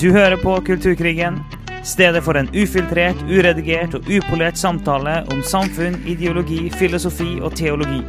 Du 0.00 0.10
hører 0.12 0.36
på 0.36 0.52
Kulturkrigen, 0.60 1.38
stedet 1.84 2.20
for 2.24 2.36
en 2.36 2.50
ufiltrert, 2.52 3.16
uredigert 3.32 3.94
og 3.96 4.08
upolert 4.12 4.58
samtale 4.60 5.22
om 5.32 5.38
samfunn, 5.40 5.94
ideologi, 6.04 6.66
filosofi 6.68 7.38
og 7.40 7.54
teologi. 7.56 8.02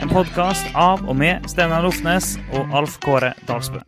En 0.00 0.08
podkast 0.08 0.70
av 0.72 1.02
og 1.04 1.18
med 1.20 1.44
Steinar 1.52 1.84
Lofnes 1.84 2.38
og 2.56 2.72
Alf 2.72 2.96
Kåre 3.04 3.34
Dalsbø. 3.44 3.82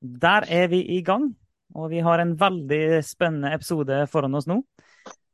Der 0.00 0.48
er 0.48 0.72
vi 0.72 0.80
i 0.96 1.02
gang, 1.04 1.34
og 1.76 1.92
vi 1.92 2.00
har 2.00 2.24
en 2.24 2.38
veldig 2.40 3.04
spennende 3.04 3.52
episode 3.52 4.06
foran 4.08 4.40
oss 4.40 4.48
nå. 4.48 4.62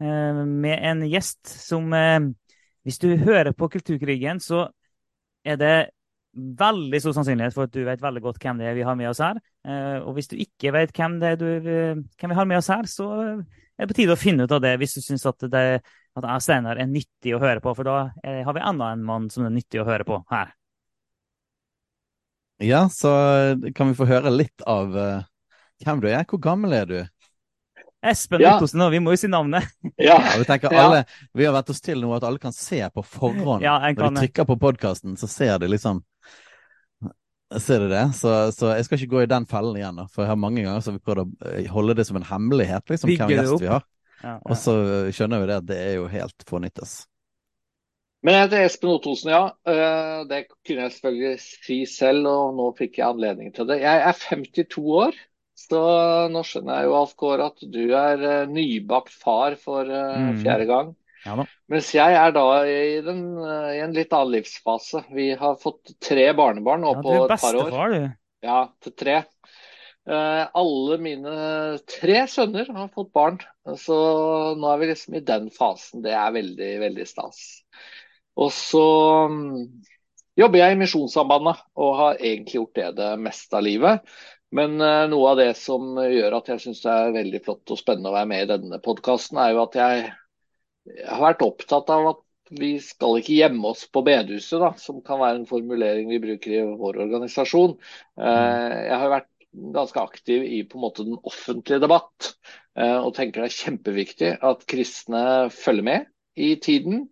Eh, 0.03 0.45
Med 0.47 0.85
en 0.91 1.03
gjest 1.09 1.49
som 1.49 1.93
eh, 1.97 2.21
Hvis 2.87 3.01
du 3.03 3.13
hører 3.17 3.53
på 3.55 3.71
Kulturkrigen, 3.73 4.41
så 4.43 4.67
er 5.45 5.59
det 5.59 5.75
veldig 6.33 6.99
stor 7.03 7.13
sannsynlighet 7.13 7.55
for 7.55 7.69
at 7.69 7.75
du 7.75 7.83
vet 7.85 8.01
veldig 8.01 8.23
godt 8.25 8.39
hvem 8.41 8.61
det 8.61 8.71
er 8.71 8.77
vi 8.79 8.85
har 8.87 8.97
med 8.97 9.11
oss 9.11 9.21
her. 9.23 9.39
Eh, 9.69 9.99
Og 10.01 10.17
hvis 10.17 10.31
du 10.31 10.39
ikke 10.41 10.73
vet 10.75 10.95
hvem, 10.97 11.19
det 11.21 11.35
du, 11.43 11.49
hvem 11.63 12.33
vi 12.33 12.39
har 12.39 12.49
med 12.49 12.59
oss 12.59 12.71
her, 12.73 12.89
så 12.89 13.09
er 13.13 13.85
det 13.85 13.91
på 13.93 13.99
tide 14.01 14.17
å 14.17 14.21
finne 14.21 14.47
ut 14.47 14.55
av 14.55 14.63
det 14.65 14.73
hvis 14.81 14.97
du 14.97 15.03
syns 15.05 15.27
at, 15.29 15.45
det, 15.53 15.67
at 16.17 16.27
jeg 16.31 16.47
Steinar 16.47 16.81
er 16.81 16.91
nyttig 16.91 17.37
å 17.37 17.43
høre 17.43 17.63
på, 17.63 17.75
for 17.77 17.87
da 17.87 17.99
har 18.25 18.57
vi 18.57 18.65
enda 18.65 18.91
en 18.95 19.05
mann 19.07 19.29
som 19.33 19.47
er 19.47 19.55
nyttig 19.55 19.83
å 19.83 19.87
høre 19.89 20.07
på 20.09 20.23
her. 20.33 20.55
Ja, 22.63 22.89
så 22.89 23.11
kan 23.75 23.89
vi 23.91 23.95
få 23.99 24.07
høre 24.07 24.31
litt 24.31 24.63
av 24.71 24.95
uh, 24.95 25.25
hvem 25.83 26.03
du 26.03 26.09
er. 26.11 26.23
Hvor 26.29 26.39
gammel 26.43 26.77
er 26.77 26.87
du? 26.87 26.99
Espen 28.03 28.41
Ja. 28.43 28.57
Ottosen, 28.57 28.83
vi 28.91 28.99
må 29.03 29.13
jo 29.15 29.21
si 29.21 29.29
navnet. 29.31 29.69
Ja, 29.97 30.17
Ja, 30.19 30.39
vi 30.39 30.47
tenker 30.49 30.75
alle, 30.75 31.05
vi 31.35 31.47
har 31.47 31.55
vært 31.55 31.71
oss 31.71 31.81
til 31.85 32.01
nå 32.03 32.11
at 32.17 32.25
alle 32.27 32.43
kan 32.43 32.55
se 32.57 32.81
på 32.91 33.05
forhånd. 33.07 33.63
Ja, 33.63 33.77
Når 33.93 34.11
de 34.11 34.25
trykker 34.25 34.49
på 34.49 34.57
podkasten, 34.59 35.15
så 35.21 35.29
ser 35.31 35.59
de 35.63 35.71
liksom 35.71 36.03
Ser 37.61 37.83
de 37.85 37.89
det? 37.93 38.05
Så, 38.17 38.31
så 38.57 38.71
jeg 38.73 38.87
skal 38.87 38.97
ikke 38.99 39.11
gå 39.13 39.23
i 39.27 39.29
den 39.29 39.45
fellen 39.45 39.77
igjen, 39.77 39.99
da. 40.01 40.07
For 40.09 40.25
jeg 40.25 40.31
har 40.33 40.39
mange 40.41 40.63
ganger 40.65 40.81
så 40.81 40.89
har 40.89 40.95
vi 40.97 41.05
prøvd 41.05 41.21
å 41.21 41.51
eh, 41.51 41.67
holde 41.69 41.97
det 41.99 42.07
som 42.09 42.17
en 42.17 42.25
hemmelighet, 42.25 42.87
liksom, 42.89 43.11
hvem 43.13 43.33
gjest 43.35 43.61
vi 43.61 43.69
har. 43.69 43.85
Ja, 44.23 44.39
Og 44.47 44.55
så 44.57 44.73
skjønner 45.13 45.43
vi 45.43 45.49
det 45.51 45.59
at 45.61 45.67
det 45.69 45.81
er 45.83 45.99
jo 45.99 46.07
helt 46.09 46.47
fornyttes. 46.49 46.95
Men 48.25 48.37
jeg 48.39 48.47
heter 48.47 48.65
Espen 48.65 48.93
Ottosen, 48.95 49.33
ja. 49.35 49.43
Eh, 49.69 50.23
Det 50.31 50.39
kunne 50.65 50.87
jeg 50.87 50.95
selvfølgelig 50.95 51.43
si 51.43 51.79
selv, 51.91 52.31
og 52.31 52.57
nå 52.57 52.71
fikk 52.79 53.01
jeg 53.03 53.09
anledning 53.11 53.53
til 53.53 53.69
det. 53.69 53.81
Jeg 53.83 54.01
er 54.09 54.21
52 54.25 54.87
år, 55.05 55.21
så 55.63 55.83
nå 56.33 56.43
skjønner 56.47 56.81
jeg 56.81 56.89
jo 56.91 56.97
Alf 56.99 57.15
Kåre 57.21 57.47
at 57.53 57.63
du 57.75 57.83
er 57.97 58.23
uh, 58.23 58.51
nybakt 58.51 59.15
far 59.15 59.57
for 59.61 59.87
Mm. 59.89 60.41
fjerde 60.43 60.67
gang. 60.71 60.93
Ja. 61.25 61.45
Mens 61.71 61.93
jeg 61.95 62.17
er 62.19 62.33
da 62.35 62.47
i, 62.67 63.01
den, 63.07 63.23
uh, 63.39 63.71
i 63.73 63.81
en 63.85 63.95
litt 63.95 64.13
annen 64.13 64.35
livsfase. 64.35 65.05
Vi 65.15 65.31
har 65.39 65.61
fått 65.63 65.95
tre 66.03 66.33
barnebarn 66.35 66.83
nå 66.83 66.97
Ja, 66.97 67.05
på 67.05 67.15
et 67.25 67.37
par 67.45 67.61
år. 67.63 67.71
Far, 67.71 67.95
du. 67.95 68.09
Ja, 68.43 68.59
til 68.83 68.97
tre. 68.99 69.23
Alle 70.03 70.97
mine 70.99 71.33
tre 71.87 72.25
sønner 72.27 72.67
har 72.75 72.89
fått 72.91 73.13
barn, 73.15 73.37
så 73.79 73.95
nå 74.59 74.73
er 74.73 74.81
vi 74.81 74.89
liksom 74.91 75.15
i 75.15 75.23
den 75.23 75.47
fasen. 75.55 76.03
Det 76.03 76.11
er 76.11 76.35
veldig, 76.35 76.71
veldig 76.83 77.07
stas. 77.07 77.39
Og 78.35 78.51
så 78.51 78.83
um, 79.31 79.69
jobber 80.39 80.63
jeg 80.63 80.75
i 80.75 80.81
Misjonssambandet 80.81 81.63
og 81.79 81.95
har 82.01 82.19
egentlig 82.19 82.59
gjort 82.59 82.79
det 82.81 82.89
det 82.99 83.11
meste 83.23 83.59
av 83.59 83.67
livet. 83.67 84.15
Men 84.53 84.81
eh, 84.81 85.05
noe 85.09 85.31
av 85.33 85.39
det 85.41 85.53
som 85.59 85.97
gjør 85.97 86.37
at 86.37 86.51
jeg 86.53 86.65
syns 86.67 86.83
det 86.85 86.93
er 86.93 87.15
veldig 87.17 87.41
flott 87.47 87.73
og 87.73 87.81
spennende 87.81 88.13
å 88.13 88.17
være 88.17 88.31
med 88.33 88.45
i 88.45 88.51
denne 88.51 88.81
podkasten, 88.85 89.41
er 89.41 89.55
jo 89.55 89.63
at 89.65 89.79
jeg, 89.81 90.11
har 91.09 91.25
vært 91.25 91.45
opptatt 91.47 91.93
av 91.95 92.11
at 92.11 92.23
vi 92.53 92.75
skal 92.85 93.17
ikke 93.21 93.39
gjemme 93.39 93.71
oss 93.71 93.87
på 93.89 94.03
bedehuset, 94.05 94.59
da, 94.61 94.73
som 94.77 95.01
kan 95.05 95.23
være 95.23 95.41
en 95.41 95.49
formulering 95.49 96.11
vi 96.13 96.21
bruker 96.21 96.57
i 96.59 96.65
vår 96.77 97.01
organisasjon. 97.07 97.79
Eh, 98.21 98.77
Jeg 98.91 99.01
har 99.01 99.15
vært 99.15 99.31
ganske 99.73 100.05
aktiv 100.05 100.45
i 100.45 100.63
på 100.69 100.79
en 100.79 100.85
måte 100.85 101.07
den 101.09 101.21
offentlige 101.29 101.81
debatt, 101.81 102.35
eh, 102.77 102.99
og 102.99 103.15
tenker 103.17 103.43
det 103.43 103.51
er 103.51 103.59
kjempeviktig 103.59 104.33
at 104.53 104.67
kristne 104.69 105.25
følger 105.55 105.89
med 105.89 106.11
i 106.37 106.55
tiden, 106.61 107.07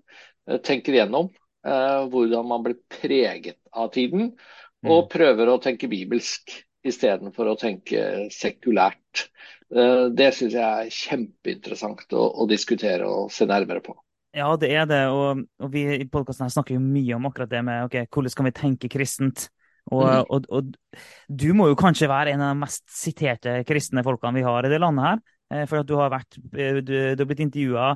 tenker 0.66 0.96
gjennom 0.96 1.28
eh, 1.64 2.00
hvordan 2.10 2.48
man 2.48 2.64
blir 2.64 2.80
preget 2.90 3.60
av 3.72 3.92
tiden, 3.94 4.34
og 4.88 5.10
prøver 5.12 5.50
å 5.52 5.60
tenke 5.60 5.88
bibelsk 5.92 6.52
istedenfor 6.86 7.50
å 7.52 7.58
tenke 7.60 8.28
sekulært. 8.34 9.26
Eh, 9.70 10.06
Det 10.16 10.30
syns 10.34 10.56
jeg 10.56 10.64
er 10.64 10.94
kjempeinteressant 10.94 12.12
å, 12.16 12.26
å 12.42 12.46
diskutere 12.50 13.08
og 13.08 13.30
se 13.34 13.46
nærmere 13.48 13.82
på. 13.84 13.96
Ja, 14.36 14.52
det 14.56 14.70
er 14.70 14.86
det. 14.86 15.00
Og, 15.10 15.42
og 15.58 15.72
vi 15.72 15.84
i 15.96 16.06
podkasten 16.06 16.50
snakker 16.52 16.76
jo 16.76 16.82
mye 16.82 17.16
om 17.16 17.26
akkurat 17.26 17.50
det 17.50 17.64
med 17.66 17.88
ok, 17.88 17.96
hvordan 18.14 18.34
skal 18.34 18.46
vi 18.46 18.54
tenke 18.54 18.90
kristent. 18.92 19.48
Og, 19.90 20.04
mm. 20.06 20.30
og, 20.30 20.46
og 20.54 20.74
du 21.26 21.48
må 21.56 21.70
jo 21.70 21.78
kanskje 21.78 22.10
være 22.10 22.34
en 22.34 22.44
av 22.44 22.52
de 22.54 22.62
mest 22.62 22.84
siterte 22.94 23.56
kristne 23.66 24.04
folkene 24.06 24.38
vi 24.38 24.46
har 24.46 24.66
i 24.66 24.70
det 24.70 24.78
landet 24.82 25.08
her. 25.08 25.22
eh, 25.50 25.64
For 25.70 25.82
at 25.82 25.88
du 25.88 25.96
har, 25.98 26.12
vært, 26.12 26.38
eh, 26.54 26.78
du, 26.78 26.94
du 27.16 27.24
har 27.24 27.30
blitt 27.30 27.42
intervjua 27.46 27.94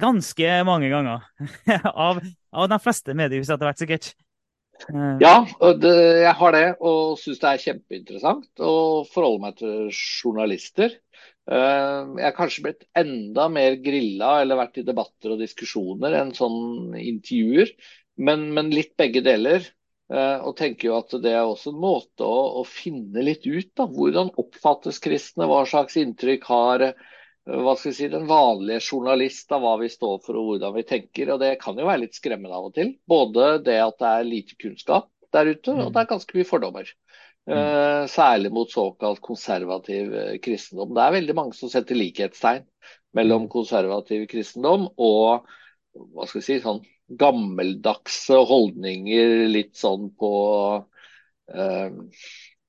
ganske 0.00 0.50
mange 0.66 0.90
ganger. 0.90 1.22
av, 2.06 2.20
av 2.50 2.68
de 2.70 2.80
fleste 2.82 3.14
mediehus 3.18 3.50
etter 3.50 3.68
hvert, 3.68 3.80
sikkert. 3.80 4.12
Eh, 4.88 5.16
Ja, 5.20 5.46
det, 5.76 5.92
jeg 6.24 6.34
har 6.40 6.52
det, 6.56 6.64
og 6.80 7.18
syns 7.20 7.40
det 7.42 7.50
er 7.50 7.62
kjempeinteressant 7.64 8.62
å 8.64 8.74
forholde 9.12 9.42
meg 9.44 9.56
til 9.60 9.90
journalister. 9.92 10.94
Eh, 11.50 12.00
Jeg 12.16 12.24
har 12.26 12.36
kanskje 12.36 12.64
blitt 12.66 12.86
enda 12.96 13.48
mer 13.52 13.76
grilla 13.82 14.40
eller 14.42 14.60
vært 14.60 14.78
i 14.80 14.86
debatter 14.86 15.34
og 15.34 15.42
diskusjoner 15.42 16.16
enn 16.20 16.32
sånn 16.36 16.96
intervjuer, 16.96 17.74
men, 18.16 18.50
men 18.54 18.70
litt 18.74 18.96
begge 19.00 19.22
deler. 19.26 19.66
Eh, 20.10 20.38
Og 20.42 20.56
tenker 20.58 20.88
jo 20.90 20.96
at 20.98 21.12
det 21.22 21.32
er 21.36 21.44
også 21.46 21.70
en 21.74 21.80
måte 21.82 22.26
å, 22.26 22.60
å 22.60 22.64
finne 22.66 23.22
litt 23.22 23.46
ut 23.46 23.70
da. 23.78 23.86
Hvordan 23.86 24.32
oppfattes 24.42 24.98
kristne, 25.02 25.46
hva 25.46 25.62
slags 25.70 25.96
inntrykk 26.00 26.44
har 26.50 26.86
hva 27.50 27.74
skal 27.76 27.90
vi 27.90 27.96
si, 27.96 28.08
den 28.12 28.28
vanlige 28.30 28.82
journalist 28.84 29.52
av 29.52 29.64
hva 29.64 29.76
vi 29.80 29.88
står 29.90 30.20
for 30.24 30.38
og 30.38 30.50
hvordan 30.50 30.74
vi 30.76 30.86
tenker. 30.86 31.32
Og 31.34 31.40
det 31.42 31.56
kan 31.62 31.78
jo 31.78 31.88
være 31.88 32.04
litt 32.04 32.18
skremmende 32.18 32.56
av 32.56 32.68
og 32.68 32.74
til. 32.76 32.94
Både 33.10 33.52
det 33.66 33.78
at 33.82 33.98
det 34.00 34.10
er 34.10 34.28
lite 34.28 34.58
kunnskap 34.60 35.08
der 35.34 35.52
ute, 35.52 35.74
og 35.74 35.92
det 35.94 36.02
er 36.02 36.10
ganske 36.10 36.36
mye 36.36 36.48
fordommer. 36.48 36.90
Uh, 37.50 38.04
særlig 38.10 38.50
mot 38.54 38.70
såkalt 38.70 39.22
konservativ 39.24 40.12
eh, 40.14 40.34
kristendom. 40.44 40.92
Det 40.94 41.02
er 41.02 41.14
veldig 41.16 41.34
mange 41.34 41.56
som 41.56 41.70
setter 41.72 41.98
likhetstegn 41.98 42.66
mellom 43.16 43.48
konservativ 43.50 44.26
kristendom 44.30 44.84
og 45.00 45.48
hva 45.96 46.26
skal 46.28 46.38
vi 46.38 46.44
si, 46.46 46.58
sånn 46.62 46.82
gammeldagse 47.18 48.36
holdninger 48.46 49.48
litt 49.50 49.72
sånn 49.80 50.12
på 50.20 50.32
uh, 50.78 51.88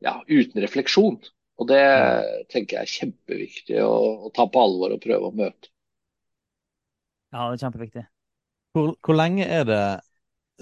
ja, 0.01 0.15
uten 0.25 0.63
refleksjon. 0.63 1.19
Og 1.61 1.67
det 1.69 1.81
tenker 2.49 2.79
jeg 2.79 2.87
er 2.87 2.95
kjempeviktig 2.95 3.81
å, 3.85 3.93
å 4.27 4.31
ta 4.33 4.47
på 4.49 4.63
alvor 4.63 4.95
og 4.95 5.03
prøve 5.03 5.29
å 5.29 5.35
møte. 5.35 5.69
ja, 7.31 7.43
det 7.45 7.59
er 7.59 7.61
kjempeviktig. 7.67 8.05
Hvor, 8.73 8.95
hvor 9.03 9.17
lenge 9.17 9.45
er 9.45 9.67
det 9.67 9.83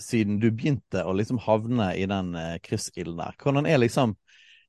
siden 0.01 0.39
du 0.41 0.49
begynte 0.51 1.03
å 1.05 1.13
liksom 1.15 1.39
havne 1.43 1.91
i 1.99 2.05
den 2.09 2.33
eh, 2.35 2.57
kryssilden 2.63 3.19
der? 3.19 3.37
Hvordan 3.39 3.67
er 3.69 3.81
liksom 3.81 4.15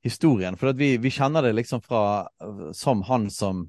historien? 0.07 0.59
For 0.61 0.73
at 0.73 0.79
vi, 0.81 0.95
vi 1.03 1.13
kjenner 1.13 1.47
det 1.47 1.55
liksom 1.59 1.83
fra 1.85 2.29
som 2.77 3.03
han 3.09 3.29
som 3.33 3.67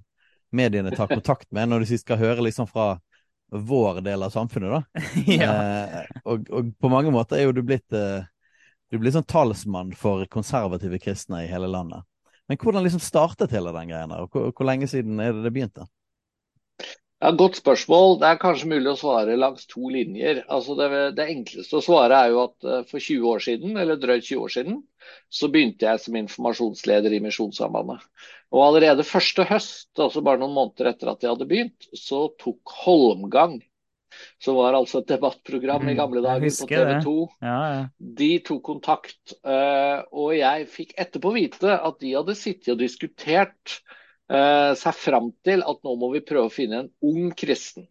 mediene 0.51 0.91
tar 0.95 1.07
kontakt 1.07 1.49
med, 1.55 1.71
når 1.71 1.85
de 1.87 1.99
skal 2.01 2.19
høre 2.19 2.45
liksom 2.45 2.67
fra 2.69 2.93
vår 3.51 4.01
del 4.05 4.23
av 4.23 4.29
samfunnet, 4.29 4.71
da. 4.71 5.01
ja. 5.27 5.51
Eh, 5.51 6.21
og, 6.23 6.47
og 6.51 6.71
på 6.79 6.91
mange 6.91 7.11
måter 7.11 7.39
er 7.39 7.49
jo 7.49 7.55
du 7.55 7.63
blitt 7.65 7.91
eh, 7.95 8.23
Du 8.91 8.97
blir 8.99 9.13
sånn 9.15 9.27
talsmann 9.27 9.93
for 9.95 10.25
konservative 10.27 10.99
kristne 10.99 11.45
i 11.45 11.51
hele 11.51 11.69
landet. 11.71 12.03
Men 12.51 12.59
hvordan 12.59 12.83
liksom 12.83 12.99
startet 12.99 13.53
hele 13.55 13.71
den 13.71 13.87
greia 13.87 14.07
og 14.19 14.33
hvor, 14.33 14.49
hvor 14.51 14.67
lenge 14.67 14.89
siden 14.91 15.21
er 15.23 15.31
det 15.31 15.45
det 15.45 15.53
begynte? 15.55 15.85
Ja, 17.21 17.29
Godt 17.37 17.61
spørsmål. 17.61 18.17
Det 18.19 18.27
er 18.27 18.41
kanskje 18.41 18.67
mulig 18.73 18.89
å 18.91 18.97
svare 18.99 19.37
langs 19.39 19.63
to 19.71 19.87
linjer. 19.93 20.41
Altså 20.51 20.75
det, 20.75 20.89
det 21.15 21.29
enkleste 21.31 21.79
å 21.79 21.83
svare 21.85 22.17
er 22.17 22.33
jo 22.33 22.41
at 22.43 22.67
eh, 22.67 22.81
for 22.89 22.99
20 22.99 23.29
år 23.29 23.43
siden, 23.45 23.77
eller 23.79 24.01
drøyt 24.01 24.25
20 24.25 24.43
år 24.43 24.53
siden, 24.57 24.81
så 25.31 25.47
begynte 25.53 25.87
jeg 25.87 26.03
som 26.03 26.17
informasjonsleder 26.19 27.15
i 27.15 27.21
Misjonssambandet. 27.23 28.03
Og 28.51 28.65
allerede 28.65 29.07
første 29.07 29.47
høst, 29.47 29.93
altså 29.95 30.25
bare 30.25 30.43
noen 30.43 30.57
måneder 30.57 30.91
etter 30.91 31.13
at 31.13 31.23
jeg 31.23 31.31
hadde 31.31 31.47
begynt, 31.53 31.87
så 31.95 32.25
tok 32.41 32.75
Holmgang, 32.81 33.61
som 34.41 34.57
var 34.59 34.77
altså 34.77 34.99
et 35.01 35.07
debattprogram 35.13 35.87
i 35.87 35.93
Mm, 35.93 35.99
gamle 35.99 36.21
dager 36.25 36.49
på. 36.49 36.67
TV 36.67 36.97
2, 37.05 37.15
Ja, 37.41 37.57
ja. 37.73 37.85
de 37.99 38.29
tok 38.47 38.61
kontakt, 38.63 39.33
eh, 39.45 40.03
og 40.11 40.35
jeg 40.37 40.67
fikk 40.69 40.93
etterpå 40.97 41.33
vite 41.35 41.77
at 41.79 41.99
de 41.99 42.13
hadde 42.17 42.35
sittet 42.35 42.73
og 42.75 42.79
diskutert 42.83 43.79
eh, 44.31 44.73
seg 44.79 44.95
fram 44.95 45.31
til 45.43 45.63
at 45.67 45.81
nå 45.83 45.95
må 45.99 46.11
vi 46.13 46.21
prøve 46.23 46.47
å 46.47 46.53
finne 46.53 46.85
en 46.85 46.91
ung 47.01 47.31
kristen. 47.35 47.87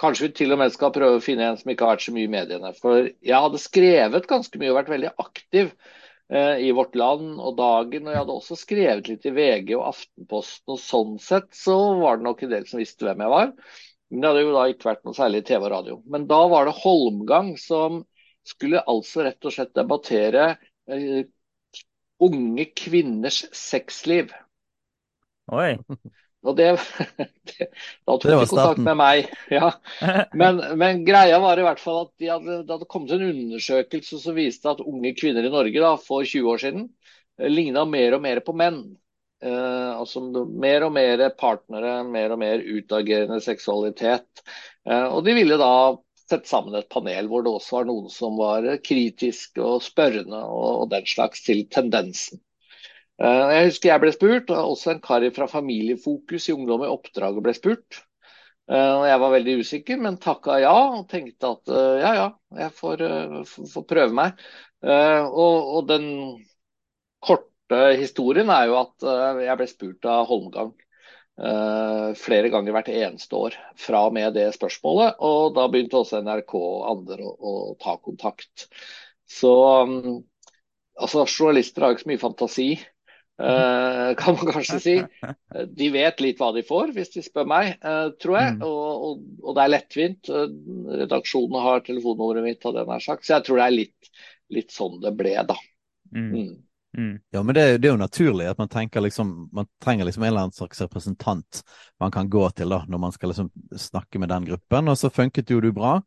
Kanskje 0.00 0.26
vi 0.26 0.32
til 0.34 0.52
og 0.52 0.58
med 0.58 0.72
skal 0.74 0.90
prøve 0.94 1.18
å 1.20 1.22
finne 1.22 1.46
en 1.52 1.56
som 1.56 1.70
ikke 1.70 1.86
har 1.86 1.94
vært 1.94 2.02
så 2.08 2.12
mye 2.14 2.26
i 2.26 2.32
mediene. 2.32 2.72
For 2.74 3.06
jeg 3.06 3.42
hadde 3.46 3.60
skrevet 3.62 4.26
ganske 4.26 4.58
mye 4.58 4.72
og 4.72 4.78
vært 4.80 4.90
veldig 4.90 5.12
aktiv 5.22 5.68
eh, 6.34 6.56
i 6.66 6.72
Vårt 6.74 6.96
Land 6.98 7.38
og 7.38 7.54
Dagen. 7.60 8.08
Og 8.08 8.10
jeg 8.12 8.18
hadde 8.24 8.34
også 8.34 8.58
skrevet 8.58 9.08
litt 9.08 9.26
i 9.30 9.32
VG 9.36 9.70
og 9.78 9.84
Aftenposten, 9.92 10.74
og 10.74 10.80
sånn 10.82 11.14
sett 11.22 11.46
så 11.54 11.76
var 12.02 12.18
det 12.18 12.26
nok 12.26 12.42
en 12.42 12.50
del 12.56 12.66
som 12.66 12.82
visste 12.82 13.06
hvem 13.06 13.22
jeg 13.22 13.34
var. 13.36 13.52
Men 14.14 14.22
det 14.22 14.28
hadde 14.30 14.42
jo 14.44 14.50
da 14.54 14.64
ikke 14.70 14.86
vært 14.86 15.00
noe 15.02 15.16
særlig 15.16 15.40
TV 15.42 15.58
og 15.58 15.70
radio. 15.72 15.94
Men 16.06 16.28
da 16.30 16.36
var 16.46 16.68
det 16.68 16.76
Holmgang 16.78 17.48
som 17.58 18.04
skulle 18.46 18.82
altså 18.86 19.24
rett 19.26 19.48
og 19.48 19.54
slett 19.56 19.72
debattere 19.74 20.44
eh, 20.86 21.24
unge 22.22 22.66
kvinners 22.78 23.40
sexliv. 23.50 24.30
Oi. 25.50 25.72
Og 26.44 26.54
det, 26.60 26.68
det 27.50 27.66
Da 28.06 28.14
tok 28.14 28.28
de 28.28 28.38
kontakt 28.52 28.84
med 28.86 29.00
meg. 29.02 29.34
Ja. 29.50 29.72
Men, 30.40 30.62
men, 30.78 31.02
greia 31.08 31.40
var 31.42 31.58
i 31.58 31.66
hvert 31.66 31.82
fall 31.82 32.04
at 32.04 32.12
de 32.22 32.30
hadde, 32.30 32.62
det 32.68 32.74
hadde 32.76 32.90
kommet 32.94 33.16
en 33.16 33.26
undersøkelse 33.32 34.22
som 34.22 34.38
viste 34.38 34.70
at 34.70 34.84
unge 34.84 35.16
kvinner 35.18 35.42
i 35.42 35.52
Norge 35.52 35.82
da, 35.82 35.96
for 35.98 36.22
20 36.22 36.52
år 36.54 36.62
siden 36.68 36.86
eh, 37.40 37.50
ligna 37.50 37.82
mer 37.88 38.14
og 38.14 38.22
mer 38.22 38.44
på 38.46 38.54
menn. 38.62 38.84
Eh, 39.44 39.90
altså 39.98 40.22
mer 40.48 40.86
og 40.86 40.94
mer 40.94 41.20
partnere, 41.36 41.98
mer 42.08 42.32
og 42.32 42.40
mer 42.40 42.62
utagerende 42.64 43.42
seksualitet. 43.44 44.44
Eh, 44.88 45.04
og 45.10 45.20
de 45.26 45.34
ville 45.36 45.58
da 45.60 45.74
sette 46.24 46.48
sammen 46.48 46.78
et 46.78 46.88
panel 46.92 47.28
hvor 47.28 47.44
det 47.44 47.52
også 47.52 47.80
var 47.80 47.90
noen 47.90 48.08
som 48.12 48.38
var 48.40 48.64
kritiske 48.86 49.60
og 49.60 49.84
spørrende 49.84 50.40
og, 50.48 50.88
den 50.94 51.04
slags 51.10 51.44
til 51.44 51.66
tendensen. 51.68 52.40
Eh, 53.20 53.44
jeg 53.58 53.68
husker 53.68 53.92
jeg 53.92 54.04
ble 54.06 54.14
spurt, 54.16 54.50
og 54.54 54.72
også 54.78 54.94
en 54.94 55.04
kar 55.04 55.28
fra 55.36 55.50
Familiefokus 55.50 56.48
i 56.48 56.56
Ungdom 56.56 56.86
i 56.86 56.92
oppdraget 56.94 57.44
ble 57.44 57.56
spurt. 57.56 58.04
Og 58.64 59.02
jeg 59.04 59.20
var 59.20 59.32
veldig 59.34 59.54
usikker, 59.60 59.98
men 60.00 60.14
takka 60.16 60.54
ja 60.62 60.70
og 60.72 61.02
tenkte 61.10 61.50
at 61.52 61.72
ja, 62.00 62.12
ja, 62.16 62.28
jeg 62.62 62.72
får, 62.72 63.02
får 63.44 63.84
prøve 63.90 64.16
meg. 64.16 64.38
Og, 64.80 65.58
og, 65.74 65.82
den 65.90 66.06
korte 67.20 67.53
historien 67.72 68.50
er 68.52 68.66
jo 68.68 68.74
at 68.76 69.06
jeg 69.40 69.56
ble 69.56 69.66
spurt 69.70 70.08
av 70.10 70.26
Holmgang 70.28 70.74
flere 72.20 72.50
ganger 72.52 72.76
hvert 72.76 72.90
eneste 72.92 73.34
år 73.34 73.54
fra 73.80 74.04
og 74.06 74.12
med 74.14 74.36
det 74.36 74.44
spørsmålet. 74.54 75.16
Og 75.24 75.56
da 75.56 75.64
begynte 75.72 75.98
også 75.98 76.20
NRK 76.22 76.52
og 76.60 76.84
andre 76.92 77.26
å, 77.26 77.32
å 77.34 77.54
ta 77.80 77.96
kontakt. 77.98 78.68
Så 79.26 79.54
mm, 79.88 80.18
altså, 81.00 81.24
journalister 81.26 81.82
har 81.82 81.92
jo 81.92 81.98
ikke 81.98 82.04
så 82.04 82.12
mye 82.12 82.22
fantasi. 82.22 82.68
Uh, 83.34 84.14
kan 84.14 84.36
man 84.38 84.52
kanskje 84.54 84.76
si. 84.82 84.94
De 85.74 85.88
vet 85.94 86.20
litt 86.22 86.38
hva 86.38 86.52
de 86.54 86.62
får, 86.66 86.92
hvis 86.94 87.10
de 87.16 87.24
spør 87.24 87.48
meg, 87.50 87.72
uh, 87.82 88.12
tror 88.22 88.38
jeg. 88.38 88.52
Mm. 88.58 88.62
Og, 88.68 89.08
og, 89.08 89.24
og, 89.42 89.50
det 89.56 89.64
er 89.64 89.72
lettvint. 89.72 90.30
Redaksjonen 91.02 91.66
har 91.66 91.82
telefonnummeret 91.86 92.46
mitt, 92.46 92.68
og 92.68 92.78
den 92.78 92.94
er 92.94 93.02
sagt, 93.04 93.26
så 93.26 93.38
jeg 93.38 93.48
tror 93.48 93.60
det 93.60 93.66
er 93.66 93.78
litt, 93.80 94.12
litt 94.54 94.74
sånn 94.74 95.00
det 95.02 95.14
ble, 95.18 95.34
da. 95.50 95.58
Mm. 96.14 96.30
Mm. 96.30 96.54
Mm. 96.96 97.14
Ja, 97.34 97.42
men 97.42 97.56
det, 97.56 97.64
det, 97.78 97.88
er 97.88 97.94
jo 97.94 98.00
naturlig 98.00 98.46
at 98.50 98.60
man 98.60 98.70
tenker 98.72 99.04
liksom 99.04 99.32
Man 99.54 99.66
trenger 99.82 100.08
liksom 100.08 100.22
en 100.22 100.30
eller 100.32 100.46
annen 100.46 100.56
slags 100.56 100.80
representant 100.80 101.62
man 102.00 102.14
kan 102.14 102.30
gå 102.30 102.42
til 102.56 102.70
da, 102.70 102.82
når 102.88 103.02
man 103.06 103.14
skal 103.14 103.32
liksom 103.32 103.50
snakke 103.78 104.20
med 104.22 104.32
den 104.32 104.46
gruppen, 104.50 104.88
og 104.88 104.98
så 104.98 105.10
funket 105.10 105.50
jo 105.50 105.60
du 105.62 105.70
bra. 105.72 105.98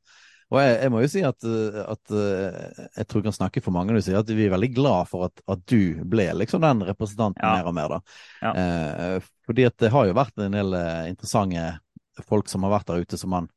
Og 0.48 0.60
jeg, 0.62 0.76
jeg, 0.80 0.92
må 0.94 1.02
jo 1.04 1.10
si 1.12 1.24
at, 1.28 1.44
at, 1.44 2.14
eh, 2.16 2.84
jeg 3.02 3.08
tror 3.08 3.20
jeg 3.20 3.26
kan 3.26 3.36
snakke 3.36 3.64
for 3.64 3.76
mange 3.76 3.92
når 3.92 4.00
du 4.00 4.06
sier 4.06 4.20
at 4.22 4.30
vi 4.32 4.46
er 4.46 4.54
veldig 4.54 4.70
glad 4.76 5.10
for 5.10 5.28
at, 5.28 5.42
at 5.52 5.64
du 5.68 6.06
ble 6.08 6.30
liksom 6.40 6.64
den 6.64 6.86
representanten 6.88 7.44
ja. 7.44 7.58
mer 7.58 7.68
og 7.68 7.76
mer. 7.76 7.96
da. 7.98 8.16
Ja. 8.46 8.54
Eh, 8.62 9.28
fordi 9.48 9.68
at 9.68 9.76
det 9.84 9.92
har 9.92 10.08
jo 10.08 10.16
vært 10.16 10.40
en 10.44 10.56
del 10.56 10.78
eh, 10.78 11.10
interessante 11.12 11.68
folk 12.28 12.48
som 12.50 12.64
har 12.64 12.78
vært 12.78 12.88
der 12.88 13.04
ute 13.04 13.20
som 13.20 13.34
man 13.36 13.52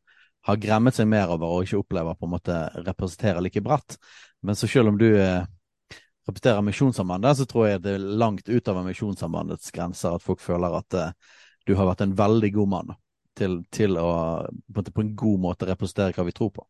har 0.48 0.58
gremmet 0.60 0.96
seg 0.96 1.08
mer 1.10 1.30
over 1.30 1.52
og 1.52 1.66
ikke 1.66 1.80
opplever 1.82 2.16
på 2.16 2.26
en 2.26 2.34
måte 2.34 2.58
representerer 2.88 3.44
like 3.44 3.62
bratt. 3.64 3.96
Men 4.42 4.58
så 4.58 4.68
selv 4.70 4.90
om 4.90 4.98
du 4.98 5.08
eh, 5.12 5.44
representerer 6.28 6.64
Misjonssambandet, 6.66 7.38
så 7.38 7.46
tror 7.48 7.68
jeg 7.68 7.84
det 7.84 7.94
er 7.96 8.08
langt 8.22 8.48
utover 8.48 8.86
Misjonssambandets 8.86 9.70
grenser 9.74 10.16
at 10.16 10.24
folk 10.24 10.42
føler 10.44 10.76
at 10.80 10.98
uh, 10.98 11.38
du 11.66 11.76
har 11.78 11.88
vært 11.90 12.04
en 12.04 12.16
veldig 12.18 12.52
god 12.58 12.74
mann 12.74 12.92
til, 13.38 13.62
til 13.72 13.96
å 14.00 14.10
på 14.74 14.82
en, 14.82 14.92
på 14.92 15.04
en 15.04 15.16
god 15.16 15.40
måte 15.48 15.68
representere 15.70 16.16
hva 16.16 16.26
vi 16.28 16.36
tror 16.36 16.52
på. 16.58 16.66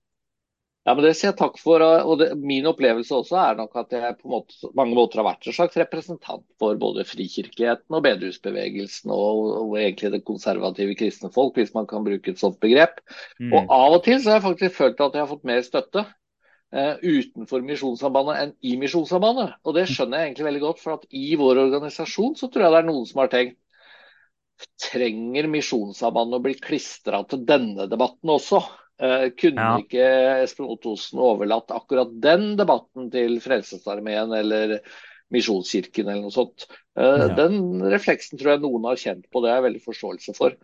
Ja, 0.88 0.94
men 0.96 1.04
Det 1.04 1.10
sier 1.18 1.28
jeg 1.28 1.36
takk 1.36 1.58
for. 1.60 1.82
og 1.84 2.14
det, 2.22 2.30
Min 2.40 2.66
opplevelse 2.66 3.12
også 3.12 3.36
er 3.36 3.58
nok 3.58 3.74
at 3.82 3.92
jeg 3.92 4.16
på 4.22 4.30
måte, 4.32 4.56
mange 4.76 4.96
måter 4.96 5.20
har 5.20 5.26
vært 5.28 5.46
en 5.46 5.56
slags 5.56 5.76
representant 5.76 6.46
for 6.58 6.78
både 6.80 7.04
frikirkeligheten 7.04 7.96
og 7.96 8.04
bedehusbevegelsen 8.06 9.12
og, 9.12 9.42
og, 9.58 9.74
egentlig 9.80 10.14
det 10.14 10.22
konservative 10.28 10.96
kristne 10.98 11.30
folk, 11.34 11.58
hvis 11.60 11.74
man 11.76 11.88
kan 11.90 12.06
bruke 12.06 12.32
et 12.32 12.40
sånt 12.40 12.56
begrep. 12.64 13.02
Mm. 13.38 13.52
Og 13.52 13.76
Av 13.76 13.98
og 13.98 14.02
til 14.06 14.22
så 14.22 14.32
har 14.32 14.40
jeg 14.40 14.48
faktisk 14.48 14.80
følt 14.80 15.04
at 15.04 15.18
jeg 15.18 15.24
har 15.26 15.30
fått 15.34 15.46
mer 15.52 15.62
støtte 15.66 16.06
utenfor 16.70 17.64
Misjonssambandet 17.66 18.36
enn 18.38 18.50
i 18.62 18.76
Misjonssambandet. 18.78 19.56
Og 19.66 19.74
det 19.74 19.88
skjønner 19.90 20.20
jeg 20.20 20.28
egentlig 20.28 20.46
veldig 20.46 20.60
godt, 20.62 20.82
for 20.82 20.94
at 20.94 21.06
i 21.18 21.32
vår 21.40 21.58
organisasjon 21.64 22.36
så 22.38 22.46
tror 22.46 22.66
jeg 22.66 22.74
det 22.74 22.78
er 22.78 22.86
noen 22.86 23.08
som 23.08 23.22
har 23.24 23.32
tenkt 23.32 23.58
trenger 24.80 25.48
Misjonssambandet 25.50 26.40
å 26.40 26.44
bli 26.44 26.54
klistra 26.60 27.22
til 27.28 27.44
denne 27.48 27.88
debatten 27.90 28.32
også? 28.32 28.62
Uh, 29.00 29.30
kunne 29.32 29.64
ja. 29.64 29.76
ikke 29.80 30.08
Espen 30.42 30.68
Ottosen 30.68 31.22
overlatt 31.24 31.72
akkurat 31.72 32.10
den 32.20 32.52
debatten 32.58 33.08
til 33.12 33.38
Frelsesarmeen 33.40 34.34
eller 34.36 34.76
Misjonskirken 35.32 36.10
eller 36.10 36.26
noe 36.26 36.34
sånt? 36.34 36.66
Uh, 36.98 37.24
ja. 37.24 37.28
Den 37.38 37.80
refleksen 37.92 38.40
tror 38.40 38.54
jeg 38.54 38.64
noen 38.66 38.88
har 38.90 39.00
kjent 39.00 39.24
på, 39.32 39.40
det 39.40 39.52
er 39.52 39.60
jeg 39.60 39.68
veldig 39.70 39.84
forståelse 39.86 40.36
for. 40.36 40.58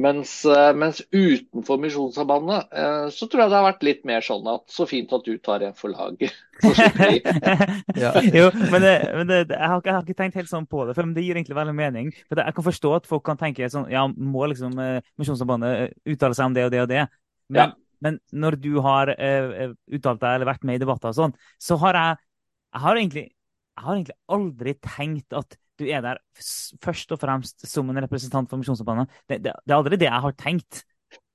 Mens, 0.00 0.30
uh, 0.48 0.70
mens 0.72 1.02
utenfor 1.12 1.76
Misjonssambandet 1.82 2.70
så 3.12 3.26
tror 3.28 3.42
jeg 3.42 3.50
det 3.52 3.56
har 3.58 3.66
vært 3.66 3.82
litt 3.84 4.06
mer 4.08 4.24
sånn 4.24 4.46
at 4.48 4.62
så 4.72 4.86
fint 4.88 5.10
at 5.12 5.26
du 5.26 5.34
tar 5.36 5.64
en 5.66 5.74
for 5.76 5.92
laget. 5.92 6.32
ja. 8.00 8.12
jo, 8.38 8.46
men, 8.72 8.78
det, 8.80 8.94
men 9.18 9.28
det, 9.28 9.40
jeg, 9.50 9.58
har, 9.60 9.82
jeg, 9.84 9.92
har, 9.92 10.00
ikke 10.06 10.16
tenkt 10.16 10.38
helt 10.40 10.48
sånn 10.48 10.68
på 10.70 10.86
det, 10.88 10.96
for 10.96 11.12
det 11.12 11.26
gir 11.26 11.36
egentlig 11.36 11.58
veldig 11.58 11.76
mening. 11.76 12.08
For 12.24 12.40
det, 12.40 12.46
Jeg 12.48 12.56
kan 12.56 12.68
forstå 12.70 12.94
at 13.02 13.10
folk 13.10 13.26
kan 13.28 13.40
tenke 13.40 13.68
sånn, 13.68 13.90
ja, 13.92 14.06
må 14.08 14.48
liksom 14.48 14.78
Misjonssambandet 15.20 15.92
uttale 16.08 16.38
seg 16.38 16.48
om 16.48 16.56
det 16.56 16.66
og 16.70 16.72
det 16.72 16.82
og 16.86 16.90
det. 16.94 17.04
Men, 17.52 17.60
ja. 17.60 17.68
men 18.04 18.18
når 18.32 18.58
du 18.62 18.72
har 18.84 19.12
eh, 19.14 19.72
uttalt 19.92 20.22
deg 20.22 20.38
eller 20.38 20.48
vært 20.48 20.66
med 20.68 20.80
i 20.80 20.82
debatter 20.82 21.12
og 21.12 21.18
sånn, 21.18 21.36
så 21.60 21.78
har 21.84 21.98
jeg, 21.98 22.22
jeg 22.72 22.84
har 22.86 23.00
egentlig, 23.00 23.26
jeg 23.76 23.86
har 23.86 23.98
egentlig 23.98 24.18
aldri 24.38 24.76
tenkt 24.80 25.36
at 25.36 25.58
du 25.82 25.88
er 25.90 26.04
der 26.04 26.20
først 26.82 27.12
og 27.14 27.20
fremst 27.22 27.66
som 27.68 27.90
en 27.90 28.02
representant 28.04 28.50
for 28.50 28.60
Misjonssambandet. 28.60 29.10
Det, 29.26 29.42
det, 29.42 29.52
det, 29.52 29.72
er 29.72 29.78
aldri 29.78 29.98
det 30.00 30.08
jeg 30.08 30.24
har 30.26 30.38
tenkt. 30.38 30.84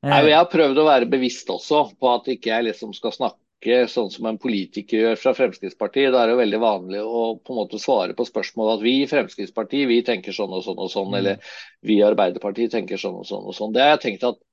Nei, 0.06 0.24
jeg 0.30 0.38
har 0.38 0.50
prøvd 0.50 0.80
å 0.80 0.88
være 0.88 1.10
bevisst 1.10 1.50
også 1.52 1.84
på 2.00 2.10
at 2.14 2.32
ikke 2.32 2.54
jeg 2.54 2.70
liksom 2.70 2.94
skal 2.96 3.14
snakke 3.16 3.84
sånn 3.90 4.12
som 4.14 4.28
en 4.30 4.38
politiker 4.40 5.02
gjør 5.02 5.20
fra 5.20 5.34
Fremskrittspartiet. 5.38 6.12
Det 6.14 6.20
er 6.22 6.34
jo 6.34 6.42
veldig 6.42 6.60
vanlig 6.62 7.02
å 7.02 7.22
på 7.42 7.54
en 7.54 7.60
måte 7.64 7.82
svare 7.82 8.16
på 8.18 8.28
spørsmål 8.28 8.76
at 8.76 8.84
vi 8.86 9.00
i 9.02 9.08
Fremskrittspartiet 9.10 9.90
vi 9.90 10.04
tenker 10.06 10.36
sånn 10.36 10.54
og 10.54 10.62
sånn 10.66 10.78
og 10.78 10.92
sånn, 10.94 11.10
mm. 11.10 11.18
eller 11.20 11.56
vi 11.86 11.98
i 11.98 12.06
Arbeiderpartiet 12.06 12.76
tenker 12.78 13.02
sånn 13.02 13.18
og 13.24 13.26
sånn 13.30 13.50
og 13.50 13.58
sånn. 13.58 13.74
Det 13.74 13.84
har 13.84 13.96
jeg 13.96 14.06
tenkt 14.06 14.30
at 14.30 14.44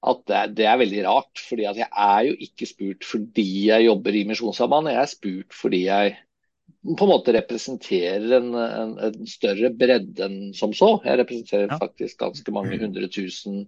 at 0.00 0.22
det 0.28 0.36
er, 0.36 0.52
det 0.56 0.64
er, 0.64 0.78
veldig 0.80 1.02
rart. 1.04 1.42
fordi 1.44 1.66
jeg 1.66 1.86
er 1.86 2.22
jo 2.24 2.36
ikke 2.46 2.68
spurt 2.68 3.04
fordi 3.04 3.48
jeg 3.68 3.84
jobber 3.84 4.16
i 4.16 4.24
Misjonssambandet, 4.30 4.94
jeg 4.94 5.02
er 5.02 5.10
spurt 5.10 5.56
fordi 5.56 5.80
jeg 5.84 6.14
på 6.98 7.06
en 7.06 7.10
måte 7.10 7.34
representerer 7.36 8.36
en, 8.38 8.54
en, 8.54 8.94
en 9.08 9.26
større 9.28 9.72
bredde 9.74 10.24
enn 10.26 10.54
som 10.56 10.74
så. 10.76 10.96
Jeg 11.04 11.20
representerer 11.22 11.68
ja. 11.70 11.78
faktisk 11.80 12.20
ganske 12.22 12.54
mange 12.54 12.78
hundre 12.80 13.08
tusen 13.12 13.64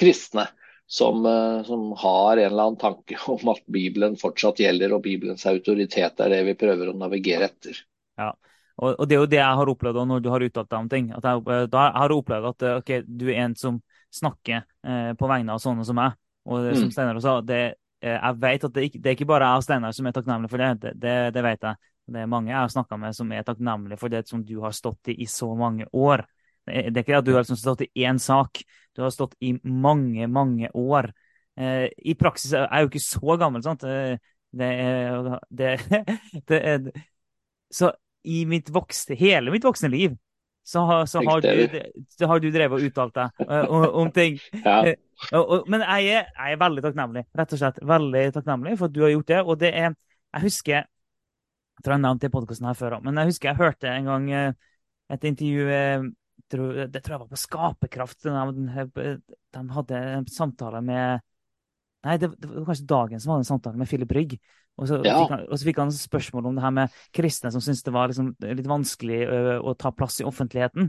kristne 0.00 0.46
som, 0.90 1.26
eh, 1.26 1.62
som, 1.62 1.92
har 1.92 2.36
en 2.36 2.44
eller 2.44 2.62
annen 2.62 2.80
tanke 2.80 3.18
om 3.26 3.52
at 3.52 3.66
Bibelen 3.66 4.16
fortsatt 4.18 4.60
gjelder, 4.60 4.96
og 4.96 5.04
Bibelens 5.06 5.46
autoritet 5.46 6.20
er 6.20 6.32
det 6.34 6.40
vi 6.48 6.56
prøver 6.58 6.90
å 6.90 6.96
navigere 6.98 7.46
etter. 7.50 7.84
Ja, 8.18 8.32
og, 8.80 8.96
og 8.96 9.06
det 9.06 9.16
er 9.16 9.22
jo 9.22 9.30
det 9.30 9.38
jeg 9.38 9.60
har 9.60 9.70
opplevd 9.74 10.02
når 10.08 10.24
du 10.24 10.30
har 10.32 10.46
uttalt 10.46 10.70
deg 10.70 10.80
om 10.80 10.88
ting. 10.90 11.12
at 11.14 11.28
jeg, 11.28 11.68
Da 11.70 11.84
har 11.94 12.10
jeg 12.10 12.22
opplevd 12.22 12.50
at 12.50 12.66
okay, 12.80 13.04
du 13.06 13.28
er 13.30 13.44
en 13.44 13.54
som 13.58 13.78
snakker 14.10 14.64
eh, 14.64 15.12
på 15.14 15.30
vegne 15.30 15.54
av 15.54 15.62
sånne 15.62 15.86
som 15.86 15.98
meg. 16.00 16.18
Og 16.48 16.64
det, 16.64 16.74
som 16.78 16.88
mm. 16.88 16.94
Steinar 16.96 17.20
sa, 17.22 17.36
det, 17.44 17.60
eh, 18.02 18.16
jeg 18.16 18.40
vet 18.42 18.66
at 18.66 18.74
det, 18.74 18.86
ikke, 18.88 19.00
det 19.02 19.10
er 19.10 19.18
ikke 19.18 19.28
bare 19.30 19.50
jeg 19.50 19.62
og 19.62 19.66
Steinar 19.68 19.94
som 19.94 20.08
er 20.08 20.16
takknemlige 20.16 20.52
for 20.52 20.64
det. 20.64 20.70
Det, 20.82 20.94
det, 21.04 21.16
det 21.36 21.44
vet 21.46 21.68
jeg. 21.68 21.89
Det 22.10 22.22
er 22.22 22.30
mange 22.30 22.50
jeg 22.50 22.58
har 22.58 22.70
snakka 22.72 22.98
med 22.98 23.16
som 23.16 23.32
er 23.32 23.44
takknemlige 23.46 24.00
for 24.00 24.12
det 24.12 24.24
som 24.28 24.42
du 24.46 24.56
har 24.64 24.74
stått 24.74 25.12
i 25.12 25.20
i 25.22 25.26
så 25.30 25.50
mange 25.58 25.86
år. 25.92 26.24
Det 26.66 26.96
er 26.96 27.02
ikke 27.04 27.18
at 27.18 27.26
du 27.26 27.32
har 27.34 27.44
liksom 27.44 27.58
stått 27.58 27.84
i 27.86 28.04
én 28.06 28.18
sak, 28.22 28.62
du 28.96 29.02
har 29.02 29.12
stått 29.14 29.36
i 29.40 29.54
mange, 29.62 30.26
mange 30.28 30.70
år. 30.74 31.10
Eh, 31.60 31.86
I 31.98 32.14
praksis 32.18 32.52
er 32.54 32.66
jeg 32.66 32.86
jo 32.86 32.90
ikke 32.90 33.04
så 33.04 33.36
gammel, 33.40 33.62
sant. 33.64 33.84
Eh, 33.84 34.16
det 34.50 34.70
er, 34.82 35.30
det, 35.50 35.70
det 36.50 36.58
er 36.66 36.88
Så 37.70 37.92
i 38.26 38.42
mitt 38.44 38.70
vokste, 38.74 39.14
hele 39.14 39.52
mitt 39.54 39.64
voksne 39.64 39.88
liv 39.92 40.16
så, 40.70 41.06
så, 41.06 41.22
har, 41.26 41.40
du, 41.40 41.80
så 42.08 42.26
har, 42.26 42.40
du, 42.40 42.50
drevet 42.52 42.76
og 42.76 42.84
uttalt 42.86 43.14
deg 43.16 43.46
uh, 43.48 43.64
om, 43.64 43.84
om, 44.02 44.10
ting. 44.14 44.38
Ja. 45.32 45.54
Men 45.68 45.82
jeg 45.82 46.12
er, 46.14 46.28
jeg 46.30 46.54
er, 46.54 46.58
veldig 46.60 46.82
takknemlig, 46.84 47.22
rett 47.36 47.50
og 47.52 47.60
slett. 47.60 47.80
Veldig 47.84 48.22
takknemlig 48.36 48.76
for 48.78 48.88
at 48.88 48.94
du 48.94 49.02
har 49.04 49.10
gjort 49.12 49.28
det. 49.28 49.40
Og 49.42 49.58
det 49.60 49.70
er 49.76 49.90
Jeg 49.90 50.42
husker 50.44 50.86
Jeg 51.80 51.86
tror 51.86 51.96
jeg 51.96 52.04
nevnte 52.04 52.26
det 52.26 52.28
i 52.28 52.34
podkasten 52.34 52.66
her 52.68 52.76
før 52.76 52.98
òg, 52.98 53.04
men 53.06 53.16
jeg 53.16 53.30
husker 53.30 53.48
jeg 53.48 53.56
hørte 53.56 53.88
en 53.88 54.08
gang 54.10 54.26
uh, 54.36 54.72
et 55.10 55.24
intervju 55.24 55.64
Det 56.50 57.00
tror 57.00 57.14
jeg 57.14 57.20
var 57.22 57.28
på 57.30 57.38
Skaperkraft. 57.40 58.26
De, 58.26 59.14
de 59.56 59.62
hadde 59.74 60.00
en 60.18 60.26
samtale 60.28 60.82
med 60.84 61.24
Nei, 62.04 62.16
det, 62.20 62.30
var 62.32 62.68
kanskje 62.68 62.88
Dagen 62.88 63.20
som 63.20 63.34
hadde 63.34 63.44
en 63.44 63.50
samtale 63.50 63.80
med 63.80 63.88
Philip 63.88 64.12
Rygg. 64.16 64.36
Og 64.80 64.88
så, 64.88 65.00
ja. 65.04 65.18
fikk 65.20 65.34
han, 65.34 65.42
og 65.44 65.58
så, 65.58 65.66
fikk 65.68 65.80
han, 65.82 65.92
spørsmål 65.92 66.48
om 66.48 66.56
det 66.56 66.64
her 66.64 66.72
med 66.72 66.94
kristne 67.16 67.50
som 67.52 67.64
syntes 67.64 67.84
det 67.84 67.92
var 67.92 68.08
liksom 68.08 68.30
litt 68.40 68.70
vanskelig 68.70 69.18
å, 69.26 69.40
å 69.68 69.74
ta 69.76 69.92
plass 69.92 70.20
i 70.22 70.26
offentligheten. 70.28 70.88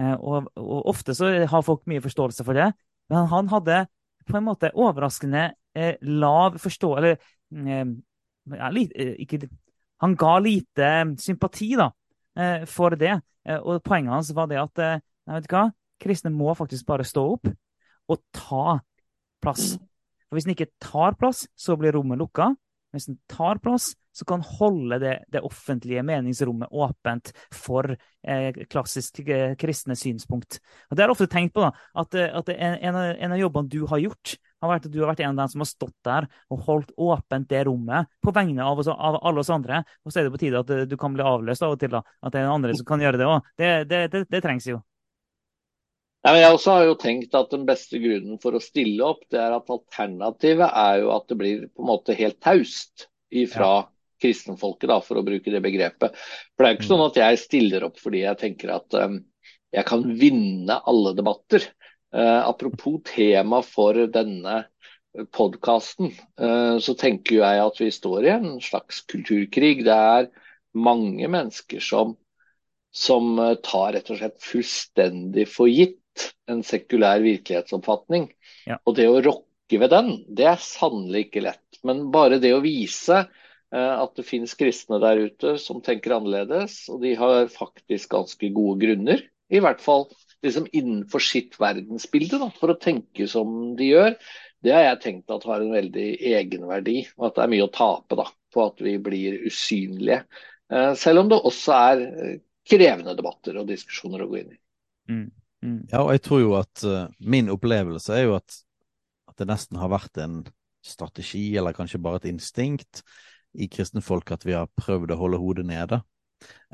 Eh, 0.00 0.16
og, 0.16 0.50
og, 0.58 0.80
ofte 0.90 1.14
så 1.16 1.30
har 1.46 1.66
folk 1.66 1.86
mye 1.90 2.02
forståelse 2.04 2.46
for 2.46 2.58
det, 2.58 2.72
men 3.12 3.30
han 3.30 3.52
hadde 3.52 3.84
på 4.26 4.40
en 4.40 4.48
måte 4.48 4.72
overraskende 4.74 5.52
eh, 5.78 5.94
lav 6.02 6.58
forståelse 6.58 6.98
Eller 6.98 7.14
eh, 7.70 7.94
ja, 8.58 8.70
litt, 8.74 8.92
eh, 8.98 9.14
ikke, 9.22 9.46
Han 10.04 10.16
ga 10.18 10.36
lite 10.42 10.90
sympati 11.22 11.70
da, 11.78 11.90
eh, 12.36 12.64
for 12.68 12.96
det. 12.96 13.20
og 13.46 13.82
poenget 13.86 14.10
hans 14.10 14.32
var 14.34 14.48
det 14.50 14.58
at 14.58 14.80
nei, 14.82 15.36
vet 15.36 15.44
du 15.46 15.52
hva? 15.54 15.68
kristne 16.02 16.32
må 16.34 16.50
faktisk 16.58 16.86
bare 16.88 17.06
stå 17.06 17.22
opp 17.36 17.46
og 18.10 18.18
ta 18.34 18.80
plass. 19.42 19.76
For 20.26 20.36
Hvis 20.36 20.48
en 20.48 20.56
ikke 20.56 20.72
tar 20.82 21.14
plass, 21.18 21.46
så 21.54 21.76
blir 21.78 21.94
rommet 21.94 22.18
lukka. 22.18 22.50
Hvis 22.94 23.08
en 23.10 23.18
tar 23.30 23.60
plass, 23.62 23.92
så 24.16 24.24
kan 24.24 24.40
holde 24.40 24.98
det, 25.02 25.14
det 25.32 25.42
offentlige 25.44 26.04
meningsrommet 26.06 26.72
åpent 26.72 27.32
for 27.52 27.90
eh, 27.92 28.62
klassisk 28.72 29.20
eh, 29.26 29.52
kristne 29.60 29.96
synspunkt. 29.98 30.60
Og 30.88 30.96
Det 30.96 31.04
har 31.04 31.10
jeg 31.10 31.16
ofte 31.16 31.28
tenkt 31.32 31.54
på. 31.54 31.66
da, 31.66 31.72
At, 31.94 32.14
eh, 32.16 32.30
at 32.32 32.48
en, 32.54 32.78
en, 32.80 33.32
av, 33.32 33.38
jobbene 33.38 33.72
du 33.72 33.82
har 33.90 34.00
gjort, 34.00 34.36
vært 34.64 34.88
at 34.88 34.92
du 34.92 34.98
har 35.02 35.10
vært 35.12 35.22
en 35.24 35.34
av 35.34 35.42
dem 35.42 35.52
som 35.52 35.62
har 35.62 35.68
stått 35.70 35.96
der 36.06 36.26
og 36.52 36.64
holdt 36.66 36.92
åpent 36.96 37.48
det 37.50 37.62
rommet 37.68 38.08
på 38.24 38.32
vegne 38.34 38.64
av, 38.64 38.80
oss, 38.80 38.88
av 38.88 39.20
alle 39.20 39.42
oss 39.42 39.52
andre. 39.52 39.82
Og 40.04 40.12
så 40.12 40.20
er 40.20 40.28
det 40.28 40.34
på 40.34 40.42
tide 40.42 40.62
at 40.64 40.72
eh, 40.72 40.84
du 40.88 40.96
kan 41.00 41.14
bli 41.16 41.24
avløst 41.26 41.64
av 41.66 41.76
og 41.76 41.80
til. 41.82 41.92
da, 41.92 42.02
At 42.22 42.34
det 42.34 42.40
er 42.40 42.48
en 42.48 42.58
andre 42.58 42.76
som 42.76 42.88
kan 42.88 43.02
gjøre 43.04 43.20
det 43.20 43.28
òg. 43.28 43.50
Det, 43.60 43.72
det, 43.90 44.02
det, 44.14 44.22
det 44.32 44.42
trengs 44.44 44.68
jo. 44.70 44.80
Ja, 46.26 46.32
jeg 46.34 46.54
også 46.56 46.72
har 46.74 46.86
jo 46.88 46.96
tenkt 46.98 47.36
at 47.38 47.52
den 47.52 47.68
beste 47.68 48.00
grunnen 48.02 48.40
for 48.42 48.56
å 48.56 48.62
stille 48.62 49.04
opp, 49.06 49.20
det 49.30 49.38
er 49.38 49.52
at 49.54 49.68
alternativet 49.70 50.66
er 50.66 51.04
jo 51.04 51.12
at 51.14 51.28
det 51.30 51.36
blir 51.38 51.68
på 51.68 51.84
en 51.84 51.90
måte 51.92 52.16
helt 52.18 52.40
taust 52.42 53.06
ifra 53.30 53.68
ja. 53.76 53.84
kristenfolket, 54.24 54.88
da, 54.90 54.96
for 55.06 55.20
å 55.20 55.22
bruke 55.26 55.52
det 55.54 55.62
begrepet. 55.62 56.18
For 56.18 56.64
det 56.64 56.66
er 56.66 56.74
jo 56.74 56.78
ikke 56.80 56.88
sånn 56.88 57.04
mm. 57.04 57.10
at 57.12 57.20
jeg 57.20 57.42
stiller 57.44 57.86
opp 57.86 58.02
fordi 58.02 58.24
jeg 58.24 58.40
tenker 58.42 58.74
at 58.74 58.98
um, 58.98 59.20
jeg 59.76 59.86
kan 59.86 60.02
vinne 60.18 60.80
alle 60.90 61.14
debatter. 61.14 61.68
Uh, 62.16 62.40
apropos 62.48 63.02
tema 63.04 63.60
for 63.66 64.06
denne 64.08 64.62
podkasten, 65.36 66.12
uh, 66.40 66.76
så 66.80 66.94
tenker 66.96 67.42
jeg 67.42 67.64
at 67.64 67.80
vi 67.80 67.90
står 67.92 68.24
i 68.24 68.32
en 68.36 68.48
slags 68.64 69.02
kulturkrig. 69.10 69.84
Det 69.84 69.96
er 69.96 70.30
mange 70.76 71.28
mennesker 71.28 71.84
som 71.84 72.16
som 72.96 73.34
uh, 73.38 73.54
tar 73.60 73.92
rett 73.96 74.08
og 74.08 74.20
slett 74.20 74.38
fullstendig 74.40 75.44
for 75.52 75.68
gitt 75.68 76.00
en 76.50 76.62
sekulær 76.64 77.20
virkelighetsoppfatning. 77.24 78.30
Ja. 78.68 78.78
Og 78.84 78.96
det 78.98 79.08
å 79.10 79.20
rokke 79.20 79.80
ved 79.82 79.92
den, 79.92 80.12
det 80.32 80.48
er 80.48 80.62
sannelig 80.62 81.26
ikke 81.26 81.44
lett. 81.44 81.80
Men 81.86 82.06
bare 82.14 82.40
det 82.42 82.54
å 82.56 82.62
vise 82.64 83.18
eh, 83.20 83.94
at 83.96 84.14
det 84.16 84.26
finnes 84.26 84.54
kristne 84.58 85.00
der 85.02 85.26
ute 85.26 85.56
som 85.60 85.82
tenker 85.84 86.16
annerledes, 86.16 86.84
og 86.92 87.02
de 87.04 87.12
har 87.18 87.50
faktisk 87.52 88.14
ganske 88.14 88.52
gode 88.54 88.80
grunner, 88.84 89.24
i 89.52 89.60
hvert 89.62 89.82
fall 89.82 90.08
liksom 90.44 90.66
innenfor 90.72 91.22
sitt 91.24 91.56
verdensbilde, 91.60 92.40
da, 92.42 92.50
for 92.56 92.72
å 92.72 92.80
tenke 92.80 93.28
som 93.30 93.76
de 93.78 93.92
gjør, 93.92 94.18
det 94.64 94.74
har 94.74 94.84
jeg 94.88 95.02
tenkt 95.04 95.32
at 95.32 95.46
har 95.46 95.62
en 95.62 95.74
veldig 95.74 96.06
egenverdi, 96.32 96.98
og 97.16 97.28
at 97.28 97.38
det 97.38 97.44
er 97.44 97.52
mye 97.52 97.66
å 97.66 97.72
tape 97.72 98.18
da, 98.18 98.26
på 98.54 98.66
at 98.66 98.82
vi 98.82 98.96
blir 99.02 99.38
usynlige. 99.46 100.22
Eh, 100.72 100.92
selv 100.98 101.22
om 101.22 101.30
det 101.30 101.38
også 101.38 101.76
er 101.76 102.04
eh, 102.06 102.38
krevende 102.66 103.14
debatter 103.18 103.60
og 103.60 103.68
diskusjoner 103.70 104.24
å 104.24 104.30
gå 104.30 104.40
inn 104.40 104.54
i. 104.56 104.60
Mm. 105.12 105.26
Mm. 105.64 105.80
Ja, 105.90 106.02
og 106.02 106.12
jeg 106.14 106.22
tror 106.26 106.42
jo 106.42 106.52
at 106.58 106.82
uh, 106.84 107.06
min 107.18 107.48
opplevelse 107.52 108.12
er 108.14 108.26
jo 108.26 108.34
at, 108.36 108.58
at, 109.26 109.36
det 109.40 109.48
nesten 109.48 109.78
har 109.80 109.90
vært 109.92 110.20
en 110.22 110.42
strategi, 110.84 111.48
eller 111.58 111.74
kanskje 111.76 112.02
bare 112.02 112.20
et 112.20 112.28
instinkt, 112.30 113.02
i 113.56 113.70
kristne 113.72 114.02
folk 114.04 114.30
at 114.34 114.44
vi 114.46 114.54
har 114.54 114.68
prøvd 114.78 115.14
å 115.14 115.20
holde 115.20 115.40
hodet 115.40 115.66
nede. 115.68 116.02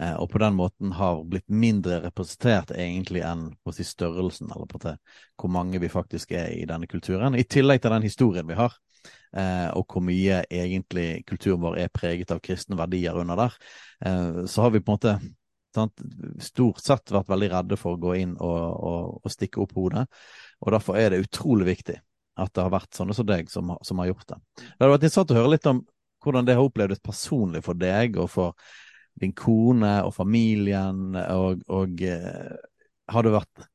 Uh, 0.00 0.14
og 0.22 0.30
på 0.32 0.40
den 0.42 0.56
måten 0.58 0.94
har 0.96 1.20
blitt 1.28 1.48
mindre 1.52 2.00
representert 2.06 2.72
egentlig 2.74 3.22
enn 3.26 3.50
på 3.62 3.74
si 3.76 3.86
størrelsen, 3.86 4.50
eller 4.54 4.68
på 4.70 4.80
det, 4.82 4.96
hvor 5.40 5.52
mange 5.52 5.80
vi 5.82 5.92
faktisk 5.92 6.32
er 6.36 6.54
i 6.56 6.64
denne 6.68 6.88
kulturen. 6.90 7.36
I 7.38 7.44
tillegg 7.44 7.82
til 7.82 7.94
den 7.94 8.08
historien 8.08 8.48
vi 8.48 8.58
har, 8.58 8.74
uh, 9.36 9.68
og 9.76 9.86
hvor 9.86 10.04
mye 10.04 10.42
egentlig 10.48 11.22
kulturen 11.28 11.62
vår 11.62 11.78
er 11.84 11.94
preget 11.94 12.34
av 12.34 12.42
kristne 12.44 12.78
verdier 12.80 13.20
under 13.22 13.46
der, 13.46 13.62
så 14.50 14.64
har 14.64 14.72
vi 14.74 14.80
på 14.82 14.90
en 14.90 14.96
måte 14.96 15.10
sant? 15.74 16.00
stort 16.42 16.80
sett 16.82 17.12
vært 17.14 17.30
veldig 17.30 17.50
redde 17.52 17.78
for 17.80 17.96
å 17.96 18.00
gå 18.00 18.16
inn 18.18 18.34
og, 18.34 18.62
og, 18.72 19.20
og, 19.22 19.30
stikke 19.32 19.62
opp 19.62 19.74
hodet. 19.78 20.06
Og 20.62 20.72
Derfor 20.74 20.98
er 20.98 21.12
det 21.12 21.22
utrolig 21.26 21.68
viktig 21.72 21.98
at 22.42 22.52
det 22.56 22.64
har 22.64 22.72
vært 22.72 22.96
sånne 22.96 23.16
som 23.16 23.28
deg 23.28 23.50
som, 23.52 23.74
som 23.84 24.00
har 24.00 24.12
gjort 24.12 24.28
det. 24.32 24.38
Det 24.58 24.78
hadde 24.80 24.92
vært 24.94 25.02
interessant 25.04 25.34
å 25.34 25.38
høre 25.38 25.54
litt 25.54 25.68
om 25.68 25.82
hvordan 26.22 26.46
det 26.46 26.56
har 26.56 26.64
opplevdes 26.64 27.02
personlig 27.02 27.64
for 27.66 27.78
deg 27.78 28.16
og 28.22 28.30
for 28.30 28.54
din 29.20 29.34
kone 29.36 29.98
og 30.06 30.14
familien. 30.16 31.12
Og, 31.16 31.62
og 31.68 32.02
eh, 32.06 32.56
har 33.12 33.26
det 33.26 33.36
vært 33.36 33.68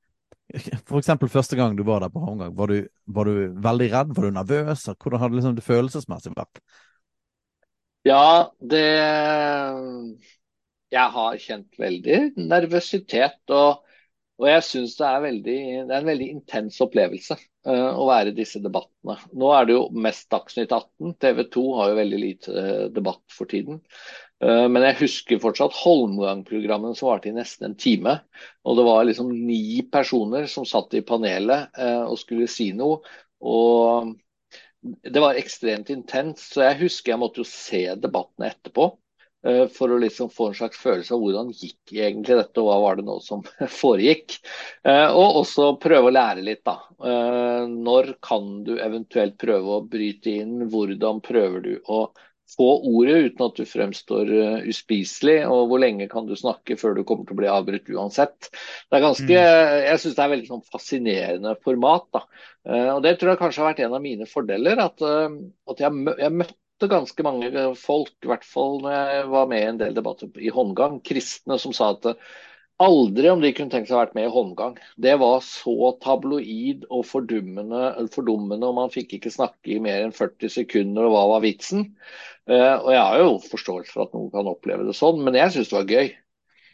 for 0.88 0.96
eksempel 1.01 1.27
første 1.27 1.58
gang 1.60 1.74
du 1.75 1.84
var 1.84 2.00
der 2.00 2.12
på 2.13 2.22
Håndgang, 2.24 2.53
var, 2.56 2.72
var, 3.12 3.27
du 3.27 3.56
veldig 3.63 3.88
redd? 3.91 4.13
Var 4.15 4.27
du 4.27 4.36
nervøs? 4.38 4.86
Hvordan 4.96 5.20
hadde 5.20 5.36
liksom 5.36 5.58
det 5.58 5.65
følelsesmessig 5.65 6.32
vært? 6.38 6.62
Ja, 8.08 8.48
det 8.63 8.86
jeg 10.94 11.13
har 11.13 11.41
kjent 11.41 11.79
veldig 11.79 12.20
nervøsitet. 12.39 13.41
Og, 13.51 13.84
og 14.38 14.50
jeg 14.50 14.65
syns 14.67 14.96
det, 15.00 15.34
det, 15.48 15.58
er 15.84 15.98
en 16.00 16.12
veldig 16.12 16.29
intens 16.38 16.79
opplevelse 16.84 17.38
uh, 17.38 17.91
å 17.91 18.08
være 18.10 18.32
i 18.32 18.38
disse 18.38 18.62
debattene. 18.63 19.17
Nå 19.36 19.51
er 19.56 19.67
det 19.67 19.77
jo 19.77 19.84
mest 20.08 20.29
Dagsnytt 20.34 20.72
18. 20.72 21.17
TV 21.24 21.44
2 21.58 21.65
har 21.79 21.91
jo 21.91 22.00
veldig 22.01 22.22
lite 22.24 22.56
uh, 22.56 22.86
debatt 22.94 23.24
for 23.34 23.51
tiden. 23.51 23.82
Uh, 24.44 24.67
men 24.70 24.86
jeg 24.86 25.00
husker 25.01 25.41
fortsatt 25.41 25.75
Holmgang-programmet 25.79 27.00
som 27.00 27.10
varte 27.12 27.32
i 27.32 27.36
nesten 27.36 27.72
en 27.72 27.79
time. 27.79 28.20
Og 28.67 28.77
det 28.77 28.86
var 28.88 29.08
liksom 29.08 29.34
ni 29.34 29.82
personer 29.91 30.46
som 30.51 30.67
satt 30.67 30.94
i 30.98 31.03
panelet 31.06 31.74
og 32.06 32.20
skulle 32.22 32.50
si 32.51 32.70
noe. 32.77 33.01
Og 33.41 34.13
det 35.03 35.20
var 35.20 35.39
ekstremt 35.39 35.89
intenst, 35.89 36.53
så 36.53 36.67
jeg 36.67 36.82
husker 36.84 37.13
jeg 37.13 37.22
måtte 37.22 37.41
jo 37.41 37.50
se 37.50 37.84
debattene 38.00 38.51
etterpå. 38.53 38.91
Eh, 39.48 39.67
for 39.72 39.94
å 39.94 40.00
liksom 40.01 40.29
få 40.34 40.50
en 40.50 40.58
slags 40.58 40.79
følelse 40.82 41.13
av 41.13 41.22
hvordan 41.22 41.51
gikk 41.56 41.94
egentlig 41.94 42.39
dette, 42.39 42.62
og 42.62 42.70
hva 42.70 42.77
var 42.84 42.98
det 42.98 43.06
nå 43.08 43.17
som 43.24 43.44
foregikk. 43.82 44.39
Eh, 44.88 45.08
og 45.08 45.41
også 45.44 45.74
prøve 45.82 46.10
å 46.10 46.15
lære 46.15 46.46
litt, 46.46 46.63
da. 46.67 46.77
Eh, 46.98 47.67
når 47.72 48.15
kan 48.25 48.50
du 48.67 48.75
eventuelt 48.75 49.38
prøve 49.41 49.77
å 49.77 49.84
bryte 49.86 50.39
inn? 50.41 50.67
Hvordan 50.74 51.22
prøver 51.25 51.63
du 51.63 51.74
å 51.86 52.08
få 52.54 52.68
ordet 52.89 53.18
uten 53.32 53.46
at 53.48 53.58
du 53.60 53.63
fremstår 53.68 54.32
uspiselig? 54.70 55.39
Og 55.51 55.72
hvor 55.72 55.82
lenge 55.84 56.10
kan 56.12 56.30
du 56.30 56.36
snakke 56.39 56.77
før 56.80 56.96
du 56.98 57.04
kommer 57.08 57.27
til 57.27 57.38
å 57.38 57.42
bli 57.42 57.50
avbrutt 57.51 57.92
uansett? 57.94 58.51
Det 58.51 59.00
er 59.00 59.04
ganske, 59.04 59.42
mm. 59.42 59.74
Jeg 59.88 60.04
syns 60.04 60.20
det 60.20 60.24
er 60.25 60.36
veldig 60.36 60.51
sånn 60.51 60.68
fascinerende 60.72 61.58
format. 61.66 62.08
da. 62.16 62.24
Og 62.96 63.01
Det 63.06 63.18
tror 63.18 63.34
jeg 63.34 63.42
kanskje 63.42 63.63
har 63.63 63.74
vært 63.74 63.84
en 63.88 63.98
av 64.00 64.06
mine 64.06 64.30
fordeler. 64.30 64.80
At, 64.86 65.04
at 65.04 65.84
jeg, 65.84 66.08
jeg 66.24 66.39
møtte 66.39 66.63
møtte 66.77 66.94
ganske 66.94 67.24
mange 67.25 67.62
folk, 67.75 68.13
i 68.22 68.30
hvert 68.30 68.46
fall 68.46 68.82
når 68.84 68.94
jeg 68.94 69.30
var 69.32 69.48
med 69.50 69.62
i 69.62 69.70
en 69.72 69.80
del 69.82 69.96
debatter 69.98 70.30
i 70.38 70.51
håndgang, 70.54 71.00
kristne 71.01 71.58
som 71.58 71.74
sa 71.74 71.96
at 71.96 72.06
aldri 72.84 73.30
om 73.32 73.42
de 73.42 73.52
kunne 73.58 73.74
tenkt 73.74 73.90
seg 73.90 73.98
å 73.98 74.04
vært 74.04 74.16
med 74.18 74.28
i 74.28 74.34
håndgang. 74.34 74.76
Det 75.02 75.16
var 75.22 75.42
så 75.46 75.92
tabloid 76.04 76.86
og 76.94 77.04
fordummende, 77.10 77.90
fordummende, 78.14 78.70
og 78.70 78.78
man 78.78 78.94
fikk 78.94 79.18
ikke 79.18 79.34
snakke 79.34 79.74
i 79.74 79.80
mer 79.84 80.06
enn 80.06 80.16
40 80.16 80.54
sekunder, 80.60 81.08
og 81.08 81.16
hva 81.16 81.24
var 81.34 81.44
vitsen? 81.46 81.88
Uh, 82.48 82.78
og 82.78 82.92
jeg 82.94 83.02
har 83.02 83.24
jo 83.24 83.34
forståelse 83.50 83.92
for 83.94 84.06
at 84.06 84.16
noen 84.16 84.32
kan 84.34 84.50
oppleve 84.50 84.86
det 84.88 84.96
sånn, 84.98 85.20
men 85.26 85.38
jeg 85.40 85.56
syns 85.56 85.72
det 85.72 85.78
var 85.80 85.94
gøy. 85.98 86.14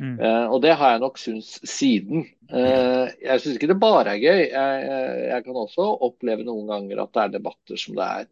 Mm. 0.04 0.16
Uh, 0.20 0.46
og 0.52 0.58
det 0.66 0.74
har 0.78 0.94
jeg 0.94 1.04
nok 1.06 1.20
syntes 1.22 1.54
siden. 1.70 2.28
Uh, 2.52 3.08
jeg 3.24 3.40
syns 3.40 3.58
ikke 3.58 3.72
det 3.72 3.80
bare 3.82 4.18
er 4.18 4.22
gøy. 4.22 4.42
Jeg, 4.52 4.88
jeg, 5.30 5.46
kan 5.46 5.62
også 5.64 5.88
oppleve 6.10 6.46
noen 6.48 6.68
ganger 6.70 7.06
at 7.06 7.14
det 7.16 7.24
er 7.24 7.36
debatter 7.38 7.80
som 7.80 7.96
det 7.98 8.10
er 8.10 8.28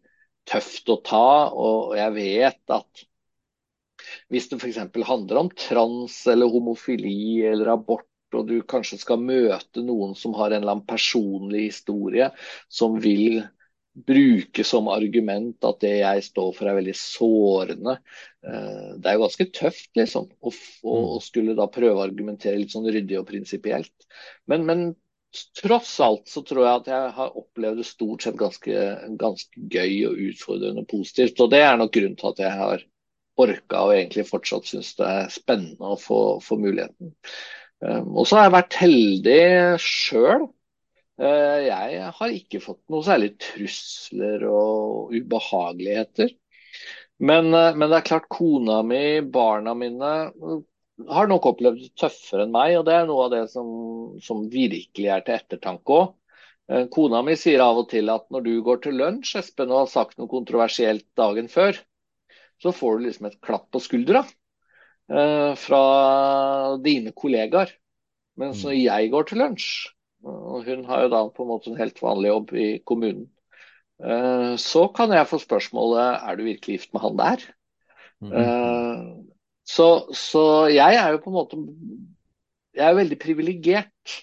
tøft 0.52 0.92
å 0.92 0.98
ta. 1.06 1.26
Og 1.56 1.96
jeg 1.96 2.14
vet 2.18 2.76
at 2.76 3.06
hvis 4.32 4.48
det 4.50 4.58
f.eks. 4.58 4.80
handler 5.06 5.42
om 5.42 5.50
trans 5.52 6.16
eller 6.32 6.50
homofili 6.50 7.44
eller 7.46 7.74
abort, 7.74 8.08
og 8.32 8.48
du 8.48 8.62
kanskje 8.64 8.96
skal 9.02 9.20
møte 9.20 9.82
noen 9.84 10.14
som 10.16 10.32
har 10.38 10.50
en 10.50 10.62
eller 10.62 10.78
annen 10.78 10.88
personlig 10.88 11.66
historie 11.68 12.30
som 12.72 12.96
vil 13.02 13.42
bruke 13.92 14.64
som 14.64 14.88
argument 14.88 15.64
at 15.68 15.82
det 15.84 15.92
jeg 15.98 16.24
står 16.24 16.54
for 16.56 16.68
er 16.68 16.78
veldig 16.78 16.94
sårende. 16.96 17.98
Eh, 18.46 18.88
det 18.96 19.10
er 19.10 19.18
jo 19.18 19.24
ganske 19.26 19.48
tøft, 19.52 19.90
liksom, 19.98 20.30
å, 20.40 20.52
å 20.88 20.96
mm. 20.96 21.24
skulle 21.26 21.56
da 21.58 21.68
prøve 21.72 21.98
å 21.98 22.06
argumentere 22.06 22.56
litt 22.56 22.72
sånn 22.72 22.88
ryddig 22.88 23.20
og 23.20 23.28
prinsipielt. 23.28 24.08
Men, 24.48 24.64
men, 24.68 24.86
tross 25.60 25.94
alt 26.04 26.26
så 26.28 26.42
tror 26.44 26.64
jeg 26.64 26.80
at 26.80 26.88
jeg 26.92 27.12
har 27.16 27.36
opplevd 27.40 27.78
det 27.80 27.86
stort 27.88 28.24
sett 28.24 28.36
ganske, 28.40 28.80
ganske 29.20 29.62
gøy 29.72 29.94
og 30.10 30.18
utfordrende 30.28 30.84
positivt. 30.88 31.40
Og 31.40 31.52
det 31.52 31.62
er 31.64 31.78
nok 31.80 31.92
grunnen 31.94 32.18
til 32.20 32.32
at 32.32 32.42
jeg 32.44 32.56
har 32.58 32.84
orka 33.42 33.84
og 33.86 33.94
egentlig 33.96 34.26
fortsatt 34.28 34.68
syns 34.68 34.94
det 34.98 35.08
er 35.08 35.32
spennende 35.32 35.94
å 35.94 36.00
få, 36.00 36.20
få 36.44 36.58
muligheten. 36.60 37.14
Um, 37.82 38.12
og 38.14 38.26
så 38.28 38.38
har 38.38 38.48
jeg 38.48 38.56
vært 38.56 38.78
heldig 38.80 39.40
sjøl. 39.82 40.46
Uh, 41.20 41.58
jeg 41.66 42.12
har 42.18 42.36
ikke 42.36 42.62
fått 42.62 42.82
noe 42.92 43.04
særlig 43.06 43.34
trusler 43.42 44.46
og 44.48 45.14
ubehageligheter. 45.16 46.32
Men, 47.22 47.52
uh, 47.54 47.72
men, 47.74 47.88
det 47.88 48.00
er 48.00 48.08
klart, 48.08 48.30
kona 48.32 48.80
mi, 48.86 49.02
barna 49.34 49.74
mine 49.78 50.12
har 51.08 51.28
nok 51.30 51.46
opplevd 51.52 51.80
det 51.82 51.92
tøffere 51.98 52.46
enn 52.46 52.54
meg, 52.54 52.76
og 52.78 52.86
det 52.86 52.96
er 52.96 53.06
noe 53.08 53.26
av 53.26 53.32
det 53.34 53.44
som, 53.52 53.68
som 54.22 54.44
virkelig 54.52 55.08
er 55.10 55.24
til 55.26 55.38
ettertanke 55.38 55.96
òg. 55.96 56.10
Eh, 56.70 56.84
kona 56.94 57.22
mi 57.26 57.34
sier 57.38 57.62
av 57.64 57.80
og 57.82 57.88
til 57.90 58.10
at 58.12 58.28
når 58.32 58.44
du 58.46 58.52
går 58.66 58.82
til 58.84 59.00
lunsj 59.00 59.38
Espen, 59.40 59.72
og 59.72 59.84
har 59.84 59.90
sagt 59.92 60.20
noe 60.20 60.30
kontroversielt 60.30 61.06
dagen 61.18 61.50
før, 61.52 61.80
så 62.62 62.72
får 62.74 62.98
du 62.98 63.06
liksom 63.06 63.28
et 63.28 63.40
klapp 63.44 63.68
på 63.74 63.82
skuldra 63.82 64.22
eh, 65.10 65.52
fra 65.58 65.82
dine 66.84 67.14
kollegaer. 67.16 67.72
Mens 68.40 68.62
når 68.64 68.78
jeg 68.78 69.10
går 69.12 69.28
til 69.28 69.42
lunsj, 69.42 69.70
og 70.24 70.64
hun 70.64 70.86
har 70.88 71.04
jo 71.04 71.12
da 71.12 71.22
på 71.34 71.44
en 71.44 71.50
måte 71.50 71.72
en 71.72 71.80
helt 71.80 71.98
vanlig 72.00 72.30
jobb 72.30 72.54
i 72.56 72.68
kommunen, 72.88 73.26
eh, 74.00 74.54
så 74.60 74.86
kan 74.94 75.12
jeg 75.12 75.28
få 75.28 75.42
spørsmålet 75.42 76.22
er 76.22 76.38
du 76.38 76.46
virkelig 76.46 76.78
gift 76.78 76.94
med 76.94 77.04
han 77.04 77.20
der? 77.20 77.50
Mm 78.22 78.32
Eh, 78.38 78.98
så, 79.62 79.86
så 80.14 80.42
jeg 80.70 80.98
er 80.98 81.12
jo 81.14 81.20
på 81.22 81.30
en 81.30 81.36
måte 81.36 81.56
Jeg 82.74 82.82
er 82.88 82.96
veldig 82.98 83.18
privilegert 83.22 84.14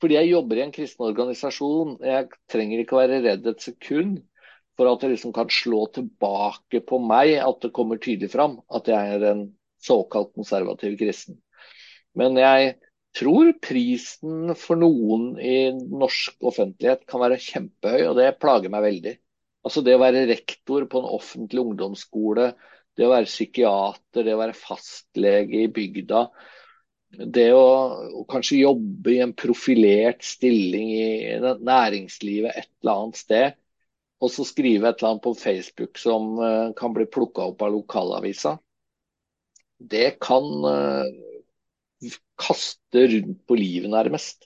fordi 0.00 0.16
jeg 0.16 0.30
jobber 0.30 0.56
i 0.56 0.62
en 0.64 0.72
kristen 0.72 1.04
organisasjon. 1.04 1.98
Jeg 2.00 2.30
trenger 2.48 2.80
ikke 2.80 2.96
å 2.96 3.00
være 3.02 3.18
redd 3.20 3.48
et 3.50 3.60
sekund 3.60 4.22
for 4.80 4.88
at 4.88 5.02
det 5.04 5.10
liksom 5.12 5.34
kan 5.36 5.50
slå 5.52 5.82
tilbake 5.92 6.80
på 6.88 6.98
meg, 7.04 7.34
at 7.44 7.58
det 7.60 7.74
kommer 7.76 8.00
tydelig 8.00 8.30
fram 8.32 8.54
at 8.72 8.88
jeg 8.88 9.16
er 9.16 9.26
en 9.28 9.42
såkalt 9.84 10.32
konservativ 10.32 10.94
kristen. 11.00 11.36
Men 12.16 12.38
jeg 12.40 12.78
tror 13.16 13.52
prisen 13.60 14.54
for 14.56 14.80
noen 14.80 15.34
i 15.36 15.68
norsk 15.74 16.48
offentlighet 16.48 17.04
kan 17.10 17.20
være 17.20 17.42
kjempehøy, 17.44 18.06
og 18.08 18.16
det 18.16 18.30
plager 18.40 18.72
meg 18.72 18.86
veldig. 18.86 19.14
Altså 19.68 19.84
Det 19.84 19.98
å 19.98 20.00
være 20.00 20.24
rektor 20.30 20.88
på 20.88 21.02
en 21.02 21.12
offentlig 21.18 21.60
ungdomsskole, 21.60 22.54
det 22.96 23.04
å 23.04 23.12
være 23.12 23.28
psykiater, 23.28 24.24
det 24.24 24.32
å 24.32 24.40
være 24.40 24.56
fastlege 24.56 25.60
i 25.66 25.70
bygda, 25.76 26.24
det 27.36 27.50
å, 27.52 27.64
å, 28.22 28.24
kanskje 28.30 28.62
jobbe 28.62 29.12
i 29.12 29.20
en 29.20 29.36
profilert 29.36 30.24
stilling 30.24 30.92
i 30.94 31.08
næringslivet 31.68 32.54
et 32.54 32.70
eller 32.80 33.04
annet 33.04 33.20
sted, 33.20 33.60
og 34.20 34.32
så 34.32 34.44
skrive 34.44 34.88
et 34.88 35.00
eller 35.00 35.14
annet 35.14 35.24
på 35.24 35.34
Facebook 35.38 35.98
som 35.98 36.34
uh, 36.38 36.72
kan 36.76 36.92
bli 36.96 37.06
plukka 37.08 37.50
opp 37.52 37.64
av 37.64 37.72
lokalavisa, 37.72 38.58
det 39.80 40.18
kan 40.20 40.48
uh, 40.66 42.10
kaste 42.40 43.06
rundt 43.14 43.40
på 43.48 43.56
livet, 43.56 43.88
nærmest. 43.92 44.44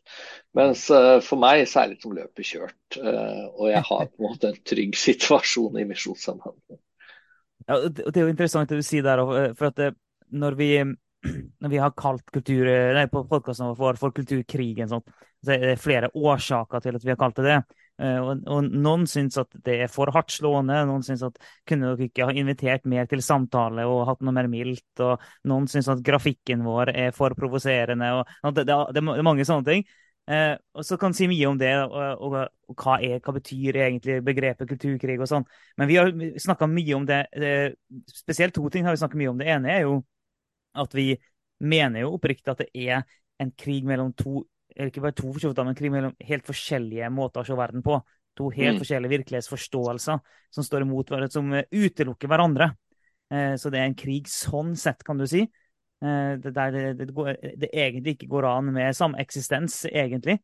Mens 0.54 0.86
uh, 0.94 1.18
for 1.24 1.42
meg 1.42 1.66
så 1.70 1.82
er 1.82 1.92
det 1.92 2.00
som 2.02 2.14
løpet 2.14 2.50
kjørt. 2.54 2.98
og 3.00 3.68
jeg 3.70 3.82
har 3.90 4.06
på 4.06 4.22
en 4.22 4.28
måte 4.28 4.50
en 4.50 4.62
trygg 4.66 4.96
situasjon 4.98 5.78
i 5.82 5.86
Misjonssambandet. 5.90 6.78
Ja, 7.66 7.80
det 7.88 8.12
er 8.12 8.26
jo 8.26 8.32
interessant 8.32 8.70
det 8.70 8.78
du 8.78 8.86
sier 8.86 9.06
der, 9.06 9.22
for 9.56 9.70
at 9.70 9.96
når 10.34 10.58
vi 10.58 10.70
når 11.62 11.70
vi 11.72 11.78
har 11.80 11.94
kalt 11.96 12.26
kultur, 12.30 12.68
nei, 12.94 13.06
på 13.10 13.22
podkasten 13.30 13.74
vår 13.78 13.98
for 13.98 14.12
kulturkrigen, 14.14 14.90
sånn, 14.90 15.04
så 15.44 15.54
er 15.54 15.70
det 15.70 15.80
flere 15.80 16.10
årsaker 16.12 16.84
til 16.84 16.98
at 16.98 17.06
vi 17.06 17.12
har 17.14 17.18
kalt 17.20 17.40
det 17.40 17.46
det. 17.48 17.83
Eh, 18.02 18.18
og, 18.18 18.40
og 18.50 18.70
noen 18.74 19.04
syns 19.06 19.38
at 19.38 19.52
det 19.66 19.76
er 19.84 19.90
for 19.92 20.10
hardtslående, 20.14 20.80
noen 20.88 21.04
syns 21.06 21.22
at 21.26 21.36
kunne 21.68 21.92
dere 21.92 22.08
ikke 22.08 22.26
ha 22.26 22.34
invitert 22.34 22.88
mer 22.90 23.06
til 23.10 23.22
samtale 23.22 23.84
og 23.86 24.06
hatt 24.08 24.24
noe 24.24 24.34
mer 24.34 24.48
mildt, 24.50 25.02
og 25.04 25.22
noen 25.50 25.68
syns 25.70 25.90
at 25.92 26.02
grafikken 26.06 26.64
vår 26.66 26.90
er 26.94 27.12
for 27.14 27.36
provoserende, 27.38 28.10
og 28.18 28.56
det, 28.56 28.66
det, 28.66 28.80
det, 28.96 29.04
er 29.04 29.26
mange 29.26 29.46
sånne 29.46 29.68
ting. 29.68 29.86
Eh, 30.26 30.54
og 30.72 30.86
så 30.88 30.96
kan 30.96 31.12
si 31.14 31.28
mye 31.28 31.46
om 31.50 31.58
det, 31.60 31.70
og, 31.84 32.24
og, 32.24 32.36
og 32.72 32.80
hva, 32.80 32.96
er, 33.04 33.20
hva, 33.22 33.34
betyr 33.36 33.76
egentlig 33.76 34.22
begrepet 34.24 34.70
kulturkrig 34.70 35.18
og 35.20 35.28
sånn. 35.28 35.44
Men 35.78 35.90
vi 35.90 35.98
har 36.00 36.10
snakka 36.40 36.68
mye 36.70 36.96
om 36.96 37.04
det. 37.08 37.20
Eh, 37.36 37.68
spesielt 38.08 38.56
to 38.56 38.64
ting 38.72 38.88
har 38.88 38.96
vi 38.96 39.02
snakket 39.02 39.20
mye 39.20 39.34
om. 39.34 39.42
Det 39.42 39.50
ene 39.52 39.74
er 39.74 39.84
jo 39.84 40.00
at 40.80 40.96
vi 40.96 41.12
mener 41.62 42.06
jo 42.06 42.16
oppriktig 42.16 42.50
at 42.50 42.64
det 42.64 42.70
er 42.88 43.04
en 43.42 43.52
krig 43.58 43.84
mellom 43.86 44.14
to 44.16 44.42
eller 44.74 44.90
ikke 44.90 45.04
bare 45.04 45.16
to 45.16 45.32
men 45.32 45.68
en 45.68 45.74
krig 45.78 45.92
mellom 45.92 46.14
helt 46.20 46.46
forskjellige 46.46 47.10
måter 47.10 47.42
å 47.42 47.46
se 47.46 47.58
verden 47.58 47.82
på. 47.82 48.00
To 48.34 48.48
helt 48.50 48.76
mm. 48.76 48.80
forskjellige 48.82 49.14
virkelighetsforståelser 49.18 50.22
som 50.50 50.66
står 50.66 50.82
imot 50.82 51.10
hverandre, 51.10 51.30
som 51.30 51.52
utelukker 51.54 52.30
hverandre. 52.30 52.72
Eh, 53.30 53.54
så 53.60 53.70
det 53.70 53.80
er 53.80 53.90
en 53.90 53.98
krig 53.98 54.26
sånn 54.30 54.74
sett, 54.78 55.04
kan 55.06 55.20
du 55.20 55.26
si. 55.30 55.44
Eh, 56.04 56.32
det, 56.42 56.50
der 56.56 56.74
det, 56.74 56.82
det, 56.98 57.12
går, 57.14 57.30
det, 57.62 57.70
egentlig 57.70 58.16
ikke 58.16 58.32
går 58.34 58.48
an 58.50 58.72
med 58.74 58.96
sameksistens, 58.96 59.84
egentlig. 59.92 60.40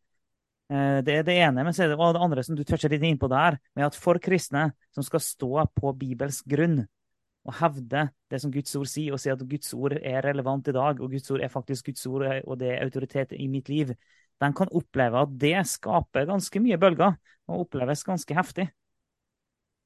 Eh, 0.71 1.01
det 1.07 1.19
er 1.19 1.27
det 1.27 1.37
ene. 1.43 1.67
Men 1.67 1.75
så 1.75 1.85
er 1.85 1.93
det, 1.93 1.99
det 1.99 2.25
andre 2.29 2.47
som 2.47 2.59
du 2.59 2.65
toucher 2.65 2.93
litt 2.93 3.05
innpå 3.11 3.29
der, 3.33 3.59
med 3.75 3.91
at 3.91 3.99
for 3.99 4.23
kristne 4.23 4.71
som 4.95 5.07
skal 5.07 5.23
stå 5.25 5.67
på 5.75 5.95
Bibels 5.99 6.45
grunn, 6.47 6.85
og 7.49 7.57
hevde 7.57 8.05
det 8.31 8.39
som 8.43 8.53
Guds 8.53 8.75
ord 8.77 8.89
sier, 8.91 9.15
og 9.17 9.21
si 9.21 9.31
at 9.33 9.43
Guds 9.49 9.73
ord 9.75 9.97
er 9.97 10.21
relevant 10.27 10.69
i 10.69 10.77
dag, 10.77 11.01
og 11.01 11.13
Guds 11.15 11.31
ord 11.33 11.43
er 11.43 11.53
faktisk 11.53 11.89
Guds 11.89 12.05
ord, 12.07 12.27
og 12.45 12.59
det 12.61 12.75
er 12.75 12.85
autoritet 12.85 13.33
i 13.33 13.49
mitt 13.49 13.71
liv, 13.73 13.95
den 14.41 14.55
kan 14.57 14.71
oppleve 14.77 15.25
at 15.25 15.33
det 15.41 15.59
skaper 15.69 16.29
ganske 16.29 16.63
mye 16.63 16.79
bølger, 16.81 17.17
og 17.51 17.67
oppleves 17.67 18.05
ganske 18.07 18.37
heftig. 18.37 18.69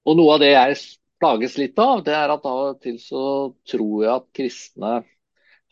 Og 0.05 0.19
noe 0.19 0.37
av 0.37 0.43
det 0.43 0.53
jeg 0.53 0.79
plages 1.23 1.57
litt 1.59 1.79
av, 1.81 2.03
det 2.05 2.15
er 2.15 2.33
at 2.35 2.47
av 2.49 2.63
og 2.71 2.81
til 2.85 2.99
så 3.01 3.25
tror 3.69 4.05
jeg 4.05 4.13
at 4.13 4.27
kristne 4.37 4.95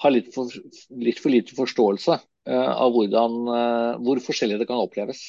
har 0.03 0.15
litt 0.15 0.33
for, 0.35 0.51
litt 0.99 1.21
for 1.23 1.35
lite 1.35 1.55
forståelse 1.57 2.17
uh, 2.17 2.73
av 2.73 2.95
hvordan, 2.95 3.37
uh, 3.49 3.91
hvor 4.03 4.23
forskjellig 4.25 4.63
det 4.63 4.69
kan 4.71 4.81
oppleves. 4.83 5.21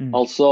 Mm. 0.00 0.10
Altså, 0.18 0.50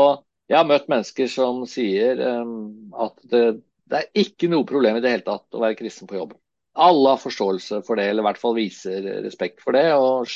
jeg 0.48 0.60
har 0.60 0.68
møtt 0.68 0.88
mennesker 0.92 1.28
som 1.32 1.64
sier 1.68 2.22
um, 2.22 2.92
at 2.94 3.18
det, 3.32 3.42
det 3.90 4.00
er 4.00 4.22
ikke 4.24 4.50
noe 4.52 4.68
problem 4.68 5.00
i 5.00 5.04
det 5.04 5.16
hele 5.16 5.26
tatt 5.26 5.58
å 5.58 5.64
være 5.64 5.78
kristen 5.82 6.08
på 6.10 6.20
jobb. 6.20 6.36
Alle 6.72 7.12
har 7.12 7.20
forståelse 7.20 7.82
for 7.84 8.00
det, 8.00 8.06
eller 8.08 8.24
i 8.24 8.26
hvert 8.30 8.40
fall 8.40 8.54
viser 8.56 9.04
respekt 9.24 9.60
for 9.60 9.76
det. 9.76 9.86
Og 9.92 10.30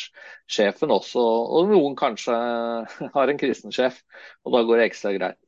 sjefen 0.53 0.93
også. 0.93 1.23
Og 1.23 1.71
noen 1.73 1.97
kanskje 1.99 2.37
har 3.17 3.33
en 3.33 3.41
kristen 3.41 3.75
sjef, 3.75 4.03
og 4.45 4.57
da 4.57 4.65
går 4.67 4.83
det 4.83 4.89
ekstra 4.91 5.15
greit. 5.17 5.41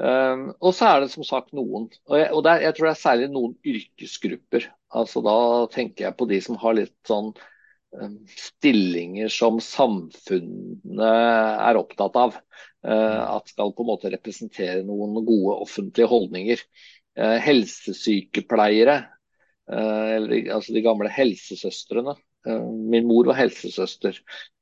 Um, 0.00 0.46
og 0.64 0.72
så 0.72 0.86
er 0.88 1.02
det 1.02 1.10
som 1.12 1.24
sagt 1.28 1.50
noen, 1.52 1.90
og, 2.08 2.14
jeg, 2.16 2.28
og 2.32 2.44
der, 2.46 2.62
jeg, 2.64 2.72
tror 2.76 2.86
det 2.86 2.92
er 2.94 3.00
særlig 3.02 3.26
noen 3.34 3.56
yrkesgrupper. 3.68 4.68
altså 4.96 5.20
Da 5.26 5.38
tenker 5.74 6.06
jeg 6.06 6.16
på 6.16 6.28
de 6.30 6.38
som 6.40 6.56
har 6.62 6.78
litt 6.78 6.94
sånn 7.08 7.34
um, 7.34 8.14
stillinger 8.32 9.28
som 9.34 9.60
samfunnet 9.60 11.04
er 11.04 11.80
opptatt 11.80 12.16
av. 12.16 12.38
Uh, 12.80 13.36
at 13.36 13.52
skal 13.52 13.74
på 13.76 13.84
en 13.84 13.90
måte 13.90 14.12
representere 14.12 14.80
noen 14.88 15.20
gode 15.20 15.58
offentlige 15.66 16.08
holdninger. 16.08 16.64
Uh, 17.18 17.36
helsesykepleiere, 17.44 19.02
altså 19.70 20.74
de 20.74 20.82
gamle 20.84 21.10
helsesøstrene. 21.12 22.16
Eh, 22.46 22.64
min 22.92 23.06
mor 23.08 23.30
var 23.30 23.40
helsesøster. 23.42 24.18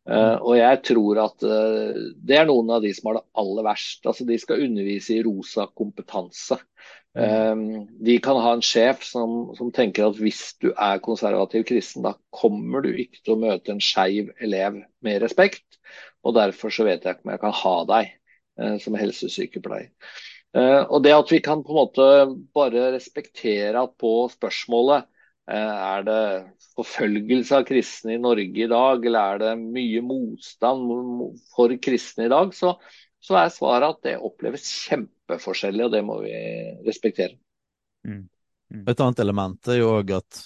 Og 0.09 0.55
jeg 0.57 0.77
tror 0.89 1.19
at 1.21 1.43
det 1.45 2.37
er 2.39 2.47
noen 2.49 2.71
av 2.73 2.81
de 2.81 2.95
som 2.97 3.11
har 3.11 3.19
det 3.19 3.27
aller 3.43 3.67
verst. 3.67 4.07
Altså 4.09 4.25
De 4.25 4.39
skal 4.41 4.63
undervise 4.65 5.19
i 5.19 5.25
rosa 5.27 5.67
kompetanse. 5.77 6.57
De 7.13 8.15
kan 8.25 8.41
ha 8.41 8.55
en 8.57 8.65
sjef 8.65 9.05
som, 9.05 9.51
som 9.59 9.69
tenker 9.77 10.07
at 10.07 10.17
hvis 10.17 10.55
du 10.65 10.71
er 10.71 11.03
konservativ 11.05 11.67
kristen, 11.69 12.07
da 12.09 12.15
kommer 12.33 12.87
du 12.87 12.89
ikke 12.95 13.21
til 13.21 13.35
å 13.35 13.43
møte 13.43 13.75
en 13.75 13.85
skeiv 13.85 14.33
elev 14.41 14.81
med 15.05 15.21
respekt. 15.27 15.77
Og 16.25 16.39
derfor 16.41 16.73
så 16.73 16.89
vet 16.89 17.05
jeg 17.05 17.19
ikke 17.19 17.29
om 17.29 17.35
jeg 17.35 17.45
kan 17.45 17.59
ha 17.61 17.77
deg 17.93 18.81
som 18.81 18.97
helsesykepleier. 18.97 19.93
Eh, 20.57 20.83
og 20.89 21.03
det 21.05 21.13
at 21.13 21.31
vi 21.33 21.41
kan 21.45 21.63
på 21.65 21.75
en 21.75 21.79
måte 21.83 22.05
bare 22.57 22.93
respektere 22.95 23.83
at 23.83 23.93
på 24.01 24.13
spørsmålet 24.33 25.05
eh, 25.51 25.75
er 25.77 26.07
det 26.07 26.23
forfølgelse 26.79 27.59
av 27.59 27.67
kristne 27.69 28.17
i 28.17 28.23
Norge 28.23 28.65
i 28.65 28.71
dag, 28.71 29.05
eller 29.05 29.35
er 29.35 29.43
det 29.43 29.53
mye 29.61 30.03
motstand 30.07 30.89
for 31.53 31.75
kristne 31.85 32.29
i 32.29 32.33
dag, 32.33 32.55
så, 32.57 32.77
så 33.21 33.41
er 33.43 33.53
svaret 33.53 33.99
at 33.99 34.09
det 34.09 34.17
oppleves 34.25 34.65
kjempeforskjellig, 34.87 35.85
og 35.89 35.97
det 35.97 36.05
må 36.07 36.21
vi 36.25 36.35
respektere. 36.87 37.37
Mm. 38.09 38.25
Mm. 38.73 38.85
Et 38.89 39.01
annet 39.01 39.25
element 39.25 39.69
er 39.73 39.83
jo 39.83 39.93
òg 39.99 40.17
at, 40.17 40.43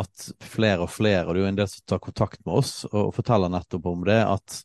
at 0.00 0.26
flere 0.48 0.86
og 0.86 0.92
flere, 0.92 1.26
og 1.26 1.34
det 1.34 1.42
er 1.42 1.44
jo 1.44 1.52
en 1.52 1.60
del 1.60 1.72
som 1.72 1.86
tar 1.92 2.04
kontakt 2.04 2.40
med 2.46 2.62
oss 2.62 2.74
og 2.88 3.12
forteller 3.16 3.52
nettopp 3.52 3.88
om 3.90 4.04
det, 4.08 4.20
at 4.24 4.60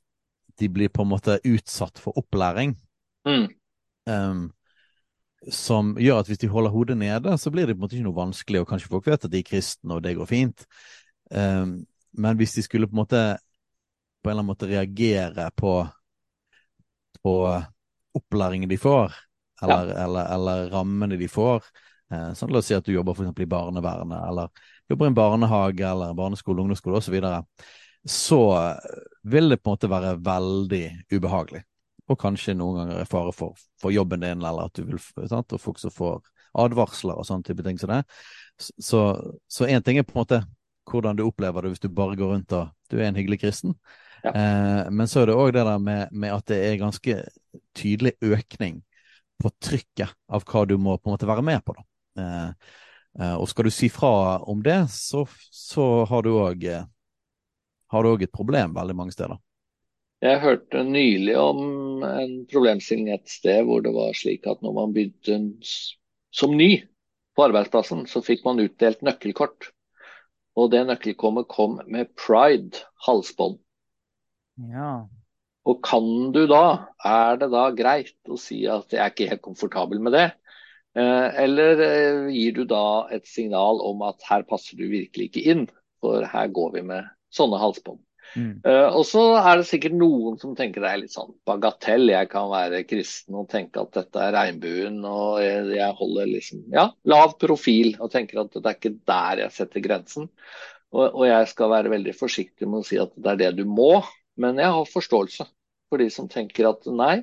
de 0.58 0.72
blir 0.74 0.90
på 0.90 1.04
en 1.04 1.12
måte 1.12 1.42
utsatt 1.44 2.00
for 2.02 2.16
opplæring. 2.20 2.78
Mm 3.28 3.48
um, 4.08 4.48
som 5.54 5.94
gjør 6.02 6.22
at 6.22 6.32
hvis 6.32 6.42
de 6.42 6.50
holder 6.52 6.74
hodet 6.74 6.98
nede, 6.98 7.36
så 7.38 7.52
blir 7.54 7.68
det 7.68 7.76
på 7.76 7.82
en 7.82 7.86
måte 7.86 7.98
ikke 7.98 8.08
noe 8.08 8.18
vanskelig, 8.18 8.62
og 8.62 8.72
kanskje 8.72 8.92
folk 8.92 9.08
vet 9.08 9.28
at 9.28 9.34
de 9.34 9.42
er 9.42 9.48
kristne, 9.48 9.98
og 9.98 10.04
det 10.04 10.16
går 10.18 10.30
fint. 10.30 10.66
Um, 11.32 11.84
men 12.18 12.40
hvis 12.40 12.56
de 12.58 12.64
skulle 12.66 12.90
på 12.90 12.98
en 12.98 13.04
måte 13.04 13.22
på 14.24 14.30
en 14.30 14.34
eller 14.34 14.42
annen 14.42 14.50
måte 14.50 14.68
reagere 14.68 15.50
på, 15.56 15.74
på 17.24 17.36
opplæringen 18.18 18.70
de 18.70 18.80
får, 18.82 19.14
eller, 19.64 19.92
ja. 19.94 20.04
eller, 20.04 20.34
eller 20.36 20.70
rammene 20.74 21.18
de 21.18 21.28
får 21.32 21.64
eh, 22.14 22.34
sånn, 22.38 22.52
La 22.54 22.60
oss 22.62 22.68
si 22.70 22.76
at 22.78 22.86
du 22.86 22.92
jobber 22.94 23.16
for 23.16 23.26
eksempel 23.26 23.48
i 23.48 23.50
barnevernet, 23.50 24.20
eller 24.30 24.52
jobber 24.90 25.08
i 25.08 25.12
en 25.12 25.18
barnehage 25.18 25.88
eller 25.88 26.18
barneskole, 26.18 26.62
ungdomsskole 26.62 27.00
osv. 27.00 27.08
Så, 27.08 27.16
videre, 27.16 27.40
så 28.04 28.42
vil 29.24 29.50
det 29.54 29.62
på 29.62 29.70
en 29.70 29.78
måte 29.78 29.92
være 29.92 30.14
veldig 30.28 30.84
ubehagelig 31.14 31.64
og 32.08 32.20
kanskje 32.22 32.56
noen 32.56 32.82
ganger 32.82 33.02
er 33.02 33.10
fare 33.10 33.34
for, 33.36 33.58
for 33.82 33.92
jobben 33.92 34.24
din, 34.24 34.42
eller 34.42 34.70
at 34.70 34.80
du 34.80 34.86
vil 34.88 35.02
sant? 35.28 35.54
Og 35.54 35.62
folk 35.62 35.82
som 35.82 35.94
får 35.94 36.22
advarsler 36.58 37.18
og 37.18 37.28
sånne 37.28 37.46
type 37.48 37.66
ting 37.66 37.80
som 37.80 37.92
det. 37.92 38.04
Så 38.58 39.68
én 39.68 39.84
ting 39.86 40.00
er 40.00 40.08
på 40.08 40.16
en 40.16 40.24
måte 40.24 40.42
hvordan 40.88 41.18
du 41.18 41.26
opplever 41.28 41.64
det 41.66 41.74
hvis 41.74 41.84
du 41.84 41.90
bare 41.92 42.16
går 42.16 42.34
rundt 42.34 42.54
og 42.56 42.70
du 42.92 42.98
er 43.00 43.10
en 43.10 43.18
hyggelig 43.20 43.42
kristen. 43.44 43.76
Ja. 44.24 44.32
Eh, 44.32 44.84
men 44.92 45.10
så 45.10 45.22
er 45.22 45.30
det 45.30 45.38
òg 45.38 45.52
det 45.56 45.66
der 45.68 45.80
med, 45.84 46.12
med, 46.12 46.34
at 46.34 46.48
det 46.50 46.60
er 46.64 46.82
ganske 46.82 47.18
tydelig 47.78 48.16
økning 48.24 48.82
på 49.38 49.52
trykket 49.62 50.16
av 50.34 50.46
hva 50.48 50.66
du 50.66 50.78
må 50.82 50.98
på 50.98 51.10
en 51.10 51.18
måte 51.18 51.30
være 51.30 51.46
med 51.46 51.62
på. 51.68 51.76
Eh, 52.18 52.50
eh, 53.20 53.36
og 53.36 53.50
skal 53.52 53.68
du 53.68 53.74
si 53.74 53.92
fra 53.94 54.40
om 54.48 54.64
det, 54.66 54.80
så, 54.94 55.26
så 55.52 56.06
har 56.10 56.26
du 56.26 56.32
òg 56.34 56.66
et 58.24 58.34
problem 58.34 58.74
veldig 58.78 58.98
mange 58.98 59.16
steder. 59.16 59.38
Jeg 60.26 60.42
hørte 60.42 60.82
nylig 60.82 61.36
om 61.38 62.02
en 62.04 62.32
problemstilling 62.50 63.12
et 63.14 63.30
sted 63.30 63.68
hvor 63.68 63.84
det 63.86 63.94
var 63.94 64.16
slik 64.18 64.48
at 64.50 64.64
når 64.66 64.74
man 64.74 64.94
begynte 64.96 65.38
som 66.34 66.56
ny 66.58 66.72
på 67.38 67.46
arbeidsplassen, 67.46 68.08
så 68.10 68.24
fikk 68.26 68.42
man 68.48 68.64
utdelt 68.64 69.04
nøkkelkort. 69.06 69.70
Og 70.58 70.72
det 70.74 70.88
nøkkelkommet 70.90 71.46
kom 71.54 71.78
med 71.86 72.10
pride 72.18 72.82
halsbånd. 73.06 73.60
Ja. 74.74 75.06
Og 75.70 75.84
kan 75.86 76.32
du 76.34 76.48
da, 76.50 76.88
er 77.06 77.38
det 77.38 77.52
da 77.54 77.68
greit 77.78 78.32
å 78.32 78.40
si 78.42 78.64
at 78.66 78.90
jeg 78.90 79.04
er 79.04 79.14
ikke 79.14 79.30
helt 79.30 79.46
komfortabel 79.46 80.02
med 80.02 80.18
det? 80.18 80.28
Eh, 80.98 81.28
eller 81.44 81.84
eh, 81.86 82.24
gir 82.34 82.58
du 82.58 82.64
da 82.66 83.06
et 83.14 83.30
signal 83.30 83.84
om 83.86 84.02
at 84.08 84.26
her 84.32 84.48
passer 84.50 84.80
du 84.80 84.88
virkelig 84.90 85.30
ikke 85.30 85.46
inn, 85.54 85.66
for 86.02 86.26
her 86.26 86.50
går 86.50 86.74
vi 86.80 86.86
med 86.90 87.06
sånne 87.30 87.62
halsbånd? 87.62 88.02
Uh, 88.36 88.90
og 88.92 89.04
så 89.08 89.22
er 89.40 89.60
det 89.60 89.68
sikkert 89.70 89.96
noen 89.98 90.38
som 90.42 90.54
tenker 90.58 90.84
det 90.84 90.90
er 90.92 91.02
litt 91.02 91.14
sånn 91.16 91.34
bagatell. 91.48 92.10
Jeg 92.12 92.30
kan 92.32 92.50
være 92.52 92.84
kristen 92.90 93.38
og 93.40 93.50
tenke 93.52 93.82
at 93.82 93.94
dette 93.98 94.24
er 94.24 94.36
regnbuen, 94.36 95.00
og 95.08 95.42
jeg, 95.42 95.66
jeg 95.78 95.98
holder 96.02 96.32
liksom 96.32 96.66
ja, 96.74 96.88
lav 97.10 97.38
profil 97.42 97.96
og 97.98 98.12
tenker 98.14 98.44
at 98.44 98.58
det 98.58 98.66
er 98.66 98.80
ikke 98.80 98.96
der 99.10 99.44
jeg 99.46 99.56
setter 99.58 99.86
grensen. 99.86 100.32
Og, 100.94 101.06
og, 101.06 101.24
jeg 101.28 101.52
skal 101.52 101.72
være 101.74 101.92
veldig 101.92 102.16
forsiktig 102.16 102.68
med 102.70 102.84
å 102.84 102.88
si 102.88 103.00
at 103.02 103.14
det 103.16 103.34
er 103.34 103.42
det 103.42 103.54
du 103.60 103.66
må, 103.68 104.02
men 104.40 104.60
jeg 104.62 104.72
har 104.76 104.92
forståelse 104.92 105.48
for 105.88 106.04
de 106.04 106.08
som 106.14 106.30
tenker 106.32 106.70
at 106.70 106.88
nei, 106.92 107.22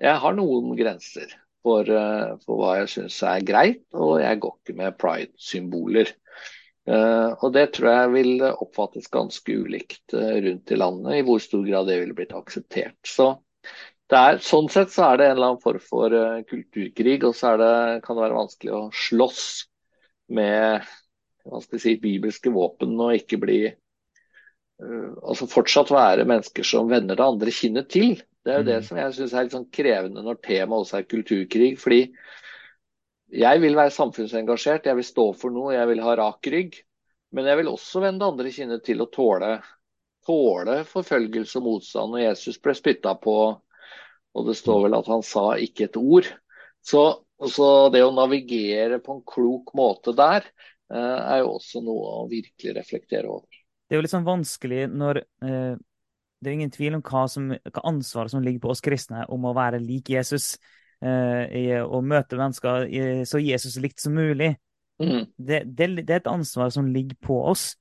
jeg 0.00 0.18
har 0.22 0.36
noen 0.36 0.74
grenser 0.78 1.32
for, 1.64 1.88
uh, 1.88 2.36
for 2.44 2.60
hva 2.60 2.76
jeg 2.80 2.92
syns 2.94 3.18
er 3.26 3.44
greit, 3.46 3.82
og 3.92 4.20
jeg 4.22 4.40
går 4.42 4.56
ikke 4.56 4.78
med 4.78 4.96
pride-symboler. 5.00 6.14
Uh, 6.88 7.36
og 7.44 7.52
Det 7.52 7.66
tror 7.76 7.90
jeg 7.92 8.12
vil 8.14 8.44
oppfattes 8.48 9.10
ganske 9.12 9.52
ulikt 9.52 10.14
uh, 10.16 10.38
rundt 10.40 10.72
i 10.72 10.78
landet, 10.78 11.18
i 11.18 11.24
hvor 11.26 11.42
stor 11.42 11.66
grad 11.66 11.90
det 11.90 11.98
ville 12.00 12.16
blitt 12.16 12.32
akseptert. 12.36 12.96
Så 13.06 13.34
er, 14.10 14.40
Sånn 14.42 14.70
sett 14.72 14.90
så 14.94 15.10
er 15.10 15.20
det 15.20 15.28
en 15.28 15.36
eller 15.36 15.52
annen 15.52 15.62
form 15.62 15.84
for 15.84 16.16
uh, 16.16 16.40
kulturkrig, 16.48 17.20
og 17.28 17.36
så 17.36 17.52
det, 17.60 17.74
kan 18.06 18.16
det 18.16 18.24
være 18.24 18.38
vanskelig 18.38 18.72
å 18.74 18.82
slåss 18.96 19.44
med 20.34 20.88
si, 21.76 21.94
bibelske 22.00 22.52
våpen 22.54 22.96
og 22.98 23.16
ikke 23.18 23.40
bli 23.42 23.62
Altså 24.80 25.44
fortsatt 25.44 25.90
være 25.92 26.24
mennesker 26.24 26.64
som 26.64 26.86
vender 26.88 27.18
det 27.18 27.24
andre 27.26 27.52
kinnet 27.52 27.90
til. 27.92 28.14
Det 28.16 28.48
er 28.48 28.62
jo 28.62 28.64
det 28.64 28.76
mm. 28.78 28.84
som 28.86 28.96
jeg 28.96 29.12
syns 29.12 29.34
er 29.34 29.44
litt 29.44 29.52
sånn 29.52 29.66
krevende 29.76 30.22
når 30.24 30.38
temaet 30.40 30.86
også 30.86 30.96
er 30.96 31.04
kulturkrig. 31.10 31.74
fordi 31.76 31.98
jeg 33.30 33.62
vil 33.62 33.76
være 33.78 33.92
samfunnsengasjert, 33.94 34.88
jeg 34.90 34.98
vil 34.98 35.06
stå 35.06 35.26
for 35.38 35.54
noe, 35.54 35.74
jeg 35.76 35.88
vil 35.92 36.02
ha 36.02 36.14
rak 36.18 36.50
rygg. 36.50 36.80
Men 37.36 37.46
jeg 37.46 37.60
vil 37.60 37.70
også 37.70 38.02
vende 38.02 38.26
andre 38.26 38.50
kinnet 38.50 38.82
til 38.86 39.02
å 39.04 39.08
tåle, 39.12 39.52
tåle 40.26 40.80
forfølgelse 40.88 41.60
og 41.60 41.66
motstand. 41.68 42.16
Og 42.16 42.24
Jesus 42.24 42.58
ble 42.62 42.74
spytta 42.74 43.14
på, 43.22 43.36
og 44.34 44.48
det 44.48 44.56
står 44.58 44.86
vel 44.86 44.98
at 44.98 45.10
han 45.10 45.22
sa 45.26 45.52
ikke 45.62 45.86
et 45.86 46.00
ord. 46.00 46.26
Så, 46.82 47.04
så 47.54 47.68
det 47.94 48.02
å 48.02 48.14
navigere 48.16 48.98
på 49.04 49.14
en 49.14 49.22
klok 49.26 49.70
måte 49.78 50.14
der, 50.18 50.48
eh, 50.90 51.20
er 51.36 51.44
jo 51.44 51.54
også 51.60 51.84
noe 51.86 52.16
å 52.24 52.26
virkelig 52.30 52.74
reflektere 52.80 53.30
over. 53.30 53.46
Det 53.86 53.94
er 53.94 54.00
jo 54.00 54.06
litt 54.06 54.14
sånn 54.14 54.26
vanskelig 54.26 54.84
når 54.90 55.22
eh, 55.22 55.78
Det 56.40 56.48
er 56.48 56.54
ingen 56.56 56.70
tvil 56.72 56.94
om 56.96 57.02
hva, 57.04 57.26
som, 57.28 57.50
hva 57.52 57.82
ansvaret 57.84 58.32
som 58.32 58.42
ligger 58.42 58.62
på 58.64 58.70
oss 58.72 58.80
kristne 58.80 59.26
om 59.28 59.44
å 59.44 59.54
være 59.54 59.82
lik 59.82 60.08
Jesus 60.08 60.54
eh, 61.04 61.80
å 61.80 62.00
møte 62.04 62.38
mennesker 62.40 63.24
så 63.28 63.40
Jesus 63.42 63.78
likt 63.80 64.02
som 64.02 64.16
mulig. 64.16 64.54
Mm. 65.00 65.24
Det, 65.36 65.62
det, 65.64 65.86
det, 66.02 66.10
er 66.10 66.20
et 66.20 66.30
ansvar 66.30 66.72
som 66.74 66.90
ligger 66.92 67.16
på 67.24 67.38
oss. 67.50 67.74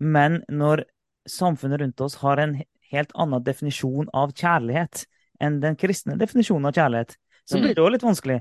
Men 0.00 0.40
når 0.48 0.86
samfunnet 1.28 1.80
rundt 1.80 2.00
oss 2.00 2.18
har 2.22 2.40
en 2.42 2.56
helt 2.92 3.12
annen 3.14 3.44
definisjon 3.44 4.08
av 4.16 4.32
kjærlighet 4.36 5.04
enn 5.42 5.60
den 5.62 5.76
kristne 5.78 6.16
definisjonen 6.20 6.70
av 6.70 6.76
kjærlighet, 6.76 7.14
så 7.44 7.58
blir 7.58 7.72
mm. 7.72 7.76
det 7.76 7.84
òg 7.84 7.92
litt 7.94 8.06
vanskelig. 8.06 8.40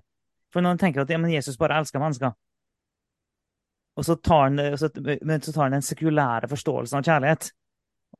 For 0.51 0.63
når 0.63 0.75
en 0.75 0.81
tenker 0.81 1.03
at 1.03 1.11
ja, 1.11 1.19
Jesus 1.31 1.59
bare 1.59 1.79
elsker 1.79 2.01
mennesker, 2.01 2.33
og 3.99 4.07
så 4.07 4.15
tar 4.23 4.45
han, 4.47 4.59
så, 4.79 4.87
men 5.27 5.41
så 5.43 5.51
tar 5.51 5.67
han 5.67 5.75
den 5.75 5.85
sekulære 5.85 6.49
forståelsen 6.51 6.99
av 6.99 7.07
kjærlighet, 7.07 7.49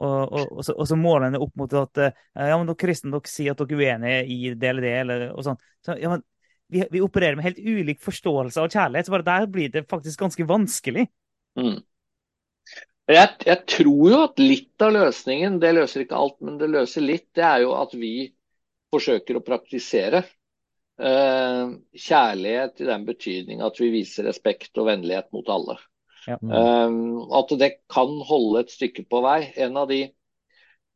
og, 0.02 0.34
og, 0.34 0.52
og, 0.58 0.66
så, 0.66 0.74
og 0.74 0.88
så 0.90 0.98
måler 0.98 1.30
en 1.30 1.40
opp 1.42 1.54
mot 1.60 1.74
at 1.78 2.02
eh, 2.02 2.20
ja, 2.34 2.58
men 2.58 2.70
dere 2.70 2.82
kristne 2.82 3.14
dere 3.14 3.30
sier 3.30 3.54
at 3.54 3.62
dere 3.62 3.78
er 3.78 3.82
uenige 3.82 4.22
i 4.26 4.40
det 4.58 4.70
eller 4.72 4.88
det. 4.88 4.94
Eller, 5.04 5.26
og 5.36 5.46
sånn. 5.46 5.62
Så, 5.86 5.96
ja, 6.02 6.16
men 6.16 6.26
vi, 6.72 6.84
vi, 6.90 7.04
opererer 7.04 7.38
med 7.38 7.50
helt 7.50 7.62
ulik 7.62 8.02
forståelse 8.04 8.64
av 8.64 8.72
kjærlighet. 8.72 9.08
så 9.08 9.16
bare 9.16 9.28
Der 9.28 9.48
blir 9.52 9.72
det 9.74 9.88
faktisk 9.92 10.24
ganske 10.24 10.48
vanskelig. 10.48 11.08
Mm. 11.60 11.80
Jeg, 13.12 13.30
jeg, 13.44 13.58
tror 13.68 14.04
jo 14.08 14.20
at 14.24 14.40
litt 14.40 14.84
av 14.86 14.94
løsningen, 14.96 15.58
det 15.60 15.74
løser 15.76 16.06
ikke 16.06 16.20
alt, 16.20 16.38
men 16.46 16.60
det 16.62 16.70
løser 16.72 17.04
litt, 17.04 17.28
det 17.36 17.44
er 17.44 17.66
jo 17.66 17.74
at 17.76 17.96
vi 17.98 18.14
forsøker 18.94 19.40
å 19.40 19.44
praktisere 19.44 20.24
eh, 21.02 21.74
kjærlighet 22.08 22.84
i 22.84 22.88
den 22.88 23.08
betydning 23.08 23.64
at 23.66 23.80
vi 23.82 23.92
viser 23.94 24.30
respekt 24.30 24.80
og 24.80 24.88
vennlighet 24.92 25.32
mot 25.36 25.50
alle. 25.52 25.78
Ja. 26.28 26.38
Um, 26.42 27.32
at 27.34 27.54
det 27.60 27.72
kan 27.92 28.20
holde 28.28 28.66
et 28.66 28.74
stykke 28.74 29.06
på 29.10 29.22
vei. 29.26 29.40
En 29.62 29.80
av 29.80 29.90
de 29.90 30.04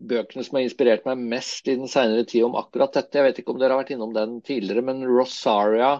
bøkene 0.06 0.44
som 0.46 0.60
har 0.60 0.66
inspirert 0.68 1.08
meg 1.08 1.22
mest 1.34 1.68
i 1.72 1.78
den 1.80 1.90
senere 1.90 2.28
tid 2.30 2.46
om 2.48 2.58
akkurat 2.60 2.94
dette, 2.98 3.18
jeg 3.18 3.30
vet 3.30 3.42
ikke 3.42 3.56
om 3.56 3.62
dere 3.62 3.76
har 3.76 3.84
vært 3.84 3.96
innom 3.96 4.14
den 4.16 4.40
tidligere, 4.46 4.84
men 4.86 5.06
Rosaria 5.08 5.98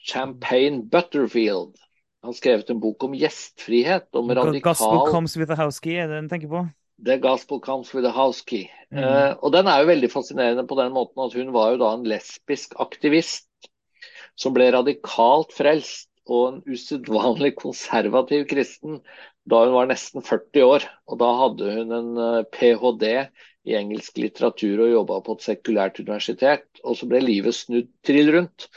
Champagne 0.00 0.86
Butterfield 0.88 1.74
Han 2.24 2.36
skrevet 2.36 2.70
en 2.72 2.80
bok 2.80 3.04
om 3.04 3.16
gjestfrihet. 3.16 4.10
Om 4.16 4.32
radikal 4.36 4.72
Gospel 4.72 5.06
comes 5.08 5.36
with 5.40 5.52
a 5.52 5.56
house 5.56 5.80
key, 5.80 5.96
er 5.96 6.08
det 6.08 6.18
den 6.20 6.28
tenker 6.32 6.52
på? 6.52 6.66
The 7.04 7.16
Gospel 7.16 7.60
Comes 7.60 7.94
with 7.94 8.04
a 8.04 8.10
House 8.12 8.42
Key. 8.44 8.68
Mm. 8.92 9.00
Uh, 9.00 9.32
og 9.40 9.52
Den 9.52 9.68
er 9.70 9.80
jo 9.80 9.88
veldig 9.88 10.10
fascinerende 10.12 10.66
på 10.68 10.76
den 10.76 10.92
måten 10.92 11.22
at 11.24 11.32
hun 11.32 11.52
var 11.54 11.72
jo 11.72 11.80
da 11.80 11.94
en 11.96 12.04
lesbisk 12.08 12.74
aktivist 12.82 13.48
som 14.36 14.52
ble 14.56 14.70
radikalt 14.74 15.54
frelst 15.56 16.09
og 16.30 16.46
en 16.46 16.60
usedvanlig 16.70 17.54
konservativ 17.58 18.46
kristen 18.50 19.00
da 19.50 19.64
hun 19.64 19.74
var 19.74 19.90
nesten 19.90 20.22
40 20.24 20.66
år. 20.66 20.86
Og 21.10 21.18
da 21.20 21.30
hadde 21.42 21.74
hun 21.78 21.94
en 21.96 22.10
eh, 22.22 22.46
ph.d. 22.54 23.12
i 23.68 23.76
engelsk 23.78 24.20
litteratur 24.22 24.84
og 24.86 24.94
jobba 24.94 25.20
på 25.26 25.36
et 25.36 25.46
sekulært 25.48 26.00
universitet. 26.02 26.68
Og 26.84 26.98
så 27.00 27.10
ble 27.10 27.22
livet 27.24 27.56
snudd 27.56 27.90
trill 28.06 28.32
rundt. 28.36 28.68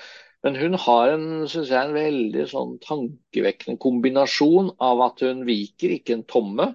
Men 0.43 0.57
hun 0.59 0.75
har 0.85 1.13
en, 1.13 1.27
synes 1.47 1.69
jeg, 1.71 1.79
en 1.79 1.95
veldig 1.95 2.47
sånn 2.51 2.73
tankevekkende 2.83 3.79
kombinasjon 3.83 4.73
av 4.83 5.05
at 5.05 5.23
hun 5.23 5.45
viker 5.47 5.93
ikke 5.95 6.17
en 6.17 6.25
tomme. 6.27 6.73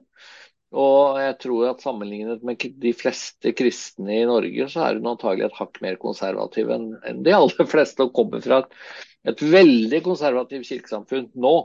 Og 0.78 1.18
jeg 1.20 1.36
tror 1.40 1.70
at 1.70 1.84
sammenlignet 1.84 2.42
med 2.44 2.64
de 2.80 2.92
fleste 2.96 3.52
kristne 3.56 4.18
i 4.20 4.24
Norge, 4.28 4.66
så 4.68 4.84
er 4.84 4.98
hun 4.98 5.08
antagelig 5.08 5.46
et 5.48 5.60
hakk 5.60 5.80
mer 5.84 5.96
konservativ 6.00 6.72
enn 6.74 7.22
de 7.24 7.32
aller 7.36 7.68
fleste, 7.72 8.04
og 8.04 8.16
kommer 8.16 8.44
fra 8.44 8.62
et 8.64 8.76
et 9.26 9.42
veldig 9.42 10.00
konservativt 10.06 10.68
kirkesamfunn 10.68 11.28
nå. 11.34 11.56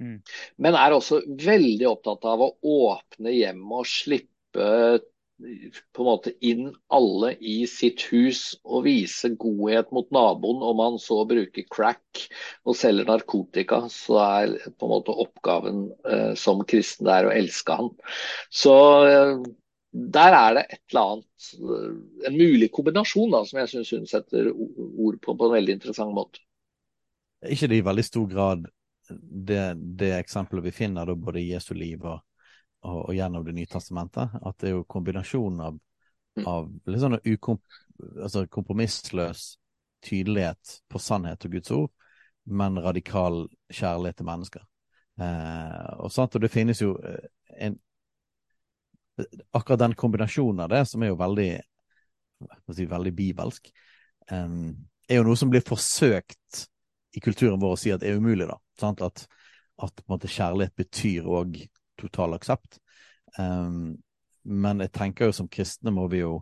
Mm. 0.00 0.16
Men 0.60 0.76
er 0.76 0.92
også 0.92 1.22
veldig 1.40 1.88
opptatt 1.88 2.26
av 2.28 2.42
å 2.44 2.54
åpne 2.60 3.32
hjemmet 3.32 3.82
og 3.82 3.88
slippe 3.88 5.00
på 5.36 6.00
en 6.00 6.06
måte 6.08 6.32
inn 6.48 6.70
alle 6.96 7.34
i 7.44 7.58
sitt 7.68 8.06
hus 8.08 8.54
og 8.64 8.86
vise 8.86 9.28
godhet 9.36 9.90
mot 9.92 10.08
naboen. 10.14 10.62
Om 10.64 10.80
han 10.80 10.96
så 11.02 11.20
bruker 11.28 11.66
crack 11.72 12.22
og 12.64 12.78
selger 12.78 13.08
narkotika, 13.10 13.82
så 13.92 14.18
er 14.22 14.56
på 14.76 14.88
en 14.88 14.94
måte 14.94 15.16
oppgaven 15.26 15.86
eh, 16.08 16.32
som 16.40 16.64
kristen 16.68 17.10
er 17.12 17.28
å 17.28 17.34
elske 17.36 17.76
han. 17.76 17.92
Så 18.48 18.76
eh, 19.10 19.44
der 20.16 20.38
er 20.38 20.56
det 20.56 20.64
et 20.70 20.82
eller 20.92 21.12
annet, 21.12 21.52
en 22.28 22.36
mulig 22.36 22.72
kombinasjon 22.72 23.32
da, 23.32 23.44
som 23.48 23.60
jeg 23.62 23.72
syns 23.72 23.92
hun 23.96 24.10
setter 24.10 24.50
ord 24.52 25.20
på 25.22 25.36
på 25.36 25.48
en 25.48 25.56
veldig 25.56 25.78
interessant 25.78 26.16
måte 26.16 26.45
ikke 27.44 27.68
det 27.68 27.80
i 27.80 27.84
veldig 27.84 28.04
stor 28.04 28.26
grad 28.30 28.66
det, 29.08 29.74
det 29.74 30.12
eksempelet 30.18 30.64
vi 30.64 30.72
finner 30.72 31.06
da 31.06 31.14
både 31.14 31.40
i 31.40 31.50
Jesu 31.52 31.74
liv 31.74 32.04
og, 32.04 32.20
og, 32.82 33.08
og, 33.08 33.12
gjennom 33.14 33.44
Det 33.44 33.54
nye 33.54 33.70
testamentet? 33.70 34.38
At 34.42 34.58
det 34.60 34.70
er 34.70 34.76
jo 34.76 34.86
kombinasjonen 34.88 35.60
av, 35.68 35.78
mm. 36.38 36.46
av 36.46 36.70
litt 36.86 37.02
sånn 37.02 37.18
ukom, 37.24 37.60
altså 38.22 38.46
kompromissløs 38.50 39.56
tydelighet 40.06 40.80
på 40.88 41.00
sannhet 41.02 41.46
og 41.46 41.56
Guds 41.56 41.72
ord, 41.74 41.92
men 42.44 42.78
radikal 42.82 43.46
kjærlighet 43.72 44.20
til 44.20 44.28
mennesker. 44.28 44.66
Eh, 45.20 45.90
og, 45.96 46.10
sant? 46.12 46.36
og 46.36 46.44
det 46.44 46.52
finnes 46.52 46.82
jo 46.82 46.96
eh, 47.00 47.26
en 47.68 47.82
Akkurat 49.56 49.80
den 49.80 49.94
kombinasjonen 49.96 50.58
av 50.60 50.68
det, 50.68 50.82
som 50.90 51.00
er 51.00 51.08
jo 51.08 51.14
veldig, 51.16 51.52
si, 52.76 52.84
veldig 52.84 53.12
bibelsk, 53.16 53.70
eh, 54.28 54.50
er 55.08 55.16
jo 55.16 55.24
noe 55.24 55.38
som 55.40 55.48
blir 55.48 55.64
forsøkt 55.64 56.66
i 57.16 57.22
kulturen 57.24 57.60
vår 57.62 57.76
å 57.76 57.80
si 57.80 57.92
at 57.94 58.02
det 58.02 58.12
er 58.12 58.20
umulig, 58.20 58.48
da. 58.50 58.58
Sant? 58.80 59.02
At, 59.04 59.24
at 59.82 60.04
måte, 60.10 60.30
kjærlighet 60.30 60.76
betyr 60.76 61.28
òg 61.28 61.56
total 62.00 62.36
aksept. 62.36 62.78
Um, 63.38 63.96
men 64.46 64.84
jeg 64.84 64.92
tenker 64.94 65.30
jo 65.30 65.36
som 65.36 65.48
kristne 65.50 65.92
må 65.94 66.06
vi 66.12 66.22
jo 66.22 66.38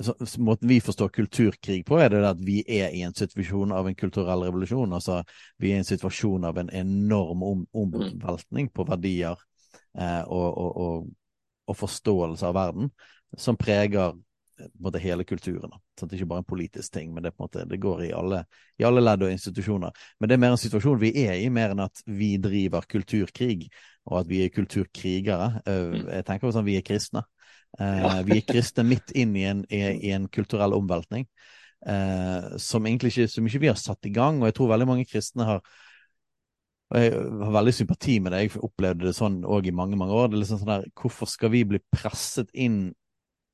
så, 0.00 0.14
Måten 0.38 0.68
vi 0.68 0.80
forstår 0.80 1.08
kulturkrig 1.08 1.86
på, 1.86 1.98
er 2.00 2.10
det 2.12 2.22
at 2.28 2.40
vi 2.44 2.58
er 2.68 2.92
i 2.92 3.02
en 3.06 3.14
situasjon 3.16 3.72
av 3.72 3.88
en 3.88 3.96
kulturell 3.96 4.44
revolusjon. 4.44 4.92
altså 4.92 5.22
Vi 5.58 5.70
er 5.70 5.78
i 5.78 5.84
en 5.84 5.88
situasjon 5.88 6.44
av 6.44 6.58
en 6.60 6.70
enorm 6.70 7.42
om, 7.42 7.62
omveltning 7.72 8.68
på 8.74 8.84
verdier 8.84 9.40
eh, 9.98 10.22
og, 10.22 10.58
og, 10.58 10.76
og, 10.76 11.08
og, 11.66 11.76
forståelse 11.76 12.46
av 12.46 12.54
verden, 12.54 12.90
som 13.36 13.56
preger 13.56 14.12
måte, 14.82 15.00
hele 15.02 15.24
kulturen. 15.28 15.74
Sånn, 15.98 16.08
det 16.08 16.16
er 16.16 16.22
ikke 16.22 16.30
bare 16.32 16.44
en 16.44 16.48
politisk 16.48 16.94
ting, 16.94 17.12
men 17.14 17.26
det, 17.26 17.34
måte, 17.40 17.64
det 17.68 17.78
går 17.82 18.06
i 18.08 18.10
alle, 18.16 18.42
i 18.80 18.86
alle, 18.88 19.02
ledd 19.04 19.24
og 19.26 19.32
institusjoner. 19.34 20.04
Men 20.20 20.30
det 20.30 20.36
er 20.36 20.42
mer 20.44 20.56
en 20.56 20.60
situasjon 20.60 21.00
vi 21.02 21.12
er 21.26 21.36
i, 21.40 21.48
mer 21.52 21.74
enn 21.74 21.84
at 21.84 22.02
vi 22.06 22.34
driver 22.42 22.88
kulturkrig, 22.90 23.68
og 24.06 24.20
at 24.22 24.30
vi 24.30 24.42
er 24.44 24.54
kulturkrigere. 24.54 25.50
Eh, 25.64 25.82
mm. 25.96 26.06
Jeg 26.18 26.28
tenker 26.28 26.54
sånn 26.54 26.68
vi 26.68 26.78
er 26.80 26.86
kristne. 26.86 27.26
Uh, 27.76 28.22
vi 28.24 28.38
er 28.38 28.46
kristne 28.46 28.86
midt 28.92 29.12
inn 29.18 29.34
i 29.36 29.42
en, 29.48 29.64
i, 29.68 30.12
en 30.14 30.30
kulturell 30.32 30.72
omveltning 30.72 31.26
uh, 31.84 32.54
som 32.62 32.86
egentlig 32.88 33.10
ikke, 33.12 33.26
som 33.28 33.48
ikke 33.50 33.60
vi 33.66 33.68
har 33.68 33.80
satt 33.80 34.08
i 34.08 34.14
gang. 34.14 34.40
Og 34.40 34.48
jeg 34.48 34.56
tror 34.56 34.72
veldig 34.72 34.88
mange 34.94 35.08
kristne 35.08 35.48
har 35.48 35.60
og 36.86 37.02
Jeg 37.02 37.14
har 37.18 37.50
veldig 37.50 37.72
sympati 37.74 38.12
med 38.22 38.30
det. 38.32 38.40
Jeg 38.44 38.60
opplevde 38.62 39.08
det 39.08 39.16
sånn 39.16 39.40
òg 39.42 39.66
i 39.66 39.74
mange 39.74 39.96
mange 39.98 40.14
år. 40.14 40.28
det 40.30 40.36
er 40.36 40.42
liksom 40.44 40.60
sånn 40.60 40.70
der, 40.70 40.84
Hvorfor 40.94 41.26
skal 41.26 41.50
vi 41.50 41.64
bli 41.66 41.80
presset 41.90 42.52
inn 42.54 42.94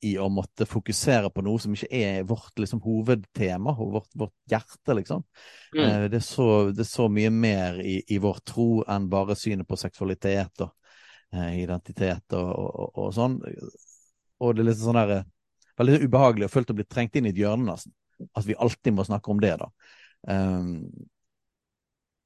i 0.03 0.17
å 0.19 0.29
måtte 0.33 0.67
fokusere 0.67 1.31
på 1.31 1.45
noe 1.47 1.61
som 1.63 1.75
ikke 1.77 1.89
er 1.95 2.27
vårt 2.27 2.59
liksom, 2.59 2.83
hovedtema, 2.85 3.75
og 3.77 3.97
vårt, 3.99 4.11
vårt 4.19 4.35
hjerte, 4.51 4.97
liksom? 4.99 5.25
Mm. 5.77 5.83
Uh, 5.83 6.05
det, 6.09 6.19
er 6.19 6.27
så, 6.27 6.49
det, 6.73 6.85
er 6.85 6.91
så, 6.91 7.09
mye 7.13 7.31
mer 7.35 7.81
i, 7.81 8.01
i, 8.09 8.19
vår 8.23 8.43
tro 8.47 8.69
enn 8.91 9.09
bare 9.13 9.39
synet 9.39 9.69
på 9.69 9.79
seksualitet 9.81 10.67
og 10.67 10.75
identitet 11.33 12.35
og, 12.37 12.49
og, 12.53 12.99
og 13.01 13.15
sånn. 13.17 13.39
Og 14.43 14.53
det 14.53 14.65
er 14.65 14.69
litt 14.69 14.81
sånn 14.81 14.99
der, 14.99 15.15
eh, 15.17 15.29
veldig 15.81 16.03
ubehagelig 16.05 16.49
og 16.49 16.53
følt 16.53 16.73
å 16.75 16.77
bli 16.77 16.87
trengt 16.89 17.17
inn 17.17 17.29
i 17.29 17.33
et 17.33 17.41
hjørne, 17.41 17.71
nesten. 17.71 17.95
At 18.37 18.47
vi 18.47 18.59
alltid 18.59 18.95
må 18.95 19.07
snakke 19.07 19.33
om 19.33 19.41
det, 19.43 19.55
da. 19.63 19.71
Um, 20.29 20.75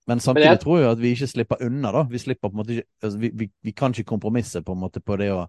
men 0.07 0.21
samtidig 0.21 0.47
men 0.47 0.53
jeg... 0.55 0.62
tror 0.62 0.81
jeg 0.81 0.91
at 0.91 1.01
vi 1.03 1.12
ikke 1.15 1.31
slipper 1.31 1.65
unna, 1.67 1.93
da. 1.95 2.05
Vi, 2.11 2.21
slipper 2.23 2.51
på 2.51 2.55
en 2.55 2.61
måte 2.61 2.77
ikke, 2.77 2.89
altså, 3.03 3.21
vi, 3.23 3.31
vi, 3.35 3.49
vi, 3.69 3.75
kan 3.77 3.95
ikke 3.95 4.11
kompromisse 4.12 4.62
på 4.62 4.77
en 4.77 4.83
måte 4.83 5.03
på 5.03 5.17
det 5.21 5.31
å 5.35 5.47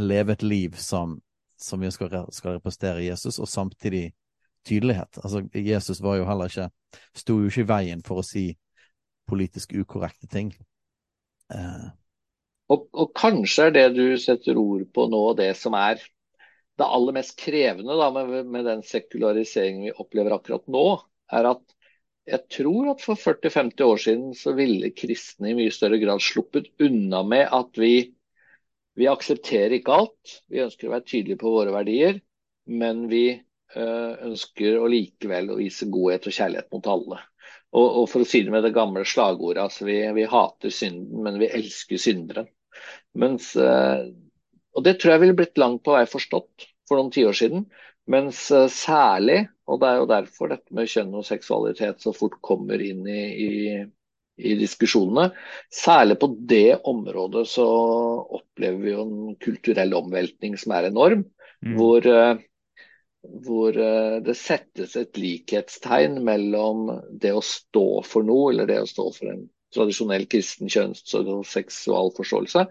leve 0.00 0.36
et 0.36 0.44
liv 0.46 0.78
som, 0.80 1.18
som 1.62 1.80
vi 1.82 1.90
skal, 1.94 2.12
skal 2.34 2.58
representere 2.58 3.04
Jesus, 3.06 3.38
og 3.38 3.48
samtidig 3.50 4.10
tydelighet. 4.66 5.18
Altså, 5.22 5.42
Jesus 5.54 6.02
var 6.02 6.20
jo 6.20 6.28
heller 6.28 6.50
ikke 6.50 6.70
Sto 7.16 7.38
jo 7.40 7.48
ikke 7.48 7.64
i 7.64 7.70
veien 7.70 8.02
for 8.04 8.20
å 8.20 8.26
si 8.26 8.50
politisk 9.30 9.72
ukorrekte 9.80 10.28
ting. 10.28 10.50
Eh. 11.52 11.86
og, 12.72 12.84
og, 12.92 13.10
kanskje 13.16 13.68
er 13.68 13.72
det 13.74 13.86
du 13.96 14.04
setter 14.20 14.58
ord 14.60 14.84
på 14.92 15.06
nå, 15.08 15.22
det 15.36 15.50
som 15.56 15.76
er 15.76 16.00
det 16.80 16.88
aller 16.88 17.16
mest 17.16 17.34
krevende 17.40 17.96
da, 17.98 18.08
med, 18.14 18.46
med, 18.48 18.64
den 18.68 18.84
sekulariseringen 18.86 19.88
vi 19.88 19.94
opplever 20.04 20.36
akkurat 20.36 20.64
nå, 20.72 20.86
er 21.32 21.48
at 21.52 21.76
jeg 22.28 22.46
tror 22.54 22.92
at 22.92 23.02
for 23.02 23.18
40-50 23.18 23.84
år 23.84 24.00
siden 24.04 24.34
så 24.38 24.54
ville 24.56 24.92
kristne 24.94 25.50
i 25.50 25.56
mye 25.58 25.72
større 25.74 25.98
grad 26.02 26.22
sluppet 26.22 26.70
unna 26.82 27.22
med 27.26 27.48
at 27.50 27.80
vi, 27.80 28.12
vi 28.98 29.08
aksepterer 29.08 29.78
ikke 29.78 29.96
alt. 30.02 30.36
Vi 30.52 30.62
ønsker 30.64 30.88
å 30.88 30.94
være 30.96 31.08
tydelige 31.08 31.40
på 31.40 31.52
våre 31.54 31.74
verdier, 31.74 32.18
men 32.70 33.06
vi 33.10 33.26
øh, 33.32 34.12
ønsker 34.28 34.78
å 34.78 34.88
likevel 34.92 35.52
å 35.52 35.60
vise 35.60 35.88
godhet 35.92 36.28
og 36.28 36.36
kjærlighet 36.36 36.72
mot 36.74 36.90
alle. 36.92 37.20
Og, 37.72 37.86
og, 37.86 38.02
for 38.12 38.20
å 38.20 38.28
si 38.28 38.42
det 38.44 38.52
med 38.52 38.66
det 38.66 38.74
gamle 38.76 39.04
slagordet, 39.08 39.62
altså 39.64 39.86
vi, 39.88 39.96
vi 40.12 40.26
hater 40.28 40.74
synden, 40.74 41.22
men 41.24 41.38
vi 41.40 41.48
elsker 41.56 42.00
synderen. 42.00 42.50
Mens, 43.16 43.54
eh, 43.56 44.10
og 44.76 44.84
det 44.84 44.98
tror 45.00 45.14
jeg 45.14 45.24
ville 45.24 45.38
blitt 45.38 45.60
langt 45.60 45.82
på 45.86 45.96
vei 45.96 46.04
forstått 46.08 46.68
for 46.88 47.00
noen 47.00 47.12
tiår 47.14 47.38
siden. 47.38 47.64
Mens 48.12 48.44
eh, 48.52 48.68
særlig, 48.72 49.46
og 49.70 49.80
det 49.80 49.88
er 49.88 50.02
jo 50.02 50.10
derfor 50.10 50.52
dette 50.52 50.76
med 50.76 50.90
kjønn 50.92 51.16
og 51.16 51.26
seksualitet 51.26 52.04
så 52.04 52.12
fort 52.16 52.36
kommer 52.44 52.82
inn 52.84 53.06
i, 53.08 53.22
i, 53.46 53.52
i 54.42 54.54
diskusjonene, 54.60 55.30
særlig 55.72 56.18
på 56.20 56.32
det 56.50 56.80
området 56.88 57.46
så 57.50 57.66
opplever 58.38 58.80
vi 58.82 58.94
jo 58.94 59.04
en 59.06 59.36
kulturell 59.42 59.94
omveltning 59.98 60.58
som 60.60 60.74
er 60.76 60.90
enorm. 60.90 61.26
Mm. 61.62 61.76
Hvor 61.78 62.08
eh, 62.10 62.40
hvor 63.22 63.76
eh, 63.78 64.18
det 64.24 64.34
settes 64.38 64.96
et 64.98 65.18
likhetstegn 65.18 66.18
mellom 66.26 66.88
det 67.22 67.32
å 67.34 67.42
stå 67.44 68.02
for 68.06 68.26
noe, 68.26 68.50
eller 68.52 68.68
det 68.70 68.80
å 68.82 68.88
stå 68.88 69.08
for 69.14 69.30
en 69.30 69.44
tradisjonell 69.72 70.26
kristen 70.30 70.70
kjønns- 70.72 71.14
og 71.20 71.46
seksualforståelse, 71.48 72.66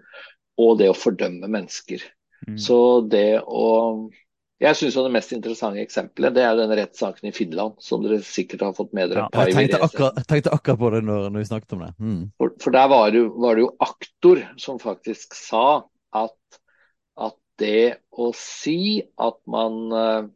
og 0.61 0.73
det 0.81 0.91
å 0.91 0.97
fordømme 0.97 1.47
mennesker. 1.49 2.03
Mm. 2.47 2.57
Så 2.59 2.77
det 3.07 3.41
å 3.45 4.09
Jeg 4.61 4.77
syns 4.77 4.93
det 4.93 5.11
mest 5.13 5.31
interessante 5.33 5.81
eksempelet 5.81 6.35
det 6.35 6.43
er 6.45 6.57
den 6.59 6.73
rettssaken 6.77 7.31
i 7.31 7.33
Finland, 7.33 7.79
som 7.81 8.03
dere 8.03 8.19
sikkert 8.25 8.67
har 8.67 8.75
fått 8.77 8.91
med 8.93 9.09
dere. 9.09 9.25
Ja, 9.33 9.45
jeg, 9.49 9.55
tenkte 9.57 9.79
akkurat, 9.87 10.19
tenkte 10.29 10.53
akkurat 10.53 10.81
på 10.83 10.91
det 10.93 10.99
når, 11.07 11.29
når 11.33 11.41
vi 11.41 11.47
snakket 11.49 11.75
om 11.77 11.81
det. 11.81 11.89
Mm. 11.97 12.19
For, 12.37 12.53
for, 12.61 12.75
der 12.75 12.91
var 12.91 13.07
det, 13.15 13.23
var 13.41 13.57
det, 13.57 13.65
jo 13.65 13.71
aktor 13.81 14.43
som 14.61 14.77
faktisk 14.81 15.33
sa 15.37 15.65
at, 16.21 16.59
at 17.17 17.37
det 17.61 18.03
å 18.13 18.29
si 18.37 19.01
at 19.01 19.39
man 19.49 19.79
uh, 19.89 20.29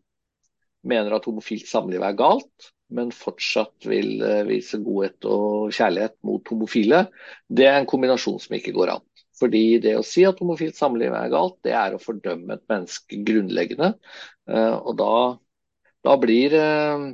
mener 0.89 1.17
at 1.19 1.29
homofilt 1.29 1.69
samliv 1.69 2.01
er 2.05 2.17
galt, 2.17 2.71
men 2.97 3.13
fortsatt 3.13 3.85
vil 3.85 4.25
uh, 4.25 4.41
vise 4.49 4.81
godhet 4.81 5.29
og 5.29 5.69
kjærlighet 5.75 6.17
mot 6.25 6.49
homofile, 6.49 7.05
det 7.45 7.69
er 7.69 7.77
en 7.77 7.89
kombinasjon 7.93 8.41
som 8.41 8.57
ikke 8.57 8.73
går 8.73 8.97
an. 8.97 9.05
Fordi 9.39 9.63
det 9.84 9.98
å 10.00 10.06
si 10.06 10.24
at 10.28 10.39
homofilt 10.39 10.78
samliv 10.78 11.13
er 11.15 11.32
galt, 11.34 11.58
det 11.65 11.74
er 11.76 11.95
å 11.95 12.02
fordømme 12.02 12.56
et 12.56 12.63
menneske 12.71 13.19
grunnleggende. 13.28 13.93
Uh, 14.48 14.78
og 14.80 14.93
da, 15.00 15.15
da 16.08 16.15
blir 16.21 16.56
uh, 16.56 17.10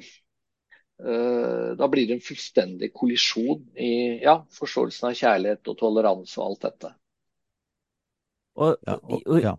da 1.02 1.88
blir 1.90 2.06
det 2.06 2.20
en 2.20 2.22
fullstendig 2.22 2.92
kollisjon 2.94 3.64
i 3.74 4.22
ja, 4.22 4.36
forståelsen 4.54 5.08
av 5.10 5.16
kjærlighet 5.18 5.72
og 5.72 5.80
toleranse 5.80 6.38
og 6.38 6.46
alt 6.46 6.68
dette. 6.68 6.92
Og, 8.62 8.76
og, 8.86 9.16
og, 9.26 9.38
ja. 9.42 9.56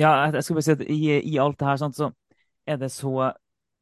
ja, 0.00 0.14
jeg 0.30 0.44
skal 0.46 0.56
bare 0.56 0.64
si 0.64 0.74
at 0.78 0.84
i, 0.86 1.00
i 1.34 1.36
alt 1.42 1.58
det 1.60 1.68
her, 1.68 1.80
sånn, 1.82 1.96
så 1.96 2.08
er 2.64 2.80
det 2.80 2.90
så, 2.94 3.12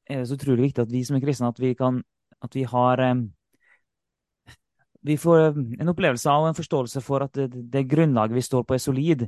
er 0.09 0.23
det 0.23 0.29
så 0.31 0.39
utrolig 0.39 0.71
viktig 0.71 0.87
at 0.87 0.93
vi 0.93 1.05
som 1.07 1.19
er 1.19 1.23
kristne, 1.23 1.53
at 1.53 1.61
vi, 1.63 1.75
kan, 1.79 2.01
at 2.43 2.57
vi 2.57 2.65
har 2.67 3.05
Vi 5.07 5.17
får 5.21 5.55
en 5.79 5.93
opplevelse 5.93 6.31
av 6.31 6.45
og 6.45 6.51
en 6.51 6.59
forståelse 6.59 7.03
for 7.05 7.25
at 7.27 7.39
det, 7.39 7.65
det 7.73 7.87
grunnlaget 7.91 8.37
vi 8.37 8.45
står 8.45 8.65
på, 8.67 8.75
er 8.77 8.83
solid. 8.83 9.25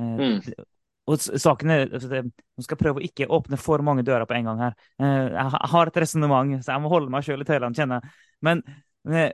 Eh, 0.00 0.20
mm. 0.20 0.66
Og 1.04 1.20
saken 1.20 1.70
er, 1.70 1.82
altså 1.92 2.22
Nå 2.24 2.64
skal 2.64 2.76
jeg 2.76 2.80
prøve 2.80 3.00
å 3.00 3.04
ikke 3.04 3.28
åpne 3.32 3.58
for 3.60 3.84
mange 3.84 4.04
dører 4.06 4.28
på 4.28 4.36
en 4.38 4.50
gang 4.50 4.62
her. 4.66 4.76
Eh, 5.00 5.32
jeg 5.34 5.72
har 5.74 5.90
et 5.90 6.00
resonnement, 6.04 6.54
så 6.64 6.74
jeg 6.74 6.84
må 6.84 6.92
holde 6.92 7.12
meg 7.12 7.26
sjøl 7.26 7.44
i 7.44 7.48
tøylene, 7.48 7.76
kjenner 7.76 8.00
jeg. 8.00 8.14
Men 8.44 8.62
eh, 9.10 9.32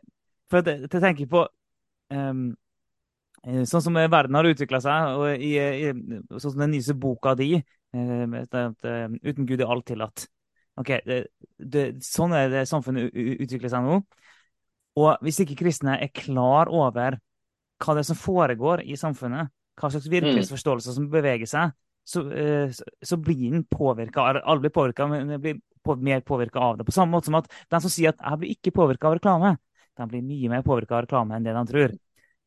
for 0.51 0.63
at 0.63 0.73
jeg 0.87 0.91
tenker 0.99 1.31
på 1.31 1.47
um, 2.15 2.51
Sånn 3.41 3.81
som 3.81 3.97
verden 3.97 4.37
har 4.37 4.45
utvikla 4.45 4.83
seg, 4.85 5.15
og 5.17 5.41
i, 5.41 5.55
i, 5.57 5.93
sånn 6.29 6.43
som 6.43 6.59
den 6.61 6.75
nyeste 6.75 6.93
boka 7.01 7.33
di, 7.39 7.55
Eh, 7.93 9.11
uten 9.23 9.47
Gud 9.47 9.61
er 9.61 9.71
alt 9.71 9.87
tillatt. 9.87 10.27
Ok, 10.79 10.93
det, 11.07 11.25
det, 11.59 11.85
Sånn 12.07 12.33
er 12.37 12.51
det 12.53 12.67
samfunnet 12.71 13.11
utvikler 13.13 13.73
seg 13.73 13.85
nå. 13.85 14.01
Og 15.01 15.25
hvis 15.25 15.41
ikke 15.45 15.59
kristne 15.63 15.97
er 16.03 16.13
klar 16.15 16.69
over 16.69 17.17
hva 17.81 17.97
det 17.97 18.03
er 18.03 18.11
som 18.11 18.19
foregår 18.19 18.83
i 18.85 18.99
samfunnet, 19.01 19.53
hva 19.81 19.89
slags 19.89 20.09
mm. 20.09 20.15
virkelighetsforståelse 20.17 20.95
som 20.97 21.09
beveger 21.13 21.49
seg, 21.49 21.73
så, 22.11 22.25
eh, 22.33 22.73
så 23.07 23.19
blir 23.21 23.55
den 23.55 23.65
påvirka. 23.71 24.27
Alle 24.41 24.61
blir 24.61 24.75
påvirka, 24.75 25.07
men 25.09 25.41
blir 25.41 25.61
mer 25.97 26.21
påvirka 26.27 26.61
av 26.61 26.79
det. 26.79 26.87
På 26.89 26.93
samme 26.93 27.15
måte 27.15 27.31
som 27.31 27.39
at 27.39 27.49
den 27.71 27.81
som 27.81 27.91
sier 27.91 28.11
at 28.11 28.21
'jeg 28.21 28.39
blir 28.39 28.51
ikke 28.57 28.77
påvirka 28.77 29.09
av 29.09 29.19
reklame', 29.19 29.57
den 29.97 30.09
blir 30.09 30.23
mye 30.23 30.49
mer 30.49 30.63
påvirka 30.63 30.99
av 30.99 31.07
reklame 31.07 31.37
enn 31.37 31.45
det 31.45 31.55
de 31.55 31.65
tror. 31.73 31.99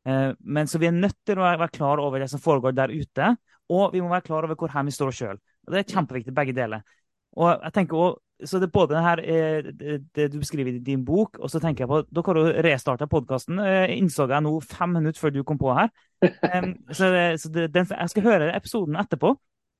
Eh, 0.05 0.33
men 0.39 0.67
så 0.67 0.79
vi 0.79 0.87
er 0.87 0.91
nødt 0.91 1.17
til 1.25 1.37
å 1.37 1.47
være 1.47 1.71
klar 1.71 1.99
over 1.99 2.19
det 2.19 2.29
som 2.29 2.39
foregår 2.39 2.75
der 2.75 2.89
ute, 2.89 3.37
og 3.69 3.93
vi 3.93 4.01
må 4.01 4.09
være 4.09 4.27
klar 4.27 4.43
over 4.43 4.55
hvor 4.55 4.69
her 4.69 4.83
vi 4.83 4.91
står 4.91 5.11
sjøl. 5.11 5.39
Det 5.65 5.79
er 5.79 5.93
kjempeviktig, 5.93 6.33
begge 6.35 6.53
deler. 6.53 6.83
Og 7.37 7.61
jeg 7.63 7.73
tenker 7.73 7.97
også, 7.97 8.19
så 8.43 8.59
det 8.59 8.67
er 8.67 8.73
både 8.73 8.95
det 8.95 9.03
her, 9.03 9.21
eh, 9.23 10.01
det 10.15 10.27
du 10.33 10.39
beskriver 10.39 10.73
i 10.73 10.81
din 10.83 11.05
bok, 11.05 11.37
og 11.39 11.51
så 11.51 11.61
tenker 11.61 11.83
jeg 11.83 11.91
på 11.91 12.01
Dere 12.09 12.25
har 12.27 12.39
jo 12.39 12.63
restarta 12.65 13.07
podkasten, 13.07 13.59
eh, 13.59 13.93
innså 13.97 14.27
jeg 14.29 14.43
nå 14.43 14.53
fem 14.65 14.95
minutter 14.97 15.21
før 15.21 15.33
du 15.35 15.43
kom 15.43 15.59
på 15.61 15.73
her. 15.77 15.91
så, 16.97 17.09
det, 17.13 17.25
så 17.41 17.51
det, 17.53 17.69
den, 17.73 17.87
jeg 17.89 18.13
skal 18.13 18.27
høre 18.27 18.53
episoden 18.55 18.97
etterpå. 18.99 19.35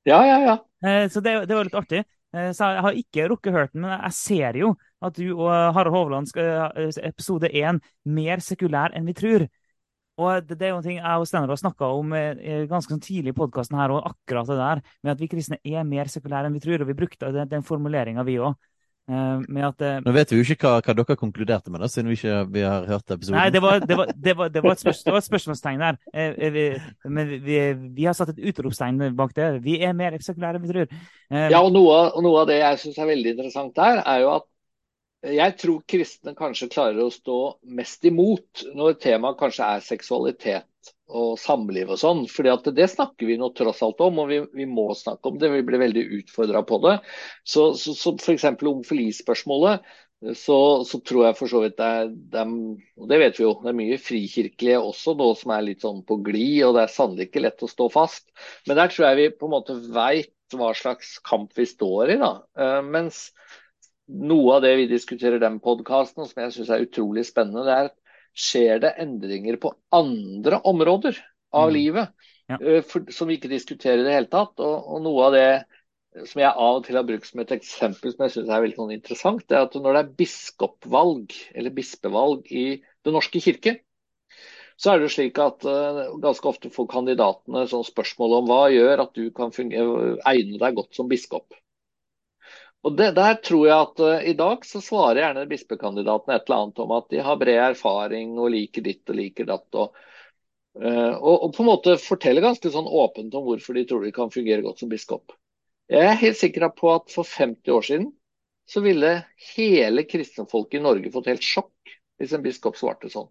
Ja, 0.06 0.22
ja, 0.28 0.38
ja. 0.44 0.58
Eh, 0.86 1.08
så 1.10 1.24
det, 1.24 1.36
det 1.50 1.58
var 1.58 1.70
litt 1.70 1.80
artig. 1.80 2.04
Så 2.34 2.66
jeg 2.66 2.82
har 2.82 2.96
ikke 2.98 3.26
rukket 3.30 3.54
hørt 3.54 3.74
den, 3.76 3.84
men 3.84 3.92
jeg 3.94 4.14
ser 4.18 4.56
jo 4.58 4.72
at 5.06 5.14
du 5.14 5.36
og 5.36 5.52
Harald 5.76 5.94
Hovland 5.94 6.26
skal 6.26 6.96
episode 7.06 7.52
én 7.54 7.78
mer 8.10 8.42
sekulær 8.42 8.96
enn 8.98 9.06
vi 9.06 9.14
tror. 9.14 9.46
Og 10.22 10.44
det, 10.46 10.60
det, 10.60 10.68
er 10.68 10.76
jo 10.76 10.82
en 10.82 10.86
ting 10.86 11.00
jeg 11.00 11.22
og 11.22 11.26
Steinar 11.26 11.50
har 11.50 11.58
snakka 11.58 11.90
om 11.98 12.14
eh, 12.18 12.68
ganske 12.70 12.94
sånn 12.94 13.02
tidlig 13.02 13.34
i 13.34 13.38
podkasten 13.38 13.80
her, 13.80 13.96
og 13.96 14.12
akkurat 14.12 14.52
det 14.52 14.60
der 14.60 14.84
med 15.02 15.16
at 15.16 15.24
vi 15.24 15.32
kristne 15.32 15.58
er 15.66 15.88
mer 15.88 16.12
sekulære 16.12 16.50
enn 16.50 16.60
vi 16.60 16.62
tror. 16.62 16.84
Og 16.84 16.92
vi 16.92 17.00
brukte 17.00 17.32
den, 17.34 17.50
den 17.50 17.66
formuleringa, 17.66 18.26
vi 18.28 18.38
òg. 18.44 18.54
At 19.04 19.82
Nå 20.06 20.12
vet 20.16 20.30
vi 20.32 20.38
jo 20.38 20.46
ikke 20.46 20.70
hva, 20.70 20.78
hva 20.80 20.94
dere 20.96 21.18
konkluderte 21.20 21.74
med, 21.74 21.82
da, 21.84 21.90
siden 21.92 22.08
vi 22.08 22.16
ikke 22.16 22.38
vi 22.54 22.62
har 22.64 22.86
hørt 22.88 23.12
episoden. 23.12 23.36
Nei, 23.36 23.50
det 23.52 23.60
var, 23.60 23.82
det 23.84 23.98
var, 24.00 24.14
det 24.16 24.36
var, 24.40 24.54
det 24.54 24.64
var 24.64 24.78
et, 24.78 24.84
spørs, 24.86 25.02
et, 25.04 25.26
spørsmålstegn 25.26 25.84
der. 25.84 25.98
Vi, 26.56 26.64
men 27.12 27.34
vi, 27.34 27.58
vi, 27.98 28.06
har 28.08 28.16
satt 28.16 28.32
et 28.32 28.40
utropstegn 28.54 29.10
bak 29.18 29.36
det. 29.36 29.50
Vi 29.66 29.82
er 29.84 29.98
mer 29.98 30.16
sekulære 30.24 30.62
enn 30.62 30.64
vi 30.64 30.72
tror. 30.72 30.96
Ja, 31.34 31.60
og 31.60 31.74
noe, 31.76 32.00
og 32.14 32.24
noe 32.24 32.46
av 32.46 32.54
det 32.54 32.62
jeg 32.62 32.80
syns 32.86 33.02
er 33.04 33.12
veldig 33.12 33.36
interessant 33.36 33.76
der, 33.76 34.00
er 34.08 34.24
jo 34.24 34.32
at 34.38 34.48
jeg 35.24 35.56
tror 35.60 35.84
kristne 35.88 36.34
kanskje 36.36 36.72
klarer 36.74 37.06
å 37.06 37.14
stå 37.14 37.40
mest 37.78 38.04
imot 38.08 38.66
når 38.76 38.98
temaet 39.04 39.40
kanskje 39.40 39.68
er 39.76 39.86
seksualitet 39.86 40.68
og 41.14 41.38
samliv 41.40 41.92
og 41.94 42.00
sånn. 42.02 42.24
fordi 42.32 42.52
at 42.52 42.68
det 42.76 42.90
snakker 42.92 43.30
vi 43.30 43.38
nå 43.40 43.52
tross 43.56 43.84
alt 43.86 44.02
om, 44.04 44.20
og 44.24 44.32
vi, 44.32 44.40
vi 44.56 44.66
må 44.68 44.90
snakke 44.98 45.30
om 45.30 45.38
det. 45.40 45.52
Vi 45.54 45.66
blir 45.68 45.82
veldig 45.82 46.04
utfordra 46.20 46.64
på 46.68 46.80
det. 46.84 46.98
Så, 47.46 47.72
så, 47.80 47.94
så 47.96 48.16
f.eks. 48.18 48.48
homofilispørsmålet, 48.60 49.86
så, 50.40 50.58
så 50.88 51.00
tror 51.04 51.28
jeg 51.28 51.38
for 51.40 51.52
så 51.52 51.64
vidt 51.66 51.76
det 51.80 51.88
er, 52.00 52.12
det 52.32 52.44
og 52.48 53.10
det 53.12 53.20
vet 53.20 53.40
vi 53.40 53.44
jo, 53.44 53.58
det 53.60 53.74
er 53.74 53.76
mye 53.76 53.98
frikirkelige 54.00 54.80
også 54.80 55.18
nå 55.20 55.34
som 55.36 55.52
er 55.52 55.66
litt 55.66 55.84
sånn 55.84 56.00
på 56.08 56.22
glid, 56.24 56.62
og 56.68 56.78
det 56.78 56.86
er 56.86 56.94
sannelig 56.94 57.28
ikke 57.28 57.44
lett 57.44 57.66
å 57.66 57.72
stå 57.72 57.90
fast. 57.92 58.30
Men 58.68 58.80
der 58.80 58.94
tror 58.94 59.10
jeg 59.10 59.20
vi 59.20 59.34
på 59.36 59.50
en 59.50 59.56
måte 59.58 59.76
veit 59.96 60.32
hva 60.56 60.72
slags 60.78 61.18
kamp 61.26 61.52
vi 61.58 61.66
står 61.68 62.16
i. 62.16 62.18
da. 62.22 62.34
Uh, 62.60 62.80
mens 62.86 63.26
noe 64.08 64.58
av 64.58 64.64
det 64.66 64.74
vi 64.80 64.90
diskuterer 64.92 65.38
i 65.40 65.44
den 65.44 65.60
podkasten, 65.64 66.26
som 66.28 66.42
jeg 66.44 66.56
syns 66.56 66.72
er 66.74 66.86
utrolig 66.86 67.26
spennende, 67.28 67.66
det 67.68 67.78
er 67.78 67.92
skjer 68.34 68.82
det 68.82 68.96
endringer 69.02 69.60
på 69.62 69.74
andre 69.94 70.60
områder 70.66 71.20
av 71.54 71.70
mm. 71.70 71.74
livet 71.76 72.30
ja. 72.50 72.58
Eh, 72.58 72.82
for, 72.86 73.06
som 73.14 73.30
vi 73.30 73.38
ikke 73.38 73.52
diskuterer 73.52 74.02
i 74.02 74.08
det 74.08 74.16
hele 74.16 74.32
tatt. 74.32 74.58
Og, 74.58 74.74
og, 74.74 75.02
noe 75.06 75.30
av 75.30 75.38
det 75.38 76.28
som 76.30 76.44
jeg 76.44 76.50
av 76.50 76.80
og 76.80 76.84
til 76.86 76.98
har 77.00 77.08
brukt 77.08 77.30
som 77.30 77.42
et 77.42 77.56
eksempel 77.56 78.14
som 78.14 78.26
jeg 78.26 78.36
synes 78.36 78.52
er 78.52 78.66
veldig 78.66 78.80
sånn 78.82 78.94
interessant, 78.98 79.46
det 79.50 79.58
er 79.58 79.66
at 79.68 79.78
når 79.80 79.96
det 79.96 80.04
er 80.04 80.14
biskopvalg 80.22 81.38
eller 81.54 81.74
bispevalg 81.74 82.52
i 82.54 82.68
Den 83.04 83.18
norske 83.18 83.42
kirke, 83.44 83.74
så 84.80 84.94
er 84.94 85.02
det 85.02 85.10
slik 85.12 85.38
at 85.42 85.66
uh, 85.68 86.14
ganske 86.24 86.48
ofte 86.48 86.70
får 86.72 86.88
kandidatene 86.94 87.66
sånn 87.68 87.84
spørsmål 87.84 88.38
om 88.38 88.48
hva 88.48 88.62
gjør 88.72 89.04
at 89.04 89.12
du 89.18 89.26
kan 89.36 89.52
fungere, 89.52 90.14
egne 90.32 90.62
deg 90.62 90.78
godt 90.78 90.96
som 90.96 91.10
biskop. 91.12 91.52
Og 92.84 92.98
det, 93.00 93.12
Der 93.16 93.38
tror 93.40 93.68
jeg 93.68 93.76
at 93.78 94.02
uh, 94.04 94.26
i 94.28 94.34
dag 94.36 94.66
så 94.68 94.82
svarer 94.84 95.22
gjerne 95.22 95.46
bispekandidatene 95.48 96.36
et 96.36 96.50
eller 96.50 96.64
annet 96.64 96.82
om 96.84 96.96
at 96.98 97.06
de 97.14 97.22
har 97.24 97.40
bred 97.40 97.62
erfaring 97.70 98.34
og 98.36 98.52
liker 98.52 98.84
ditt 98.84 99.08
og 99.10 99.20
liker 99.20 99.48
datt. 99.48 99.70
Og, 99.80 100.02
uh, 100.82 101.14
og, 101.14 101.36
og, 101.36 101.48
på 101.56 101.64
en 101.64 101.70
måte 101.70 101.96
forteller 102.02 102.44
ganske 102.44 102.74
sånn 102.74 102.90
åpent 102.90 103.36
om 103.40 103.48
hvorfor 103.48 103.80
de 103.80 103.86
tror 103.88 104.04
de 104.04 104.12
kan 104.16 104.34
fungere 104.34 104.66
godt 104.66 104.84
som 104.84 104.92
biskop. 104.92 105.36
Jeg 105.92 106.10
er 106.10 106.20
helt 106.20 106.40
sikker 106.40 106.68
på 106.76 106.92
at 106.92 107.12
for 107.14 107.28
50 107.28 107.72
år 107.76 107.88
siden 107.88 108.12
så 108.70 108.84
ville 108.84 109.16
hele 109.54 110.04
kristenfolket 110.08 110.80
i 110.80 110.84
Norge 110.84 111.12
fått 111.12 111.32
helt 111.32 111.44
sjokk 111.44 111.96
hvis 112.20 112.36
en 112.36 112.44
biskop 112.44 112.78
svarte 112.80 113.12
sånn. 113.12 113.30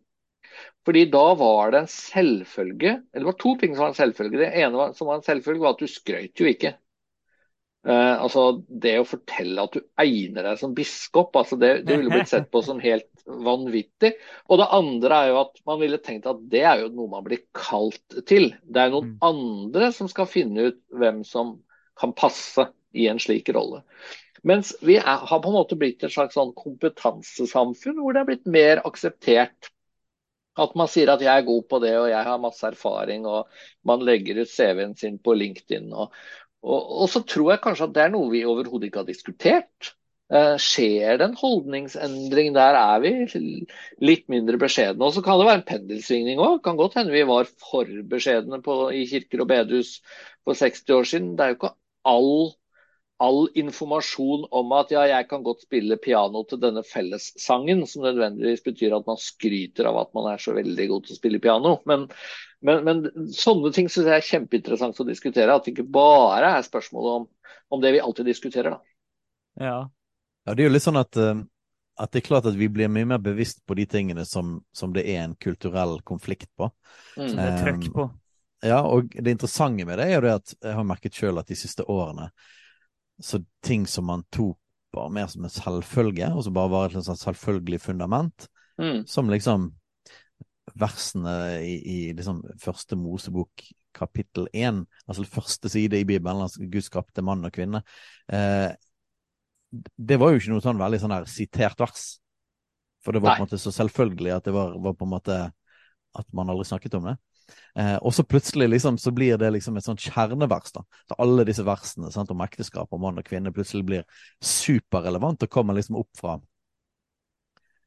Fordi 0.85 1.07
da 1.13 1.25
var 1.39 1.73
det 1.73 1.83
en 1.83 1.93
selvfølge, 1.93 2.93
eller 3.13 3.25
det 3.25 3.31
var 3.31 3.39
to 3.41 3.53
ting 3.61 3.75
som 3.75 3.87
var 3.87 3.93
en 3.93 4.01
selvfølge. 4.01 4.41
Det 4.43 4.65
ene 4.65 4.89
som 4.97 5.09
var 5.09 5.21
en 5.21 5.27
selvfølge 5.27 5.65
var 5.65 5.77
at 5.77 5.85
du 5.85 5.89
skrøt 5.89 6.43
jo 6.43 6.49
ikke. 6.49 6.75
Uh, 7.83 8.15
altså 8.23 8.63
Det 8.69 8.93
å 9.01 9.07
fortelle 9.09 9.63
at 9.65 9.75
du 9.75 9.81
egner 9.99 10.47
deg 10.47 10.61
som 10.61 10.75
biskop, 10.77 11.35
altså 11.35 11.59
det, 11.59 11.73
det 11.89 11.97
ville 11.99 12.13
blitt 12.13 12.31
sett 12.31 12.47
på 12.53 12.63
som 12.63 12.79
helt 12.83 13.11
vanvittig. 13.27 14.13
Og 14.47 14.61
det 14.61 14.69
andre 14.79 15.19
er 15.19 15.33
jo 15.33 15.41
at 15.41 15.63
man 15.67 15.81
ville 15.83 15.99
tenkt 16.03 16.29
at 16.31 16.45
det 16.53 16.63
er 16.63 16.85
jo 16.85 16.93
noe 16.95 17.11
man 17.11 17.27
blir 17.27 17.43
kalt 17.57 18.21
til. 18.29 18.53
Det 18.63 18.85
er 18.85 18.95
noen 18.95 19.17
mm. 19.17 19.19
andre 19.27 19.91
som 19.97 20.11
skal 20.11 20.31
finne 20.31 20.71
ut 20.71 20.81
hvem 20.95 21.23
som 21.27 21.57
kan 21.99 22.15
passe 22.15 22.69
i 22.95 23.09
en 23.11 23.21
slik 23.23 23.51
rolle. 23.55 23.83
Mens 24.47 24.73
vi 24.83 24.97
er, 24.99 25.19
har 25.23 25.43
på 25.43 25.51
en 25.51 25.59
måte 25.59 25.79
blitt 25.79 26.03
et 26.03 26.15
slags 26.15 26.35
sånn 26.39 26.55
kompetansesamfunn 26.59 28.01
hvor 28.03 28.15
det 28.15 28.23
er 28.23 28.31
blitt 28.31 28.49
mer 28.51 28.83
akseptert 28.87 29.71
at 30.61 30.75
man 30.77 30.91
sier 30.91 31.09
at 31.09 31.23
jeg 31.25 31.33
er 31.33 31.47
god 31.47 31.65
på 31.71 31.79
det 31.81 31.93
og 31.97 32.11
jeg 32.11 32.27
har 32.29 32.41
masse 32.41 32.67
erfaring, 32.69 33.25
og 33.25 33.49
man 33.89 34.03
legger 34.05 34.43
ut 34.43 34.51
CV-en 34.53 34.93
sin 34.99 35.17
på 35.23 35.33
LinkedIn. 35.39 35.87
Og, 35.97 36.13
og, 36.63 36.81
og, 37.03 37.09
så 37.11 37.23
tror 37.27 37.53
jeg 37.53 37.63
kanskje 37.65 37.89
at 37.89 37.97
det 37.97 38.05
er 38.05 38.15
noe 38.15 38.31
vi 38.31 38.45
overhodet 38.47 38.89
ikke 38.89 39.03
har 39.03 39.11
diskutert. 39.11 39.93
Uh, 40.33 40.57
skjer 40.63 41.19
det 41.21 41.27
en 41.27 41.37
holdningsendring 41.37 42.55
der? 42.57 42.79
Er 42.79 43.03
vi 43.03 43.11
litt 44.01 44.25
mindre 44.33 44.57
beskjedne? 44.63 45.05
Og 45.05 45.13
så 45.13 45.25
kan 45.25 45.41
det 45.41 45.49
være 45.49 45.61
en 45.61 45.69
pendelsvingning 45.69 46.41
òg. 46.41 46.63
Kan 46.65 46.79
godt 46.79 46.97
hende 46.97 47.13
vi 47.13 47.27
var 47.29 47.51
for 47.61 47.91
beskjedne 48.09 48.63
i 48.97 49.05
kirker 49.11 49.45
og 49.45 49.51
bedehus 49.51 49.99
for 50.47 50.57
60 50.57 50.97
år 50.97 51.11
siden. 51.11 51.35
Det 51.37 51.45
er 51.45 51.53
jo 51.53 51.59
ikke 51.59 51.75
all, 52.09 52.33
all 53.23 53.49
informasjon 53.55 54.49
om 54.51 54.73
at 54.75 54.91
ja, 54.91 55.05
jeg 55.07 55.29
kan 55.31 55.45
godt 55.47 55.63
spille 55.63 55.99
piano 56.03 56.43
til 56.49 56.59
denne 56.63 56.83
fellessangen, 56.87 57.85
som 57.87 58.03
nødvendigvis 58.07 58.65
betyr 58.67 58.97
at 58.97 59.07
man 59.07 59.21
skryter 59.21 59.87
av 59.91 60.01
at 60.01 60.11
man 60.17 60.33
er 60.33 60.43
så 60.43 60.55
veldig 60.57 60.87
god 60.91 61.07
til 61.07 61.15
å 61.15 61.19
spille 61.21 61.41
piano. 61.43 61.77
Men, 61.89 62.09
men, 62.67 62.83
men 62.89 63.29
sånne 63.37 63.71
ting 63.75 63.91
syns 63.91 64.09
jeg 64.11 64.19
er 64.19 64.27
kjempeinteressant 64.27 64.99
å 64.99 65.07
diskutere. 65.07 65.55
At 65.55 65.69
det 65.69 65.77
ikke 65.77 65.87
bare 65.95 66.51
er 66.59 66.67
spørsmål 66.67 67.11
om, 67.13 67.29
om 67.71 67.85
det 67.85 67.93
vi 67.95 68.01
alltid 68.03 68.27
diskuterer. 68.33 68.75
Da. 68.75 68.97
Ja. 69.69 69.77
ja, 70.49 70.55
det 70.57 70.65
er 70.65 70.71
jo 70.71 70.75
litt 70.75 70.87
sånn 70.87 70.99
at, 70.99 71.19
eh, 71.21 71.45
at 72.03 72.11
det 72.11 72.23
er 72.23 72.27
klart 72.27 72.49
at 72.51 72.59
vi 72.59 72.71
blir 72.73 72.91
mye 72.91 73.07
mer 73.13 73.23
bevisst 73.23 73.63
på 73.69 73.77
de 73.79 73.87
tingene 73.87 74.25
som, 74.27 74.57
som 74.75 74.97
det 74.97 75.05
er 75.13 75.23
en 75.29 75.37
kulturell 75.39 76.01
konflikt 76.09 76.51
på. 76.59 76.73
Mm. 77.15 77.29
Som 77.29 77.39
det 77.39 77.47
er 77.47 77.63
trøkk 77.63 77.87
på. 77.95 78.09
Um, 78.09 78.19
ja, 78.67 78.81
og 78.87 79.15
det 79.15 79.37
interessante 79.37 79.87
med 79.87 79.99
det 79.99 80.09
er 80.09 80.17
jo 80.17 80.27
det 80.27 80.35
at 80.41 80.57
jeg 80.57 80.75
har 80.79 80.87
merket 80.87 81.17
sjøl 81.19 81.39
at 81.39 81.49
de 81.51 81.59
siste 81.59 81.87
årene 81.91 82.29
så 83.23 83.43
ting 83.65 83.87
som 83.89 84.09
man 84.11 84.25
tok 84.35 84.59
bare 84.93 85.13
mer 85.15 85.29
som 85.33 85.45
en 85.47 85.53
selvfølge, 85.53 86.29
og 86.35 86.45
som 86.45 86.57
bare 86.57 86.73
var 86.73 86.91
et 86.91 87.07
sånn 87.07 87.19
selvfølgelig 87.19 87.81
fundament, 87.81 88.49
mm. 88.81 89.05
som 89.09 89.31
liksom 89.33 89.71
versene 90.79 91.35
i, 91.65 91.77
i 91.81 91.99
liksom 92.17 92.43
første 92.61 92.97
Mosebok 92.97 93.65
kapittel 93.97 94.47
én, 94.57 94.83
altså 95.07 95.25
første 95.29 95.71
side 95.73 96.01
i 96.01 96.07
Bibelen, 96.09 96.45
altså 96.45 96.65
Gud 96.69 96.85
skapte 96.85 97.25
mann 97.25 97.45
og 97.45 97.55
kvinne, 97.55 97.83
eh, 98.33 98.71
det 99.73 100.19
var 100.21 100.33
jo 100.33 100.41
ikke 100.41 100.53
noe 100.53 100.65
sånn 100.65 100.81
veldig 100.81 101.01
sånn 101.01 101.15
her 101.17 101.29
sitert 101.31 101.81
vers. 101.81 102.05
For 103.03 103.17
det 103.17 103.23
var 103.25 103.33
Nei. 103.33 103.37
på 103.41 103.43
en 103.43 103.49
måte 103.49 103.59
så 103.59 103.73
selvfølgelig 103.75 104.35
at 104.37 104.47
det 104.47 104.53
var, 104.55 104.75
var, 104.79 104.95
på 104.99 105.07
en 105.07 105.13
måte 105.15 105.37
at 106.21 106.27
man 106.37 106.53
aldri 106.53 106.69
snakket 106.69 106.99
om 106.99 107.09
det. 107.09 107.17
Eh, 107.79 107.97
og 107.97 108.15
så 108.15 108.25
plutselig 108.25 108.69
liksom, 108.69 108.99
så 108.99 109.11
blir 109.11 109.39
det 109.41 109.51
liksom 109.55 109.77
et 109.77 109.85
sånt 109.85 110.01
kjernevers. 110.01 110.73
da. 110.73 110.85
Så 111.09 111.19
alle 111.19 111.47
disse 111.49 111.65
versene 111.67 112.13
sant, 112.13 112.31
om 112.31 112.45
ekteskap 112.45 112.93
og 112.93 113.01
mann 113.01 113.21
og 113.21 113.27
kvinne 113.27 113.53
plutselig 113.55 113.85
blir 113.89 114.05
superrelevant 114.43 115.43
og 115.43 115.53
kommer 115.53 115.79
liksom 115.79 116.01
opp 116.01 116.11
fra 116.19 116.39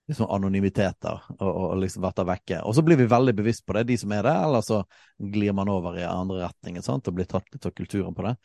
liksom 0.07 0.29
anonymiteter 0.29 1.21
og, 1.39 1.49
og 1.49 1.77
liksom 1.81 2.03
vært 2.05 2.19
der 2.19 2.29
vekke. 2.29 2.59
Og 2.65 2.75
så 2.77 2.83
blir 2.85 2.99
vi 2.99 3.09
veldig 3.09 3.33
bevisst 3.37 3.65
på 3.65 3.73
det, 3.77 3.87
de 3.89 3.97
som 3.97 4.13
er 4.13 4.25
det, 4.27 4.35
eller 4.47 4.65
så 4.65 4.83
glir 5.17 5.55
man 5.57 5.71
over 5.71 5.97
i 5.97 6.05
andre 6.05 6.43
retninger 6.45 6.85
sant, 6.85 7.07
og 7.07 7.17
blir 7.17 7.29
tatt 7.29 7.49
litt 7.53 7.65
av 7.65 7.73
kulturen 7.77 8.13
på 8.17 8.27
det. 8.27 8.35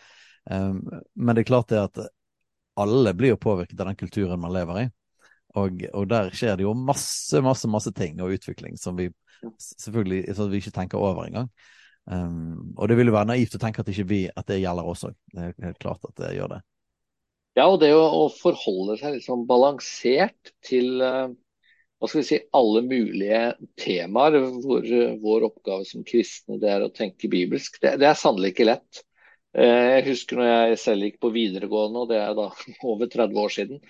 Eh, 0.51 0.73
men 1.15 1.37
det 1.37 1.45
er 1.45 1.51
klart 1.53 1.73
det 1.73 1.85
at 1.85 2.03
alle 2.81 3.13
blir 3.15 3.35
jo 3.35 3.41
påvirket 3.41 3.81
av 3.81 3.91
den 3.91 4.01
kulturen 4.01 4.41
man 4.41 4.55
lever 4.55 4.85
i. 4.85 4.89
Og, 5.59 5.83
og 5.97 6.07
der 6.11 6.31
skjer 6.37 6.59
det 6.59 6.67
jo 6.67 6.77
masse, 6.79 7.41
masse, 7.43 7.69
masse 7.71 7.91
ting 7.97 8.21
og 8.23 8.37
utvikling 8.37 8.79
som 8.79 8.99
vi 9.01 9.11
Selvfølgelig 9.41 10.35
så 10.37 10.47
vi 10.53 10.59
ikke 10.61 10.75
tenker 10.75 11.01
over 11.01 11.25
engang. 11.25 11.47
Um, 12.05 12.75
og 12.77 12.91
det 12.91 12.97
vil 12.99 13.09
jo 13.09 13.15
være 13.15 13.31
naivt 13.31 13.55
å 13.57 13.61
tenke 13.63 13.81
at, 13.81 13.89
ikke 13.89 14.09
vi, 14.11 14.19
at 14.29 14.49
det 14.51 14.61
gjelder 14.61 14.89
også. 14.91 15.13
Det 15.33 15.47
er 15.47 15.55
helt 15.69 15.79
klart 15.81 16.05
at 16.09 16.17
det 16.21 16.35
gjør 16.37 16.51
det. 16.57 16.59
Ja, 17.59 17.67
og 17.67 17.79
det 17.83 17.91
å, 17.97 18.27
forholde 18.37 18.97
seg 19.01 19.17
liksom 19.17 19.47
balansert 19.49 20.53
til 20.67 21.03
uh, 21.03 21.33
hva 22.01 22.09
skal 22.09 22.23
vi 22.23 22.29
si, 22.29 22.41
alle 22.57 22.85
mulige 22.87 23.43
temaer 23.81 24.39
hvor 24.63 24.87
vår 25.25 25.49
oppgave 25.51 25.89
som 25.89 26.05
kristne 26.07 26.61
det 26.63 26.71
er 26.73 26.87
å 26.87 26.93
tenke 26.95 27.33
bibelsk, 27.33 27.81
det, 27.83 27.99
det 28.01 28.09
er 28.11 28.19
sannelig 28.19 28.55
ikke 28.55 28.71
lett. 28.71 29.03
Uh, 29.57 29.97
jeg 29.97 30.07
husker 30.13 30.41
når 30.41 30.53
jeg 30.53 30.81
selv 30.85 31.09
gikk 31.09 31.21
på 31.25 31.35
videregående, 31.35 32.05
og 32.05 32.13
det 32.13 32.23
er 32.23 32.37
da 32.39 32.49
over 32.93 33.13
30 33.13 33.45
år 33.45 33.55
siden 33.57 33.85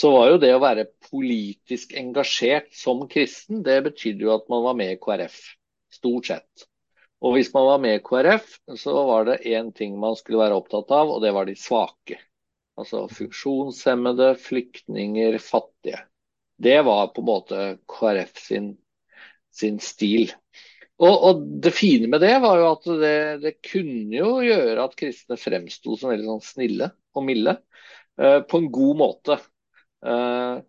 så 0.00 0.10
var 0.14 0.30
jo 0.30 0.40
det 0.40 0.54
å 0.56 0.62
være 0.62 0.86
politisk 1.10 1.92
engasjert 1.98 2.70
som 2.72 3.02
kristen, 3.10 3.60
det 3.66 3.82
betydde 3.84 4.24
jo 4.24 4.32
at 4.32 4.46
man 4.52 4.64
var 4.64 4.78
med 4.78 4.94
i 4.94 5.00
KrF. 5.02 5.36
Stort 5.92 6.30
sett. 6.30 6.66
Og 7.20 7.34
hvis 7.36 7.50
man 7.52 7.66
var 7.68 7.82
med 7.82 7.98
i 7.98 8.02
KrF, 8.04 8.54
så 8.80 8.94
var 9.10 9.28
det 9.28 9.42
én 9.50 9.68
ting 9.76 9.98
man 10.00 10.16
skulle 10.16 10.40
være 10.40 10.56
opptatt 10.56 10.94
av, 10.96 11.12
og 11.12 11.20
det 11.20 11.34
var 11.36 11.50
de 11.50 11.56
svake. 11.58 12.16
Altså 12.80 13.04
funksjonshemmede, 13.12 14.32
flyktninger, 14.40 15.36
fattige. 15.44 16.00
Det 16.56 16.78
var 16.86 17.12
på 17.12 17.20
en 17.20 17.28
måte 17.28 17.68
KrF 17.90 18.40
sin, 18.40 18.72
sin 19.52 19.80
stil. 19.84 20.32
Og, 21.00 21.12
og, 21.12 21.44
det 21.64 21.72
fine 21.76 22.08
med 22.12 22.24
det 22.24 22.34
var 22.40 22.56
jo 22.60 22.72
at 22.72 22.90
det, 23.00 23.14
det 23.44 23.54
kunne 23.64 24.16
jo 24.16 24.32
gjøre 24.44 24.84
at 24.84 24.96
kristne 24.96 25.36
fremsto 25.40 25.96
som 25.96 26.12
veldig 26.12 26.28
sånn 26.28 26.44
snille 26.44 26.92
og 27.16 27.24
milde. 27.28 27.58
Uh, 28.20 28.40
på 28.48 28.60
en 28.60 28.72
god 28.72 29.00
måte. 29.00 29.40
Eh, 30.06 30.60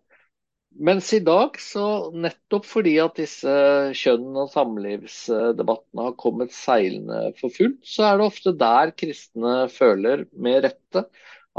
mens 0.88 1.10
i 1.12 1.20
dag, 1.24 1.58
så 1.60 1.84
nettopp 2.16 2.66
fordi 2.68 2.94
at 3.02 3.18
disse 3.20 3.52
kjønn- 3.98 4.38
og 4.44 4.50
samlivsdebattene 4.52 6.08
har 6.08 6.16
kommet 6.20 6.54
seilende 6.56 7.32
for 7.40 7.52
fullt, 7.52 7.82
så 7.84 8.08
er 8.08 8.18
det 8.18 8.30
ofte 8.30 8.56
der 8.56 8.94
kristne 8.96 9.54
føler 9.72 10.26
med 10.32 10.64
rette 10.68 11.06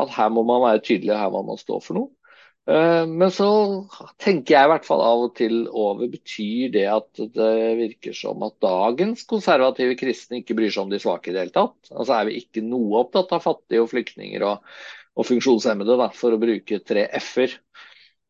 at 0.01 0.13
her 0.15 0.29
må 0.33 0.41
man 0.47 0.63
være 0.65 0.81
tydelig, 0.85 1.13
her 1.17 1.33
må 1.33 1.43
man 1.45 1.61
stå 1.61 1.77
for 1.83 1.99
noe. 1.99 2.09
Eh, 2.63 3.03
men 3.09 3.31
så 3.35 3.47
tenker 4.23 4.55
jeg 4.55 4.67
i 4.67 4.71
hvert 4.71 4.85
fall 4.87 5.01
av 5.03 5.25
og 5.25 5.33
til 5.35 5.65
over 5.67 6.07
betyr 6.07 6.71
det 6.71 6.85
at 6.87 7.23
det 7.35 7.55
virker 7.81 8.15
som 8.15 8.45
at 8.47 8.55
dagens 8.63 9.25
konservative 9.27 9.97
kristne 9.99 10.39
ikke 10.39 10.55
bryr 10.57 10.71
seg 10.71 10.85
om 10.85 10.93
de 10.93 11.01
svake 11.03 11.29
i 11.29 11.35
det 11.35 11.43
hele 11.43 11.55
tatt. 11.57 11.91
Altså 11.91 12.15
Er 12.17 12.29
vi 12.29 12.39
ikke 12.39 12.63
noe 12.65 13.03
opptatt 13.03 13.35
av 13.35 13.43
fattige 13.43 13.83
og 13.83 13.91
flyktninger 13.91 14.47
og, 14.47 14.63
og 15.13 15.27
funksjonshemmede, 15.29 15.97
da, 15.99 16.09
for 16.15 16.33
å 16.33 16.41
bruke 16.41 16.79
tre 16.85 17.05
f-er. 17.19 17.55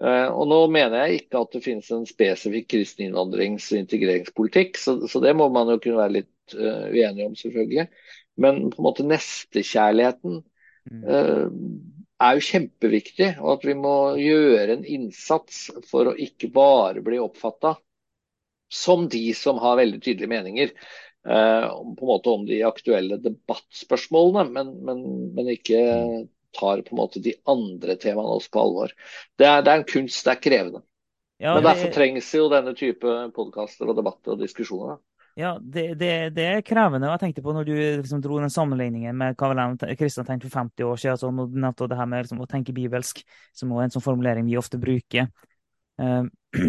Eh, 0.03 0.27
og 0.27 0.47
Nå 0.51 0.59
mener 0.73 1.05
jeg 1.05 1.21
ikke 1.21 1.43
at 1.45 1.55
det 1.55 1.63
finnes 1.63 1.91
en 1.95 2.07
spesifikk 2.09 2.69
kristen 2.73 3.07
innvandrings- 3.07 3.69
og 3.71 3.83
integreringspolitikk, 3.83 4.79
så, 4.81 4.97
så, 5.07 5.21
det 5.23 5.35
må 5.39 5.47
man 5.53 5.71
jo 5.71 5.79
kunne 5.83 6.01
være 6.01 6.17
litt 6.19 6.57
uh, 6.57 6.89
uenig 6.91 7.29
om, 7.29 7.37
selvfølgelig. 7.39 7.87
Men 8.43 8.65
på 8.73 8.81
en 8.81 8.87
måte 8.89 9.07
nestekjærligheten 9.07 10.41
uh, 10.41 11.47
er 12.23 12.35
jo 12.35 12.45
kjempeviktig, 12.49 13.31
og 13.39 13.55
at 13.55 13.65
vi 13.69 13.77
må 13.79 13.95
gjøre 14.19 14.75
en 14.75 14.85
innsats 14.97 15.65
for 15.87 16.11
å 16.11 16.17
ikke 16.19 16.51
bare 16.53 17.05
bli 17.05 17.21
oppfatta 17.23 17.77
som 18.73 19.05
de 19.11 19.27
som 19.37 19.59
har 19.61 19.79
veldig 19.79 20.01
tydelige 20.01 20.33
meninger 20.33 20.77
Uh, 21.23 21.69
på 21.95 22.03
en 22.03 22.09
måte 22.09 22.31
om 22.35 22.41
de 22.43 22.57
aktuelle 22.67 23.15
debattspørsmålene, 23.23 24.43
men, 24.51 24.71
men, 24.83 25.03
men, 25.31 25.51
ikke 25.53 25.77
tar 26.55 26.83
på 26.85 26.95
en 26.95 27.01
måte 27.01 27.21
de 27.23 27.35
andre 27.49 27.97
temaene 28.01 28.37
også 28.37 28.53
på 28.53 28.65
alvor. 28.65 28.93
Det 29.39 29.47
er, 29.47 29.63
det 29.65 29.71
er 29.71 29.81
en 29.81 29.87
kunst, 29.89 30.23
det 30.25 30.35
er 30.35 30.43
krevende. 30.43 30.83
Ja, 31.41 31.55
men 31.57 31.65
derfor 31.65 31.91
trengs 31.91 32.29
jo 32.31 32.45
denne 32.51 32.75
type 32.77 33.15
podkaster 33.35 33.89
og 33.89 33.97
debatter 33.97 34.35
og 34.35 34.43
diskusjoner. 34.43 34.95
Da. 34.95 35.13
Ja, 35.35 35.59
det, 35.61 35.95
det, 35.97 36.11
det, 36.35 36.43
er 36.45 36.65
krevende. 36.65 37.09
Jeg 37.09 37.21
tenkte 37.23 37.41
på 37.41 37.53
når 37.55 37.65
du 37.65 37.73
liksom 37.73 38.21
dro 38.21 38.37
den 38.37 38.53
sammenligningen 38.53 39.17
med 39.17 39.39
hva 39.39 39.65
Kristian 39.97 40.27
tenkte 40.27 40.45
for 40.45 40.61
50 40.61 40.85
år 40.85 40.99
siden, 41.01 41.15
altså, 41.17 41.31
nettopp 41.65 41.89
det 41.89 41.97
her 41.97 42.09
med 42.09 42.21
liksom, 42.21 42.43
å 42.45 42.49
tenke 42.49 42.75
bibelsk, 42.75 43.23
som 43.57 43.73
er 43.73 43.87
en 43.87 43.95
sånn 43.95 44.05
formulering 44.05 44.45
vi 44.45 44.59
ofte 44.61 44.77
bruker. 44.81 45.31
Uh, 45.97 46.29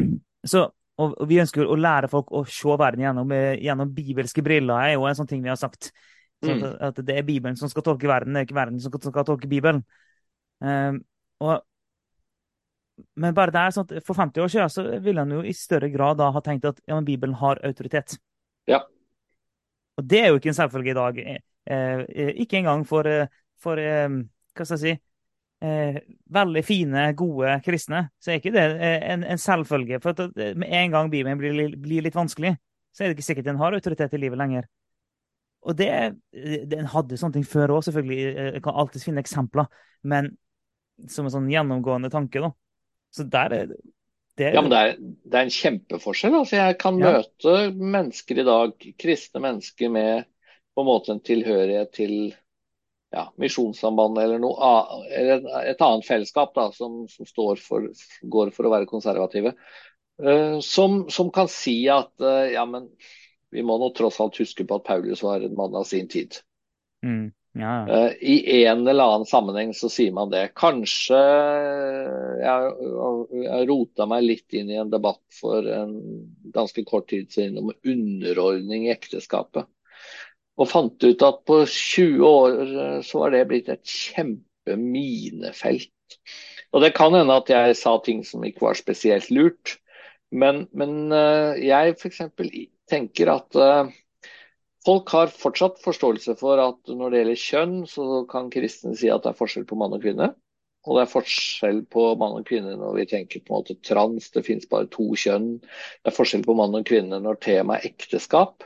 så, 0.53 0.64
og, 0.97 1.12
og, 1.12 1.28
Vi 1.28 1.43
ønsker 1.45 1.68
å 1.68 1.76
lære 1.76 2.09
folk 2.12 2.32
å 2.32 2.45
se 2.49 2.78
verden 2.80 3.05
gjennom, 3.05 3.37
eh, 3.37 3.61
gjennom 3.61 3.93
bibelske 3.93 4.45
briller, 4.47 4.80
er 4.80 4.97
jo 4.97 5.05
en 5.11 5.20
sånn 5.20 5.28
ting 5.28 5.45
vi 5.45 5.53
har 5.53 5.61
sagt. 5.61 5.93
Så 6.43 6.55
mm. 6.55 6.64
at, 6.89 6.99
Det 7.07 7.18
er 7.18 7.26
Bibelen 7.26 7.57
som 7.57 7.70
skal 7.70 7.85
tolke 7.87 8.09
verden, 8.09 8.35
det 8.35 8.43
er 8.43 8.49
ikke 8.49 8.59
verden 8.59 8.80
som 8.80 8.93
skal, 8.93 9.12
skal 9.12 9.28
tolke 9.28 9.49
Bibelen. 9.49 9.85
Uh, 10.64 10.99
og 11.45 11.62
men 13.18 13.35
bare 13.35 13.51
der, 13.55 13.72
sånn 13.74 13.89
For 14.07 14.14
50 14.14 14.45
år 14.45 14.51
siden 14.53 14.70
så 14.70 14.85
ville 15.03 15.24
han 15.24 15.32
jo 15.35 15.41
i 15.43 15.55
større 15.57 15.91
grad 15.91 16.20
da 16.20 16.30
ha 16.35 16.43
tenkt 16.45 16.66
at 16.68 16.78
ja, 16.87 17.01
Bibelen 17.03 17.35
har 17.41 17.59
autoritet. 17.66 18.18
Ja. 18.70 18.85
Og 19.99 20.07
det 20.11 20.20
er 20.20 20.30
jo 20.30 20.39
ikke 20.39 20.53
en 20.53 20.59
selvfølge 20.59 20.93
i 20.93 20.99
dag. 20.99 21.18
Eh, 21.18 21.41
eh 21.74 22.30
ikke 22.45 22.61
engang 22.61 22.85
for, 22.87 23.07
eh, 23.07 23.26
for 23.59 23.82
eh, 23.82 24.07
hva 24.55 24.66
skal 24.66 24.76
jeg 24.76 24.82
si 24.85 24.95
eh, 25.64 25.99
veldig 26.39 26.64
fine, 26.66 27.09
gode 27.18 27.59
kristne, 27.64 28.09
så 28.20 28.32
er 28.32 28.41
ikke 28.41 28.55
det 28.55 28.64
eh, 28.78 29.01
en, 29.12 29.24
en 29.24 29.43
selvfølge. 29.43 30.01
For 30.03 30.14
at 30.14 30.39
med 30.57 30.70
en 30.70 30.95
gang 30.95 31.11
Bibelen 31.11 31.41
blir, 31.41 31.76
blir, 31.76 32.07
litt 32.07 32.18
vanskelig, 32.18 32.57
så 32.95 33.05
er 33.05 33.11
det 33.11 33.18
ikke 33.18 33.30
sikkert 33.30 33.51
den 33.51 33.62
har 33.62 33.74
autoritet 33.74 34.14
i 34.14 34.22
livet 34.22 34.39
lenger. 34.39 34.70
Og 35.64 35.76
det, 35.78 35.88
Den 36.70 36.88
hadde 36.92 37.18
sånne 37.20 37.38
ting 37.38 37.48
før 37.48 37.76
òg, 37.78 37.86
selvfølgelig. 37.86 38.20
Jeg 38.56 38.62
kan 38.64 38.78
alltid 38.82 39.04
finne 39.06 39.24
eksempler. 39.24 39.68
Men 40.04 40.34
som 41.10 41.26
en 41.26 41.34
sånn 41.34 41.50
gjennomgående 41.50 42.12
tanke, 42.12 42.42
da. 42.44 42.52
Så 43.14 43.26
der 43.30 43.56
er 43.56 43.72
det... 43.72 43.80
Ja, 44.50 44.62
men 44.64 44.72
det 44.72 44.78
er, 44.82 44.94
det 44.98 45.38
er 45.38 45.46
en 45.46 45.54
kjempeforskjell. 45.54 46.34
Altså, 46.40 46.56
jeg 46.58 46.78
kan 46.82 46.96
ja. 46.98 47.12
møte 47.18 47.58
mennesker 47.78 48.40
i 48.42 48.46
dag, 48.46 48.86
kristne 48.98 49.42
mennesker 49.44 49.92
med 49.94 50.24
på 50.74 50.82
en 50.82 50.88
måte 50.88 51.14
en 51.14 51.22
tilhørighet 51.22 51.92
til 51.94 52.14
ja, 53.14 53.28
Misjonssambandet 53.38 54.24
eller, 54.24 54.40
noe, 54.42 54.70
eller 55.14 55.44
et 55.62 55.82
annet 55.86 56.06
fellesskap 56.08 56.54
da, 56.56 56.66
som, 56.74 57.04
som 57.10 57.28
for, 57.62 57.86
går 58.34 58.50
for 58.56 58.66
å 58.66 58.72
være 58.74 58.90
konservative. 58.90 59.54
Uh, 60.18 60.58
som, 60.62 61.04
som, 61.10 61.30
kan 61.34 61.46
si 61.50 61.84
at 61.90 62.12
uh, 62.22 62.46
ja, 62.50 62.66
men 62.66 62.90
vi 63.55 63.62
må 63.62 63.78
nå 63.78 63.92
tross 63.94 64.20
alt 64.22 64.40
huske 64.42 64.66
på 64.66 64.80
at 64.80 64.86
Paulus 64.86 65.22
var 65.24 65.44
en 65.44 65.57
mann 65.59 65.74
av 65.78 65.86
sin 65.88 66.09
tid. 66.11 66.36
Mm. 67.07 67.32
Ja. 67.55 67.74
Uh, 67.86 68.12
I 68.18 68.64
en 68.64 68.82
eller 68.88 69.05
annen 69.05 69.28
sammenheng 69.30 69.74
så 69.78 69.88
sier 69.92 70.12
man 70.16 70.32
det. 70.32 70.48
Kanskje 70.59 71.20
jeg, 72.40 72.72
jeg 73.44 73.68
rota 73.70 74.09
meg 74.11 74.26
litt 74.26 74.57
inn 74.59 74.72
i 74.72 74.80
en 74.82 74.90
debatt 74.90 75.22
for 75.38 75.68
en 75.70 75.94
ganske 76.55 76.82
kort 76.88 77.07
tid 77.12 77.30
siden 77.30 77.59
om 77.62 77.70
underordning 77.86 78.88
i 78.88 78.94
ekteskapet. 78.94 79.64
Og 80.59 80.68
fant 80.70 81.07
ut 81.07 81.22
at 81.26 81.38
på 81.46 81.66
20 81.66 82.26
år 82.26 82.59
eh, 82.62 83.00
så 83.07 83.18
var 83.24 83.30
det 83.34 83.48
blitt 83.50 83.68
et 83.72 83.86
kjempeminefelt. 83.90 85.90
Og 86.74 86.82
det 86.82 86.92
kan 86.94 87.14
hende 87.14 87.36
at 87.38 87.50
jeg 87.50 87.76
sa 87.78 87.98
ting 88.02 88.24
som 88.26 88.44
ikke 88.46 88.66
var 88.66 88.74
spesielt 88.78 89.30
lurt. 89.34 89.78
Men, 90.34 90.66
men 90.74 91.12
uh, 91.14 91.55
jeg 91.59 91.94
f.eks. 91.94 92.20
tenker 92.91 93.30
at 93.32 93.61
uh, 93.61 93.93
Folk 94.85 95.09
har 95.16 95.30
fortsatt 95.32 95.78
forståelse 95.80 96.35
for 96.37 96.61
at 96.61 96.91
når 96.93 97.09
det 97.11 97.20
gjelder 97.22 97.39
kjønn, 97.41 97.87
så 97.89 98.28
kan 98.28 98.51
kristne 98.53 98.93
si 99.01 99.09
at 99.09 99.24
det 99.24 99.30
er 99.30 99.39
forskjell 99.39 99.64
på 99.64 99.78
mann 99.80 99.95
og 99.97 100.03
kvinne. 100.03 100.26
Og 100.85 100.99
det 100.99 101.07
er 101.07 101.09
forskjell 101.09 101.89
på 101.89 102.03
mann 102.20 102.37
og 102.37 102.45
kvinne 102.45 102.76
når 102.76 102.93
vi 102.99 103.07
tenker 103.09 103.41
på 103.41 103.49
en 103.49 103.57
måte 103.62 103.80
trans, 103.80 104.28
det 104.35 104.45
finnes 104.45 104.68
bare 104.68 104.85
to 104.93 105.16
kjønn. 105.16 105.64
Det 105.64 106.09
er 106.11 106.18
forskjell 106.18 106.45
på 106.45 106.53
mann 106.59 106.76
og 106.76 106.85
kvinne 106.91 107.16
når 107.24 107.41
temaet 107.47 107.80
er 107.80 107.89
ekteskap. 107.95 108.61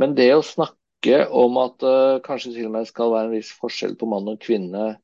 Men 0.00 0.16
det 0.16 0.30
å 0.32 0.40
snakke 0.44 1.28
om 1.28 1.56
at 1.60 1.76
det 1.84 2.16
uh, 2.16 2.24
kanskje 2.24 2.54
til 2.54 2.66
og 2.70 2.74
med 2.78 2.88
skal 2.88 3.12
være 3.12 3.28
en 3.28 3.36
viss 3.36 3.52
forskjell 3.60 3.92
på 4.00 4.08
mann 4.08 4.32
og 4.32 4.40
kvinne 4.40 4.96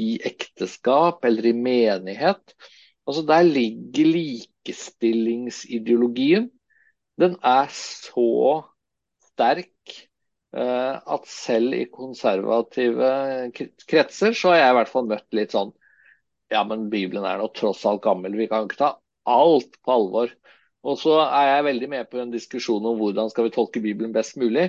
i 0.00 0.16
ekteskap 0.24 1.20
eller 1.28 1.44
i 1.52 1.54
menighet, 1.54 2.56
altså 3.04 3.20
der 3.28 3.44
ligger 3.44 4.08
likestillingsideologien. 4.16 6.48
Den 7.20 7.36
er 7.46 7.70
så 7.70 8.64
sterk 9.28 9.94
eh, 10.56 10.94
at 10.98 11.30
selv 11.30 11.76
i 11.76 11.84
konservative 11.92 13.10
kretser 13.86 14.34
så 14.34 14.52
har 14.52 14.60
jeg 14.60 14.74
i 14.74 14.78
hvert 14.80 14.92
fall 14.92 15.10
møtt 15.10 15.36
litt 15.36 15.54
sånn 15.54 15.72
Ja, 16.52 16.62
men 16.66 16.88
Bibelen 16.90 17.26
er 17.26 17.40
nå 17.40 17.48
tross 17.56 17.82
alt 17.88 18.02
gammel. 18.04 18.36
Vi 18.38 18.46
kan 18.50 18.64
jo 18.64 18.70
ikke 18.70 18.82
ta 18.82 18.90
alt 19.24 19.78
på 19.82 19.94
alvor. 19.94 20.32
Og 20.84 20.98
så 21.00 21.16
er 21.24 21.48
jeg 21.48 21.68
veldig 21.70 21.88
med 21.90 22.10
på 22.10 22.20
en 22.20 22.32
diskusjon 22.34 22.84
om 22.90 22.98
hvordan 23.00 23.30
skal 23.32 23.48
vi 23.48 23.54
tolke 23.54 23.82
Bibelen 23.82 24.12
best 24.14 24.36
mulig. 24.40 24.68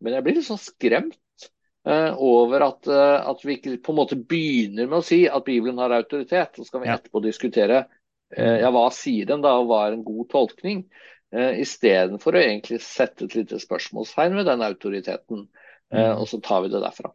Men 0.00 0.14
jeg 0.14 0.24
blir 0.24 0.38
litt 0.38 0.46
sånn 0.46 0.62
skremt 0.62 1.48
uh, 1.88 2.12
over 2.22 2.68
at, 2.68 2.86
uh, 2.86 3.26
at, 3.32 3.42
vi 3.42 3.56
ikke 3.56 3.74
på 3.82 3.92
en 3.92 3.98
måte 3.98 4.18
begynner 4.20 4.86
med 4.86 5.00
å 5.00 5.06
si 5.06 5.24
at 5.26 5.46
Bibelen 5.48 5.82
har 5.82 5.94
autoritet. 5.96 6.54
Så 6.54 6.68
skal 6.68 6.84
vi 6.84 6.92
etterpå 6.94 7.22
diskutere 7.24 7.82
uh, 7.82 8.56
ja, 8.62 8.70
hva 8.70 8.86
sier 8.94 9.26
den 9.28 9.42
da, 9.44 9.56
og 9.58 9.72
hva 9.72 9.82
er 9.88 9.96
en 9.96 10.06
god 10.06 10.30
tolkning. 10.32 10.86
Uh, 11.34 11.58
Istedenfor 11.62 12.36
å 12.36 12.42
egentlig 12.42 12.80
sette 12.84 13.26
et 13.26 13.36
lite 13.38 13.58
spørsmålstegn 13.62 14.36
ved 14.38 14.50
den 14.50 14.66
autoriteten. 14.66 15.46
Mm. 15.86 16.16
og 16.18 16.24
så 16.26 16.40
tar 16.42 16.64
vi 16.64 16.70
det 16.72 16.80
derfra. 16.82 17.12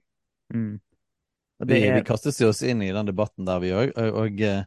Mm. 0.55 0.78
Det 1.59 1.76
er... 1.76 1.82
vi, 1.82 1.95
vi 1.97 2.03
kastes 2.07 2.38
jo 2.39 2.47
oss 2.53 2.62
inn 2.64 2.80
i 2.86 2.93
den 2.95 3.09
debatten 3.09 3.43
der, 3.43 3.59
vi 3.59 3.74
òg. 3.76 3.91
Og, 3.99 4.20
og 4.22 4.43
uh, 4.47 4.62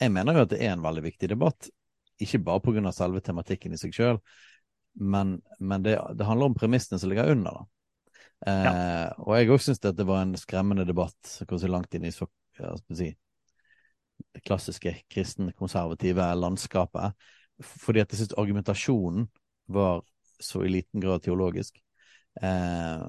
jeg 0.00 0.14
mener 0.14 0.38
jo 0.38 0.44
at 0.46 0.54
det 0.54 0.62
er 0.64 0.72
en 0.72 0.84
veldig 0.84 1.02
viktig 1.04 1.28
debatt. 1.34 1.68
Ikke 2.24 2.40
bare 2.46 2.62
pga. 2.64 2.92
selve 2.96 3.20
tematikken 3.24 3.76
i 3.76 3.80
seg 3.80 3.92
sjøl, 3.94 4.22
men, 4.98 5.36
men 5.60 5.84
det, 5.84 5.98
det, 6.16 6.26
handler 6.26 6.48
om 6.48 6.56
premissene 6.56 6.98
som 6.98 7.12
ligger 7.12 7.34
under. 7.34 7.60
da. 7.60 7.68
Ja. 8.46 8.72
og 9.18 9.32
jeg 9.34 9.48
òg 9.50 9.62
syns 9.64 9.80
det 9.82 10.04
var 10.06 10.20
en 10.22 10.36
skremmende 10.38 10.84
debatt 10.86 11.40
hvor 11.42 11.62
langt 11.66 11.96
inn 11.98 12.04
i 12.06 12.12
så, 12.14 12.28
ja, 12.54 12.70
si, 12.94 13.08
det 14.34 14.42
klassiske 14.46 14.92
kristne 15.10 15.52
konservative 15.58 16.26
landskapet 16.38 17.16
fordi 17.64 18.02
at 18.02 18.12
jeg 18.12 18.22
syns 18.22 18.38
argumentasjonen 18.38 19.28
var 19.72 20.02
så 20.40 20.62
i 20.64 20.70
liten 20.72 21.02
grad 21.02 21.22
teologisk. 21.22 21.80
Eh, 22.40 23.06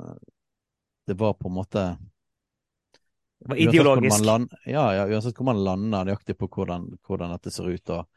det 1.08 1.18
var 1.18 1.34
på 1.34 1.48
en 1.48 1.54
måte 1.54 1.84
det 3.40 3.50
var 3.50 3.56
ideologisk? 3.56 4.26
Land, 4.26 4.54
ja, 4.66 4.96
ja, 4.96 5.06
uansett 5.08 5.38
hvor 5.38 5.48
man 5.48 5.64
lander 5.64 6.10
nøyaktig 6.10 6.36
på 6.38 6.50
hvordan, 6.52 6.90
hvordan, 7.08 7.32
dette 7.38 7.54
ser 7.54 7.70
ut 7.72 7.94
og 7.96 8.10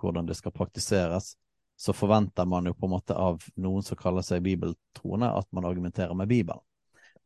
hvordan 0.00 0.30
det 0.30 0.38
skal 0.38 0.54
praktiseres, 0.56 1.34
så 1.76 1.92
forventer 1.92 2.48
man 2.48 2.68
jo 2.68 2.74
på 2.74 2.88
en 2.88 2.94
måte 2.94 3.16
av 3.16 3.44
noen 3.60 3.84
som 3.84 3.98
kaller 4.00 4.24
seg 4.24 4.42
bibeltroende, 4.44 5.28
at 5.36 5.48
man 5.52 5.68
argumenterer 5.68 6.16
med 6.16 6.28
Bibelen. 6.28 6.64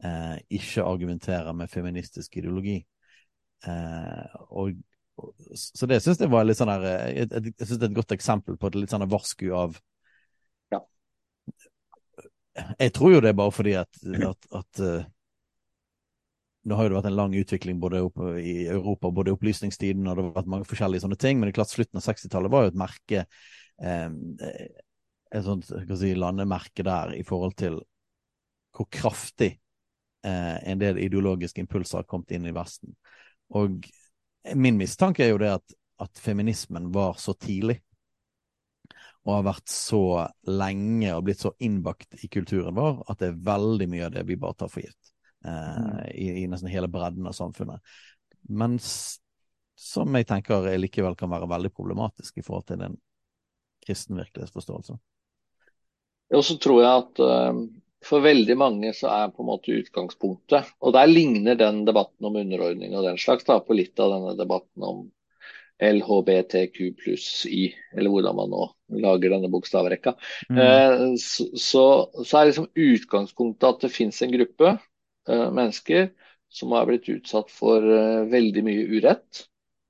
Eh, 0.03 0.37
ikke 0.59 0.83
argumenterer 0.83 1.55
med 1.55 1.71
feministisk 1.71 2.37
ideologi. 2.41 2.81
Eh, 3.67 4.35
og 4.51 4.75
så 5.55 5.87
det 5.87 6.01
syns 6.03 6.21
jeg 6.21 6.31
var 6.33 6.47
litt 6.47 6.59
sånn 6.59 6.73
her 6.73 6.85
eh, 6.89 7.09
Jeg, 7.21 7.31
jeg, 7.31 7.55
jeg 7.55 7.69
synes 7.69 7.81
det 7.81 7.87
er 7.87 7.93
et 7.93 7.99
godt 8.01 8.15
eksempel 8.17 8.57
på 8.59 8.71
et 8.71 8.79
litt 8.81 8.95
sånn 8.95 9.07
varsku 9.11 9.47
av 9.55 9.77
Ja. 10.75 10.81
Jeg 12.81 12.95
tror 12.97 13.15
jo 13.15 13.21
det 13.23 13.31
er 13.31 13.39
bare 13.39 13.55
fordi 13.55 13.77
at, 13.79 14.01
at, 14.31 14.49
at 14.61 14.83
uh, 14.83 15.07
Nå 16.65 16.79
har 16.79 16.87
jo 16.87 16.95
det 16.95 16.99
vært 16.99 17.11
en 17.11 17.19
lang 17.19 17.35
utvikling 17.37 17.81
både 17.83 18.01
i 18.41 18.55
Europa, 18.73 19.11
både 19.13 19.31
i 19.31 19.35
opplysningstiden 19.37 20.07
og 20.09 20.17
det 20.17 20.25
har 20.25 20.37
vært 20.39 20.53
mange 20.55 20.69
forskjellige 20.69 21.05
sånne 21.05 21.19
ting, 21.21 21.37
men 21.37 21.47
det 21.47 21.53
er 21.53 21.59
klart 21.59 21.75
slutten 21.75 22.01
av 22.01 22.07
60-tallet 22.07 22.55
var 22.55 22.65
jo 22.65 22.71
et 22.73 22.79
merke 22.81 23.25
eh, 23.85 24.07
Et 25.35 25.45
sånt 25.45 25.69
si, 25.69 26.15
landemerke 26.17 26.87
der 26.87 27.13
i 27.19 27.27
forhold 27.27 27.53
til 27.61 27.77
hvor 28.75 28.89
kraftig 28.91 29.51
eh, 30.25 30.57
en 30.73 30.81
del 30.81 31.03
ideologiske 31.05 31.61
impulser 31.63 32.01
har 32.01 32.09
kommet 32.09 32.33
inn 32.35 32.49
i 32.49 32.55
Vesten. 32.57 32.97
Og 33.55 33.85
min 34.55 34.77
mistanke 34.77 35.25
er 35.25 35.33
jo 35.33 35.41
det 35.41 35.55
at 35.57 35.79
at 36.03 36.19
feminismen 36.19 36.93
var 36.93 37.15
så 37.15 37.35
tidlig. 37.35 37.81
Og 39.25 39.39
har 39.39 39.47
vært 39.47 39.71
så 39.73 40.03
lenge 40.51 41.15
og 41.15 41.23
blitt 41.25 41.41
så 41.41 41.55
innbakt 41.65 42.19
i 42.27 42.29
kulturen 42.29 42.77
vår 42.77 43.05
at 43.09 43.23
det 43.23 43.31
er 43.31 43.45
veldig 43.47 43.87
mye 43.89 44.09
av 44.09 44.17
det 44.17 44.25
vi 44.29 44.37
bare 44.41 44.59
tar 44.59 44.73
for 44.73 44.85
gitt. 44.85 45.13
Eh, 45.45 45.79
Mm. 45.79 45.99
i, 46.11 46.27
I 46.43 46.47
nesten 46.49 46.69
hele 46.73 46.89
bredden 46.89 47.27
av 47.27 47.37
samfunnet. 47.37 47.81
Men 48.49 48.79
som 48.81 50.15
jeg 50.19 50.27
tenker 50.29 50.69
likevel 50.79 51.17
kan 51.17 51.33
være 51.33 51.49
veldig 51.49 51.73
problematisk 51.73 52.39
i 52.39 52.45
forhold 52.45 52.67
til 52.69 52.83
den 52.83 52.99
kristen 53.87 54.17
virkelighetsforståelse. 54.21 54.99
Og 56.35 56.45
så 56.45 56.59
tror 56.59 56.83
jeg 56.83 57.03
at 57.05 57.25
eh, 57.25 57.63
for 58.05 58.25
veldig 58.25 58.57
mange 58.61 58.93
så 58.97 59.11
er 59.13 59.33
på 59.35 59.43
en 59.43 59.49
måte 59.49 59.75
utgangspunktet 59.75 60.71
Og 60.85 60.95
der 60.97 61.11
ligner 61.11 61.59
den 61.59 61.83
debatten 61.89 62.29
om 62.29 62.39
underordning 62.41 62.95
og 62.95 63.07
den 63.07 63.21
slags 63.21 63.47
da, 63.49 63.59
på 63.65 63.77
litt 63.77 64.01
av 64.01 64.13
denne 64.15 64.35
debatten 64.39 64.87
om 64.87 65.05
LHBTQ 65.83 66.77
pluss 67.01 67.29
I, 67.51 67.67
eller 67.97 68.13
hvordan 68.13 68.37
man 68.39 68.53
nå 68.53 68.67
lager 69.03 69.33
denne 69.35 69.51
bokstavrekka. 69.51 70.13
Mm. 70.49 70.59
Eh, 70.63 71.01
så, 71.19 71.49
så, 71.59 71.85
så 72.23 72.39
er 72.39 72.51
liksom 72.51 72.69
utgangspunktet 72.71 73.67
at 73.69 73.83
det 73.83 73.91
finnes 73.91 74.21
en 74.23 74.35
gruppe 74.37 74.71
eh, 74.71 75.49
mennesker 75.51 76.13
som 76.55 76.77
har 76.77 76.87
blitt 76.87 77.09
utsatt 77.11 77.51
for 77.51 77.83
eh, 77.83 78.23
veldig 78.31 78.65
mye 78.67 78.87
urett. 78.95 79.47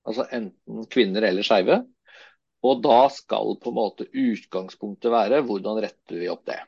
Altså 0.08 0.24
enten 0.32 0.86
kvinner 0.92 1.28
eller 1.28 1.44
skeive. 1.44 1.82
Og 2.64 2.80
da 2.84 3.02
skal 3.12 3.58
på 3.60 3.72
en 3.72 3.76
måte 3.76 4.08
utgangspunktet 4.08 5.12
være 5.12 5.42
hvordan 5.44 5.82
retter 5.84 6.22
vi 6.22 6.32
opp 6.32 6.46
det. 6.48 6.62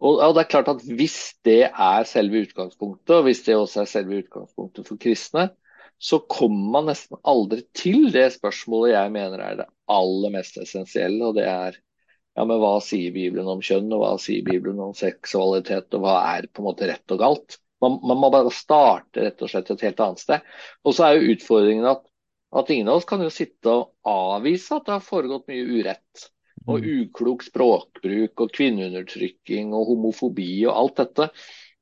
Og, 0.00 0.16
og 0.16 0.34
det 0.34 0.44
er 0.44 0.50
klart 0.50 0.70
at 0.72 0.84
Hvis 0.86 1.18
det 1.44 1.62
er 1.68 2.06
selve 2.08 2.44
utgangspunktet, 2.46 3.16
og 3.16 3.26
hvis 3.26 3.42
det 3.46 3.56
også 3.56 3.82
er 3.82 3.90
selve 3.90 4.22
utgangspunktet 4.22 4.88
for 4.88 5.00
kristne, 5.00 5.50
så 6.00 6.18
kommer 6.32 6.72
man 6.78 6.88
nesten 6.88 7.20
aldri 7.28 7.60
til 7.76 8.08
det 8.14 8.30
spørsmålet 8.38 8.94
jeg 8.94 9.12
mener 9.12 9.42
er 9.44 9.58
det 9.58 9.66
aller 9.92 10.32
mest 10.32 10.56
essensielle, 10.62 11.20
og 11.28 11.36
det 11.36 11.44
er 11.44 11.76
ja, 12.38 12.46
men 12.46 12.60
hva 12.62 12.76
sier 12.84 13.12
Bibelen 13.12 13.48
om 13.52 13.60
kjønn, 13.64 13.90
og 13.92 14.00
hva 14.04 14.12
sier 14.22 14.44
Bibelen 14.46 14.80
om 14.80 14.94
seksualitet, 14.96 15.90
og 15.98 16.06
hva 16.06 16.14
er 16.38 16.48
på 16.48 16.62
en 16.62 16.70
måte 16.70 16.88
rett 16.88 17.12
og 17.12 17.20
galt? 17.20 17.58
Man, 17.84 17.98
man 18.06 18.20
må 18.22 18.30
bare 18.32 18.52
starte 18.54 19.26
rett 19.26 19.42
og 19.44 19.50
slett 19.52 19.72
et 19.74 19.84
helt 19.88 20.00
annet 20.04 20.22
sted. 20.22 20.46
Og 20.84 20.96
så 20.96 21.06
er 21.06 21.16
jo 21.18 21.34
utfordringen 21.34 21.88
at, 21.90 22.02
at 22.56 22.72
ingen 22.72 22.88
av 22.92 23.00
oss 23.00 23.08
kan 23.08 23.24
jo 23.24 23.32
sitte 23.32 23.72
og 23.72 23.90
avvise 24.08 24.76
at 24.76 24.86
det 24.86 24.96
har 24.96 25.04
foregått 25.04 25.48
mye 25.50 25.80
urett. 25.80 26.30
Og 26.68 26.84
uklok 26.84 27.42
språkbruk 27.46 28.42
og 28.44 28.52
kvinneundertrykking 28.52 29.72
og 29.72 29.86
homofobi 29.94 30.50
og 30.68 30.76
alt 30.76 31.00
dette. 31.00 31.30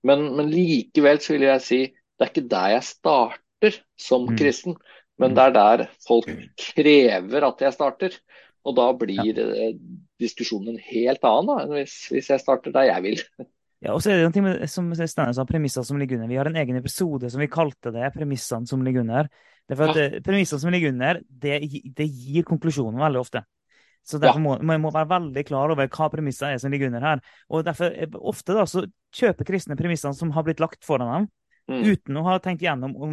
Men, 0.06 0.28
men 0.38 0.52
likevel 0.52 1.18
så 1.22 1.34
vil 1.34 1.48
jeg 1.48 1.64
si 1.64 1.80
det 1.88 2.26
er 2.26 2.32
ikke 2.32 2.50
der 2.50 2.72
jeg 2.76 2.86
starter 2.86 3.76
som 3.98 4.26
Mm. 4.28 4.36
kristen, 4.38 4.76
men 5.18 5.34
det 5.34 5.44
er 5.48 5.52
der 5.54 5.84
folk 6.06 6.30
krever 6.58 7.46
at 7.46 7.60
jeg 7.62 7.74
starter. 7.74 8.14
Og 8.66 8.74
da 8.76 8.92
blir 8.92 9.38
ja. 9.38 9.70
diskusjonen 10.20 10.74
en 10.74 10.82
helt 10.82 11.22
annen 11.24 11.46
da, 11.46 11.62
enn 11.62 11.76
hvis, 11.78 12.08
hvis 12.12 12.30
jeg 12.30 12.42
starter 12.42 12.74
der 12.74 12.90
jeg 12.90 13.02
vil. 13.02 13.22
Ja, 13.78 13.92
og 13.94 14.02
så 14.02 14.10
er 14.10 14.16
det 14.18 14.24
noe 14.26 14.34
ting 14.34 14.42
med, 14.42 14.64
som 14.66 14.88
Steinar 14.90 15.36
sa, 15.36 15.44
premisser 15.46 15.84
som 15.86 16.00
ligger 16.00 16.18
under. 16.18 16.26
Vi 16.26 16.38
har 16.40 16.48
en 16.50 16.56
egen 16.58 16.80
episode 16.80 17.28
som 17.30 17.38
vi 17.38 17.46
kalte 17.46 17.92
det 17.94 18.08
'Premissene 18.10 18.66
som 18.66 18.82
ligger 18.82 19.04
under'. 19.04 19.28
Det 19.68 19.76
er 19.76 19.78
for 19.78 19.92
at 19.92 20.00
ja. 20.00 20.18
Premissene 20.18 20.58
som 20.58 20.72
ligger 20.74 20.90
under, 20.90 21.20
det, 21.30 21.60
det 21.94 22.08
gir 22.10 22.42
konklusjonen 22.42 22.98
veldig 22.98 23.20
ofte. 23.20 23.44
Så 24.08 24.16
Derfor 24.20 24.40
må 24.40 24.54
man 24.64 24.80
må 24.80 24.90
være 24.94 25.10
veldig 25.10 25.42
klar 25.44 25.68
over 25.74 25.88
hva 25.92 26.06
premisser 26.08 26.54
er 26.54 26.60
som 26.62 26.72
ligger 26.72 26.88
under 26.88 27.04
her. 27.04 27.20
Og 27.52 27.64
derfor 27.66 27.92
eh, 27.92 28.08
Ofte 28.16 28.56
da, 28.56 28.64
så 28.64 28.86
kjøper 29.12 29.44
kristne 29.50 29.76
premissene 29.76 30.16
som 30.16 30.30
har 30.32 30.46
blitt 30.46 30.62
lagt 30.64 30.84
foran 30.86 31.12
dem, 31.14 31.28
Mm. 31.68 31.82
uten 31.84 32.16
å 32.16 32.22
ha 32.24 32.38
tenkt 32.40 32.62
gjennom 32.64 32.94
om 32.96 33.10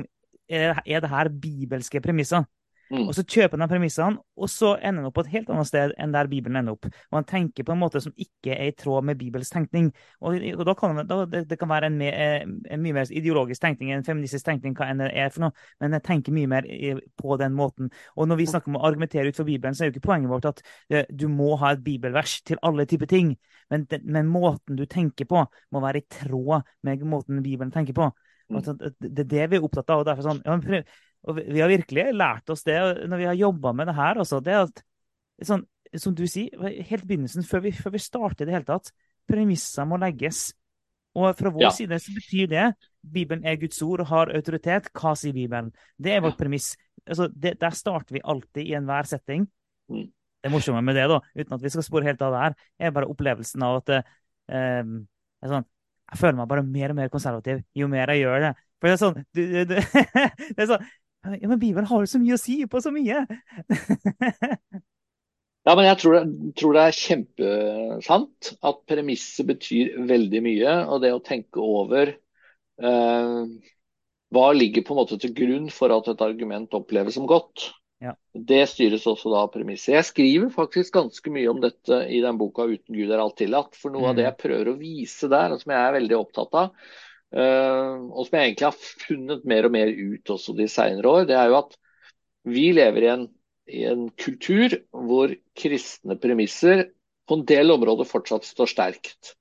er, 0.48 0.78
er 0.88 1.02
det 1.04 1.10
her 1.12 1.28
bibelske 1.28 2.00
premisser. 2.00 2.46
Mm. 2.92 3.08
Og 3.08 3.16
så 3.18 3.24
kjøper 3.26 3.58
han 3.58 3.64
de 3.66 3.74
premissene, 3.74 4.20
og 4.38 4.50
så 4.52 4.76
ender 4.78 5.02
han 5.02 5.08
opp 5.10 5.16
på 5.18 5.24
et 5.26 5.32
helt 5.34 5.48
annet 5.50 5.66
sted 5.70 5.94
enn 5.98 6.12
der 6.14 6.28
Bibelen 6.30 6.60
ender 6.60 6.76
opp. 6.76 6.86
Og 6.86 7.16
han 7.18 7.26
tenker 7.26 7.66
på 7.66 7.74
en 7.74 7.80
måte 7.82 8.02
som 8.04 8.14
ikke 8.14 8.54
er 8.54 8.68
i 8.70 8.76
tråd 8.78 9.08
med 9.10 9.18
Bibels 9.18 9.50
tenkning. 9.50 9.88
Og, 10.22 10.38
og 10.54 10.62
da 10.70 10.76
kan 10.78 11.00
da, 11.08 11.18
det, 11.26 11.42
det 11.50 11.58
kan 11.58 11.72
være 11.72 11.90
en, 11.90 11.98
eh, 12.06 12.46
en 12.46 12.84
mye 12.84 12.94
mer 12.94 13.10
ideologisk 13.10 13.62
tenkning, 13.64 13.90
en 13.96 14.06
feministisk 14.06 14.46
tenkning, 14.46 14.76
hva 14.78 14.92
enn 14.92 15.02
det 15.02 15.10
er 15.18 15.34
for 15.34 15.48
noe, 15.48 15.56
men 15.82 15.98
jeg 15.98 16.06
tenker 16.06 16.36
mye 16.36 16.52
mer 16.52 16.68
i- 16.70 16.94
på 17.18 17.40
den 17.42 17.58
måten. 17.58 17.90
Og 18.16 18.30
når 18.30 18.38
vi 18.44 18.46
snakker 18.54 18.70
om 18.70 18.78
å 18.78 18.86
argumentere 18.86 19.32
ut 19.34 19.36
for 19.42 19.50
Bibelen, 19.50 19.74
så 19.74 19.86
er 19.86 19.90
jo 19.90 19.96
ikke 19.96 20.06
poenget 20.12 20.30
vårt 20.30 20.46
at 20.52 20.62
eh, 20.92 21.10
du 21.10 21.26
må 21.28 21.56
ha 21.58 21.74
et 21.74 21.84
bibelvers 21.84 22.38
til 22.46 22.62
alle 22.62 22.86
typer 22.86 23.10
ting, 23.10 23.34
men, 23.74 23.88
den- 23.90 24.06
men 24.06 24.30
måten 24.30 24.78
du 24.78 24.86
tenker 24.86 25.26
på, 25.26 25.42
må 25.74 25.82
være 25.82 26.04
i 26.04 26.08
tråd 26.22 26.62
med 26.86 27.02
måten 27.10 27.42
Bibelen 27.42 27.74
tenker 27.74 27.98
på. 27.98 28.12
Mm. 28.46 28.62
Det 28.62 28.94
det 29.02 29.24
er 29.24 29.30
det 29.32 29.46
vi 29.50 29.58
er 29.58 29.64
opptatt 29.66 29.90
av. 29.90 30.04
og 30.04 30.06
derfor 30.06 30.22
sånn, 30.22 30.42
ja, 30.46 30.54
prøv- 30.62 30.86
og 31.26 31.40
vi 31.40 31.62
har 31.62 31.72
virkelig 31.72 32.10
lært 32.14 32.52
oss 32.54 32.64
det 32.68 32.78
når 33.10 33.22
vi 33.22 33.30
har 33.30 33.40
jobba 33.40 33.74
med 33.74 33.90
det 33.90 33.96
her. 33.98 34.20
Også, 34.22 34.42
det 34.46 34.54
er 34.54 34.68
at, 34.68 34.84
sånn, 35.48 35.64
som 35.98 36.14
du 36.18 36.26
sier, 36.30 36.54
helt 36.62 37.06
i 37.06 37.10
begynnelsen, 37.10 37.46
før 37.48 37.64
vi, 37.66 37.72
før 37.76 37.96
vi 37.96 38.02
starter 38.04 38.46
i 38.46 38.50
det 38.50 38.56
hele 38.58 38.68
tatt, 38.68 38.92
premisser 39.30 39.88
må 39.90 39.98
legges. 40.02 40.52
Og 41.16 41.32
fra 41.38 41.50
vår 41.50 41.64
Ja. 41.64 41.72
side 41.72 41.98
så 42.04 42.12
betyr 42.14 42.50
det 42.52 42.66
Bibelen 43.02 43.46
er 43.48 43.56
Guds 43.56 43.82
ord 43.82 44.04
og 44.04 44.10
har 44.12 44.34
autoritet. 44.36 44.90
Hva 44.94 45.16
sier 45.16 45.34
Bibelen? 45.34 45.72
Det 45.98 46.12
er 46.12 46.22
vårt 46.22 46.38
premiss. 46.38 46.76
Altså, 47.08 47.30
det, 47.32 47.56
der 47.62 47.72
starter 47.72 48.18
vi 48.18 48.22
alltid 48.24 48.68
i 48.68 48.76
enhver 48.76 49.08
setting. 49.08 49.48
Mm. 49.90 50.10
Det 50.44 50.52
morsomme 50.52 50.82
med 50.86 50.96
det, 50.96 51.08
da, 51.10 51.22
uten 51.34 51.56
at 51.56 51.64
vi 51.64 51.72
skal 51.74 51.86
spore 51.88 52.06
helt 52.06 52.22
av 52.22 52.34
det 52.34 52.42
her, 52.44 52.56
er 52.80 52.92
bare 52.94 53.08
opplevelsen 53.10 53.64
av 53.66 53.80
at 53.80 53.90
eh, 53.96 54.84
sånn, 55.42 55.66
jeg 56.12 56.20
føler 56.22 56.38
meg 56.38 56.50
bare 56.52 56.66
mer 56.68 56.94
og 56.94 57.00
mer 57.00 57.10
konservativ 57.10 57.64
jo 57.74 57.88
mer 57.90 58.12
jeg 58.14 58.26
gjør 58.26 58.44
det. 58.44 58.52
For 58.78 58.92
det 58.92 58.94
er 58.94 59.02
sånn, 59.02 59.18
du, 59.34 59.42
du, 59.42 59.60
du, 59.72 59.76
det 60.56 60.62
er 60.62 60.70
sånn 60.70 60.86
Ja, 61.26 61.48
men 61.50 61.60
Bibelen 61.60 61.88
har 61.90 62.04
jo 62.04 62.10
så 62.10 62.22
mye 62.22 62.36
å 62.38 62.42
si 62.42 62.60
på 62.70 62.82
så 62.84 62.92
mye! 62.94 63.26
Ja, 65.66 65.74
men 65.74 65.88
jeg 65.88 65.98
tror 65.98 66.14
det, 66.14 66.52
tror 66.60 66.76
det 66.78 66.82
er 66.86 66.98
kjempesant 66.98 68.50
at 68.70 68.84
premisset 68.86 69.48
betyr 69.50 69.96
veldig 70.06 70.42
mye. 70.46 70.76
Og 70.94 71.02
det 71.02 71.10
å 71.16 71.24
tenke 71.26 71.58
over 71.58 72.12
eh, 72.14 73.40
hva 74.36 74.52
ligger 74.54 74.86
på 74.86 74.94
en 74.94 75.00
måte 75.00 75.18
til 75.22 75.34
grunn 75.34 75.72
for 75.74 75.94
at 75.96 76.12
et 76.12 76.22
argument 76.22 76.78
oppleves 76.78 77.18
som 77.18 77.26
godt. 77.30 77.72
Ja. 78.04 78.14
Det 78.36 78.62
styres 78.70 79.08
også 79.10 79.32
da 79.32 79.42
av 79.48 79.54
premisset. 79.56 79.96
Jeg 79.96 80.10
skriver 80.12 80.54
faktisk 80.54 81.00
ganske 81.00 81.34
mye 81.34 81.50
om 81.50 81.64
dette 81.64 82.04
i 82.14 82.22
den 82.22 82.38
boka 82.38 82.68
'Uten 82.68 82.94
Gud 83.00 83.10
er 83.10 83.24
alt 83.24 83.38
tillatt'. 83.42 83.80
For 83.80 83.90
noe 83.90 84.12
av 84.12 84.20
det 84.20 84.28
jeg 84.28 84.42
prøver 84.44 84.70
å 84.70 84.78
vise 84.78 85.32
der, 85.32 85.56
og 85.56 85.64
som 85.64 85.74
jeg 85.74 85.82
er 85.82 85.98
veldig 85.98 86.18
opptatt 86.20 86.60
av, 86.62 86.70
eh, 86.70 87.05
og 87.36 88.22
som 88.28 88.38
jeg 88.38 88.52
egentlig 88.52 88.68
har 88.70 88.78
funnet 89.06 89.48
mer 89.50 89.68
og 89.68 89.74
mer 89.76 89.90
ut 89.92 90.32
også 90.32 90.54
de 90.56 90.70
senere 90.72 91.10
år, 91.12 91.26
det 91.28 91.36
er 91.36 91.50
jo 91.52 91.58
at 91.60 91.74
vi 92.48 92.70
lever 92.78 93.04
i 93.04 93.10
en 93.12 93.26
i 93.72 93.86
en 93.90 94.10
kultur 94.22 94.76
hvor 94.92 95.34
kristne 95.58 96.18
premisser 96.22 96.90
på 97.26 97.40
en 97.40 97.46
del 97.50 97.74
områder 97.74 98.08
fortsatt 98.08 98.46
står 98.46 98.70
sterkt. 98.70 99.34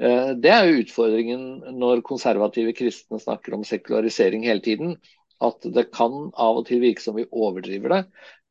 Eh, 0.00 0.32
Det 0.34 0.50
er 0.52 0.64
jo 0.66 0.82
utfordringen 0.84 1.76
når 1.76 2.04
konservative 2.06 2.72
kristne 2.76 3.20
snakker 3.20 3.54
om 3.54 3.64
sekularisering 3.64 4.46
hele 4.48 4.64
tiden. 4.64 4.96
At 5.40 5.60
det 5.60 5.90
kan 5.92 6.30
av 6.32 6.62
og 6.62 6.66
til 6.68 6.80
virke 6.80 7.02
som 7.04 7.16
vi 7.16 7.26
overdriver 7.28 7.92
det. 7.92 8.02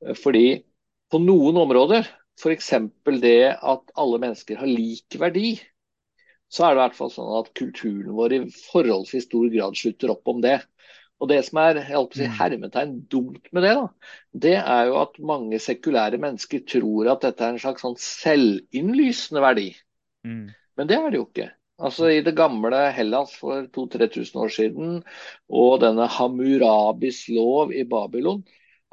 Eh, 0.05 0.13
Fordi 0.13 0.63
på 1.09 1.21
noen 1.21 1.57
områder, 1.57 2.05
f.eks. 2.37 2.69
det 3.21 3.55
at 3.55 3.91
alle 3.95 4.19
mennesker 4.21 4.59
har 4.59 4.69
lik 4.69 5.17
verdi, 5.17 5.55
så 6.55 6.65
er 6.65 6.73
det 6.73 6.79
i 6.79 6.83
hvert 6.85 6.97
fall 6.97 7.11
sånn 7.11 7.33
at 7.41 7.51
kulturen 7.57 8.15
vår 8.15 8.37
i 8.37 8.39
forholdsvis 8.69 9.27
stor 9.27 9.49
grad 9.51 9.75
slutter 9.79 10.13
opp 10.13 10.31
om 10.31 10.39
det. 10.43 10.59
Og 11.23 11.29
det 11.31 11.39
som 11.47 11.59
er 11.61 11.79
jeg 11.79 11.99
å 11.99 12.07
si, 12.11 12.27
hermetegn 12.39 12.95
dumt 13.11 13.51
med 13.55 13.63
det, 13.63 13.73
da, 13.77 14.13
det 14.45 14.55
er 14.59 14.89
jo 14.89 14.97
at 14.99 15.19
mange 15.23 15.59
sekulære 15.63 16.19
mennesker 16.21 16.65
tror 16.67 17.11
at 17.13 17.23
dette 17.23 17.43
er 17.45 17.55
en 17.55 17.61
slags 17.61 17.85
sånn 17.85 17.95
selvinnlysende 17.99 19.43
verdi. 19.43 19.69
Mm. 20.27 20.49
Men 20.75 20.91
det 20.91 20.97
er 20.99 21.07
det 21.11 21.21
jo 21.21 21.27
ikke. 21.29 21.49
Altså 21.85 22.09
I 22.11 22.21
det 22.23 22.35
gamle 22.35 22.85
Hellas 22.95 23.33
for 23.39 23.67
2000-3000 23.75 24.43
år 24.43 24.51
siden, 24.55 24.99
og 25.51 25.79
denne 25.83 26.07
Hammurabis 26.11 27.25
lov 27.35 27.75
i 27.75 27.83
Babylon 27.87 28.43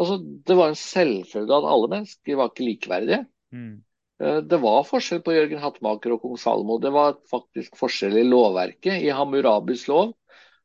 altså 0.02 0.18
Det 0.18 0.56
var 0.58 0.72
en 0.72 0.78
selvfølge 0.78 1.56
at 1.56 1.68
alle 1.68 1.90
mennesker 1.92 2.38
var 2.38 2.50
ikke 2.50 2.66
likeverdige. 2.66 3.24
Mm. 3.54 3.82
Eh, 4.22 4.36
Det 4.36 4.56
var 4.62 4.84
forskjell 4.86 5.22
på 5.24 5.34
Jørgen 5.34 5.62
Hattemaker 5.62 6.14
og 6.14 6.22
kong 6.24 6.38
Salomo. 6.38 6.78
Det 6.78 6.92
var 6.94 7.18
faktisk 7.30 7.76
forskjell 7.80 8.20
i 8.20 8.26
lovverket. 8.28 9.02
I 9.02 9.10
Hammurabis 9.14 9.88
lov 9.90 10.14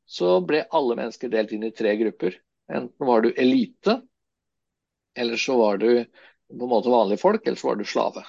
så 0.08 0.38
ble 0.46 0.64
alle 0.72 0.96
mennesker 1.00 1.32
delt 1.34 1.52
inn 1.52 1.66
i 1.68 1.74
tre 1.76 1.96
grupper. 2.00 2.38
Enten 2.72 3.08
var 3.10 3.24
du 3.24 3.32
elite, 3.36 4.02
eller 5.18 5.40
så 5.42 5.58
var 5.60 5.82
du 5.82 5.90
på 6.08 6.64
en 6.64 6.72
måte 6.72 6.92
vanlige 6.92 7.20
folk, 7.20 7.44
eller 7.44 7.60
så 7.60 7.72
var 7.72 7.80
du 7.80 7.88
slave. 7.88 8.24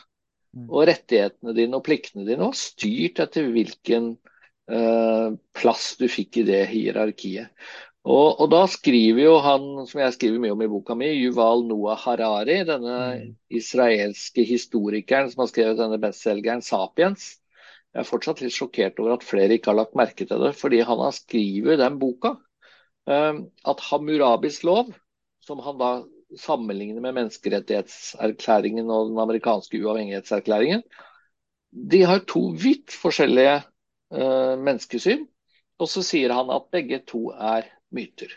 Mm. 0.56 0.66
Og 0.66 0.86
rettighetene 0.88 1.54
dine 1.54 1.78
og 1.78 1.84
pliktene 1.86 2.26
dine 2.26 2.48
var 2.48 2.56
styrt 2.58 3.20
etter 3.22 3.50
hvilken 3.52 4.08
uh, 4.72 5.36
plass 5.54 5.92
du 6.00 6.08
fikk 6.10 6.40
i 6.40 6.46
det 6.48 6.64
hierarkiet. 6.72 7.52
Og, 8.08 8.38
og 8.40 8.46
da 8.52 8.62
skriver 8.70 9.20
jo 9.20 9.34
han, 9.44 9.64
som 9.88 10.00
jeg 10.00 10.14
skriver 10.14 10.40
mye 10.40 10.54
om 10.54 10.62
i 10.64 10.70
boka 10.70 10.94
mi, 10.96 11.10
Yuval 11.18 11.66
Noah 11.68 11.98
Harari, 12.00 12.62
denne 12.64 12.96
Mm. 13.18 13.34
israelske 13.52 14.44
historikeren 14.48 15.28
som 15.30 15.42
har 15.42 15.50
skrevet 15.50 15.80
denne 15.80 15.98
bestselgeren 16.00 16.64
'Sapiens'. 16.64 17.36
Jeg 17.92 18.00
er 18.00 18.08
fortsatt 18.08 18.40
litt 18.40 18.54
sjokkert 18.54 19.00
over 19.00 19.16
at 19.16 19.26
flere 19.26 19.58
ikke 19.58 19.72
har 19.72 19.80
lagt 19.80 19.96
merke 19.96 20.24
til 20.24 20.40
det, 20.40 20.54
fordi 20.56 20.80
han 20.80 20.98
har 20.98 21.12
skrevet 21.16 21.76
i 21.76 21.82
den 21.82 21.98
boka 21.98 22.36
eh, 23.08 23.34
at 23.72 23.84
Hammurabis 23.90 24.62
lov, 24.64 24.94
som 25.44 25.60
han 25.64 25.78
da 25.78 25.92
sammenligner 26.36 27.00
med 27.00 27.16
menneskerettighetserklæringen 27.16 28.90
og 28.90 29.10
den 29.10 29.18
amerikanske 29.18 29.80
uavhengighetserklæringen. 29.80 30.82
De 31.72 32.02
har 32.04 32.24
to 32.28 32.52
vidt 32.56 32.92
forskjellige 32.92 33.62
uh, 34.12 34.56
menneskesyn. 34.60 35.26
Og 35.78 35.88
så 35.88 36.02
sier 36.02 36.32
han 36.34 36.50
at 36.50 36.68
begge 36.72 36.98
to 37.06 37.28
er 37.30 37.68
myter. 37.94 38.32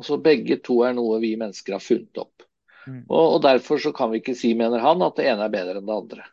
Altså 0.00 0.18
Begge 0.20 0.58
to 0.64 0.82
er 0.86 0.96
noe 0.96 1.20
vi 1.22 1.34
mennesker 1.40 1.76
har 1.76 1.84
funnet 1.84 2.20
opp. 2.20 2.46
Mm. 2.86 3.02
Og, 3.08 3.22
og, 3.24 3.38
Derfor 3.44 3.82
så 3.82 3.92
kan 3.96 4.12
vi 4.12 4.22
ikke 4.22 4.36
si, 4.38 4.52
mener 4.58 4.82
han, 4.84 5.02
at 5.02 5.18
det 5.18 5.28
ene 5.30 5.46
er 5.46 5.54
bedre 5.54 5.80
enn 5.80 5.88
det 5.88 5.96
andre. 5.96 6.26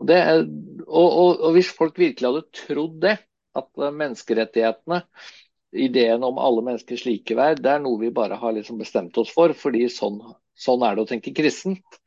Og, 0.00 0.08
det 0.10 0.18
er, 0.20 0.44
og, 0.86 1.08
og 1.34 1.48
Hvis 1.56 1.72
folk 1.74 1.98
virkelig 2.00 2.30
hadde 2.30 2.60
trodd 2.64 3.00
det, 3.04 3.18
at 3.54 3.68
menneskerettighetene 3.78 5.04
ideen 5.74 6.22
om 6.26 6.38
alle 6.42 6.62
menneskers 6.66 7.04
likeverd, 7.06 7.60
det 7.62 7.70
er 7.70 7.82
noe 7.82 8.00
vi 8.00 8.14
bare 8.14 8.38
har 8.38 8.54
liksom 8.54 8.78
bestemt 8.80 9.18
oss 9.18 9.30
for, 9.34 9.54
fordi 9.58 9.86
sånn, 9.90 10.20
sånn 10.58 10.82
er 10.86 10.96
det 10.96 11.04
å 11.04 11.10
tenke 11.10 11.34
kristent. 11.34 12.00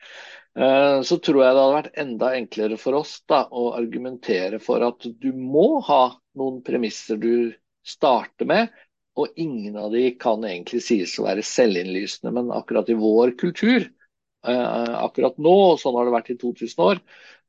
Eh, 0.58 1.00
så 1.08 1.20
tror 1.24 1.44
jeg 1.44 1.54
det 1.54 1.64
hadde 1.64 1.78
vært 1.78 2.02
enda 2.04 2.34
enklere 2.38 2.80
for 2.82 2.98
oss 2.98 3.20
da, 3.30 3.44
å 3.52 3.70
argumentere 3.78 4.60
for 4.64 4.84
at 4.88 5.06
du 5.06 5.30
må 5.36 5.82
ha 5.88 6.02
noen 6.40 6.62
premisser 6.66 7.20
du 7.22 7.54
starter 7.88 8.48
med, 8.50 8.72
og 9.18 9.40
ingen 9.40 9.78
av 9.82 9.92
de 9.96 10.12
kan 10.20 10.44
egentlig 10.46 10.84
sies 10.86 11.16
å 11.18 11.26
være 11.26 11.46
selvinnlysende. 11.46 12.34
Men 12.36 12.52
akkurat 12.54 12.90
i 12.94 12.98
vår 12.98 13.34
kultur, 13.40 13.88
eh, 14.48 14.94
akkurat 15.02 15.40
nå, 15.42 15.56
og 15.72 15.82
sånn 15.82 15.98
har 15.98 16.06
det 16.08 16.16
vært 16.18 16.36
i 16.36 16.38
2000 16.44 16.86
år, 16.86 17.02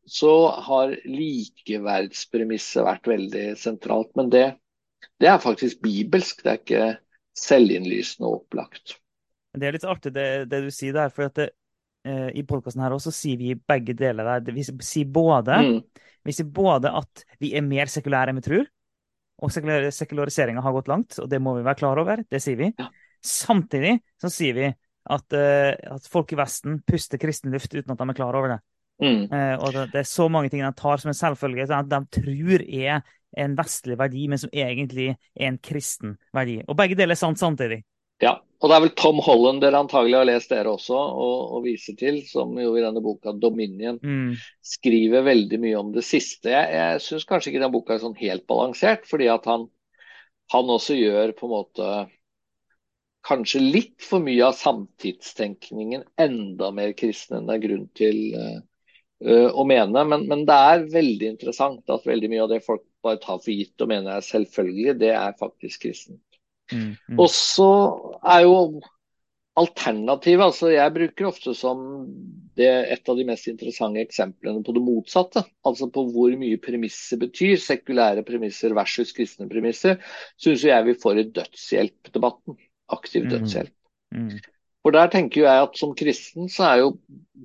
så 0.09 0.33
har 0.65 0.95
likeverdspremisset 1.05 2.87
vært 2.87 3.13
veldig 3.13 3.45
sentralt. 3.61 4.15
Men 4.17 4.33
det 4.33 4.47
det 5.19 5.31
er 5.31 5.43
faktisk 5.43 5.83
bibelsk, 5.83 6.43
det 6.45 6.51
er 6.51 6.61
ikke 6.61 6.89
selvinnlysende 7.39 8.29
og 8.29 8.43
opplagt. 8.43 8.99
Det 9.59 9.67
er 9.67 9.75
litt 9.75 9.87
artig 9.89 10.13
det, 10.15 10.29
det 10.51 10.63
du 10.67 10.71
sier 10.75 10.95
der, 10.95 11.11
for 11.15 11.31
det, 11.35 11.49
eh, 12.07 12.29
i 12.39 12.45
podkasten 12.47 12.83
her 12.85 12.95
også 12.95 13.13
sier 13.15 13.41
vi 13.41 13.57
begge 13.59 13.97
deler 13.99 14.39
der. 14.39 14.55
Vi 14.55 14.67
sier 14.67 15.09
både, 15.11 15.59
mm. 15.65 16.03
vi 16.29 16.35
sier 16.37 16.51
både 16.55 16.93
at 17.01 17.25
vi 17.43 17.55
er 17.59 17.67
mer 17.67 17.91
sekulære 17.91 18.35
enn 18.35 18.41
vi 18.41 18.47
tror, 18.47 18.69
og 19.39 19.53
sekular, 19.55 19.87
sekulariseringa 19.95 20.63
har 20.65 20.75
gått 20.75 20.91
langt, 20.91 21.19
og 21.23 21.29
det 21.31 21.41
må 21.43 21.55
vi 21.59 21.67
være 21.67 21.79
klar 21.79 22.01
over. 22.03 22.25
Det 22.27 22.41
sier 22.43 22.59
vi. 22.59 22.73
Ja. 22.79 22.89
Samtidig 23.25 23.99
så 24.21 24.31
sier 24.33 24.57
vi 24.57 24.67
at, 24.69 25.37
uh, 25.37 25.95
at, 25.95 26.09
folk 26.11 26.35
i 26.35 26.39
Vesten 26.39 26.81
puster 26.87 27.21
kristen 27.23 27.55
luft 27.55 27.73
uten 27.75 27.95
at 27.95 28.01
de 28.01 28.09
er 28.09 28.19
klar 28.19 28.39
over 28.39 28.57
det. 28.57 28.59
Mm. 28.99 29.29
Uh, 29.31 29.55
og 29.63 29.71
det, 29.75 29.85
det, 29.95 30.03
er 30.03 30.11
så 30.11 30.27
mange 30.33 30.51
ting 30.51 30.65
de 30.65 30.73
tar 30.77 31.01
som 31.01 31.13
en 31.13 31.19
selvfølge, 31.19 31.69
at 31.71 31.91
de 31.91 32.03
tror 32.19 32.65
er 32.67 33.07
en 33.39 33.55
vestlig 33.59 33.99
verdi, 34.01 34.27
men 34.31 34.41
som 34.41 34.53
egentlig 34.55 35.13
er 35.13 35.51
en 35.51 35.61
kristen 35.63 36.17
verdi. 36.35 36.59
Og 36.67 36.77
begge 36.79 36.99
deler 36.99 37.15
er 37.15 37.21
sant 37.21 37.41
samtidig. 37.41 37.83
Ja, 38.23 38.35
og 38.59 38.71
det 38.71 38.75
er 38.77 38.83
vel 38.83 38.95
Tom 38.99 39.21
Holland 39.23 39.63
dere 39.63 39.79
antagelig 39.85 40.19
har 40.19 40.27
lest 40.27 40.51
dere 40.51 40.73
også, 40.75 40.99
og, 40.99 41.55
og 41.55 41.65
viser 41.69 41.95
til, 41.99 42.21
som 42.27 42.57
jo 42.59 42.75
i 42.75 42.83
denne 42.83 43.03
boka 43.05 43.31
'Dominion' 43.37 44.01
mm. 44.03 44.33
skriver 44.75 45.27
veldig 45.29 45.61
mye 45.63 45.79
om 45.79 45.93
det 45.95 46.03
siste. 46.07 46.51
Jeg, 46.51 46.73
jeg 46.75 47.03
syns 47.05 47.27
kanskje 47.29 47.53
ikke 47.53 47.63
den 47.63 47.75
boka 47.75 47.95
er 47.95 48.03
sånn 48.03 48.19
helt 48.19 48.47
balansert, 48.51 49.07
fordi 49.07 49.31
at 49.31 49.47
han, 49.47 49.69
han 50.55 50.75
også 50.75 50.99
gjør 50.99 51.37
på 51.39 51.47
en 51.47 51.55
måte 51.55 51.93
kanskje 53.29 53.61
litt 53.63 54.03
for 54.03 54.25
mye 54.25 54.47
av 54.47 54.57
samtidstenkningen 54.59 56.05
enda 56.21 56.71
mer 56.75 56.95
kristen 56.99 57.39
enn 57.39 57.49
det 57.49 57.59
er 57.59 57.65
grunn 57.67 57.89
til 57.99 58.21
uh, 58.35 59.51
å 59.53 59.67
mene. 59.69 60.05
Men, 60.05 60.27
men, 60.31 60.47
det 60.49 60.59
er 60.73 60.87
veldig 60.93 61.33
interessant 61.35 61.95
at 61.95 62.07
veldig 62.09 62.31
mye 62.33 62.47
av 62.47 62.55
det 62.55 62.63
folk 62.67 62.87
bare 63.05 63.21
tar 63.23 63.39
for 63.43 63.55
gitt 63.55 63.85
og 63.85 63.91
mener 63.91 64.17
er 64.17 64.27
selvfølgelig, 64.27 64.97
det 65.03 65.13
er 65.15 65.39
faktisk 65.39 65.87
kristent. 65.87 66.23
Mm, 66.73 66.95
mm. 66.95 67.19
Og 67.19 67.29
så 67.33 67.73
er 68.23 68.45
jo 68.45 68.57
alternativet 69.59 70.45
altså 70.45 70.69
Jeg 70.71 70.95
bruker 70.95 71.27
ofte 71.31 71.55
som 71.57 71.81
det 72.59 72.69
et 72.93 73.11
av 73.11 73.17
de 73.19 73.25
mest 73.27 73.49
interessante 73.51 74.03
eksemplene 74.03 74.63
på 74.67 74.75
det 74.77 74.83
motsatte. 74.83 75.45
Altså 75.67 75.89
på 75.95 76.05
hvor 76.13 76.35
mye 76.39 76.61
premisser 76.63 77.21
betyr. 77.21 77.57
Sekulære 77.63 78.25
premisser 78.27 78.75
versus 78.77 79.15
kristne 79.17 79.49
premisser. 79.51 79.99
Syns 80.39 80.67
jeg 80.67 80.87
vi 80.89 80.97
får 80.99 81.23
i 81.23 81.27
dødshjelpdebatten. 81.39 82.59
Aktiv 82.95 83.27
mm, 83.27 83.31
dødshjelp. 83.35 83.75
Mm. 84.15 84.33
For 84.83 84.95
der 84.95 85.11
tenker 85.13 85.45
jeg 85.45 85.69
at 85.69 85.79
som 85.79 85.95
kristen 85.99 86.51
så 86.51 86.67
er 86.71 86.83
jo 86.83 86.91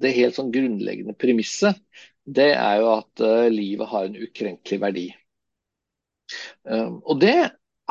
det 0.02 0.16
helt 0.18 0.38
sånn 0.38 0.54
grunnleggende 0.54 1.18
premisset 1.20 1.82
det 2.26 2.54
er 2.56 2.80
jo 2.80 2.90
at 2.96 3.24
uh, 3.24 3.50
livet 3.52 3.90
har 3.92 4.08
en 4.08 4.18
ukrenkelig 4.26 4.80
verdi. 4.82 5.08
Um, 6.64 7.02
og 7.04 7.20
det 7.22 7.36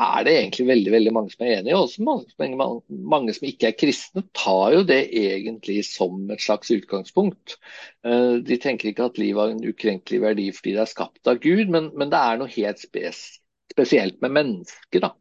er 0.03 0.25
det 0.27 0.33
egentlig 0.37 0.65
veldig 0.67 0.93
veldig 0.93 1.13
mange 1.15 1.33
som 1.33 1.45
er 1.45 1.53
enige, 1.57 1.73
i. 1.73 1.77
Også 1.77 2.03
mange, 2.05 2.57
mange, 2.59 2.97
mange, 3.13 3.35
som 3.35 3.47
ikke 3.47 3.69
er 3.69 3.77
kristne, 3.77 4.23
tar 4.37 4.75
jo 4.77 4.83
det 4.87 5.01
egentlig 5.09 5.79
som 5.87 6.21
et 6.33 6.43
slags 6.43 6.71
utgangspunkt. 6.73 7.57
Uh, 8.05 8.39
de 8.45 8.59
tenker 8.61 8.91
ikke 8.91 9.09
at 9.09 9.19
livet 9.21 9.41
har 9.41 9.53
en 9.53 9.65
ukrenkelig 9.73 10.21
verdi 10.23 10.49
fordi 10.55 10.75
det 10.77 10.83
er 10.85 10.91
skapt 10.93 11.31
av 11.31 11.41
Gud, 11.43 11.71
men, 11.73 11.91
men 11.97 12.13
det 12.13 12.21
er 12.21 12.41
noe 12.41 12.55
helt 12.55 12.81
spes, 12.83 13.23
spesielt 13.73 14.19
med 14.23 14.35
mennesket. 14.39 15.03
da. 15.05 15.13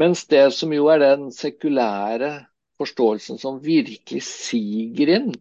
Mens 0.00 0.26
det 0.30 0.48
som 0.56 0.72
jo 0.74 0.88
er 0.90 1.02
den 1.02 1.28
sekulære 1.34 2.32
forståelsen 2.80 3.38
som 3.38 3.60
virkelig 3.62 4.24
siger 4.26 5.12
inn, 5.16 5.34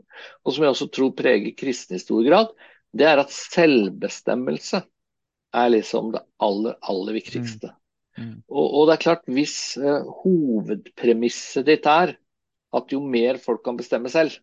og 0.46 0.54
som 0.54 0.66
jeg 0.66 0.76
også 0.76 0.90
tror 0.94 1.14
preger 1.18 1.56
kristne 1.58 1.98
i 1.98 2.04
stor 2.04 2.22
grad, 2.28 2.52
det 2.94 3.08
er 3.10 3.22
at 3.24 3.34
selvbestemmelse 3.34 4.84
er 5.54 5.72
liksom 5.74 6.12
det 6.14 6.22
aller, 6.42 6.78
aller 6.82 7.18
viktigste. 7.18 7.72
Mm. 7.74 7.80
Mm. 8.18 8.42
Og, 8.48 8.66
og, 8.66 8.88
det 8.88 8.96
er 8.96 9.04
klart, 9.04 9.24
hvis 9.32 9.56
uh, 9.82 10.10
hovedpremisset 10.24 11.68
ditt 11.68 11.88
er 11.90 12.16
at 12.74 12.94
jo 12.94 13.00
mer 13.06 13.40
folk 13.42 13.64
kan 13.66 13.78
bestemme 13.78 14.12
selv, 14.14 14.36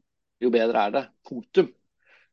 jo 0.42 0.50
bedre 0.54 0.86
er 0.86 0.96
det. 0.96 1.04
Punktum. 1.28 1.70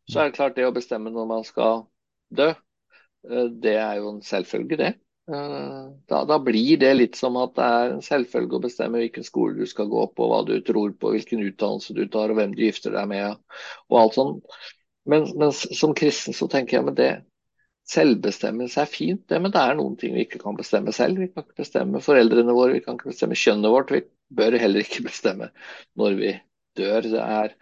Så 0.08 0.22
er 0.22 0.30
det 0.30 0.38
klart 0.38 0.56
det 0.56 0.68
å 0.68 0.76
bestemme 0.76 1.12
når 1.12 1.28
man 1.30 1.44
skal 1.48 1.86
dø, 2.34 2.54
uh, 2.54 3.50
det 3.52 3.76
er 3.82 4.00
jo 4.02 4.16
en 4.16 4.24
selvfølge, 4.26 4.80
det. 4.80 4.94
Uh, 5.28 5.92
da, 6.08 6.22
da, 6.24 6.38
blir 6.40 6.80
det 6.80 6.94
litt 6.96 7.18
som 7.20 7.36
at 7.42 7.58
det 7.58 7.68
er 7.68 7.94
en 7.98 8.04
selvfølge 8.06 8.58
å 8.58 8.64
bestemme 8.64 9.02
hvilken 9.02 9.26
skole 9.28 9.58
du 9.60 9.68
skal 9.68 9.90
gå 9.92 10.06
på, 10.16 10.30
hva 10.32 10.40
du 10.48 10.56
tror 10.66 10.94
på, 10.96 11.12
hvilken 11.14 11.44
utdannelse 11.50 11.98
du 11.98 12.06
tar, 12.08 12.32
og 12.32 12.40
hvem 12.40 12.56
du 12.56 12.64
gifter 12.64 12.96
deg 12.96 13.10
med, 13.12 13.36
og 13.92 14.00
alt 14.02 14.16
sånt. 14.16 14.60
Men, 15.08 15.28
men 15.40 15.52
som 15.56 15.96
kristen 15.96 16.36
så 16.36 16.48
tenker 16.52 16.80
jeg 16.80 16.88
med 16.88 16.98
det, 17.00 17.12
Selvbestemmelse 17.88 18.82
er 18.84 18.90
fint, 18.92 19.22
det, 19.32 19.40
men 19.40 19.54
det 19.54 19.62
er 19.62 19.78
noen 19.80 19.96
ting 20.00 20.12
vi 20.16 20.26
ikke 20.26 20.42
kan 20.42 20.58
bestemme 20.58 20.92
selv. 20.96 21.22
Vi 21.22 21.30
kan 21.32 21.46
ikke 21.46 21.62
bestemme 21.62 22.04
foreldrene 22.04 22.56
våre, 22.56 22.76
vi 22.76 22.84
kan 22.84 22.98
ikke 22.98 23.14
bestemme 23.14 23.38
kjønnet 23.40 23.72
vårt. 23.72 23.94
Vi 23.96 24.02
bør 24.36 24.58
heller 24.60 24.84
ikke 24.84 25.06
bestemme 25.10 25.50
når 26.00 26.18
vi 26.20 26.34
dør. 26.80 27.08
Det 27.08 27.24
er, 27.24 27.56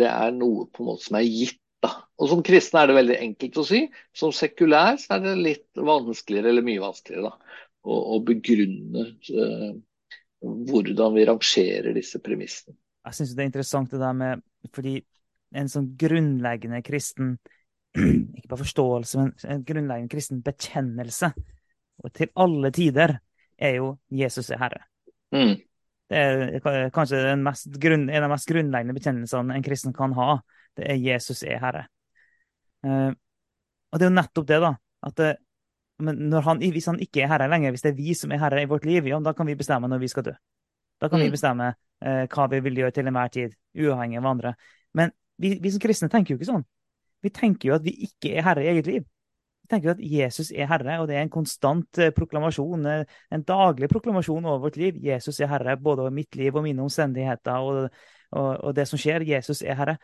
det 0.00 0.08
er 0.08 0.36
noe 0.36 0.64
på 0.72 0.82
en 0.82 0.92
måte 0.92 1.08
som 1.08 1.20
er 1.20 1.28
gitt. 1.28 1.60
Da. 1.84 1.90
Og 2.16 2.30
Som 2.30 2.40
kristen 2.40 2.80
er 2.80 2.88
det 2.88 2.96
veldig 2.96 3.18
enkelt 3.20 3.58
å 3.60 3.66
si. 3.68 3.82
Som 4.16 4.32
sekulær 4.32 4.96
så 5.02 5.18
er 5.18 5.26
det 5.26 5.34
litt 5.44 5.82
vanskeligere, 5.90 6.54
eller 6.54 6.64
mye 6.64 6.80
vanskeligere, 6.80 7.28
da, 7.28 7.60
å, 7.84 7.98
å 8.16 8.20
begrunne 8.24 9.04
uh, 9.12 9.74
hvordan 10.40 11.18
vi 11.18 11.26
rangerer 11.28 11.92
disse 11.96 12.22
premissene. 12.24 12.78
Jeg 13.06 13.18
syns 13.18 13.36
det 13.36 13.44
er 13.44 13.50
interessant 13.50 13.92
det 13.92 14.00
der 14.00 14.16
med 14.16 14.40
fordi 14.74 14.96
en 15.56 15.68
sånn 15.70 15.92
grunnleggende 16.00 16.80
kristen 16.82 17.36
ikke 18.36 18.50
bare 18.50 18.62
forståelse, 18.62 19.18
men 19.20 19.32
en 19.52 19.64
grunnleggende 19.66 20.12
kristen 20.12 20.42
bekjennelse 20.44 21.32
og 22.04 22.12
til 22.12 22.30
alle 22.36 22.70
tider 22.70 23.18
er 23.58 23.78
jo 23.78 23.96
'Jesus 24.10 24.50
er 24.50 24.60
Herre'. 24.60 24.84
Mm. 25.32 25.56
Det 26.10 26.18
er 26.18 26.90
kanskje 26.94 27.78
grunn, 27.80 28.08
en 28.10 28.22
av 28.22 28.28
de 28.28 28.32
mest 28.34 28.48
grunnleggende 28.48 28.94
bekjennelsene 28.94 29.54
en 29.54 29.62
kristen 29.62 29.92
kan 29.92 30.12
ha. 30.12 30.38
Det 30.76 30.90
er 30.90 30.94
'Jesus 30.94 31.42
er 31.42 31.58
Herre'. 31.58 31.86
Uh, 32.86 33.12
og 33.92 33.98
det 33.98 34.06
er 34.06 34.10
jo 34.10 34.20
nettopp 34.20 34.46
det, 34.46 34.60
da. 34.60 34.74
at 35.02 35.16
det, 35.16 35.36
han, 36.44 36.58
Hvis 36.58 36.86
han 36.86 37.00
ikke 37.00 37.22
er 37.22 37.26
herre 37.26 37.48
lenger, 37.48 37.70
hvis 37.70 37.82
det 37.82 37.90
er 37.90 37.96
vi 37.96 38.14
som 38.14 38.32
er 38.32 38.38
herre 38.38 38.62
i 38.62 38.68
vårt 38.68 38.84
liv, 38.84 39.06
ja, 39.06 39.18
da 39.20 39.32
kan 39.32 39.46
vi 39.46 39.54
bestemme 39.54 39.88
når 39.88 39.98
vi 39.98 40.08
skal 40.08 40.22
dø. 40.22 40.32
Da 41.00 41.08
kan 41.08 41.18
mm. 41.18 41.24
vi 41.24 41.30
bestemme 41.30 41.74
uh, 42.04 42.26
hva 42.28 42.46
vi 42.50 42.60
vil 42.60 42.76
gjøre 42.76 42.90
til 42.90 43.06
enhver 43.06 43.28
tid, 43.28 43.54
uavhengig 43.74 44.18
av 44.18 44.26
andre. 44.26 44.54
Men 44.94 45.10
vi, 45.38 45.58
vi 45.62 45.70
som 45.70 45.80
kristne 45.80 46.08
tenker 46.08 46.34
jo 46.34 46.38
ikke 46.38 46.52
sånn. 46.52 46.64
Vi 47.26 47.34
tenker 47.34 47.70
jo 47.70 47.76
at 47.76 47.84
vi 47.86 47.94
ikke 48.06 48.36
er 48.36 48.46
herre 48.46 48.62
i 48.62 48.70
eget 48.70 48.86
liv. 48.86 49.06
Vi 49.66 49.70
tenker 49.72 49.90
jo 49.90 49.94
at 49.96 50.02
Jesus 50.06 50.52
er 50.54 50.68
herre, 50.70 51.00
og 51.02 51.08
det 51.10 51.16
er 51.18 51.24
en 51.26 51.32
konstant 51.32 51.98
eh, 51.98 52.12
proklamasjon, 52.14 52.86
eh, 52.86 53.16
en 53.34 53.42
daglig 53.46 53.88
proklamasjon 53.90 54.46
over 54.46 54.68
vårt 54.68 54.78
liv. 54.78 55.00
Jesus 55.02 55.40
er 55.42 55.50
herre 55.50 55.74
både 55.82 56.04
over 56.04 56.14
mitt 56.14 56.38
liv 56.38 56.54
og 56.54 56.62
mine 56.68 56.84
omstendigheter 56.84 57.66
og, 57.66 57.88
og, 58.30 58.50
og 58.52 58.76
det 58.78 58.86
som 58.86 59.00
skjer. 59.00 59.26
Jesus 59.26 59.64
er 59.66 59.80
herre. 59.80 59.96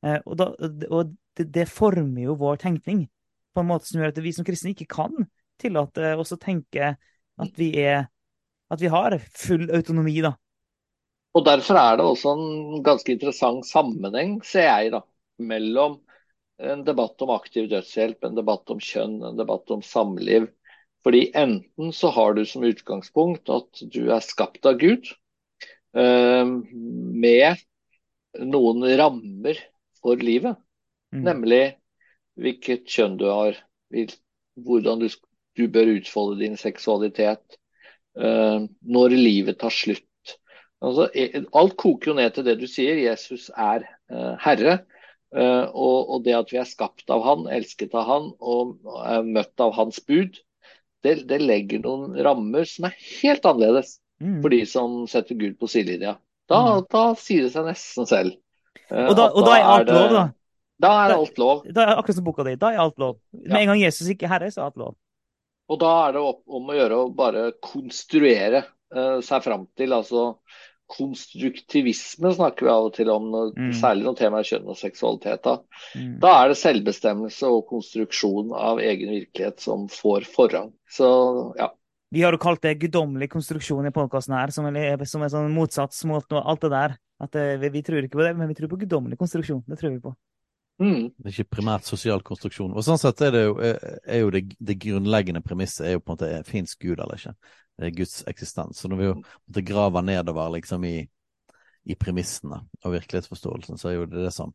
Eh, 0.00 0.16
og, 0.24 0.38
da, 0.40 0.48
og 0.88 1.12
det, 1.36 1.50
det, 1.52 1.68
former 1.68 2.24
jo 2.24 2.38
vår 2.40 2.62
tenkning 2.64 3.04
på 3.52 3.60
en 3.60 3.68
måte 3.68 3.90
som 3.90 4.00
gjør 4.00 4.14
at 4.14 4.24
vi 4.24 4.32
som 4.32 4.46
kristne 4.46 4.72
ikke 4.72 4.88
kan 4.88 5.26
tillate 5.60 6.14
oss 6.16 6.32
å 6.32 6.40
tenke 6.40 6.94
at 7.40 7.58
vi, 7.60 7.74
er, 7.82 8.06
at 8.72 8.80
vi 8.80 8.88
har 8.88 9.18
full 9.36 9.68
autonomi, 9.76 10.16
da. 10.24 10.32
Og 11.36 11.44
Derfor 11.46 11.76
er 11.78 11.98
det 11.98 12.06
også 12.08 12.32
en 12.32 12.80
ganske 12.86 13.12
interessant 13.12 13.68
sammenheng, 13.68 14.38
ser 14.46 14.66
jeg, 14.66 14.94
da, 14.96 15.04
mellom 15.44 16.00
en 16.60 16.84
debatt 16.84 17.22
om 17.24 17.32
aktiv 17.34 17.68
dødshjelp, 17.70 18.24
en 18.24 18.36
debatt 18.36 18.70
om 18.72 18.80
kjønn, 18.82 19.20
en 19.24 19.38
debatt 19.38 19.70
om 19.72 19.82
samliv. 19.84 20.48
Fordi 21.04 21.30
enten 21.38 21.94
så 21.96 22.10
har 22.12 22.34
du 22.36 22.44
som 22.44 22.64
utgangspunkt 22.68 23.48
at 23.52 23.82
du 23.92 24.10
er 24.12 24.24
skapt 24.24 24.66
av 24.68 24.76
Gud, 24.80 25.08
uh, 25.96 26.44
med 26.44 27.62
noen 28.40 28.84
rammer 29.00 29.62
for 30.02 30.20
livet. 30.20 30.60
Mm. 31.14 31.24
Nemlig 31.26 31.62
hvilket 32.40 32.86
kjønn 32.88 33.16
du 33.20 33.26
har, 33.30 33.56
hvordan 34.60 35.00
du, 35.02 35.08
du 35.56 35.64
bør 35.72 35.96
utfolde 35.96 36.38
din 36.44 36.60
seksualitet, 36.60 37.58
uh, 38.20 38.68
når 38.84 39.16
livet 39.16 39.60
tar 39.60 39.72
slutt. 39.74 40.06
Altså, 40.80 41.10
e, 41.12 41.42
alt 41.56 41.74
koker 41.80 42.12
jo 42.12 42.16
ned 42.16 42.32
til 42.32 42.46
det 42.46 42.56
du 42.60 42.68
sier. 42.68 43.00
Jesus 43.00 43.48
er 43.52 43.84
uh, 44.12 44.36
herre. 44.40 44.82
Uh, 45.30 45.70
og, 45.70 46.08
og, 46.10 46.22
det 46.24 46.34
at 46.34 46.50
vi 46.50 46.58
er 46.58 46.66
skapt 46.66 47.10
av 47.14 47.22
han, 47.22 47.44
elsket 47.54 47.92
av 47.94 48.06
han 48.08 48.24
og 48.42 48.80
er 49.06 49.22
møtt 49.22 49.62
av 49.62 49.76
hans 49.76 50.00
bud, 50.02 50.40
det, 51.06 51.12
det 51.30 51.38
legger 51.40 51.80
noen 51.84 52.16
rammer 52.18 52.66
som 52.66 52.88
er 52.90 52.96
helt 53.22 53.46
annerledes 53.46 53.98
Mm. 54.20 54.42
for 54.42 54.52
de 54.52 54.66
som 54.68 55.06
setter 55.08 55.32
Gud 55.34 55.54
på 55.56 55.64
sidelinja. 55.64 56.18
Da, 56.44 56.58
Mm. 56.60 56.82
da 56.92 57.14
sier 57.16 57.46
det 57.46 57.52
seg 57.54 57.64
nesten 57.64 58.04
selv. 58.04 58.34
Uh, 58.90 59.06
Og 59.08 59.14
da, 59.16 59.30
og 59.32 59.46
da 59.46 59.54
er 59.56 59.64
alt 59.64 59.88
lov, 59.88 60.08
da. 60.12 60.24
Da 60.80 60.90
er 61.06 61.14
alt 61.14 61.38
lov. 61.40 61.62
Da 61.72 61.86
er 61.86 61.92
akkurat 61.96 62.18
som 62.18 62.24
boka 62.26 62.44
di. 62.44 62.52
Da 62.60 62.72
er 62.74 62.82
alt 62.82 62.98
lov. 63.00 63.16
Med 63.32 63.48
Ja. 63.54 63.58
en 63.62 63.66
gang 63.72 63.80
Jesus 63.80 64.08
ikke 64.12 64.24
er 64.28 64.34
herre, 64.34 64.50
så 64.52 64.60
er 64.60 64.64
alt 64.66 64.76
lov. 64.76 64.94
Og 65.70 65.78
da 65.80 66.08
er 66.08 66.12
det 66.12 66.20
om 66.20 66.68
å 66.68 66.76
gjøre 66.76 66.98
å 67.00 67.14
bare 67.16 67.52
konstruere 67.62 68.64
uh, 68.94 69.20
seg 69.24 69.42
fram 69.42 69.66
til. 69.74 69.92
Altså 69.96 70.36
konstruktivisme 70.90 72.32
snakker 72.34 72.66
vi 72.66 72.72
av 72.72 72.86
og 72.88 72.94
til 72.96 73.10
om, 73.12 73.28
når, 73.32 73.52
Mm. 73.56 73.72
særlig 73.78 74.06
når 74.06 74.16
temaet 74.18 74.44
er 74.44 74.48
kjønn 74.50 74.70
og 74.70 74.78
seksualitet. 74.78 75.42
Da. 75.44 75.56
Mm. 75.94 76.14
da 76.20 76.32
er 76.42 76.48
det 76.48 76.58
selvbestemmelse 76.60 77.50
og 77.50 77.66
konstruksjon 77.68 78.54
av 78.56 78.80
egen 78.80 79.12
virkelighet 79.14 79.60
som 79.60 79.88
får 79.88 80.26
forrang. 80.30 80.72
Så 80.90 81.10
ja. 81.58 81.70
Vi 82.10 82.22
har 82.22 82.34
jo 82.34 82.42
kalt 82.42 82.62
det 82.62 82.80
guddommelig 82.80 83.30
konstruksjon 83.30 83.86
i 83.86 83.94
podkasten 83.94 84.34
her, 84.34 84.50
som 84.50 84.66
er, 84.66 85.04
som 85.06 85.22
er 85.22 85.30
sånn 85.30 85.52
motsats 85.54 86.02
mot 86.04 86.26
noe, 86.30 86.42
alt 86.42 86.60
det 86.66 86.70
der. 86.74 86.96
At 87.20 87.36
eh, 87.36 87.56
vi, 87.60 87.68
vi 87.68 87.82
tror 87.86 88.02
ikke 88.02 88.18
på 88.18 88.26
det, 88.26 88.34
men 88.36 88.48
vi 88.48 88.56
tror 88.58 88.72
på 88.72 88.80
guddommelig 88.80 89.18
konstruksjon. 89.20 89.62
Det 89.68 89.78
tror 89.78 89.94
vi 89.94 90.00
på. 90.02 90.14
Mm. 90.80 91.10
Det 91.12 91.28
er 91.28 91.34
ikke 91.34 91.56
primært 91.60 91.84
sosial 91.84 92.22
konstruksjon. 92.24 92.72
Og 92.72 92.82
sånn 92.82 92.98
sett 92.98 93.20
er 93.20 93.34
det 93.34 93.42
jo, 93.44 93.56
er 93.60 94.22
jo 94.22 94.30
det, 94.32 94.46
det 94.56 94.78
grunnleggende 94.80 95.42
premisset 95.44 95.86
er 95.86 95.98
jo 95.98 96.00
på 96.00 96.14
en 96.14 96.16
måte 96.16 96.44
fins 96.48 96.72
Gud 96.80 96.96
eller 96.96 97.20
ikke. 97.20 97.34
Er 97.80 97.94
Guds 97.96 98.20
eksistens. 98.28 98.80
Så 98.80 98.90
når 98.90 99.00
vi 99.00 99.08
jo 99.08 99.14
måtte 99.20 99.64
grave 99.64 100.02
nedover 100.04 100.50
liksom 100.56 100.84
i, 100.84 100.98
i 101.88 101.96
premissene 101.96 102.60
og 102.84 102.92
virkelighetsforståelsen, 102.92 103.80
så 103.80 103.90
er 103.90 103.96
jo 103.96 104.08
det 104.10 104.26
det 104.26 104.34
som, 104.36 104.52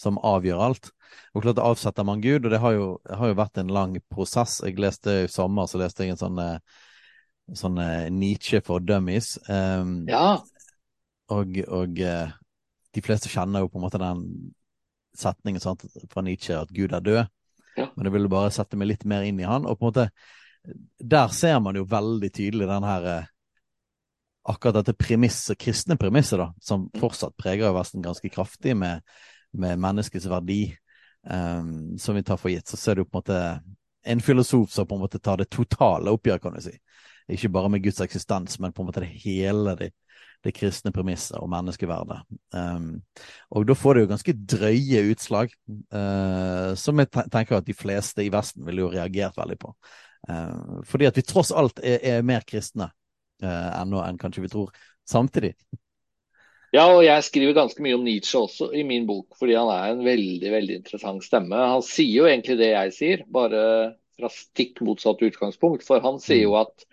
som 0.00 0.20
avgjør 0.24 0.62
alt. 0.64 0.90
Og 1.34 1.44
klart 1.44 1.60
avsetter 1.62 2.06
man 2.08 2.22
Gud, 2.24 2.46
og 2.46 2.54
det 2.54 2.62
har 2.62 2.76
jo, 2.76 2.88
har 3.04 3.30
jo 3.30 3.38
vært 3.38 3.60
en 3.60 3.74
lang 3.74 3.98
prosess. 4.10 4.60
Jeg 4.64 4.80
leste 4.80 5.24
I 5.26 5.30
sommer 5.30 5.68
så 5.70 5.82
leste 5.82 6.06
jeg 6.06 6.14
en 6.14 6.22
sånn, 6.22 6.40
eh, 6.40 6.80
sånn 7.60 7.78
eh, 7.82 8.08
Nietzsche 8.14 8.62
for 8.64 8.80
dummies. 8.80 9.34
Um, 9.48 10.02
ja. 10.08 10.40
og, 11.34 11.60
og 11.68 12.00
eh, 12.00 12.32
de 12.94 13.02
fleste 13.04 13.30
kjenner 13.32 13.64
jo 13.64 13.70
på 13.70 13.80
en 13.80 13.84
måte 13.84 14.00
den 14.00 14.24
setningen 15.18 15.62
sant, 15.62 15.84
fra 16.10 16.24
Nietzsche 16.24 16.56
at 16.58 16.72
Gud 16.74 16.94
er 16.94 17.04
død. 17.04 17.24
Ja. 17.74 17.90
Men 17.94 18.06
jeg 18.06 18.14
ville 18.14 18.30
bare 18.30 18.52
sette 18.54 18.78
meg 18.78 18.92
litt 18.92 19.04
mer 19.08 19.26
inn 19.26 19.40
i 19.42 19.46
han. 19.48 19.66
Og 19.66 19.78
på 19.78 19.86
en 19.86 19.92
måte 19.92 20.08
der 20.98 21.28
ser 21.28 21.60
man 21.60 21.76
jo 21.76 21.84
veldig 21.88 22.30
tydelig 22.32 22.68
den 22.68 22.86
her 22.88 23.08
eh, 23.10 23.30
akkurat 24.44 24.80
dette 24.80 24.94
premisset, 24.96 25.58
kristne 25.60 25.96
premisset, 25.96 26.38
da, 26.40 26.50
som 26.60 26.88
fortsatt 27.00 27.36
preger 27.40 27.72
Vesten 27.76 28.04
ganske 28.04 28.28
kraftig 28.32 28.76
med, 28.76 29.00
med 29.56 29.80
menneskets 29.80 30.28
verdi, 30.28 30.76
um, 31.24 31.96
som 31.98 32.16
vi 32.16 32.22
tar 32.22 32.40
for 32.40 32.52
gitt. 32.52 32.68
Så 32.68 32.76
ser 32.76 33.00
du 33.00 33.06
på 33.06 33.16
en 33.16 33.22
måte 33.22 33.40
en 34.04 34.20
filosof 34.20 34.70
som 34.72 34.88
på 34.88 34.98
en 34.98 35.04
måte 35.06 35.18
tar 35.18 35.40
det 35.40 35.48
totale 35.48 36.12
oppgjør, 36.12 36.42
kan 36.44 36.56
du 36.56 36.60
si. 36.60 36.76
Ikke 37.32 37.48
bare 37.48 37.70
med 37.72 37.84
Guds 37.86 38.02
eksistens, 38.04 38.58
men 38.60 38.74
på 38.76 38.84
en 38.84 38.90
måte 38.90 39.00
det 39.00 39.14
hele 39.24 39.72
det, 39.80 39.94
det 40.44 40.52
kristne 40.52 40.92
premisset 40.92 41.38
og 41.40 41.48
menneskeverdet. 41.48 42.20
Um, 42.52 42.98
og 43.48 43.64
da 43.64 43.76
får 43.80 43.96
det 43.96 44.04
jo 44.04 44.10
ganske 44.12 44.38
drøye 44.52 45.06
utslag, 45.14 45.54
uh, 45.96 46.76
som 46.76 47.00
jeg 47.00 47.12
tenker 47.32 47.62
at 47.62 47.68
de 47.68 47.76
fleste 47.76 48.26
i 48.26 48.32
Vesten 48.32 48.68
ville 48.68 48.84
jo 48.84 48.92
reagert 48.92 49.40
veldig 49.40 49.62
på. 49.64 49.72
Uh, 50.30 50.82
fordi 50.88 51.08
at 51.10 51.18
vi 51.18 51.26
tross 51.26 51.52
alt 51.52 51.80
er, 51.84 51.98
er 52.00 52.26
mer 52.26 52.44
kristne 52.48 52.88
uh, 53.44 53.70
ennå 53.80 54.00
enn 54.04 54.20
kanskje 54.20 54.44
vi 54.46 54.52
tror. 54.52 54.70
Samtidig. 55.08 55.54
Ja, 56.74 56.88
og 56.90 57.04
jeg 57.04 57.22
skriver 57.22 57.54
ganske 57.54 57.82
mye 57.84 57.94
om 57.94 58.06
Nietzsche 58.06 58.40
også 58.40 58.72
i 58.74 58.82
min 58.86 59.04
bok, 59.06 59.36
fordi 59.38 59.54
han 59.54 59.68
er 59.70 59.92
en 59.92 60.00
veldig 60.06 60.50
veldig 60.56 60.78
interessant 60.80 61.22
stemme. 61.22 61.54
Han 61.54 61.84
sier 61.86 62.24
jo 62.24 62.26
egentlig 62.26 62.56
det 62.58 62.72
jeg 62.72 62.94
sier, 62.96 63.22
bare 63.30 63.60
fra 64.18 64.30
stikk 64.32 64.82
motsatt 64.86 65.22
utgangspunkt. 65.22 65.84
For 65.86 66.02
han 66.02 66.18
sier 66.22 66.48
jo 66.48 66.56
at 66.58 66.86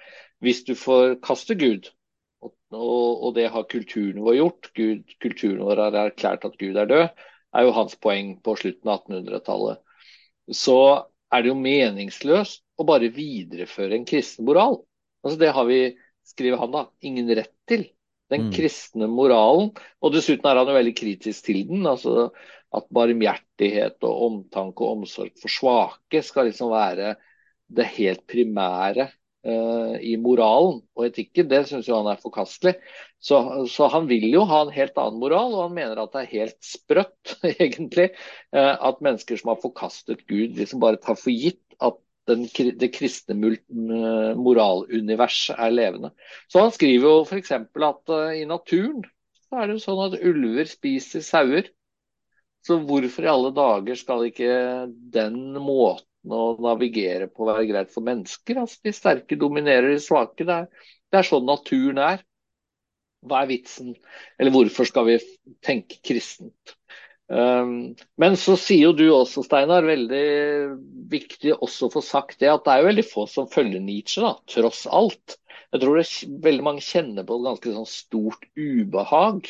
hvis 0.46 0.62
du 0.68 0.76
forkaster 0.78 1.58
Gud, 1.58 1.90
og, 2.42 2.54
og, 2.74 3.26
og 3.26 3.36
det 3.38 3.48
har 3.54 3.70
kulturen 3.70 4.22
vår 4.26 4.38
gjort, 4.38 4.72
Gud, 4.78 5.16
kulturen 5.24 5.64
vår 5.66 5.86
har 5.88 6.00
erklært 6.06 6.46
at 6.46 6.58
Gud 6.62 6.78
er 6.78 6.90
død, 6.90 7.26
er 7.52 7.66
jo 7.66 7.74
hans 7.76 7.98
poeng 8.02 8.36
på 8.46 8.56
slutten 8.60 8.92
av 8.92 9.02
1800-tallet, 9.02 9.82
så 10.56 10.80
er 11.32 11.44
det 11.44 11.52
jo 11.52 11.58
meningsløst 11.58 12.64
å 12.82 12.88
bare 12.88 13.12
videreføre 13.14 13.98
en 13.98 14.08
kristen 14.10 14.48
moral. 14.48 14.82
Altså 15.24 15.40
Det 15.42 15.52
har 15.56 15.68
vi, 15.70 15.82
skriver 16.28 16.62
han 16.62 16.74
da, 16.74 16.86
ingen 17.06 17.30
rett 17.38 17.54
til. 17.70 17.88
Den 18.32 18.48
Mm. 18.48 18.52
kristne 18.56 19.08
moralen. 19.12 19.74
Og 20.02 20.14
dessuten 20.14 20.48
er 20.48 20.56
han 20.62 20.70
jo 20.72 20.78
veldig 20.78 20.96
kritisk 20.96 21.46
til 21.50 21.66
den. 21.68 21.86
altså 21.88 22.32
At 22.74 22.88
barmhjertighet 22.96 24.00
og 24.08 24.22
omtanke 24.30 24.86
og 24.86 25.02
omsorg 25.02 25.34
for 25.42 25.52
svake 25.52 26.22
skal 26.24 26.48
liksom 26.48 26.72
være 26.72 27.18
det 27.72 27.88
helt 27.98 28.24
primære 28.28 29.10
uh, 29.48 29.96
i 30.00 30.16
moralen 30.16 30.82
og 30.96 31.06
etikken. 31.08 31.50
Det 31.52 31.66
syns 31.68 31.90
jo 31.90 31.98
han 32.00 32.08
er 32.12 32.22
forkastelig. 32.22 32.76
Så, 33.20 33.68
så 33.72 33.90
han 33.92 34.08
vil 34.10 34.30
jo 34.32 34.46
ha 34.50 34.62
en 34.66 34.74
helt 34.74 34.98
annen 35.00 35.20
moral, 35.22 35.54
og 35.56 35.66
han 35.68 35.76
mener 35.76 36.00
at 36.02 36.14
det 36.16 36.24
er 36.24 36.32
helt 36.38 36.58
sprøtt, 36.66 37.36
egentlig, 37.54 38.12
uh, 38.56 38.76
at 38.80 39.04
mennesker 39.04 39.40
som 39.40 39.54
har 39.54 39.62
forkastet 39.64 40.26
Gud, 40.28 40.56
liksom 40.60 40.82
bare 40.84 41.02
tar 41.02 41.20
for 41.20 41.34
gitt 41.36 41.62
at 41.82 42.00
den, 42.30 42.46
det 42.80 42.92
kristne 42.94 43.36
mul- 43.38 44.36
moraluniverset 44.38 45.58
er 45.58 45.74
levende. 45.74 46.12
Så 46.52 46.62
han 46.64 46.74
skriver 46.76 47.08
jo 47.08 47.24
f.eks. 47.26 47.52
at 47.58 48.14
uh, 48.14 48.32
i 48.38 48.46
naturen 48.50 49.02
så 49.48 49.60
er 49.60 49.68
det 49.68 49.78
jo 49.78 49.84
sånn 49.84 50.04
at 50.06 50.22
ulver 50.24 50.70
spiser 50.70 51.24
sauer. 51.26 51.68
Så 52.64 52.78
hvorfor 52.86 53.26
i 53.26 53.32
alle 53.32 53.52
dager 53.58 53.98
skal 54.00 54.28
ikke 54.30 54.52
den 55.14 55.40
måten 55.58 56.32
å 56.32 56.54
navigere 56.62 57.28
på 57.28 57.48
være 57.50 57.66
greit 57.72 57.94
for 57.94 58.06
mennesker? 58.06 58.62
Altså 58.62 58.86
De 58.86 58.94
sterke 58.96 59.40
dominerer 59.42 59.90
de 59.92 60.02
svake. 60.04 60.46
Det 60.46 60.60
er, 60.62 60.70
det 61.12 61.20
er 61.20 61.28
sånn 61.28 61.50
naturen 61.50 62.00
er. 62.06 62.22
Hva 63.28 63.44
er 63.44 63.52
vitsen? 63.52 63.96
Eller 64.40 64.54
hvorfor 64.54 64.88
skal 64.90 65.10
vi 65.10 65.18
tenke 65.66 66.00
kristent? 66.06 66.78
Um, 67.32 67.94
men 68.20 68.34
så 68.36 68.58
sier 68.60 68.90
jo 68.90 68.96
du 68.98 69.06
også, 69.14 69.46
Steinar, 69.46 69.86
veldig 69.88 70.26
viktig 71.12 71.54
også 71.56 71.88
å 71.88 71.94
få 71.94 72.04
sagt 72.04 72.42
det, 72.42 72.50
at 72.52 72.66
det 72.66 72.74
er 72.74 72.82
jo 72.82 72.90
veldig 72.90 73.06
få 73.08 73.24
som 73.32 73.48
følger 73.52 73.84
Nietzsche, 73.84 74.24
da, 74.26 74.34
tross 74.52 74.84
alt. 74.92 75.38
Jeg 75.72 75.84
tror 75.84 75.96
det 75.96 76.04
er 76.04 76.36
veldig 76.44 76.66
mange 76.68 76.84
kjenner 76.84 77.28
på 77.28 77.38
et 77.38 77.48
ganske 77.48 77.76
sånn 77.78 77.88
stort 77.88 78.48
ubehag 78.60 79.48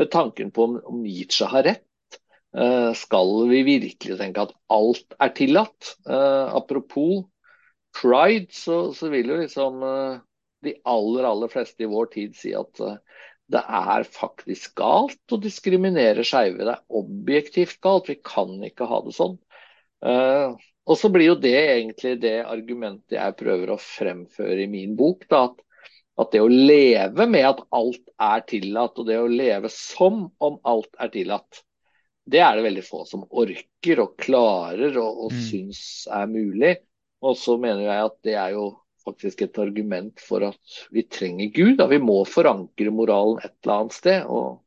ved 0.00 0.10
tanken 0.10 0.50
på 0.54 0.66
om, 0.66 0.80
Nietzsche 1.04 1.46
har 1.52 1.66
rett. 1.68 2.18
Eh, 2.58 2.90
skal 2.98 3.30
vi 3.52 3.62
virkelig 3.70 4.18
tenke 4.18 4.48
at 4.48 4.56
alt 4.74 5.14
er 5.22 5.32
tillatt? 5.38 5.94
Eh, 6.02 6.56
apropos 6.58 7.28
pride, 7.94 8.50
så, 8.50 8.88
så 8.96 9.12
vil 9.14 9.30
jo 9.30 9.38
liksom 9.44 9.78
eh, 9.86 10.18
de 10.66 10.74
aller, 10.90 11.28
aller 11.28 11.54
fleste 11.54 11.86
i 11.86 11.90
vår 11.90 12.10
tid 12.16 12.34
si 12.38 12.50
at 12.58 12.82
det 13.52 13.62
er 13.62 14.04
faktisk 14.08 14.76
galt 14.80 15.34
å 15.34 15.38
diskriminere 15.42 16.24
skeive. 16.26 16.64
Det 16.64 16.74
er 16.74 17.00
objektivt 17.02 17.80
galt. 17.84 18.08
Vi 18.10 18.18
kan 18.24 18.54
ikke 18.64 18.88
ha 18.90 19.00
det 19.04 19.14
sånn. 19.16 19.36
Eh, 20.04 20.54
og 20.82 20.98
så 20.98 21.10
blir 21.14 21.28
jo 21.32 21.34
det 21.38 21.54
egentlig 21.58 22.16
det 22.22 22.38
argumentet 22.42 23.14
jeg 23.18 23.36
prøver 23.38 23.74
å 23.74 23.80
fremføre 23.82 24.64
i 24.64 24.70
min 24.70 24.96
bok. 24.98 25.26
Da, 25.30 25.44
at, 25.50 25.60
at 26.24 26.32
det 26.34 26.40
å 26.42 26.48
leve 26.50 27.26
med 27.30 27.46
at 27.52 27.60
alt 27.76 28.02
er 28.18 28.46
tillatt, 28.48 28.98
og 28.98 29.06
det 29.10 29.20
å 29.20 29.28
leve 29.30 29.70
som 29.72 30.24
om 30.42 30.58
alt 30.68 30.90
er 30.98 31.12
tillatt, 31.14 31.62
det 32.32 32.38
er 32.42 32.54
det 32.58 32.66
veldig 32.66 32.84
få 32.86 33.04
som 33.06 33.24
orker 33.26 34.02
og 34.04 34.16
klarer 34.22 34.94
og, 35.00 35.24
og 35.26 35.32
Mm. 35.34 35.40
syns 35.48 35.84
er 36.10 36.26
mulig. 36.30 36.76
Og 37.22 37.36
så 37.38 37.56
mener 37.58 37.86
jeg 37.86 38.04
at 38.08 38.16
det 38.26 38.34
er 38.38 38.54
jo 38.56 38.66
faktisk 39.04 39.42
et 39.44 39.58
argument 39.60 40.20
for 40.22 40.44
at 40.46 40.76
vi 40.94 41.04
trenger 41.10 41.50
Gud. 41.54 41.76
Da. 41.80 41.88
Vi 41.90 42.00
må 42.02 42.22
forankre 42.28 42.94
moralen 42.94 43.42
et 43.42 43.54
eller 43.64 43.80
annet 43.80 43.96
sted, 43.96 44.28
og, 44.28 44.62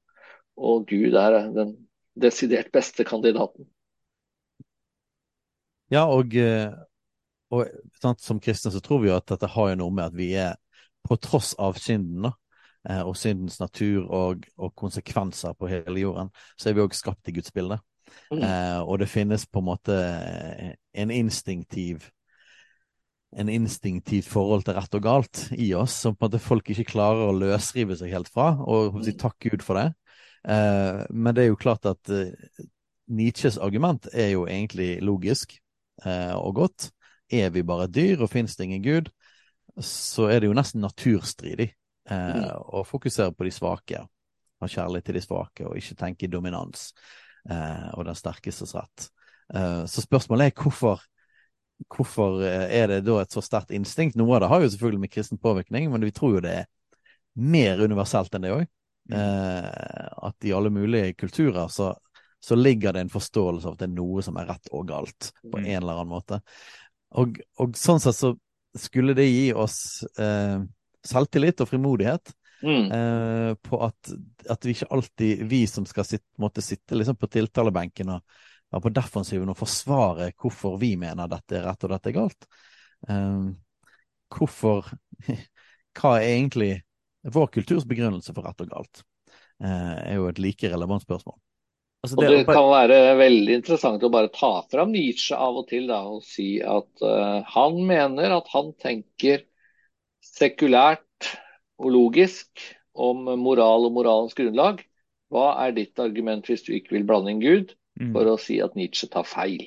og 0.56 0.86
Gud 0.90 1.16
er 1.20 1.40
den 1.56 1.76
desidert 2.16 2.72
beste 2.74 3.06
kandidaten. 3.08 3.68
Ja, 5.94 6.06
og, 6.10 6.34
eh, 6.36 6.72
og 7.54 7.68
sant, 8.02 8.24
som 8.24 8.40
kristne 8.42 8.72
så 8.74 8.82
tror 8.84 9.04
vi 9.04 9.12
jo 9.12 9.18
at 9.20 9.28
dette 9.30 9.50
har 9.54 9.72
jo 9.72 9.82
noe 9.84 9.94
med 9.94 10.10
at 10.10 10.18
vi 10.18 10.32
er, 10.40 10.56
på 11.06 11.18
tross 11.22 11.54
av 11.62 11.78
synden, 11.78 12.26
da, 12.26 12.32
eh, 12.90 13.04
og 13.06 13.14
syndens 13.20 13.60
natur 13.62 14.08
og, 14.08 14.48
og 14.58 14.74
konsekvenser 14.78 15.54
på 15.54 15.70
hele 15.70 16.02
jorden, 16.02 16.32
så 16.58 16.72
er 16.72 16.78
vi 16.78 16.86
òg 16.86 16.98
skapt 16.98 17.30
i 17.30 17.36
Guds 17.36 17.54
bilde. 17.54 17.78
Mm. 18.32 18.42
Eh, 18.42 18.80
og 18.82 19.00
det 19.02 19.12
finnes 19.12 19.46
på 19.46 19.62
en 19.62 19.70
måte 19.70 19.96
en 20.96 21.12
instinktiv 21.14 22.10
en 23.36 23.52
instinktivt 23.52 24.30
forhold 24.32 24.64
til 24.66 24.78
rett 24.78 24.96
og 24.96 25.04
galt 25.04 25.42
i 25.52 25.74
oss, 25.76 25.96
som 26.06 26.16
på 26.16 26.26
en 26.26 26.30
måte 26.30 26.44
folk 26.44 26.70
ikke 26.72 26.88
klarer 26.94 27.28
å 27.28 27.36
løsrive 27.36 27.98
seg 28.00 28.14
helt 28.16 28.32
fra. 28.32 28.54
Og 28.64 29.02
si, 29.04 29.16
takk 29.20 29.38
Gud 29.44 29.66
for 29.66 29.80
det. 29.80 29.90
Eh, 30.48 31.02
men 31.12 31.36
det 31.36 31.46
er 31.46 31.52
jo 31.52 31.60
klart 31.60 31.88
at 31.90 32.12
eh, 32.14 32.32
Nietzsches 33.12 33.60
argument 33.62 34.08
er 34.14 34.32
jo 34.34 34.46
egentlig 34.48 34.96
logisk 35.06 35.58
eh, 36.06 36.34
og 36.36 36.62
godt. 36.62 36.90
Er 37.34 37.52
vi 37.54 37.66
bare 37.66 37.90
dyr, 37.90 38.22
og 38.22 38.32
finnes 38.32 38.56
det 38.56 38.68
ingen 38.68 38.86
gud, 38.86 39.10
så 39.82 40.30
er 40.30 40.42
det 40.42 40.50
jo 40.50 40.56
nesten 40.58 40.84
naturstridig 40.84 41.72
eh, 41.72 42.36
mm. 42.38 42.46
å 42.78 42.86
fokusere 42.88 43.36
på 43.36 43.48
de 43.48 43.54
svake. 43.54 44.04
Ha 44.62 44.70
kjærlighet 44.72 45.10
til 45.10 45.20
de 45.20 45.26
svake, 45.26 45.68
og 45.68 45.78
ikke 45.80 46.00
tenke 46.00 46.28
i 46.28 46.32
dominans 46.32 46.92
eh, 47.50 47.90
og 47.98 48.06
den 48.08 48.18
sterkestes 48.18 48.76
rett. 48.78 49.10
Eh, 49.54 49.84
så 49.90 50.06
spørsmålet 50.06 50.52
er 50.52 50.64
hvorfor, 50.64 51.04
hvorfor 51.92 52.42
eh, 52.46 52.68
er 52.82 52.88
det 52.92 53.02
da 53.08 53.20
et 53.22 53.36
så 53.36 53.44
sterkt 53.44 53.74
instinkt? 53.76 54.18
Noe 54.20 54.38
av 54.38 54.46
det 54.46 54.52
har 54.52 54.64
jo 54.64 54.72
selvfølgelig 54.74 55.04
med 55.04 55.14
kristen 55.14 55.42
påvirkning, 55.42 55.90
men 55.92 56.06
vi 56.06 56.14
tror 56.16 56.38
jo 56.38 56.46
det 56.46 56.56
er 56.62 56.72
mer 57.36 57.84
universelt 57.84 58.36
enn 58.36 58.48
det 58.48 58.54
òg. 58.56 58.66
Mm. 59.12 59.18
Eh, 59.20 60.08
at 60.30 60.48
i 60.48 60.54
alle 60.56 60.72
mulige 60.74 61.14
kulturer 61.14 61.68
så, 61.70 61.92
så, 62.42 62.56
ligger 62.58 62.96
det 62.96 63.06
en 63.06 63.14
forståelse 63.14 63.68
av 63.68 63.76
at 63.76 63.84
det 63.84 63.90
er 63.92 63.98
noe 64.00 64.24
som 64.26 64.40
er 64.42 64.50
rett 64.50 64.72
og 64.74 64.88
galt, 64.90 65.30
på 65.44 65.60
mm. 65.60 65.66
en 65.66 65.78
eller 65.84 66.00
annen 66.00 66.14
måte. 66.16 66.42
Og, 67.16 67.38
og 67.62 67.78
sånn 67.80 68.02
sett 68.02 68.18
så 68.18 68.34
skulle 68.76 69.14
det 69.16 69.28
gi 69.30 69.52
oss 69.56 70.04
eh, 70.20 70.58
selvtillit 71.06 71.62
og 71.64 71.70
frimodighet 71.70 72.34
mm. 72.66 72.92
eh, 72.92 73.52
på 73.64 73.80
at, 73.86 74.12
at, 74.50 74.66
vi 74.66 74.76
ikke 74.76 74.90
alltid, 74.92 75.46
vi 75.48 75.62
som 75.70 75.86
skal 75.88 76.08
sitte, 76.08 76.28
måtte 76.42 76.64
sitte 76.66 76.98
liksom 76.98 77.20
på 77.20 77.30
tiltalebenken 77.32 78.18
og 78.18 78.42
være 78.76 78.86
på 78.86 78.94
defensiven 78.96 79.52
og 79.52 79.60
forsvare 79.60 80.32
hvorfor 80.42 80.78
vi 80.82 80.96
mener 81.00 81.32
dette 81.32 81.60
er 81.60 81.66
rett 81.70 81.88
og 81.88 81.94
dette 81.96 82.12
er 82.12 82.18
galt. 82.20 82.48
Eh, 83.10 83.48
hvorfor 84.36 84.92
Hva 85.96 86.18
er 86.20 86.34
egentlig 86.34 86.72
vår 87.32 87.48
kulturs 87.56 87.86
begrunnelse 87.88 88.34
for 88.36 88.44
rett 88.44 88.64
og 88.66 88.72
galt? 88.74 89.04
Eh, 89.64 89.94
er 90.12 90.18
jo 90.20 90.28
et 90.28 90.42
like 90.44 90.68
relevant 90.68 91.06
spørsmål. 91.06 91.38
Altså 92.04 92.20
det, 92.20 92.26
og 92.28 92.36
det 92.36 92.46
kan 92.50 92.68
være 92.70 92.98
veldig 93.18 93.54
interessant 93.56 94.04
å 94.04 94.12
bare 94.14 94.30
ta 94.36 94.52
fram 94.70 94.92
Nietzsche 94.94 95.38
av 95.40 95.56
og 95.62 95.70
til 95.72 95.88
da, 95.90 96.04
og 96.06 96.20
si 96.22 96.60
at 96.62 97.02
uh, 97.02 97.40
han 97.50 97.80
mener 97.88 98.36
at 98.36 98.52
han 98.52 98.76
tenker 98.78 99.48
sekulært 100.22 101.32
og 101.82 101.90
logisk 101.96 102.62
om 102.94 103.24
moral 103.42 103.88
og 103.88 103.96
moralens 103.96 104.38
grunnlag. 104.38 104.84
Hva 105.34 105.48
er 105.64 105.74
ditt 105.80 105.98
argument 105.98 106.46
hvis 106.46 106.68
du 106.68 106.76
ikke 106.76 106.94
vil 107.00 107.08
blande 107.10 107.34
inn 107.34 107.42
Gud. 107.42 107.74
For 107.96 108.32
å 108.32 108.36
si 108.42 108.60
at 108.64 108.76
Nietzsche 108.76 109.10
tar 109.12 109.28
feil? 109.28 109.64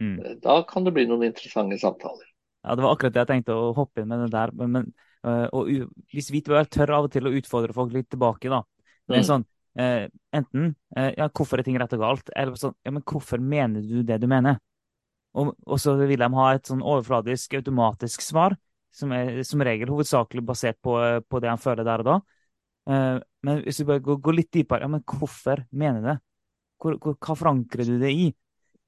Mm. 0.00 0.16
Eh, 0.18 0.34
da 0.42 0.60
kan 0.68 0.86
det 0.86 0.94
bli 0.96 1.06
noen 1.08 1.28
interessante 1.28 1.78
samtaler. 1.80 2.26
Ja, 2.64 2.74
Det 2.74 2.84
var 2.84 2.96
akkurat 2.96 3.14
det 3.14 3.22
jeg 3.22 3.30
tenkte 3.30 3.56
å 3.56 3.70
hoppe 3.76 4.02
inn 4.02 4.10
med 4.10 4.26
det 4.26 4.32
der. 4.34 4.52
Men, 4.52 4.90
uh, 5.24 5.46
og 5.56 5.70
hvis 6.12 6.28
vi 6.32 6.42
tør 6.44 6.92
av 6.96 7.08
og 7.08 7.12
til 7.12 7.28
å 7.28 7.32
utfordre 7.38 7.76
folk 7.76 7.94
litt 7.94 8.10
tilbake, 8.12 8.50
da. 8.52 8.62
Det 9.08 9.16
er 9.16 9.22
mm. 9.24 9.28
sånn, 9.28 9.44
eh, 9.80 10.08
enten 10.36 10.74
eh, 10.96 11.12
ja, 11.18 11.28
hvorfor 11.34 11.58
er 11.58 11.66
ting 11.66 11.78
rett 11.80 11.94
og 11.96 12.02
galt, 12.04 12.28
eller 12.36 12.58
sånn 12.60 12.76
ja, 12.86 12.92
men 12.94 13.02
hvorfor 13.02 13.42
mener 13.42 13.82
du 13.82 14.04
det 14.06 14.20
du 14.22 14.28
mener? 14.30 14.60
Og, 15.34 15.54
og 15.66 15.80
så 15.82 15.96
vil 15.98 16.20
de 16.20 16.28
ha 16.36 16.46
et 16.54 16.70
sånn 16.70 16.82
overfladisk, 16.82 17.56
automatisk 17.58 18.22
svar, 18.22 18.54
som 18.94 19.14
er 19.14 19.40
som 19.46 19.62
regel 19.66 19.90
hovedsakelig 19.90 20.44
basert 20.46 20.78
på, 20.82 20.94
på 21.26 21.42
det 21.42 21.50
han 21.50 21.62
føler 21.62 21.86
der 21.86 22.04
og 22.04 22.08
da. 22.08 22.16
Eh, 22.90 23.18
men 23.46 23.62
hvis 23.64 23.82
vi 23.82 23.88
bare 23.90 24.04
går, 24.04 24.20
går 24.22 24.38
litt 24.38 24.52
dypere, 24.54 24.86
ja, 24.86 24.90
men 24.90 25.04
hvorfor 25.06 25.64
mener 25.70 26.02
du 26.02 26.10
det? 26.12 26.18
Hvor, 26.80 26.96
hvor, 27.02 27.16
hva 27.20 27.36
forankrer 27.38 27.88
du 27.88 27.98
det 28.00 28.10
i? 28.12 28.30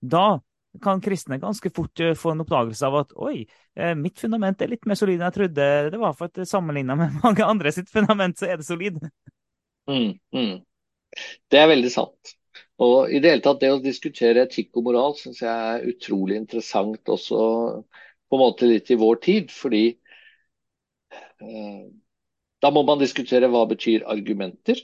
Da 0.00 0.40
kan 0.82 1.02
kristne 1.04 1.36
ganske 1.38 1.68
fort 1.74 2.00
uh, 2.00 2.14
få 2.16 2.32
en 2.32 2.42
oppdagelse 2.44 2.88
av 2.88 2.98
at 3.02 3.10
oi, 3.20 3.42
uh, 3.78 3.92
mitt 3.98 4.20
fundament 4.20 4.62
er 4.64 4.72
litt 4.72 4.86
mer 4.88 4.96
solid 4.98 5.20
enn 5.20 5.28
jeg 5.28 5.36
trodde 5.36 5.70
det 5.92 6.00
var, 6.00 6.16
for 6.16 6.32
at 6.32 6.48
sammenligna 6.48 6.96
med 6.98 7.18
mange 7.24 7.44
andre 7.44 7.74
sitt 7.76 7.92
fundament, 7.92 8.38
så 8.40 8.48
er 8.48 8.60
det 8.60 8.68
solid. 8.68 8.96
Mm, 9.90 10.14
mm. 10.32 10.54
Det 11.52 11.60
er 11.60 11.68
veldig 11.68 11.92
sant. 11.92 12.36
Og 12.82 13.12
i 13.12 13.20
det 13.22 13.30
hele 13.30 13.44
tatt, 13.44 13.60
det 13.62 13.72
å 13.72 13.82
diskutere 13.82 14.46
etikk 14.46 14.78
og 14.78 14.86
moral 14.88 15.14
syns 15.18 15.42
jeg 15.44 15.50
er 15.74 15.84
utrolig 15.92 16.38
interessant 16.40 17.10
også 17.12 17.38
på 18.32 18.38
en 18.38 18.42
måte 18.42 18.68
litt 18.68 18.90
i 18.90 18.98
vår 18.98 19.20
tid. 19.22 19.52
Fordi 19.54 19.84
eh, 21.12 21.84
da 22.62 22.72
må 22.74 22.84
man 22.88 23.02
diskutere 23.02 23.50
hva 23.52 23.66
betyr 23.70 24.06
argumenter. 24.10 24.80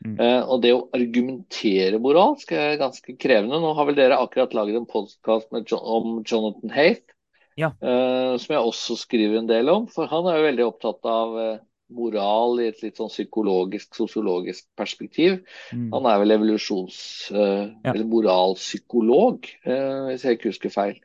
Mm. 0.00 0.16
Eh, 0.16 0.42
og 0.48 0.62
det 0.64 0.72
å 0.72 0.84
argumentere 0.96 2.00
moralsk 2.00 2.54
er 2.56 2.78
ganske 2.80 3.16
krevende. 3.20 3.60
Nå 3.60 3.72
har 3.76 3.88
vel 3.88 3.98
dere 3.98 4.20
akkurat 4.20 4.54
laget 4.56 4.80
en 4.80 4.88
podkast 4.88 5.52
om 5.76 6.20
Jonathan 6.24 6.72
Haith, 6.72 7.16
ja. 7.60 7.74
eh, 7.84 8.36
som 8.40 8.54
jeg 8.54 8.70
også 8.70 8.96
skriver 9.02 9.42
en 9.42 9.50
del 9.50 9.68
om. 9.72 9.90
For 9.92 10.08
han 10.10 10.30
er 10.30 10.40
jo 10.40 10.48
veldig 10.48 10.66
opptatt 10.70 11.10
av 11.10 11.36
eh, 11.42 11.58
moral 11.90 12.60
i 12.62 12.68
et 12.70 12.80
litt 12.84 13.00
sånn 13.00 13.10
psykologisk, 13.10 13.92
sosiologisk 13.98 14.66
perspektiv. 14.78 15.40
Mm. 15.74 15.90
Han 15.94 16.08
er 16.08 16.22
vel 16.22 16.36
evolusjons- 16.36 17.30
uh, 17.34 17.66
ja. 17.66 17.92
eller 17.92 18.06
moralpsykolog, 18.08 19.50
uh, 19.66 20.06
hvis 20.08 20.24
jeg 20.26 20.38
ikke 20.38 20.52
husker 20.52 20.74
feil. 20.74 21.00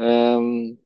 Um, 0.00 0.78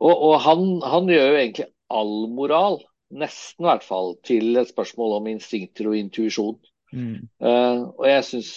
og, 0.00 0.14
og 0.14 0.34
han, 0.44 0.64
han, 0.80 1.10
gjør 1.12 1.30
jo 1.30 1.40
egentlig 1.42 1.68
all 1.92 2.14
moral, 2.32 2.80
nesten 3.14 3.66
i 3.66 3.68
hvert 3.68 3.84
fall, 3.86 4.14
til 4.26 4.56
et 4.60 4.72
spørsmål 4.72 5.18
om 5.20 5.28
instinkter 5.34 5.90
og 5.92 5.98
intuisjon. 6.00 6.56
Uh, 7.42 7.80
og 7.98 8.04
jeg 8.08 8.26
syns 8.28 8.50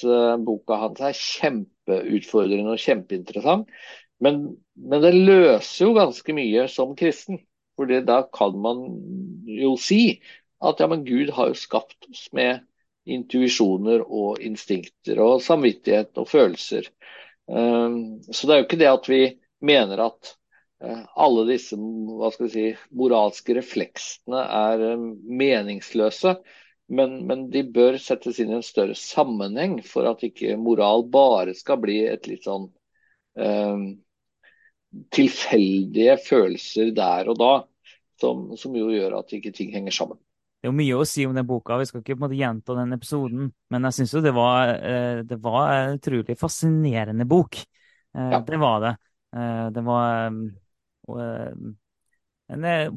boka 0.46 0.78
hans 0.84 1.04
er 1.04 1.18
kjempeutfordrende 1.18 2.76
og 2.76 2.84
kjempeinteressant. 2.84 3.70
Men, 4.24 4.42
men 4.74 5.04
det 5.04 5.14
løser 5.14 5.86
jo 5.86 5.94
ganske 5.98 6.36
mye 6.38 6.66
som 6.72 6.96
kristen. 6.98 7.42
For 7.78 7.90
da 8.02 8.24
kan 8.34 8.58
man 8.58 8.88
jo 9.46 9.76
si 9.78 10.18
at 10.66 10.80
ja, 10.82 10.88
men 10.90 11.06
Gud 11.06 11.30
har 11.38 11.52
jo 11.52 11.60
skapt 11.60 12.08
oss 12.10 12.24
med 12.34 12.64
intuisjoner 13.08 14.02
og 14.04 14.42
instinkter 14.44 15.22
og 15.24 15.44
samvittighet 15.46 16.18
og 16.18 16.28
følelser. 16.32 16.90
Um, 17.46 18.18
så 18.26 18.48
det 18.48 18.56
er 18.56 18.60
jo 18.60 18.66
ikke 18.66 18.82
det 18.82 18.90
at 18.92 19.10
vi 19.12 19.22
mener 19.64 20.02
at 20.10 20.34
uh, 20.84 21.04
alle 21.16 21.46
disse 21.52 21.78
hva 21.78 22.32
skal 22.34 22.50
vi 22.50 22.54
si, 22.56 22.66
moralske 22.98 23.56
refleksene 23.60 24.42
er 24.42 24.84
meningsløse. 24.98 26.36
Men, 26.88 27.18
men, 27.28 27.50
de 27.52 27.66
bør 27.68 27.98
settes 28.00 28.40
inn 28.40 28.54
i 28.54 28.60
en 28.62 28.66
større 28.66 28.96
sammenheng 28.96 29.82
for 29.84 30.08
at 30.08 30.24
ikke 30.24 30.56
moral 30.60 31.04
bare 31.12 31.56
skal 31.58 31.82
bli 31.84 31.98
et 32.08 32.30
litt 32.32 32.48
sånn 32.48 32.70
eh, 33.36 33.82
tilfeldige 35.12 36.16
følelser 36.24 36.94
der 36.96 37.28
og 37.28 37.42
da, 37.42 37.52
som, 38.22 38.56
som, 38.58 38.76
jo 38.78 38.88
gjør 38.94 39.20
at 39.20 39.36
ikke 39.36 39.52
ting 39.56 39.74
henger 39.76 39.96
sammen. 40.00 40.20
Det 40.58 40.66
er 40.66 40.72
jo 40.72 40.78
mye 40.80 40.96
å 40.98 41.06
si 41.06 41.26
om 41.28 41.36
den 41.38 41.46
boka, 41.48 41.78
vi 41.78 41.86
skal 41.90 42.02
ikke 42.02 42.16
på 42.16 42.22
en 42.22 42.26
måte 42.26 42.40
gjenta 42.40 42.78
den 42.80 42.96
episoden. 42.96 43.52
Men 43.70 43.88
jeg 43.88 44.00
syns 44.00 44.16
jo 44.16 44.24
det 44.26 44.34
var, 44.34 44.72
eh, 44.74 45.20
det 45.28 45.38
var 45.44 45.74
en 45.76 46.00
utrolig 46.00 46.38
fascinerende 46.40 47.28
bok. 47.30 47.60
Eh, 48.16 48.32
ja. 48.34 48.40
Det 48.48 48.58
var 48.64 48.82
det. 48.86 48.94
Eh, 49.38 49.68
det 49.76 49.84
var 49.86 50.32
en, 50.32 50.40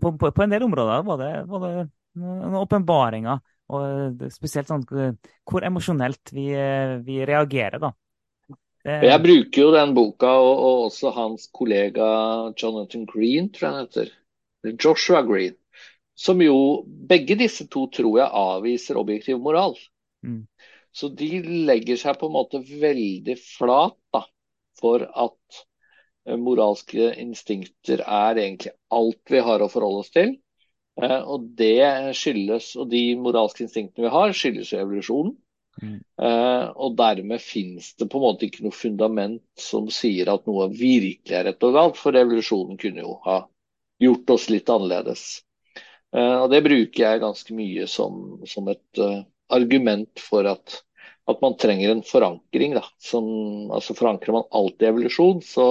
på, 0.01 0.12
på, 0.16 0.30
på, 0.30 0.43
en 0.43 0.55
del 0.55 0.64
områder 0.64 1.03
var 1.07 1.20
det, 1.20 1.32
var 1.51 1.66
det 1.66 1.74
noen 2.22 2.57
åpenbaringer. 2.62 3.43
Og 3.70 4.22
spesielt 4.34 4.70
sånn 4.70 4.82
hvor 4.88 5.66
emosjonelt 5.66 6.32
vi, 6.34 6.48
vi 7.06 7.20
reagerer, 7.28 7.78
da. 7.82 7.92
Jeg 8.80 9.20
bruker 9.20 9.60
jo 9.60 9.72
den 9.74 9.92
boka, 9.92 10.30
og, 10.40 10.54
og, 10.56 10.84
også 10.88 11.12
hans 11.12 11.46
kollega 11.52 12.06
Jonathan 12.56 13.04
Green, 13.08 13.50
tror 13.52 13.66
jeg 13.66 13.74
han 13.74 13.84
heter. 13.84 14.12
Joshua 14.80 15.20
Green. 15.26 15.56
Som 16.16 16.40
jo 16.44 16.56
Begge 17.10 17.36
disse 17.40 17.66
to 17.72 17.86
tror 17.92 18.18
jeg 18.20 18.40
avviser 18.42 18.98
objektiv 19.00 19.40
moral. 19.40 19.76
Mm. 20.24 20.44
Så 20.92 21.08
de 21.16 21.28
legger 21.68 22.00
seg 22.00 22.18
på 22.20 22.28
en 22.28 22.36
måte 22.36 22.60
veldig 22.64 23.36
flat 23.40 23.96
da, 24.14 24.24
for 24.80 25.04
at 25.06 25.60
eh, 26.26 26.36
moralske 26.40 27.12
instinkter 27.22 28.02
er 28.04 28.40
egentlig 28.42 28.74
alt 28.92 29.32
vi 29.32 29.42
har 29.44 29.62
å 29.62 29.70
forholde 29.72 30.04
oss 30.04 30.12
til. 30.14 30.34
Eh, 31.01 31.20
og 31.24 31.53
det 31.59 32.14
skyldes, 32.18 32.74
og 32.80 32.90
de 32.92 33.05
moralske 33.20 33.64
instinktene 33.66 34.07
vi 34.07 34.12
har, 34.14 34.34
skyldes 34.36 34.72
jo 34.74 34.82
evolusjonen. 34.82 35.36
Mm. 35.80 36.01
Uh, 36.20 36.66
og 36.82 36.96
dermed 36.98 37.40
finnes 37.40 37.94
det 37.96 38.09
på 38.11 38.18
en 38.18 38.24
måte 38.26 38.44
ikke 38.44 38.64
noe 38.66 38.74
fundament 38.74 39.44
som 39.57 39.86
sier 39.94 40.28
at 40.28 40.42
noe 40.51 40.66
virkelig 40.74 41.36
er 41.38 41.46
rett 41.46 41.64
og 41.64 41.76
galt, 41.78 41.96
for 41.96 42.18
evolusjonen 42.18 42.76
kunne 42.80 43.05
jo 43.07 43.14
ha 43.24 43.38
gjort 44.03 44.32
oss 44.34 44.48
litt 44.53 44.68
annerledes. 44.72 45.22
Uh, 46.12 46.42
og 46.42 46.51
Det 46.53 46.61
bruker 46.66 47.05
jeg 47.07 47.22
ganske 47.22 47.57
mye 47.57 47.86
som, 47.88 48.42
som 48.51 48.68
et 48.68 49.05
argument 49.51 50.20
for 50.20 50.44
at, 50.51 50.82
at, 51.30 51.40
man 51.40 51.57
trenger 51.61 51.94
en 51.94 52.05
forankring. 52.05 52.76
Da. 52.76 52.84
Som, 53.01 53.30
altså 53.72 53.96
Forankrer 53.96 54.36
man 54.36 54.51
alltid 54.51 54.90
evolusjon, 54.90 55.40
så, 55.46 55.70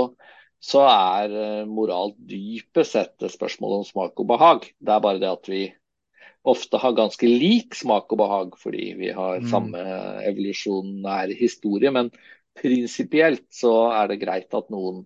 så 0.60 0.84
er 0.86 1.66
moral 1.70 2.14
dypest 2.28 2.96
sett 2.96 3.24
et 3.24 3.34
spørsmål 3.34 3.80
om 3.80 3.86
smak 3.88 4.20
og 4.20 4.28
behag. 4.28 4.66
Det 4.80 4.96
er 4.96 5.04
bare 5.04 5.22
det 5.22 5.30
at 5.32 5.48
vi 5.52 5.62
ofte 6.48 6.80
har 6.82 6.98
ganske 6.98 7.28
lik 7.28 7.76
smak 7.78 8.12
og 8.12 8.20
behag, 8.22 8.58
fordi 8.60 8.92
vi 9.00 9.14
har 9.16 9.40
mm. 9.44 9.48
samme 9.52 9.86
evolusjonær 10.28 11.32
historie. 11.40 11.92
Men 11.96 12.12
prinsipielt 12.60 13.48
så 13.54 13.74
er 13.94 14.12
det 14.12 14.22
greit 14.24 14.54
at 14.56 14.70
noen 14.74 15.06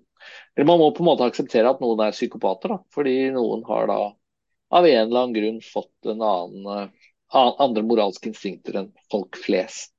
Eller 0.55 0.67
man 0.69 0.79
må 0.79 0.85
på 0.95 1.03
en 1.03 1.09
måte 1.09 1.25
akseptere 1.27 1.67
at 1.67 1.81
noen 1.83 1.99
er 1.99 2.13
psykopater, 2.15 2.71
da. 2.71 2.77
Fordi 2.95 3.27
noen 3.35 3.65
har 3.67 3.89
da 3.89 3.97
av 4.73 4.85
en 4.87 5.01
eller 5.01 5.19
annen 5.19 5.35
grunn 5.35 5.57
fått 5.61 6.07
en 6.07 6.23
annen, 6.23 6.93
andre 7.33 7.83
moralske 7.83 8.31
instinkter 8.31 8.77
enn 8.79 8.87
folk 9.11 9.35
flest. 9.35 9.91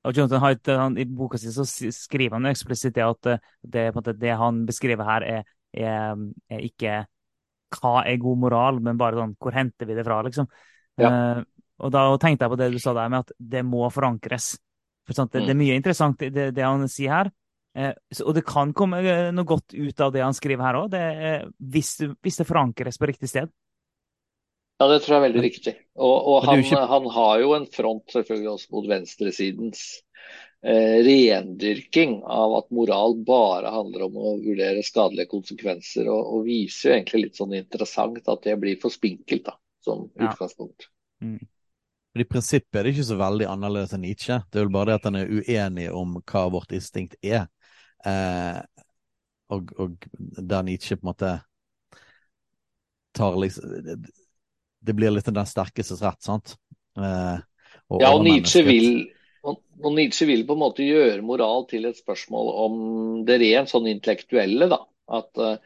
Og 0.00 0.16
Jonathan 0.16 0.40
Haidt, 0.40 0.70
han, 0.80 0.96
I 0.96 1.04
boka 1.04 1.38
si 1.40 1.50
så 1.52 1.66
skriver 1.66 2.38
han 2.38 2.48
eksplisitt 2.48 2.96
det 2.96 3.04
at 3.04 3.30
det, 3.60 3.86
måte, 3.96 4.14
det 4.16 4.32
han 4.40 4.62
beskriver 4.68 5.04
her, 5.04 5.26
er, 5.26 5.50
er, 5.76 6.22
er, 6.48 6.62
ikke 6.64 7.02
hva 7.76 8.00
er 8.08 8.20
god 8.20 8.40
moral, 8.46 8.80
men 8.84 8.98
bare 9.00 9.20
sånn 9.20 9.36
hvor 9.38 9.54
henter 9.54 9.88
vi 9.88 9.98
det 9.98 10.06
fra, 10.06 10.22
liksom. 10.26 10.48
Ja. 11.00 11.10
Uh, 11.10 11.42
og 11.80 11.92
da 11.94 12.04
tenkte 12.20 12.44
jeg 12.44 12.52
på 12.52 12.58
det 12.60 12.72
du 12.74 12.80
sa 12.82 12.92
der 12.96 13.12
med 13.12 13.26
at 13.26 13.34
det 13.52 13.62
må 13.64 13.86
forankres. 13.92 14.54
For 15.08 15.16
sant, 15.16 15.32
det, 15.32 15.44
det, 15.46 15.52
er 15.52 15.56
mm. 15.56 15.62
mye 15.64 15.76
interessant 15.78 16.24
det, 16.24 16.50
det 16.56 16.64
han 16.64 16.88
sier 16.92 17.14
her. 17.14 17.30
Uh, 17.76 17.92
så, 18.10 18.26
og 18.26 18.36
det 18.36 18.44
kan 18.48 18.72
komme 18.76 19.00
noe 19.36 19.48
godt 19.48 19.76
ut 19.76 20.04
av 20.04 20.12
det 20.16 20.24
han 20.24 20.36
skriver 20.36 20.64
her 20.64 20.80
òg, 20.80 20.96
hvis, 21.60 21.94
hvis, 22.18 22.40
det 22.40 22.48
forankres 22.48 23.00
på 23.00 23.12
riktig 23.12 23.30
sted. 23.30 23.52
Ja, 24.80 24.86
det 24.88 25.02
tror 25.04 25.12
jeg 25.12 25.20
er 25.20 25.26
veldig 25.26 25.40
riktig. 25.44 25.72
Og, 26.00 26.14
og 26.32 26.46
han, 26.48 26.62
ikke... 26.62 26.78
han, 26.88 27.06
har 27.12 27.40
jo 27.42 27.50
en 27.52 27.66
front 27.68 28.14
selvfølgelig 28.14 28.48
også 28.54 28.70
mot 28.72 28.86
venstresidens 28.88 29.82
eh, 30.64 31.02
rendyrking 31.04 32.14
av 32.24 32.54
at 32.62 32.70
moral 32.72 33.18
bare 33.28 33.72
handler 33.74 34.06
om 34.06 34.16
å 34.16 34.30
vurdere 34.40 34.80
skadelige 34.86 35.28
konsekvenser, 35.34 36.08
og, 36.08 36.30
og 36.32 36.46
viser 36.48 36.88
jo 36.88 36.94
egentlig 36.94 37.20
litt 37.26 37.40
sånn 37.42 37.52
interessant 37.58 38.30
at 38.32 38.48
det 38.48 38.56
blir 38.62 38.80
for 38.80 38.94
spinkelt 38.94 39.50
da, 39.50 39.58
som 39.84 40.06
ja. 40.14 40.30
utgangspunkt. 40.30 40.88
Mm. 41.20 41.42
I 42.16 42.26
prinsippet 42.26 42.80
er 42.80 42.88
det 42.88 42.94
ikke 42.94 43.10
så 43.10 43.18
veldig 43.20 43.50
annerledes 43.52 43.92
enn 43.94 44.02
Nietzsche. 44.06 44.40
Det 44.48 44.62
er 44.62 44.64
vel 44.64 44.72
bare 44.78 44.88
det 44.88 44.96
at 44.96 45.10
han 45.10 45.18
er 45.20 45.28
uenig 45.28 45.90
om 45.92 46.16
hva 46.24 46.46
vårt 46.56 46.72
instinkt 46.74 47.20
er. 47.20 47.44
Eh, 48.08 48.56
og, 49.52 49.76
og 49.76 50.08
der 50.40 50.64
Nietzsche 50.64 50.96
på 50.96 51.04
en 51.04 51.12
måte 51.12 51.36
tar 53.12 53.36
liksom 53.44 54.08
det 54.80 54.96
blir 54.96 55.12
litt 55.12 55.28
den 55.28 55.48
sterkestes 55.48 56.02
rett, 56.04 56.20
sant? 56.24 56.56
Eh, 56.98 57.38
og 57.90 58.02
ja, 58.02 58.12
og 58.14 58.24
Nietzsche, 58.24 58.62
vil, 58.66 59.10
og, 59.46 59.60
og 59.82 59.94
Nietzsche 59.96 60.28
vil 60.28 60.44
på 60.46 60.56
en 60.56 60.62
måte 60.62 60.86
gjøre 60.86 61.24
moral 61.26 61.66
til 61.70 61.88
et 61.88 61.98
spørsmål 61.98 62.50
om 62.64 62.76
det 63.26 63.40
rent 63.42 63.72
sånn 63.72 63.88
intellektuelle. 63.90 64.70
da. 64.70 64.84
At 65.10 65.42
uh, 65.42 65.56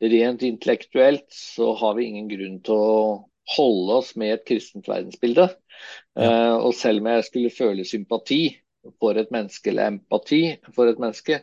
rent 0.00 0.44
intellektuelt 0.46 1.26
så 1.34 1.74
har 1.80 1.98
vi 1.98 2.08
ingen 2.08 2.30
grunn 2.30 2.58
til 2.64 2.80
å 2.80 2.94
holde 3.54 3.98
oss 4.00 4.14
med 4.16 4.38
et 4.38 4.46
kristent 4.48 4.88
verdensbilde. 4.88 5.50
Uh, 6.16 6.56
og 6.56 6.72
selv 6.78 7.04
om 7.04 7.10
jeg 7.12 7.28
skulle 7.28 7.52
føle 7.52 7.84
sympati 7.84 8.42
for 9.00 9.20
et 9.20 9.32
menneske, 9.34 9.68
eller 9.72 9.92
empati 9.92 10.42
for 10.72 10.88
et 10.88 11.00
menneske, 11.00 11.42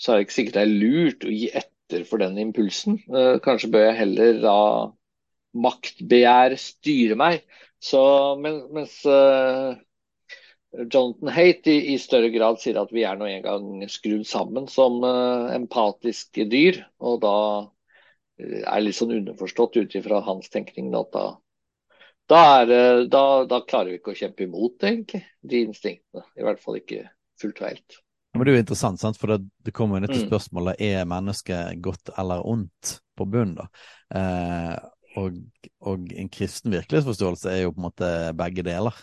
så 0.00 0.12
er 0.12 0.18
det 0.18 0.26
ikke 0.26 0.38
sikkert 0.38 0.58
det 0.58 0.64
er 0.64 0.72
lurt 0.72 1.28
å 1.28 1.36
gi 1.36 1.52
etter 1.52 2.08
for 2.08 2.24
den 2.24 2.40
impulsen. 2.40 2.96
Uh, 3.12 3.36
kanskje 3.44 3.70
bør 3.74 3.90
jeg 3.90 4.00
heller 4.00 4.40
da 4.40 4.58
maktbegjær 5.52 6.56
styre 6.60 7.16
meg. 7.18 7.42
Så, 7.82 8.00
men, 8.38 8.60
mens 8.74 8.94
uh, 9.08 9.74
Jonathan 10.72 11.32
Haight 11.34 11.66
i, 11.66 11.76
i, 11.94 11.98
større 12.00 12.30
grad 12.34 12.60
sier 12.62 12.78
at 12.80 12.92
vi 12.94 13.04
er 13.06 13.18
nå 13.18 13.28
en 13.28 13.44
gang 13.44 13.86
skrudd 13.90 14.24
sammen 14.28 14.68
som 14.70 15.00
uh, 15.04 15.50
empatiske 15.54 16.46
dyr, 16.50 16.82
og 17.02 17.20
da 17.24 17.38
uh, 17.66 18.60
er 18.62 18.84
litt 18.84 18.98
sånn 18.98 19.16
underforstått 19.18 19.80
ut 19.80 19.96
ifra 19.98 20.22
hans 20.28 20.52
tenkning 20.52 20.94
at 20.98 21.10
da, 21.16 21.26
da, 22.30 22.44
er, 22.62 23.04
da, 23.10 23.24
da, 23.50 23.64
klarer 23.66 23.92
vi 23.92 23.98
ikke 24.00 24.14
å 24.14 24.20
kjempe 24.22 24.46
imot 24.46 24.86
egentlig, 24.86 25.24
de 25.42 25.66
instinktene. 25.66 26.24
I 26.38 26.46
hvert 26.46 26.62
fall 26.62 26.78
ikke 26.78 27.04
fullt 27.42 27.60
og 27.60 27.68
helt. 27.72 28.02
Men 28.32 28.46
Det 28.46 28.52
er 28.52 28.56
jo 28.56 28.62
interessant, 28.62 29.00
sant? 29.00 29.18
for 29.20 29.34
det, 29.34 29.42
det 29.60 29.74
kommer 29.76 29.98
jo 29.98 30.06
ned 30.06 30.14
til 30.14 30.22
mm. 30.22 30.28
spørsmålet 30.30 30.80
er 30.80 31.08
mennesket 31.08 31.82
godt 31.84 32.14
eller 32.18 32.46
ondt 32.48 32.94
på 33.18 33.26
bunnen. 33.28 33.58
da. 33.58 33.66
Eh, 34.16 34.76
og, 35.16 35.38
og, 35.84 36.12
en 36.12 36.28
kristen 36.32 36.72
virkelighetsforståelse 36.72 37.50
er 37.52 37.64
jo 37.64 37.72
på 37.74 37.82
en 37.82 37.88
måte 37.88 38.10
begge 38.38 38.64
deler. 38.66 38.96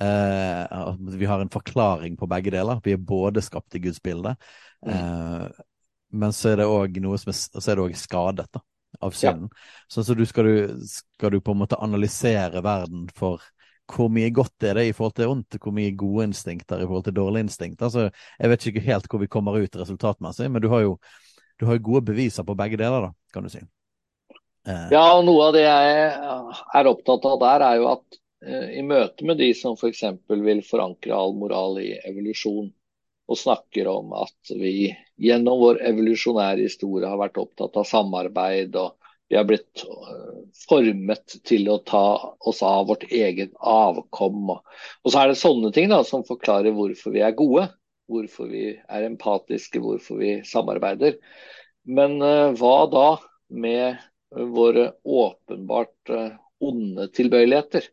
Eh, 0.00 0.96
vi 1.18 1.28
har 1.28 1.40
en 1.40 1.52
forklaring 1.52 2.16
på 2.16 2.28
begge 2.30 2.52
deler. 2.54 2.80
Vi 2.84 2.94
er 2.94 3.02
både 3.02 3.42
skapt 3.42 3.74
i 3.74 3.82
Guds 3.82 4.02
bilde, 4.02 4.36
mm. 4.86 4.90
eh, 4.92 5.62
men 6.10 6.34
så 6.34 6.52
er 6.52 6.60
det 6.60 6.68
òg 6.70 7.00
noe 7.02 7.18
som 7.20 7.32
er, 7.32 7.38
så 7.38 7.72
er 7.72 7.96
skadet 7.98 8.50
da, 8.52 8.62
av 9.00 9.16
synden. 9.16 9.48
Ja. 9.50 9.86
Så, 9.88 10.04
så 10.04 10.14
du 10.18 10.26
skal, 10.26 10.50
du, 10.50 10.84
skal, 10.86 11.34
du, 11.34 11.40
på 11.40 11.56
en 11.56 11.62
måte 11.62 11.80
analysere 11.80 12.62
verden 12.66 13.08
for 13.16 13.42
hvor 13.90 14.10
mye 14.12 14.30
godt 14.30 14.62
er 14.62 14.76
det 14.78 14.84
i 14.86 14.92
forhold 14.94 15.16
til 15.18 15.32
ondt, 15.32 15.56
hvor 15.58 15.74
mye 15.74 15.96
gode 15.98 16.28
instinkter 16.28 16.78
i 16.78 16.86
forhold 16.86 17.08
til 17.08 17.16
dårlige 17.16 17.48
instinkter. 17.48 17.90
Så 17.90 18.06
jeg 18.06 18.52
vet 18.52 18.66
ikke 18.70 18.84
helt 18.84 19.10
hvor 19.10 19.18
vi 19.22 19.30
kommer 19.30 19.58
ut 19.58 19.80
resultatmessig, 19.80 20.46
men 20.50 20.62
du 20.62 20.68
har 20.70 20.84
jo 20.84 20.94
du 21.60 21.66
har 21.66 21.82
gode 21.84 22.06
beviser 22.08 22.46
på 22.46 22.54
begge 22.56 22.78
deler, 22.80 23.08
da, 23.08 23.10
kan 23.34 23.44
du 23.44 23.50
si. 23.52 23.60
Eh. 24.68 24.88
Ja, 24.92 25.04
og 25.16 25.24
noe 25.24 25.48
av 25.48 25.56
det 25.56 25.64
jeg 25.64 26.00
er 26.80 26.90
opptatt 26.90 27.24
av 27.28 27.38
der, 27.40 27.64
er 27.64 27.80
jo 27.80 27.88
at 27.94 28.18
uh, 28.46 28.68
i 28.76 28.84
møte 28.84 29.26
med 29.28 29.40
de 29.40 29.50
som 29.56 29.76
f.eks. 29.78 30.04
vil 30.28 30.62
forankre 30.66 31.16
all 31.16 31.36
moral 31.38 31.80
i 31.80 31.94
evolusjon, 32.04 32.68
og 33.30 33.38
snakker 33.38 33.88
om 33.88 34.12
at 34.18 34.52
vi 34.58 34.90
gjennom 35.22 35.60
vår 35.62 35.84
evolusjonære 35.92 36.66
historie 36.66 37.08
har 37.08 37.20
vært 37.20 37.38
opptatt 37.40 37.78
av 37.78 37.86
samarbeid, 37.86 38.74
og 38.74 38.96
vi 39.30 39.38
har 39.38 39.46
blitt 39.46 39.84
formet 40.66 41.36
til 41.46 41.68
å 41.70 41.76
ta 41.86 42.34
oss 42.50 42.64
av 42.66 42.88
vårt 42.88 43.04
eget 43.06 43.52
avkom. 43.62 44.50
Og, 44.56 45.06
så 45.06 45.20
er 45.20 45.30
det 45.30 45.38
sånne 45.38 45.70
ting 45.76 45.86
da, 45.92 46.00
som 46.02 46.26
forklarer 46.26 46.74
hvorfor 46.74 47.14
vi 47.14 47.22
er 47.22 47.36
gode, 47.38 47.68
hvorfor 48.10 48.50
vi 48.50 48.64
er 48.74 49.06
empatiske, 49.06 49.78
hvorfor 49.78 50.18
vi 50.18 50.32
samarbeider. 50.50 51.20
Men 51.86 52.18
hva 52.58 52.74
da 52.90 53.06
med 53.54 54.02
våre 54.30 54.92
åpenbart 55.04 56.10
eh, 56.10 56.36
onde 56.60 57.08
tilbøyeligheter. 57.16 57.86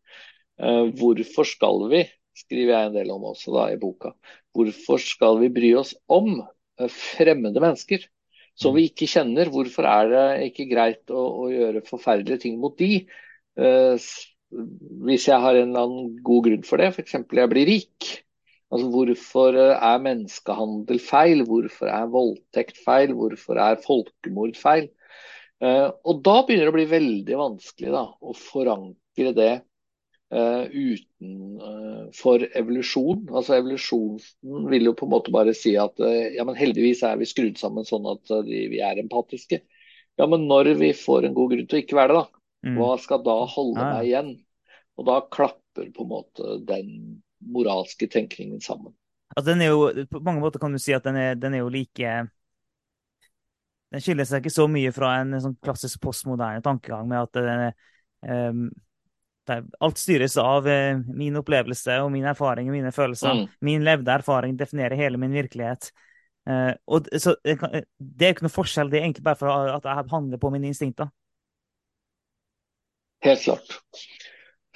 Eh, 0.61 0.83
hvorfor 0.99 1.47
skal 1.47 1.87
vi, 1.91 2.03
skriver 2.37 2.73
jeg 2.73 2.89
en 2.89 2.99
del 2.99 3.13
om 3.13 3.25
også 3.31 3.55
da 3.55 3.65
i 3.73 3.79
boka, 3.81 4.13
hvorfor 4.55 5.01
skal 5.01 5.41
vi 5.41 5.51
bry 5.53 5.73
oss 5.79 5.95
om 6.05 6.37
eh, 6.41 6.91
fremmede 6.93 7.63
mennesker 7.63 8.05
som 8.57 8.77
vi 8.77 8.87
ikke 8.89 9.09
kjenner? 9.09 9.51
Hvorfor 9.53 9.85
er 9.89 10.13
det 10.13 10.27
ikke 10.51 10.69
greit 10.69 11.13
å, 11.13 11.25
å 11.45 11.49
gjøre 11.53 11.85
forferdelige 11.85 12.47
ting 12.47 12.55
mot 12.61 12.77
de? 12.79 13.03
Hvis 13.57 15.27
jeg 15.29 15.41
har 15.43 15.57
en 15.57 15.69
eller 15.69 15.83
annen 15.83 16.15
god 16.25 16.47
grunn 16.47 16.63
for 16.65 16.81
det, 16.81 16.87
f.eks. 16.93 17.19
jeg 17.19 17.51
blir 17.51 17.69
rik. 17.69 18.07
Altså, 18.73 18.89
hvorfor 18.91 19.57
er 19.61 20.01
menneskehandel 20.03 20.99
feil? 21.05 21.43
Hvorfor 21.45 21.89
er 21.93 22.09
voldtekt 22.13 22.81
feil? 22.81 23.13
Hvorfor 23.17 23.61
er 23.61 23.77
folkemord 23.85 24.57
feil? 24.57 24.89
Uh, 25.63 25.89
og 26.05 26.21
da 26.25 26.43
begynner 26.45 26.67
det 26.67 26.73
å 26.73 26.75
bli 26.75 26.89
veldig 26.91 27.37
vanskelig 27.39 27.93
da, 27.95 28.03
å 28.21 28.33
forankre 28.37 29.31
det 29.33 29.53
uh, 30.29 30.65
utenfor 30.69 32.45
uh, 32.45 32.51
evolusjon. 32.61 33.23
Altså 33.31 33.57
Evolusjonen 33.57 34.69
vil 34.69 34.91
jo 34.91 34.95
på 34.99 35.07
en 35.07 35.15
måte 35.15 35.33
bare 35.33 35.55
si 35.57 35.73
at 35.81 35.97
ja, 35.97 36.45
men 36.45 36.59
heldigvis 36.59 37.01
er 37.07 37.17
vi 37.17 37.29
skrudd 37.29 37.57
sammen 37.61 37.87
sånn 37.87 38.05
at 38.11 38.35
vi 38.45 38.81
er 38.85 39.01
empatiske. 39.01 39.63
Ja, 40.17 40.25
men 40.29 40.47
når 40.49 40.75
vi 40.79 40.93
får 40.97 41.27
en 41.27 41.37
god 41.37 41.53
grunn 41.53 41.69
til 41.69 41.79
å 41.79 41.83
ikke 41.83 41.97
være 41.97 42.13
det, 42.13 42.21
da, 42.21 42.43
mm. 42.69 42.77
hva 42.77 42.93
skal 43.01 43.25
da 43.25 43.37
holde 43.53 43.81
ja. 43.81 43.89
meg 43.93 44.11
igjen? 44.11 44.31
Og 44.97 45.05
da 45.09 45.19
klapper 45.33 45.91
på 45.93 46.05
en 46.05 46.09
måte 46.09 46.55
den 46.65 46.87
moralske 47.53 48.09
tenkningen 48.09 48.61
sammen. 48.65 48.95
Altså, 49.35 49.51
den 49.51 49.61
er 49.61 49.73
jo, 49.73 50.05
På 50.09 50.21
mange 50.25 50.41
måter 50.41 50.61
kan 50.61 50.73
du 50.73 50.81
si 50.81 50.95
at 50.95 51.05
den 51.05 51.19
er, 51.21 51.37
den 51.37 51.53
er 51.53 51.61
jo 51.61 51.69
like 51.73 52.15
den 53.93 54.03
skiller 54.03 54.27
seg 54.27 54.43
ikke 54.43 54.53
så 54.53 54.67
mye 54.71 54.91
fra 54.95 55.13
en, 55.21 55.37
sånn 55.41 55.55
klassisk 55.63 56.01
postmoderne 56.03 56.63
tankegang 56.65 57.07
med 57.09 57.23
at 57.23 57.37
den, 57.37 57.61
um, 58.27 58.65
alt 59.79 60.01
styres 60.01 60.35
av 60.41 60.67
uh, 60.67 60.99
min 61.15 61.39
opplevelse 61.39 61.95
og 62.03 62.11
min 62.11 62.27
erfaring 62.27 62.67
og 62.67 62.75
mine 62.75 62.91
følelser. 62.95 63.37
Mm. 63.37 63.45
Min 63.63 63.85
levde 63.87 64.17
erfaring 64.17 64.57
definerer 64.59 64.99
hele 64.99 65.21
min 65.21 65.35
virkelighet. 65.35 65.91
Uh, 66.47 66.73
og 66.87 67.07
så, 67.19 67.35
det, 67.43 67.55
er 67.55 68.33
ikke 68.33 68.47
noe 68.47 68.55
forskjell, 68.55 68.91
det 68.91 68.99
er 68.99 69.07
egentlig 69.07 69.25
bare 69.27 69.39
for 69.39 69.71
at 69.77 69.87
jeg 69.87 70.11
handler 70.11 70.41
på 70.41 70.51
mine 70.51 70.71
instinkter. 70.71 71.11
Helt 73.25 73.41
klart. 73.43 73.79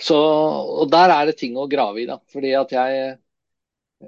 Så, 0.02 0.18
og 0.18 0.88
der 0.90 1.12
er 1.14 1.28
det 1.30 1.38
ting 1.38 1.60
å 1.60 1.68
grave 1.70 2.02
i, 2.02 2.08
da. 2.10 2.18
Fordi 2.32 2.56
at 2.58 2.72
jeg 2.74 3.12
Eh, 3.12 3.18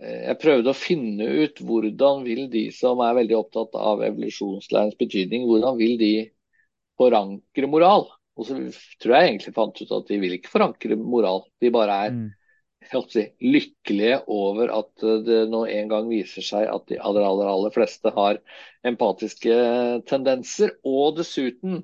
jeg 0.01 0.39
prøvde 0.41 0.71
å 0.71 0.77
finne 0.77 1.27
ut 1.43 1.59
hvordan 1.61 2.23
vil 2.25 2.47
de 2.51 2.67
som 2.73 3.01
er 3.05 3.17
veldig 3.19 3.35
opptatt 3.37 3.75
av 3.77 4.01
evolusjonslærens 4.07 4.97
betydning, 4.99 5.45
hvordan 5.49 5.77
vil 5.77 5.97
de 5.99 6.13
forankre 6.99 7.69
moral? 7.69 8.07
Og 8.33 8.47
så 8.47 8.57
tror 9.01 9.13
jeg 9.15 9.29
egentlig 9.29 9.53
fant 9.53 9.81
ut 9.81 9.91
at 9.99 10.07
de 10.09 10.17
vil 10.21 10.37
ikke 10.37 10.53
forankre 10.53 10.97
moral. 10.97 11.43
De 11.61 11.69
bare 11.73 11.97
er 12.07 12.15
mm. 12.15 12.25
si, 13.13 13.27
lykkelige 13.45 14.23
over 14.33 14.73
at 14.79 15.05
det 15.27 15.43
nå 15.51 15.63
en 15.69 15.91
gang 15.91 16.09
viser 16.09 16.45
seg 16.45 16.65
at 16.71 16.87
de 16.89 16.97
aller, 16.97 17.27
aller, 17.27 17.51
aller 17.51 17.75
fleste 17.75 18.13
har 18.15 18.41
empatiske 18.89 19.59
tendenser. 20.09 20.73
Og 20.81 21.19
dessuten 21.21 21.83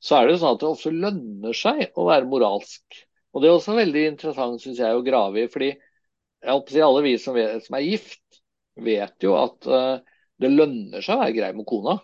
så 0.00 0.16
er 0.16 0.26
det 0.26 0.38
jo 0.38 0.42
sånn 0.46 0.56
at 0.56 0.64
det 0.64 0.70
også 0.70 0.94
lønner 0.96 1.56
seg 1.56 1.84
å 1.92 2.08
være 2.08 2.28
moralsk. 2.30 3.04
Og 3.34 3.44
det 3.44 3.50
er 3.50 3.58
også 3.58 3.76
veldig 3.76 4.08
interessant 4.14 4.64
synes 4.64 4.80
jeg, 4.80 4.96
å 4.96 5.04
grave 5.04 5.44
i. 5.44 5.50
fordi 5.52 5.74
jeg 6.40 6.54
håper 6.54 6.72
å 6.72 6.74
si 6.74 6.84
Alle 6.84 7.02
vi 7.04 7.16
som, 7.20 7.36
vet, 7.36 7.64
som, 7.66 7.76
er 7.76 7.86
gift, 7.86 8.40
vet 8.80 9.26
jo 9.26 9.36
at 9.40 9.68
uh, 9.68 10.00
det 10.40 10.52
lønner 10.52 11.04
seg 11.04 11.18
å 11.18 11.24
være 11.24 11.36
grei 11.36 11.50
med 11.56 11.68
kona. 11.68 11.98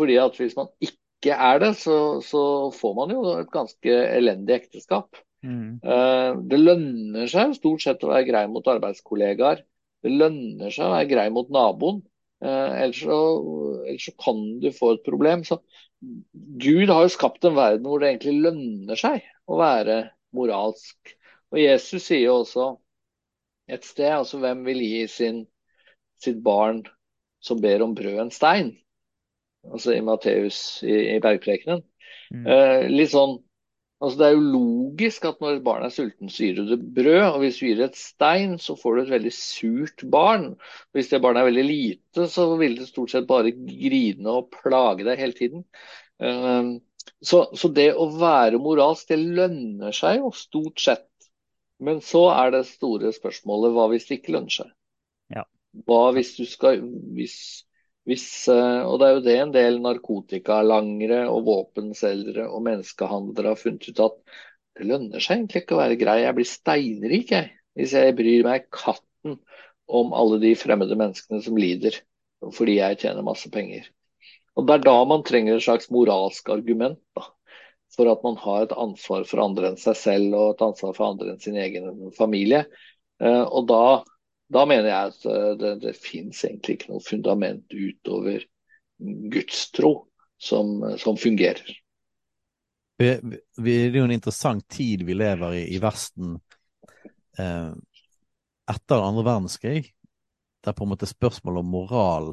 Fordi 0.00 0.16
at 0.18 0.38
hvis 0.40 0.56
man 0.58 0.70
ikke 0.82 1.36
er 1.36 1.60
det, 1.62 1.74
så, 1.78 1.96
så 2.26 2.44
får 2.74 2.96
man 2.98 3.12
jo 3.14 3.26
et 3.36 3.52
ganske 3.52 3.98
elendig 4.16 4.56
ekteskap. 4.56 5.20
Mm. 5.46 5.78
Uh, 5.82 6.40
det 6.50 6.58
lønner 6.58 7.30
seg 7.30 7.54
stort 7.58 7.84
sett 7.84 8.02
å 8.06 8.10
være 8.12 8.28
grei 8.30 8.46
mot 8.50 8.66
arbeidskollegaer. 8.72 9.62
Det 10.02 10.10
lønner 10.10 10.74
seg 10.74 10.88
å 10.88 10.96
være 10.96 11.10
grei 11.12 11.28
mot 11.34 11.50
naboen. 11.54 12.02
Uh, 12.42 12.74
ellers, 12.82 13.04
så, 13.04 13.18
ellers, 13.86 14.08
så, 14.08 14.16
kan 14.18 14.40
du 14.62 14.70
få 14.74 14.96
et 14.96 15.06
problem. 15.06 15.44
Så 15.46 15.60
Gud 16.02 16.90
har 16.90 17.04
jo 17.04 17.14
skapt 17.14 17.46
en 17.46 17.54
verden 17.54 17.86
hvor 17.86 18.02
det 18.02 18.10
egentlig 18.10 18.48
lønner 18.48 18.98
seg 18.98 19.22
å 19.46 19.60
være 19.60 20.02
moralsk. 20.34 21.14
Og 21.52 21.60
Jesus 21.60 22.08
sier 22.08 22.24
jo 22.26 22.40
også 22.40 22.72
et 23.70 23.86
sted 23.86 24.10
altså 24.16 24.40
hvem 24.42 24.64
vil 24.66 24.82
gi 24.82 25.04
sin, 25.10 25.44
sitt 26.20 26.42
barn 26.44 26.82
som 27.42 27.60
ber 27.62 27.84
om 27.84 27.94
brød 27.94 28.18
en 28.24 28.34
stein? 28.34 28.74
Altså 29.70 29.94
i 29.94 30.02
Matteus 30.02 30.82
i, 30.82 31.16
i 31.16 31.18
bergprekenen. 31.22 31.84
Mm. 32.32 32.46
Eh, 32.46 32.90
litt 32.90 33.12
sånn 33.14 33.38
Altså 34.02 34.18
Det 34.18 34.26
er 34.26 34.32
jo 34.34 34.52
logisk 34.56 35.26
at 35.28 35.36
når 35.38 35.60
et 35.60 35.62
barn 35.62 35.84
er 35.86 35.92
sulten, 35.94 36.26
så 36.26 36.42
gir 36.42 36.56
du 36.58 36.64
det 36.72 36.78
brød. 36.96 37.20
Og 37.28 37.36
hvis 37.44 37.60
du 37.60 37.68
gir 37.68 37.76
det 37.78 37.84
et 37.86 38.00
stein, 38.00 38.56
så 38.58 38.74
får 38.74 38.96
du 38.96 39.02
et 39.04 39.12
veldig 39.12 39.32
surt 39.36 40.02
barn. 40.10 40.48
Og 40.58 40.98
hvis 40.98 41.12
det 41.12 41.20
barnet 41.22 41.44
er 41.44 41.46
veldig 41.52 41.64
lite, 41.68 42.26
så 42.32 42.48
vil 42.58 42.74
det 42.80 42.88
stort 42.88 43.12
sett 43.14 43.28
bare 43.28 43.52
grine 43.54 44.34
og 44.40 44.50
plage 44.56 45.06
deg 45.06 45.22
hele 45.22 45.38
tiden. 45.38 45.62
Ehm, 46.18 46.72
så, 47.22 47.44
så 47.54 47.70
det 47.70 47.92
å 47.94 48.08
være 48.18 48.58
moralsk, 48.62 49.06
det 49.12 49.20
lønner 49.22 49.94
seg 49.94 50.18
jo 50.18 50.34
stort 50.34 50.82
sett. 50.82 51.06
Men 51.82 52.00
så 52.04 52.26
er 52.34 52.54
det 52.54 52.62
store 52.70 53.10
spørsmålet 53.14 53.74
hva 53.74 53.88
hvis 53.90 54.06
det 54.08 54.20
ikke 54.20 54.36
lønner 54.36 54.54
seg? 54.54 54.70
Ja. 55.34 55.44
Hva 55.88 56.02
hvis 56.16 56.34
du 56.36 56.44
skal 56.48 56.82
hvis, 57.16 57.36
hvis, 58.08 58.26
eh, 58.52 58.82
og 58.86 59.00
det 59.00 59.08
er 59.08 59.16
jo 59.16 59.24
det 59.26 59.36
en 59.40 59.54
del 59.56 59.80
narkotikalangere 59.82 61.24
og 61.32 61.46
våpenselgere 61.48 62.46
og 62.48 62.64
menneskehandlere 62.68 63.54
har 63.54 63.60
funnet 63.60 63.88
ut 63.90 64.04
at 64.06 64.20
det 64.78 64.88
lønner 64.88 65.20
seg 65.20 65.40
egentlig 65.40 65.64
ikke 65.64 65.76
å 65.76 65.82
være 65.82 65.98
grei. 66.00 66.20
Jeg 66.22 66.36
blir 66.38 66.48
steinrik 66.48 67.34
jeg, 67.34 67.50
hvis 67.78 67.96
jeg 67.98 68.16
bryr 68.16 68.46
meg 68.46 68.70
katten 68.72 69.36
om 69.92 70.14
alle 70.16 70.38
de 70.42 70.54
fremmede 70.56 70.96
menneskene 70.98 71.42
som 71.44 71.58
lider 71.60 71.98
fordi 72.56 72.78
jeg 72.80 72.98
tjener 73.04 73.22
masse 73.22 73.50
penger. 73.54 73.84
Og 74.58 74.66
Det 74.66 74.74
er 74.74 74.82
da 74.84 74.96
man 75.08 75.22
trenger 75.24 75.56
et 75.56 75.64
slags 75.64 75.90
moralsk 75.94 76.48
argument 76.52 76.98
da, 77.16 77.28
for 77.92 78.08
at 78.08 78.22
man 78.24 78.38
har 78.40 78.64
et 78.64 78.74
ansvar 78.78 79.26
for 79.28 79.42
andre 79.44 79.72
enn 79.72 79.80
seg 79.80 79.98
selv 79.98 80.38
og 80.38 80.54
et 80.54 80.64
ansvar 80.64 80.96
for 80.96 81.10
andre 81.10 81.34
enn 81.34 81.42
sin 81.42 81.58
egen 81.60 82.08
familie. 82.16 82.64
Eh, 83.22 83.44
og 83.44 83.68
da 83.70 83.84
da 84.52 84.64
mener 84.68 84.88
jeg 84.88 85.12
at 85.12 85.28
eh, 85.28 85.52
det, 85.60 85.72
det 85.86 85.92
fins 85.96 86.42
egentlig 86.44 86.76
ikke 86.76 86.92
noe 86.92 87.04
fundament 87.04 87.72
utover 87.72 88.44
gudstro 89.32 89.94
som, 90.36 90.82
som 91.00 91.16
fungerer. 91.18 91.72
Det 92.98 93.14
er 93.56 93.96
jo 93.96 94.04
en 94.04 94.14
interessant 94.14 94.66
tid 94.70 95.02
vi 95.08 95.16
lever 95.16 95.56
i 95.58 95.62
i 95.74 95.80
Vesten 95.82 96.36
eh, 97.40 97.72
etter 98.70 99.02
andre 99.02 99.24
verdenskrig. 99.26 99.86
Der 100.62 100.76
på 100.76 100.84
en 100.84 100.92
måte 100.92 101.08
spørsmålet 101.10 101.64
om 101.64 101.72
moral 101.72 102.28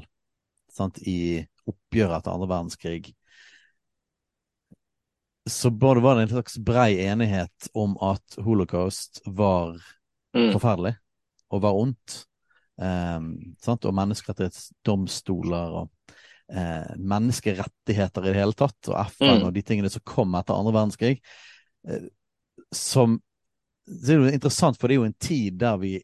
sant, 0.70 1.00
i 1.02 1.40
oppgjøret 1.70 2.20
etter 2.20 2.36
andre 2.36 2.52
verdenskrig 2.52 3.16
så 5.50 5.70
var 5.70 6.16
det 6.16 6.22
en 6.22 6.30
slags 6.30 6.58
brei 6.58 7.00
enighet 7.06 7.70
om 7.74 7.98
at 8.02 8.40
holocaust 8.44 9.22
var 9.26 9.76
mm. 10.36 10.52
forferdelig 10.54 10.96
og 11.50 11.62
var 11.64 11.78
ondt. 11.78 12.24
Um, 12.80 13.56
og 13.68 13.94
menneskerettighetsdomstoler 13.96 15.74
og 15.82 16.14
eh, 16.48 16.92
menneskerettigheter 16.96 18.24
i 18.24 18.32
det 18.32 18.40
hele 18.40 18.56
tatt, 18.56 18.78
og 18.88 18.96
FN 19.12 19.42
mm. 19.42 19.48
og 19.50 19.56
de 19.58 19.64
tingene 19.68 19.92
som 19.92 20.06
kom 20.08 20.38
etter 20.40 20.56
andre 20.56 20.76
verdenskrig. 20.78 21.18
Eh, 21.88 22.08
som 22.76 23.20
Det 23.90 24.14
er 24.14 24.22
jo 24.22 24.30
interessant, 24.30 24.78
for 24.78 24.88
det 24.88 24.96
er 24.96 25.02
jo 25.02 25.10
en 25.10 25.20
tid 25.20 25.58
der 25.60 25.78
vi 25.82 25.96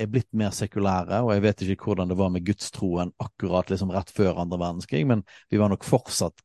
er 0.00 0.08
blitt 0.10 0.32
mer 0.34 0.50
sekulære, 0.50 1.20
og 1.22 1.30
jeg 1.32 1.42
vet 1.44 1.62
ikke 1.62 1.86
hvordan 1.86 2.10
det 2.10 2.18
var 2.18 2.30
med 2.34 2.44
gudstroen 2.44 3.12
akkurat 3.22 3.70
liksom 3.70 3.92
rett 3.94 4.10
før 4.10 4.40
andre 4.42 4.58
verdenskrig, 4.58 5.04
men 5.06 5.22
vi 5.48 5.60
var 5.60 5.70
nok 5.70 5.86
fortsatt 5.86 6.42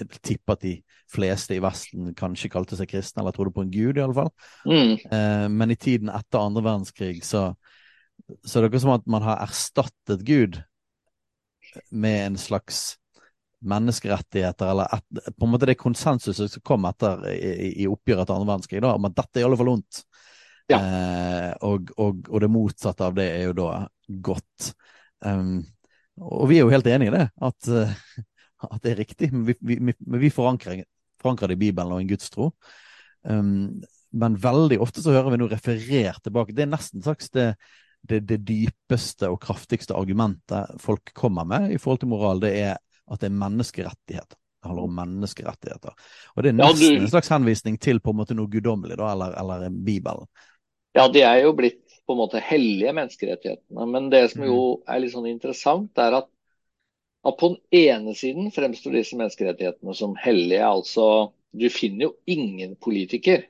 jeg 0.00 0.20
tipper 0.24 0.56
at 0.56 0.64
de 0.64 0.74
fleste 1.10 1.56
i 1.56 1.62
Vesten 1.62 2.14
kanskje 2.18 2.52
kalte 2.52 2.78
seg 2.78 2.90
kristne, 2.90 3.22
eller 3.22 3.34
trodde 3.36 3.54
på 3.56 3.64
en 3.64 3.72
gud, 3.72 3.98
iallfall. 3.98 4.30
Mm. 4.68 4.96
Eh, 5.10 5.46
men 5.52 5.74
i 5.74 5.78
tiden 5.80 6.12
etter 6.12 6.42
andre 6.42 6.64
verdenskrig 6.66 7.20
så, 7.26 7.50
så 8.44 8.58
er 8.58 8.64
det 8.64 8.72
ikke 8.72 8.84
som 8.86 8.96
at 8.96 9.06
man 9.10 9.26
har 9.26 9.42
erstattet 9.44 10.24
Gud 10.28 10.60
med 11.90 12.26
en 12.26 12.40
slags 12.40 13.00
menneskerettigheter, 13.60 14.70
eller 14.72 14.88
et, 14.96 15.34
på 15.36 15.46
en 15.46 15.52
måte 15.52 15.68
det 15.68 15.76
konsensuset 15.80 16.52
som 16.54 16.62
kom 16.64 16.86
etter 16.88 17.26
i, 17.34 17.74
i 17.84 17.88
oppgjøret 17.90 18.24
etter 18.24 18.36
andre 18.36 18.48
verdenskrig, 18.54 18.80
da, 18.84 18.94
om 18.96 19.08
at 19.10 19.18
dette 19.18 19.38
er 19.40 19.44
i 19.44 19.48
alle 19.48 19.58
fall 19.60 19.72
ondt. 19.74 20.04
Ja. 20.70 20.78
Eh, 20.78 21.50
og, 21.66 21.90
og, 21.98 22.24
og, 22.30 22.38
det 22.42 22.50
motsatte 22.52 23.06
av 23.06 23.16
det 23.18 23.26
er 23.34 23.48
jo 23.48 23.56
da 23.58 23.70
godt. 24.22 24.70
Um, 25.26 25.60
og 26.20 26.46
vi 26.50 26.58
er 26.58 26.64
jo 26.64 26.72
helt 26.72 26.88
enig 26.88 27.10
i 27.10 27.14
det, 27.14 27.26
at, 27.48 27.68
uh, 27.68 27.92
at 28.70 28.80
det 28.84 28.92
er 28.92 29.00
riktig, 29.02 29.30
men 29.34 29.44
vi, 29.48 29.56
vi, 29.60 29.94
vi 30.24 30.32
forankrer, 30.32 30.84
forankrer, 31.22 31.52
det 31.52 31.58
i 31.58 31.64
Bibelen 31.66 31.94
og 31.94 32.02
en 32.02 32.10
gudstro. 32.10 32.50
Um, 33.22 33.80
men 34.10 34.38
veldig 34.42 34.80
ofte 34.82 35.04
så 35.04 35.14
hører 35.14 35.34
vi 35.34 35.40
noe 35.42 35.52
referert 35.52 36.22
tilbake. 36.24 36.54
Det 36.56 36.64
er 36.64 36.72
nesten 36.72 37.04
slags 37.04 37.30
det, 37.34 37.52
det, 38.02 38.24
det, 38.26 38.40
dypeste 38.48 39.30
og 39.30 39.40
kraftigste 39.44 39.94
argumentet 39.94 40.80
folk 40.82 41.12
kommer 41.14 41.46
med 41.46 41.70
i 41.74 41.78
forhold 41.78 42.02
til 42.02 42.10
moral. 42.12 42.42
Det 42.42 42.54
er 42.58 42.78
at 43.10 43.22
det 43.22 43.30
er 43.30 43.38
menneskerettigheter. 43.38 44.38
Det 44.60 44.68
handler 44.68 44.86
om 44.86 44.98
menneskerettigheter. 44.98 45.94
Og 46.34 46.44
det 46.44 46.50
er 46.50 46.58
nesten 46.58 46.84
ja, 46.84 46.98
du... 46.98 47.04
en 47.04 47.12
slags 47.12 47.30
henvisning 47.32 47.78
til 47.80 48.02
på 48.02 48.12
en 48.12 48.18
måte 48.20 48.36
noe 48.36 48.50
guddommelig, 48.50 48.98
da, 49.00 49.12
eller, 49.14 49.34
eller 49.40 49.70
Bibelen. 49.70 50.28
Ja, 50.98 51.06
de 51.08 51.22
er 51.24 51.40
jo 51.44 51.54
blitt 51.56 51.80
på 52.06 52.14
en 52.14 52.20
måte 52.20 52.42
hellige 52.42 52.92
menneskerettighetene. 52.98 53.86
Men 53.88 54.10
det 54.12 54.24
som 54.34 54.44
jo 54.44 54.58
mm. 54.58 54.84
er 54.90 55.02
litt 55.02 55.14
sånn 55.14 55.30
interessant, 55.30 55.90
er 56.02 56.18
at 56.20 56.28
at 57.22 57.36
på 57.36 57.48
den 57.48 57.80
ene 57.80 58.14
siden 58.14 58.50
fremstår 58.54 58.96
disse 58.96 59.16
menneskerettighetene 59.18 59.94
som 59.94 60.16
hellige. 60.16 60.64
altså 60.66 61.32
Du 61.52 61.68
finner 61.70 62.08
jo 62.08 62.14
ingen 62.24 62.76
politiker 62.76 63.44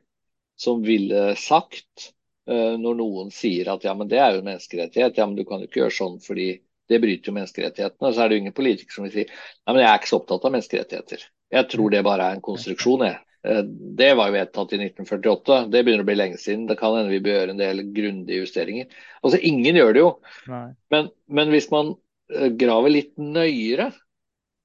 som 0.58 0.82
ville 0.82 1.36
sagt 1.36 2.10
uh, 2.50 2.76
når 2.80 2.98
noen 2.98 3.30
sier 3.34 3.70
at 3.72 3.84
ja, 3.86 3.94
men 3.94 4.10
det 4.10 4.18
er 4.18 4.34
jo 4.34 4.42
en 4.42 4.50
menneskerettighet, 4.50 5.16
ja, 5.16 5.26
men 5.26 5.38
du 5.38 5.46
kan 5.48 5.62
jo 5.62 5.70
ikke 5.70 5.84
gjøre 5.84 5.96
sånn 5.96 6.18
fordi 6.24 6.50
det 6.90 6.98
bryter 7.00 7.30
jo 7.30 7.36
menneskerettighetene. 7.36 8.12
Så 8.12 8.20
er 8.20 8.28
det 8.28 8.36
jo 8.36 8.44
ingen 8.44 8.56
politiker 8.56 8.96
som 8.96 9.06
vil 9.06 9.14
si 9.14 9.24
ja, 9.24 9.70
men 9.70 9.82
jeg 9.84 9.90
er 9.92 10.00
ikke 10.00 10.10
så 10.10 10.20
opptatt 10.20 10.46
av 10.46 10.54
menneskerettigheter. 10.56 11.26
Jeg 11.50 11.68
tror 11.70 11.92
det 11.92 12.06
bare 12.06 12.26
er 12.26 12.38
en 12.38 12.44
konstruksjon, 12.44 13.06
jeg. 13.06 13.22
Uh, 13.46 13.62
det 14.02 14.10
var 14.18 14.28
jo 14.28 14.38
vedtatt 14.40 14.74
i 14.74 14.82
1948. 14.82 15.62
Det 15.70 15.86
begynner 15.86 16.02
å 16.02 16.10
bli 16.10 16.18
lenge 16.18 16.42
siden. 16.42 16.66
Det 16.66 16.80
kan 16.80 16.98
hende 16.98 17.14
vi 17.14 17.22
bør 17.22 17.38
gjøre 17.38 17.54
en 17.54 17.62
del 17.62 17.86
grundige 17.94 18.42
justeringer. 18.42 18.90
Altså, 19.22 19.38
Ingen 19.46 19.78
gjør 19.78 19.94
det 19.94 20.02
jo. 20.02 20.12
Men, 20.50 21.12
men, 21.30 21.54
hvis 21.54 21.70
man 21.70 21.94
Eh, 21.94 22.09
graver 22.58 22.92
litt 22.92 23.16
nøyere, 23.18 23.90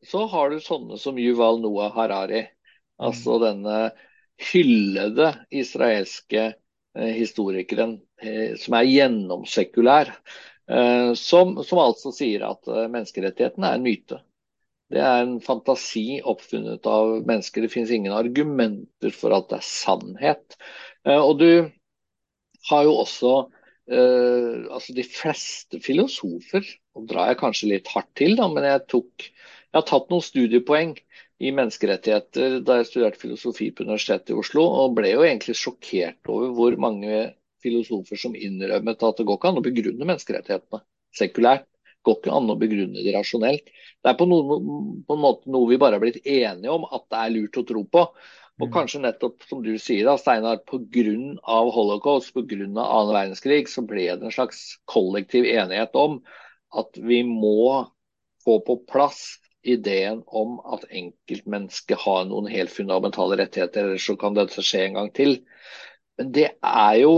så 0.05 0.25
har 0.29 0.51
du 0.51 0.59
sånne 0.61 0.99
som 1.01 1.17
Yuval 1.19 1.61
Noah 1.63 1.93
Harari. 1.95 2.45
Altså 3.01 3.35
mm. 3.35 3.41
denne 3.43 3.77
hyllede 4.51 5.31
israelske 5.53 6.43
eh, 6.51 7.13
historikeren 7.15 7.97
eh, 8.21 8.53
som 8.59 8.77
er 8.79 8.91
gjennomsekulær. 8.91 10.13
Som, 10.65 11.51
som, 11.61 11.77
altså 11.77 12.09
sier 12.09 12.41
at 12.41 12.65
menneskerettighetene 12.65 13.67
er 13.69 13.75
en 13.77 13.83
myte. 13.85 14.17
Det 14.89 14.97
er 14.97 15.19
en 15.21 15.35
fantasi 15.37 16.23
oppfunnet 16.25 16.87
av 16.89 17.19
mennesker. 17.21 17.61
Det 17.61 17.69
finnes 17.69 17.91
ingen 17.93 18.15
argumenter 18.17 19.13
for 19.13 19.35
at 19.37 19.51
det 19.51 19.59
er 19.59 19.67
sannhet. 19.67 20.57
Og 21.05 21.37
du 21.37 21.51
har 22.71 22.87
jo 22.87 22.95
også 23.03 23.35
Uh, 23.85 24.65
altså 24.73 24.95
De 24.97 25.03
fleste 25.05 25.77
filosofer, 25.83 26.65
og 26.97 27.05
drar 27.11 27.29
jeg 27.29 27.41
kanskje 27.41 27.69
litt 27.69 27.91
hardt 27.93 28.09
til, 28.17 28.33
da, 28.39 28.47
men 28.49 28.65
jeg, 28.65 28.81
tok, 28.89 29.27
jeg 29.27 29.77
har 29.77 29.85
tatt 29.85 30.09
noen 30.09 30.25
studiepoeng 30.25 30.95
i 31.43 31.51
menneskerettigheter 31.51 32.59
da 32.65 32.79
jeg 32.79 32.89
studerte 32.89 33.21
filosofi 33.21 33.69
på 33.75 33.85
Universitetet 33.85 34.31
i 34.33 34.39
Oslo, 34.39 34.63
og 34.65 34.95
ble 34.97 35.11
jo 35.11 35.25
egentlig 35.27 35.57
sjokkert 35.59 36.31
over 36.31 36.53
hvor 36.55 36.77
mange 36.81 37.27
filosofer 37.65 38.19
som 38.19 38.37
innrømmet 38.37 39.03
at 39.03 39.19
det 39.19 39.25
går 39.27 39.39
ikke 39.39 39.51
an 39.51 39.61
å 39.61 39.65
begrunne 39.65 40.07
menneskerettighetene 40.07 40.81
sekulært. 41.15 41.67
Det 41.67 42.09
går 42.09 42.19
ikke 42.21 42.37
an 42.37 42.53
å 42.53 42.57
begrunne 42.61 43.03
det 43.03 43.13
rasjonelt. 43.15 43.69
Det 44.05 44.11
er 44.11 44.17
på, 44.17 44.27
noen, 44.29 44.65
på 45.07 45.15
en 45.15 45.23
måte 45.23 45.49
noe 45.51 45.69
vi 45.71 45.79
bare 45.81 45.97
har 45.97 46.03
blitt 46.03 46.21
enige 46.21 46.73
om 46.73 46.85
at 46.85 47.07
det 47.09 47.21
er 47.21 47.33
lurt 47.33 47.57
å 47.57 47.65
tro 47.65 47.81
på. 47.89 48.03
Og 48.61 48.69
mm. 48.69 48.71
kanskje 48.71 49.01
nettopp 49.03 49.43
som 49.49 49.63
du 49.65 49.73
sier, 49.81 50.05
da, 50.07 50.15
Steinar, 50.19 50.61
pga. 50.67 51.57
holocaust, 51.75 52.31
pga. 52.35 52.59
annen 52.65 53.15
verdenskrig, 53.15 53.65
så 53.71 53.83
ble 53.87 54.07
det 54.13 54.29
en 54.29 54.35
slags 54.35 54.77
kollektiv 54.87 55.47
enighet 55.49 55.95
om 55.99 56.21
at 56.75 56.95
vi 56.95 57.21
må 57.27 57.83
få 58.45 58.59
på 58.63 58.77
plass 58.87 59.41
ideen 59.65 60.21
om 60.27 60.59
at 60.75 60.85
enkeltmennesket 60.93 61.97
har 62.05 62.25
noen 62.29 62.47
helt 62.51 62.71
fundamentale 62.71 63.39
rettigheter, 63.39 63.89
ellers 63.89 64.05
så 64.05 64.15
kan 64.19 64.37
dette 64.37 64.63
skje 64.63 64.83
en 64.85 64.99
gang 64.99 65.13
til. 65.15 65.39
Men 66.19 66.31
det 66.35 66.49
er 66.55 66.99
jo, 67.01 67.15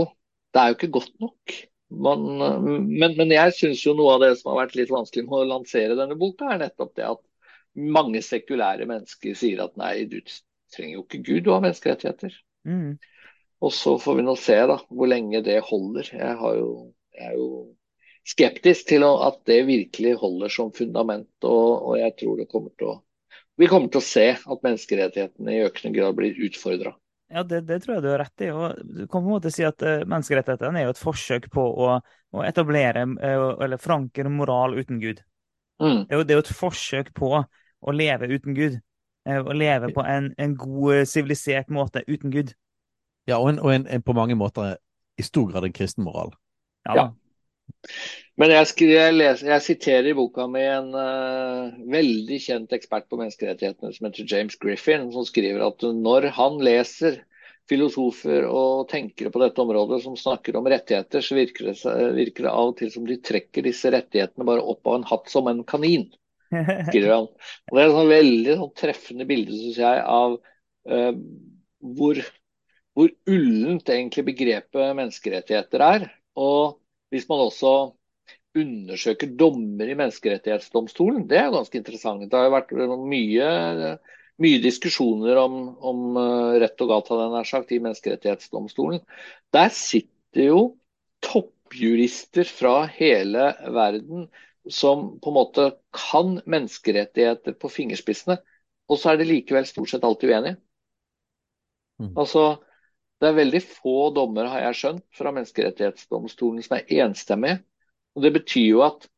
det 0.54 0.62
er 0.62 0.70
jo 0.70 0.78
ikke 0.78 0.94
godt 0.96 1.12
nok. 1.22 1.58
Man, 1.88 2.24
men, 2.40 3.14
men, 3.16 3.30
jeg 3.32 3.54
syns 3.56 3.84
jo 3.84 3.94
noe 3.96 4.16
av 4.16 4.24
det 4.24 4.34
som 4.40 4.52
har 4.52 4.64
vært 4.64 4.76
litt 4.76 4.90
vanskelig 4.92 5.24
med 5.28 5.38
å 5.38 5.50
lansere 5.54 5.96
denne 5.96 6.18
boka, 6.20 6.50
er 6.52 6.64
nettopp 6.64 6.96
det 6.98 7.06
at 7.08 7.22
mange 7.78 8.20
sekulære 8.24 8.88
mennesker 8.88 9.36
sier 9.38 9.62
at 9.64 9.76
nei, 9.80 10.02
du 10.10 10.18
trenger 10.74 10.98
jo 10.98 11.06
ikke 11.06 11.24
Gud 11.26 11.48
å 11.48 11.56
ha 11.56 11.64
menneskerettigheter. 11.64 12.36
Mm. 12.68 12.92
Og 13.64 13.74
så 13.74 13.96
får 13.98 14.20
vi 14.20 14.24
nå 14.26 14.36
se 14.38 14.58
da, 14.70 14.78
hvor 14.88 15.10
lenge 15.10 15.42
det 15.46 15.58
holder. 15.66 16.12
Jeg, 16.14 16.36
jo, 16.60 16.70
jeg 17.16 17.32
er 17.32 17.36
jo 17.38 17.50
skeptisk 18.28 18.90
til 18.92 19.06
at 19.08 19.40
det 19.48 19.62
virkelig 19.66 20.14
holder 20.20 20.52
som 20.52 20.72
fundament. 20.76 21.30
Og, 21.42 21.90
og 21.90 21.98
jeg 21.98 22.14
tror 22.20 22.38
det 22.38 22.50
kommer 22.52 22.74
til 22.78 22.94
å 22.94 22.96
vi 23.58 23.66
kommer 23.66 23.90
til 23.90 23.98
å 23.98 24.06
se 24.06 24.28
at 24.38 24.60
menneskerettighetene 24.62 25.54
i 25.56 25.62
økende 25.66 25.90
grad 25.96 26.14
blir 26.14 26.36
utfordra. 26.46 26.92
Ja, 27.28 27.42
det, 27.44 27.64
det, 27.66 27.80
tror 27.82 27.96
jeg 27.96 28.04
du 28.04 28.10
har 28.12 28.20
rett 28.22 28.44
i. 28.46 28.50
og 28.54 28.78
Du 28.78 29.00
kan 29.02 29.18
på 29.18 29.26
en 29.26 29.32
måte 29.34 29.50
si 29.52 29.64
at 29.66 29.82
uh, 29.82 30.04
menneskerettighetene 30.06 30.80
er 30.80 30.86
jo 30.86 30.92
et 30.94 31.00
forsøk 31.00 31.48
på 31.52 31.64
å, 31.66 31.96
å 31.98 32.44
etablere 32.46 33.02
uh, 33.18 33.58
eller 33.64 33.82
forankre 33.82 34.30
moral 34.32 34.78
uten 34.78 35.02
Gud. 35.02 35.24
Mm. 35.82 36.06
Det, 36.06 36.14
er 36.14 36.20
jo, 36.20 36.22
det, 36.22 36.34
er 36.34 36.38
jo, 36.38 36.44
et 36.46 36.60
forsøk 36.60 37.10
på 37.18 37.32
å 37.42 37.94
leve 37.94 38.30
uten 38.30 38.54
Gud. 38.56 38.78
Uh, 39.28 39.42
å 39.44 39.56
leve 39.56 39.92
på 39.94 40.04
en, 40.06 40.32
en 40.40 40.56
god, 40.58 41.04
sivilisert 41.10 41.72
måte 41.74 42.04
uten 42.08 42.32
Gud. 42.34 42.54
Ja, 43.28 43.38
og, 43.38 43.50
en, 43.52 43.58
og 43.60 43.74
en, 43.74 43.88
på 44.02 44.16
mange 44.16 44.38
måter 44.38 44.78
i 45.18 45.26
stor 45.26 45.50
grad 45.50 45.66
en 45.66 45.74
kristen 45.76 46.06
moral. 46.06 46.32
Ja. 46.88 46.94
ja. 46.96 47.06
Men 48.38 48.52
jeg, 48.54 48.70
jeg, 48.86 49.14
leser, 49.18 49.50
jeg, 49.50 49.64
siterer 49.66 50.08
i 50.08 50.16
boka 50.16 50.46
med 50.48 50.68
en 50.70 50.92
uh, 50.94 51.74
veldig 51.90 52.38
kjent 52.40 52.72
ekspert 52.76 53.08
på 53.10 53.18
menneskerettighetene 53.20 53.92
som 53.92 54.08
heter 54.08 54.28
James 54.30 54.56
Griffin, 54.62 55.10
som 55.12 55.26
skriver 55.28 55.66
at 55.66 55.82
når 55.82 56.30
han 56.38 56.60
leser 56.64 57.18
filosofer 57.68 58.46
og 58.48 58.86
tenkere 58.88 59.32
på 59.34 59.42
dette 59.42 59.60
området 59.60 60.00
som 60.04 60.16
snakker 60.16 60.56
om 60.56 60.68
rettigheter, 60.70 61.24
så 61.24 61.36
virker 61.36 61.68
det, 61.68 61.76
virker 62.16 62.46
det 62.46 62.54
av 62.54 62.72
og 62.72 62.78
til 62.78 62.92
som 62.94 63.04
de 63.08 63.18
trekker 63.20 63.66
disse 63.66 63.92
rettighetene 63.92 64.46
bare 64.48 64.64
opp 64.64 64.88
av 64.88 65.00
en 65.00 65.08
hatt 65.10 65.28
som 65.32 65.50
en 65.50 65.60
kanin. 65.68 66.08
Skriver 66.48 67.12
han. 67.12 67.28
Og 67.28 67.76
Det 67.76 67.82
er 67.82 67.86
et 67.86 67.96
sånn 67.96 68.12
veldig 68.12 68.56
sånn, 68.62 68.74
treffende 68.82 69.28
bilde 69.28 69.54
synes 69.56 69.80
jeg, 69.82 70.02
av 70.04 70.38
uh, 70.38 71.12
hvor, 71.98 72.22
hvor 72.96 73.14
ullent 73.30 73.94
egentlig 73.94 74.26
begrepet 74.32 74.96
menneskerettigheter 74.98 75.86
er. 75.88 76.08
Og 76.38 76.78
hvis 77.12 77.28
man 77.30 77.46
også 77.46 77.76
undersøker 78.58 79.30
dommer 79.38 79.90
i 79.90 79.96
Menneskerettighetsdomstolen. 79.98 81.26
Det 81.30 81.38
er 81.40 81.52
ganske 81.54 81.78
interessant. 81.78 82.24
Det 82.26 82.38
har 82.38 82.48
jo 82.48 82.54
vært 82.54 82.72
mye, 83.10 83.50
mye 84.42 84.62
diskusjoner 84.64 85.40
om, 85.42 85.58
om, 85.78 86.02
eh, 86.22 86.58
rett 86.64 86.84
og 86.84 86.92
galt 86.92 87.12
hadde 87.12 87.28
jeg 87.36 87.50
sagt, 87.52 87.72
i 87.74 87.82
Menneskerettighetsdomstolen. 87.84 89.02
Der 89.54 89.72
sitter 89.74 90.44
jo 90.48 90.60
toppjurister 91.24 92.48
fra 92.48 92.80
hele 92.98 93.52
verden 93.74 94.28
som 94.70 95.18
på 95.20 95.30
en 95.30 95.36
måte 95.36 95.66
kan 95.94 96.38
menneskerettigheter 96.46 97.56
på 97.60 97.70
fingerspissene. 97.72 98.38
Og 98.88 99.00
så 99.00 99.12
er 99.12 99.20
de 99.20 99.28
likevel 99.28 99.66
stort 99.68 99.92
sett 99.92 100.04
alltid 100.06 100.32
uenige. 100.32 100.58
Mm. 101.98 102.14
Altså, 102.14 102.44
det 103.20 103.28
er 103.28 103.38
veldig 103.40 103.60
få 103.66 104.10
dommer, 104.14 104.48
har 104.48 104.68
jeg 104.68 104.80
skjønt, 104.80 105.04
fra 105.16 105.32
Menneskerettighetsdomstolen 105.34 106.64
som 106.64 106.78
er 106.78 106.92
enstemmige. 107.04 107.62
Og 108.16 108.22
Det 108.24 108.32
betyr 108.34 108.68
jo 108.68 108.84
at 108.86 109.08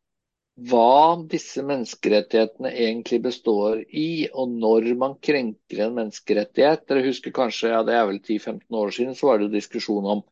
hva 0.71 1.17
disse 1.31 1.63
menneskerettighetene 1.65 2.73
egentlig 2.75 3.21
består 3.25 3.81
i, 3.97 4.29
og 4.29 4.51
når 4.61 4.91
man 5.01 5.15
krenker 5.23 5.85
en 5.87 5.95
menneskerettighet. 5.97 6.85
Dere 6.89 7.05
husker 7.07 7.33
kanskje, 7.33 7.71
ja 7.73 7.81
det 7.87 7.95
er 7.97 8.09
vel 8.11 8.19
10-15 8.21 8.81
år 8.83 8.93
siden, 8.97 9.15
så 9.17 9.31
var 9.31 9.41
det 9.41 9.55
diskusjon 9.55 10.09
om 10.17 10.23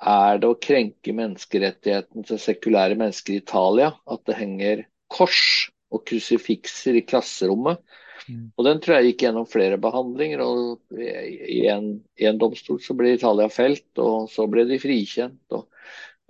er 0.00 0.40
det 0.40 0.48
å 0.48 0.58
krenke 0.60 1.12
menneskerettigheten 1.16 2.26
til 2.28 2.40
sekulære 2.40 2.96
mennesker 3.00 3.36
i 3.36 3.42
Italia 3.42 3.92
at 4.08 4.22
det 4.28 4.38
henger 4.38 4.84
kors 5.12 5.70
og 5.90 6.04
krusifikser 6.08 6.96
i 6.96 7.04
klasserommet. 7.04 7.82
Mm. 8.30 8.52
Og 8.56 8.64
Den 8.64 8.80
tror 8.80 8.96
jeg 8.96 9.10
gikk 9.10 9.24
gjennom 9.26 9.48
flere 9.50 9.80
behandlinger. 9.80 10.44
og 10.44 11.00
I 11.00 11.66
en, 11.72 11.90
i 12.20 12.28
en 12.30 12.38
domstol 12.40 12.80
så 12.84 12.94
ble 12.96 13.16
Italia 13.16 13.50
felt, 13.52 13.90
og 13.98 14.30
så 14.32 14.46
ble 14.48 14.68
de 14.70 14.80
frikjent. 14.82 15.42
og 15.50 15.66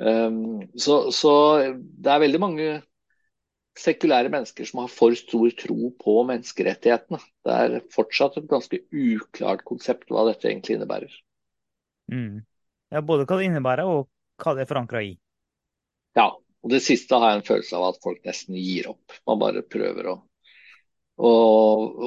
Um, 0.00 0.62
så, 0.80 1.10
så, 1.12 1.30
det 1.76 2.08
er 2.08 2.22
veldig 2.22 2.38
mange 2.40 2.68
sekulære 3.76 4.30
mennesker 4.32 4.64
som 4.68 4.80
har 4.82 4.92
for 4.92 5.16
stor 5.18 5.50
tro 5.60 5.90
på 6.00 6.14
menneskerettighetene. 6.30 7.20
Det 7.44 7.56
er 7.64 7.74
fortsatt 7.92 8.38
et 8.40 8.48
ganske 8.48 8.80
uklart 8.88 9.64
konsept 9.68 10.08
hva 10.08 10.24
dette 10.30 10.48
egentlig 10.48 10.78
innebærer. 10.78 11.12
Mm. 12.10 12.40
Ja, 12.90 13.02
Både 13.06 13.26
hva 13.26 13.38
det 13.38 13.48
innebærer 13.48 13.88
og 13.88 14.08
hva 14.40 14.56
det 14.56 14.64
er 14.64 14.70
forankra 14.70 15.02
i. 15.06 15.12
Ja, 16.18 16.30
og 16.34 16.72
det 16.72 16.82
siste 16.84 17.18
har 17.20 17.32
jeg 17.32 17.40
en 17.40 17.46
følelse 17.46 17.78
av 17.78 17.86
at 17.92 18.00
folk 18.02 18.24
nesten 18.26 18.58
gir 18.58 18.90
opp. 18.90 19.20
Man 19.28 19.40
bare 19.40 19.62
prøver 19.62 20.10
å, 20.10 20.16
å, 21.20 21.34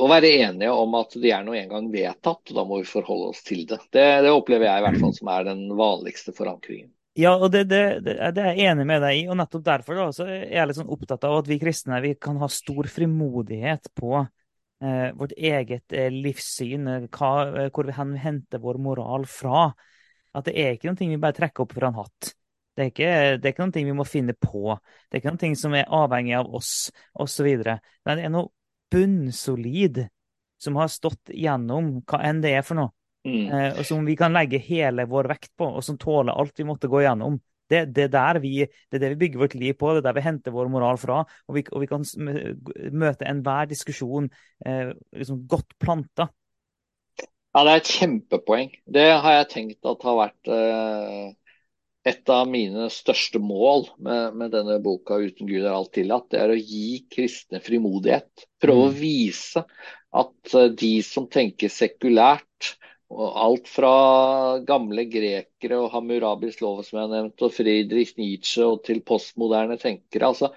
å 0.03 0.09
være 0.11 0.33
enige 0.43 0.73
om 0.75 0.97
at 0.99 1.15
de 1.21 1.31
er 1.31 1.45
nå 1.45 1.55
engang 1.57 1.87
vedtatt, 1.93 2.43
og 2.51 2.57
da 2.57 2.65
må 2.67 2.81
vi 2.81 2.89
forholde 2.89 3.31
oss 3.31 3.45
til 3.47 3.63
det. 3.69 3.79
det. 3.95 4.09
Det 4.25 4.33
opplever 4.33 4.67
jeg 4.69 4.83
i 4.83 4.85
hvert 4.87 4.99
fall 5.05 5.15
som 5.15 5.31
er 5.33 5.47
den 5.47 5.63
vanligste 5.79 6.35
forankringen. 6.35 6.91
Ja, 7.13 7.35
og 7.37 7.51
det, 7.53 7.67
det, 7.69 7.81
det, 8.01 8.15
det, 8.33 8.41
er 8.41 8.55
jeg 8.57 8.71
enig 8.71 8.87
med 8.89 9.03
deg 9.05 9.19
i. 9.19 9.25
og 9.29 9.37
Nettopp 9.37 9.65
derfor 9.67 9.99
da, 9.99 10.07
så 10.15 10.25
er 10.25 10.47
jeg 10.49 10.69
litt 10.69 10.79
sånn 10.79 10.93
opptatt 10.95 11.27
av 11.29 11.43
at 11.43 11.49
vi 11.49 11.59
kristne 11.61 11.99
vi 12.01 12.15
kan 12.17 12.39
ha 12.41 12.49
stor 12.49 12.89
frimodighet 12.89 13.91
på 13.93 14.15
eh, 14.17 15.09
vårt 15.19 15.35
eget 15.37 15.93
eh, 15.93 16.09
livssyn, 16.09 16.87
eh, 16.89 17.05
hva, 17.13 17.33
eh, 17.51 17.69
hvor 17.73 17.85
vi 17.85 18.23
henter 18.23 18.63
vår 18.63 18.81
moral 18.81 19.27
fra. 19.29 19.67
At 20.33 20.47
det 20.49 20.55
er 20.57 20.73
ikke 20.75 20.89
noe 20.91 21.11
vi 21.11 21.21
bare 21.21 21.37
trekker 21.37 21.65
opp 21.65 21.75
fra 21.77 21.91
en 21.91 21.99
hatt. 22.01 22.33
Det 22.73 22.81
er 22.81 22.89
ikke, 22.89 23.11
det 23.37 23.45
er 23.45 23.53
ikke 23.53 23.67
noe 23.67 23.85
vi 23.85 23.95
må 23.99 24.05
finne 24.07 24.33
på. 24.33 24.77
Det 25.05 25.19
er 25.19 25.21
ikke 25.21 25.35
noe 25.35 25.59
som 25.59 25.77
er 25.77 25.93
avhengig 25.93 26.35
av 26.39 26.49
oss, 26.57 26.73
osv. 27.13 27.49
Men 27.61 28.17
det 28.17 28.25
er 28.25 28.33
noe 28.33 28.49
bunnsolid 28.93 30.03
som 30.63 30.77
har 30.79 30.91
stått 30.91 31.33
gjennom 31.33 31.99
hva 32.07 32.21
enn 32.25 32.41
det 32.43 32.55
er 32.57 32.65
for 32.65 32.79
noe. 32.79 32.93
Mm. 33.23 33.47
Eh, 33.47 33.69
og 33.79 33.87
som 33.87 34.03
vi 34.07 34.17
kan 34.19 34.33
legge 34.35 34.59
hele 34.59 35.05
vår 35.09 35.29
vekt 35.31 35.53
på, 35.59 35.67
og 35.77 35.83
som 35.85 35.99
tåler 35.99 36.33
alt 36.33 36.57
vi 36.59 36.67
måtte 36.67 36.89
gå 36.91 37.03
gjennom. 37.05 37.37
Det, 37.69 37.85
det, 37.95 38.09
vi, 38.43 38.65
det, 38.65 38.97
er 38.97 39.01
det 39.01 39.11
vi 39.13 39.19
bygger 39.23 39.41
vårt 39.45 39.55
liv 39.57 39.77
på, 39.79 39.93
det 39.93 40.03
er 40.03 40.07
der 40.09 40.17
vi 40.17 40.25
henter 40.25 40.53
vår 40.53 40.69
moral 40.69 40.99
fra. 41.01 41.21
Og 41.47 41.57
vi, 41.57 41.63
og 41.71 41.83
vi 41.83 41.89
kan 41.89 42.03
møte 42.91 43.29
enhver 43.29 43.69
diskusjon 43.71 44.27
eh, 44.65 44.91
liksom 45.15 45.45
godt 45.49 45.77
planta. 45.81 46.27
Ja, 47.53 47.61
det 47.61 47.71
er 47.71 47.81
et 47.81 47.93
kjempepoeng. 47.93 48.69
Det 48.89 49.07
har 49.21 49.39
jeg 49.39 49.49
tenkt 49.51 49.89
at 49.89 50.05
har 50.07 50.15
vært 50.17 50.49
eh, 50.49 51.25
et 52.09 52.31
av 52.33 52.47
mine 52.49 52.87
største 52.91 53.39
mål 53.39 53.91
med, 54.01 54.39
med, 54.39 54.53
denne 54.55 54.79
boka 54.83 55.19
'Uten 55.21 55.47
Gud 55.47 55.61
er 55.61 55.73
alt 55.73 55.93
tillatt'. 55.93 56.31
Det 56.33 56.39
er 56.41 56.53
å 56.53 56.57
gi 56.57 57.03
kristne 57.13 57.61
frimodighet. 57.63 58.47
Prøve 58.63 58.87
mm. 58.87 58.89
å 58.89 58.95
vise 58.97 59.63
at 60.23 60.55
eh, 60.57 60.71
de 60.81 60.95
som 61.05 61.29
tenker 61.29 61.69
sekulært, 61.69 62.73
og 63.13 63.37
alt 63.37 63.69
fra 63.69 63.93
gamle 64.65 65.05
grekere 65.05 65.77
og 65.77 65.91
Hammurabis 65.93 66.57
lov, 66.63 66.81
som 66.81 66.97
jeg 66.97 67.05
har 67.05 67.11
nevnt, 67.11 67.45
og 67.45 67.53
Friedrich 67.53 68.15
Nietzsche 68.17 68.65
og 68.65 68.81
til 68.87 69.03
postmoderne 69.05 69.77
tenkere. 69.77 70.31
altså 70.31 70.49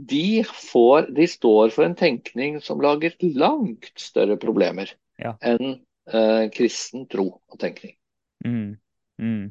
de, 0.00 0.40
får, 0.46 1.10
de 1.12 1.26
står 1.28 1.74
for 1.74 1.84
en 1.84 1.98
tenkning 1.98 2.56
som 2.64 2.80
lager 2.80 3.12
langt 3.36 3.92
større 4.00 4.38
problemer 4.40 4.94
ja. 5.20 5.34
enn 5.44 5.76
eh, 6.14 6.44
kristen 6.54 7.06
tro 7.10 7.26
og 7.38 7.58
tenkning. 7.60 7.96
Mm. 8.44 8.76
Mm. 9.20 9.50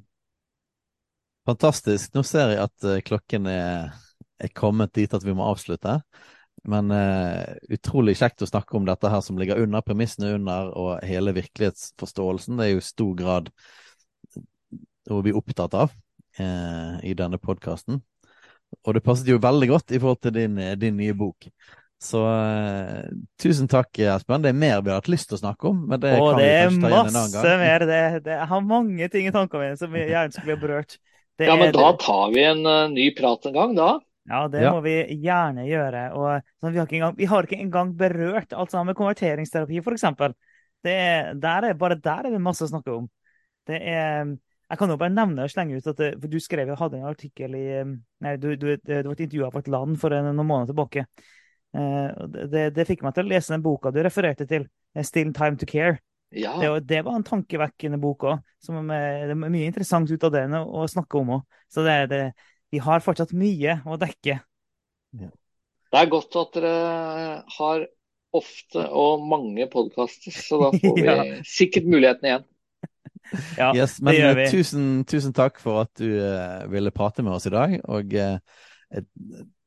Fantastisk. 1.50 2.14
Nå 2.14 2.24
ser 2.28 2.54
jeg 2.54 2.62
at 2.62 2.86
uh, 2.86 3.00
klokken 3.06 3.48
er, 3.50 3.96
er, 4.42 4.52
kommet 4.58 4.94
dit 4.98 5.14
at 5.14 5.26
vi 5.26 5.34
må 5.38 5.48
avslutte. 5.50 6.00
Men 6.70 6.92
uh, 6.92 7.56
utrolig 7.72 8.18
kjekt 8.20 8.44
å 8.44 8.50
snakke 8.50 8.78
om 8.78 8.86
dette 8.88 9.10
her 9.10 9.24
som 9.26 9.40
ligger 9.40 9.62
under 9.64 9.86
premissene 9.86 10.36
under, 10.36 10.70
og 10.76 11.06
hele 11.08 11.34
virkelighetsforståelsen. 11.38 12.60
Det 12.60 12.68
er 12.68 12.74
jo 12.76 12.84
i 12.84 12.90
stor 12.90 13.16
grad 13.18 13.50
noe 15.10 15.26
vi 15.26 15.34
er 15.34 15.40
opptatt 15.40 15.74
av 15.78 15.94
uh, 16.42 16.96
i 17.02 17.16
denne 17.18 17.40
podkasten. 17.42 18.04
Og 18.86 18.94
det 18.94 19.02
passet 19.02 19.30
jo 19.32 19.42
veldig 19.42 19.72
godt 19.72 19.96
i 19.96 20.02
forhold 20.02 20.22
til 20.22 20.36
din, 20.36 20.60
din 20.78 21.00
nye 21.00 21.16
bok. 21.18 21.48
Så 22.00 22.22
uh, 22.24 23.08
tusen 23.42 23.68
takk, 23.68 23.92
Espen. 24.00 24.44
Det 24.44 24.54
er 24.54 24.60
mer 24.60 24.84
vi 24.86 24.92
har 24.92 25.02
hatt 25.02 25.10
lyst 25.12 25.28
til 25.30 25.36
å 25.36 25.42
snakke 25.42 25.68
om. 25.68 25.82
Men 25.92 26.00
det, 26.00 26.14
Åh, 26.16 26.32
det 26.40 26.50
er 26.62 26.76
masse 26.80 27.56
mer. 27.60 27.84
Det, 27.84 28.04
det, 28.24 28.36
jeg 28.38 28.50
har 28.54 28.62
mange 28.64 29.10
ting 29.12 29.28
i 29.28 29.34
tankene 29.36 29.66
mine 29.66 29.80
som 29.80 29.98
jeg 30.00 30.14
gjerne 30.14 30.36
skulle 30.36 30.56
ha 30.56 30.62
berørt. 30.62 30.96
Det 31.40 31.48
ja, 31.48 31.58
men 31.60 31.74
da 31.76 31.90
tar 32.00 32.32
vi 32.36 32.46
en 32.48 32.64
uh, 32.68 32.86
ny 32.92 33.10
prat 33.16 33.50
en 33.50 33.56
gang, 33.56 33.76
da. 33.76 33.90
Ja, 34.30 34.44
det 34.52 34.62
ja. 34.62 34.72
må 34.76 34.84
vi 34.86 34.96
gjerne 35.24 35.66
gjøre. 35.68 36.04
Og, 36.16 36.52
sånn, 36.62 36.74
vi, 36.76 36.80
har 36.80 36.94
engang, 37.00 37.16
vi, 37.18 37.28
har 37.32 37.48
ikke 37.48 37.60
engang 37.60 37.96
berørt 38.00 38.54
alt 38.54 38.72
sammen 38.72 38.92
med 38.92 39.00
konverteringsterapi, 39.00 39.82
f.eks. 39.84 40.06
Bare 40.20 41.98
der 42.00 42.28
er 42.30 42.30
det 42.30 42.44
masse 42.44 42.68
å 42.68 42.72
snakke 42.72 42.94
om. 42.94 43.10
Det 43.68 43.80
er, 43.80 44.30
jeg 44.70 44.80
kan 44.80 44.94
jo 44.94 45.00
bare 45.02 45.16
nevne 45.16 45.48
og 45.48 45.52
slenge 45.52 45.80
ut 45.80 45.90
at 45.92 46.00
det, 46.00 46.14
for 46.22 46.32
du 46.32 46.38
skrev 46.44 46.72
hadde 46.80 47.02
en 47.02 47.10
artikkel 47.10 47.58
i 47.58 47.66
nei, 47.84 48.36
du, 48.40 48.54
du, 48.56 48.70
Det 48.78 49.02
var 49.02 49.12
et 49.12 49.26
intervju 49.26 49.48
av 49.50 49.60
et 49.60 49.72
land 49.74 50.00
for 50.00 50.14
noen 50.14 50.40
måneder 50.40 50.72
tilbake. 50.72 51.06
Eh, 51.78 52.28
det, 52.50 52.70
det, 52.76 52.86
fikk 52.90 53.04
meg 53.06 53.16
til 53.16 53.28
å 53.28 53.32
lese 53.32 53.54
den 53.54 53.66
boka 53.66 53.92
du 53.94 54.02
refererte 54.04 54.48
til, 54.50 54.68
'Still 54.96 55.34
Time 55.34 55.58
to 55.60 55.68
Care'. 55.70 56.00
Ja. 56.30 56.56
Det, 56.62 56.88
det, 56.90 57.02
var 57.06 57.18
en 57.18 57.26
tankevekkende 57.26 57.98
bok 58.02 58.28
òg. 58.30 58.42
Det 58.62 59.34
er 59.34 59.38
mye 59.40 59.66
interessant 59.66 60.10
ut 60.12 60.26
av 60.28 60.34
det 60.36 60.46
å 60.62 60.86
snakke 60.90 61.18
om 61.18 61.38
òg. 61.40 61.46
Så 61.72 61.86
det, 61.86 61.96
det, 62.12 62.24
vi 62.70 62.82
har 62.86 63.02
fortsatt 63.02 63.34
mye 63.34 63.80
å 63.86 63.98
dekke. 63.98 64.38
Ja. 65.18 65.32
Det 65.90 65.98
er 65.98 66.12
godt 66.12 66.38
at 66.38 66.54
dere 66.54 66.74
har 67.56 67.88
ofte 68.38 68.84
og 68.94 69.26
mange 69.26 69.66
podkaster, 69.74 70.34
så 70.36 70.60
da 70.62 70.72
får 70.78 70.98
vi 71.00 71.06
ja. 71.08 71.18
sikkert 71.50 71.90
muligheten 71.90 72.30
igjen. 72.30 72.46
ja, 73.62 73.72
yes, 73.74 73.98
men, 74.02 74.14
det 74.14 74.20
gjør 74.20 74.38
vi. 74.38 74.46
Tusen, 74.54 74.90
tusen, 75.10 75.34
takk 75.38 75.58
for 75.62 75.84
at 75.86 75.92
du 75.98 76.14
uh, 76.14 76.66
ville 76.70 76.94
prate 76.94 77.26
med 77.26 77.34
oss 77.34 77.50
i 77.50 77.54
dag. 77.54 77.74
Og 77.90 78.14
uh, 78.14 78.38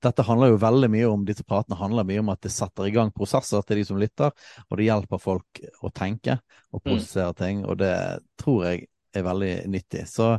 dette 0.03 0.25
handler 0.27 0.53
jo 0.53 0.63
veldig 0.63 0.89
mye 0.93 1.11
om 1.11 1.27
disse 1.27 1.45
pratene 1.47 1.79
handler 1.79 2.07
mye 2.09 2.23
om 2.23 2.33
at 2.33 2.43
det 2.45 2.53
setter 2.55 2.89
i 2.89 2.95
gang 2.95 3.13
prosesser 3.15 3.63
til 3.67 3.81
de 3.81 3.85
som 3.89 4.01
lytter, 4.01 4.33
og 4.69 4.79
det 4.79 4.89
hjelper 4.89 5.23
folk 5.23 5.63
å 5.83 5.93
tenke 5.95 6.39
og 6.73 6.83
prosessere 6.83 7.37
ting, 7.39 7.63
og 7.67 7.79
det 7.83 7.95
tror 8.41 8.67
jeg 8.69 8.87
er 9.15 9.27
veldig 9.27 9.53
nyttig. 9.73 10.07
Så 10.11 10.35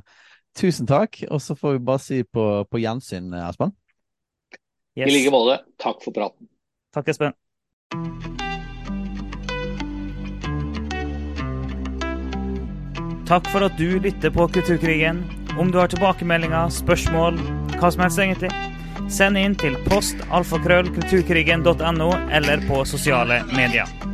tusen 0.58 0.90
takk, 0.90 1.24
og 1.30 1.42
så 1.42 1.56
får 1.58 1.78
vi 1.78 1.86
bare 1.88 2.04
si 2.04 2.22
på, 2.26 2.48
på 2.70 2.84
gjensyn, 2.84 3.32
Espen. 3.44 3.74
Yes. 4.94 5.10
I 5.10 5.14
like 5.16 5.34
måte. 5.34 5.64
Takk 5.82 6.04
for 6.06 6.14
praten. 6.14 6.50
Takk, 6.94 7.10
Espen. 7.10 7.34
Takk 13.26 13.48
for 13.50 13.66
at 13.66 13.80
du 13.80 13.98
lytter 14.04 14.30
på 14.36 14.46
Kulturkrigen. 14.54 15.24
Om 15.58 15.72
du 15.72 15.80
har 15.80 15.90
tilbakemeldinger, 15.90 16.70
spørsmål, 16.70 17.40
hva 17.80 17.90
som 17.94 18.04
helst 18.04 18.22
egentlig, 18.22 18.52
send 19.14 19.38
inn 19.38 19.54
til 19.60 19.78
post 19.90 20.24
alfakrøllkulturkrigen.no 20.34 22.10
eller 22.34 22.66
på 22.70 22.82
sosiale 22.90 23.44
medier. 23.54 24.13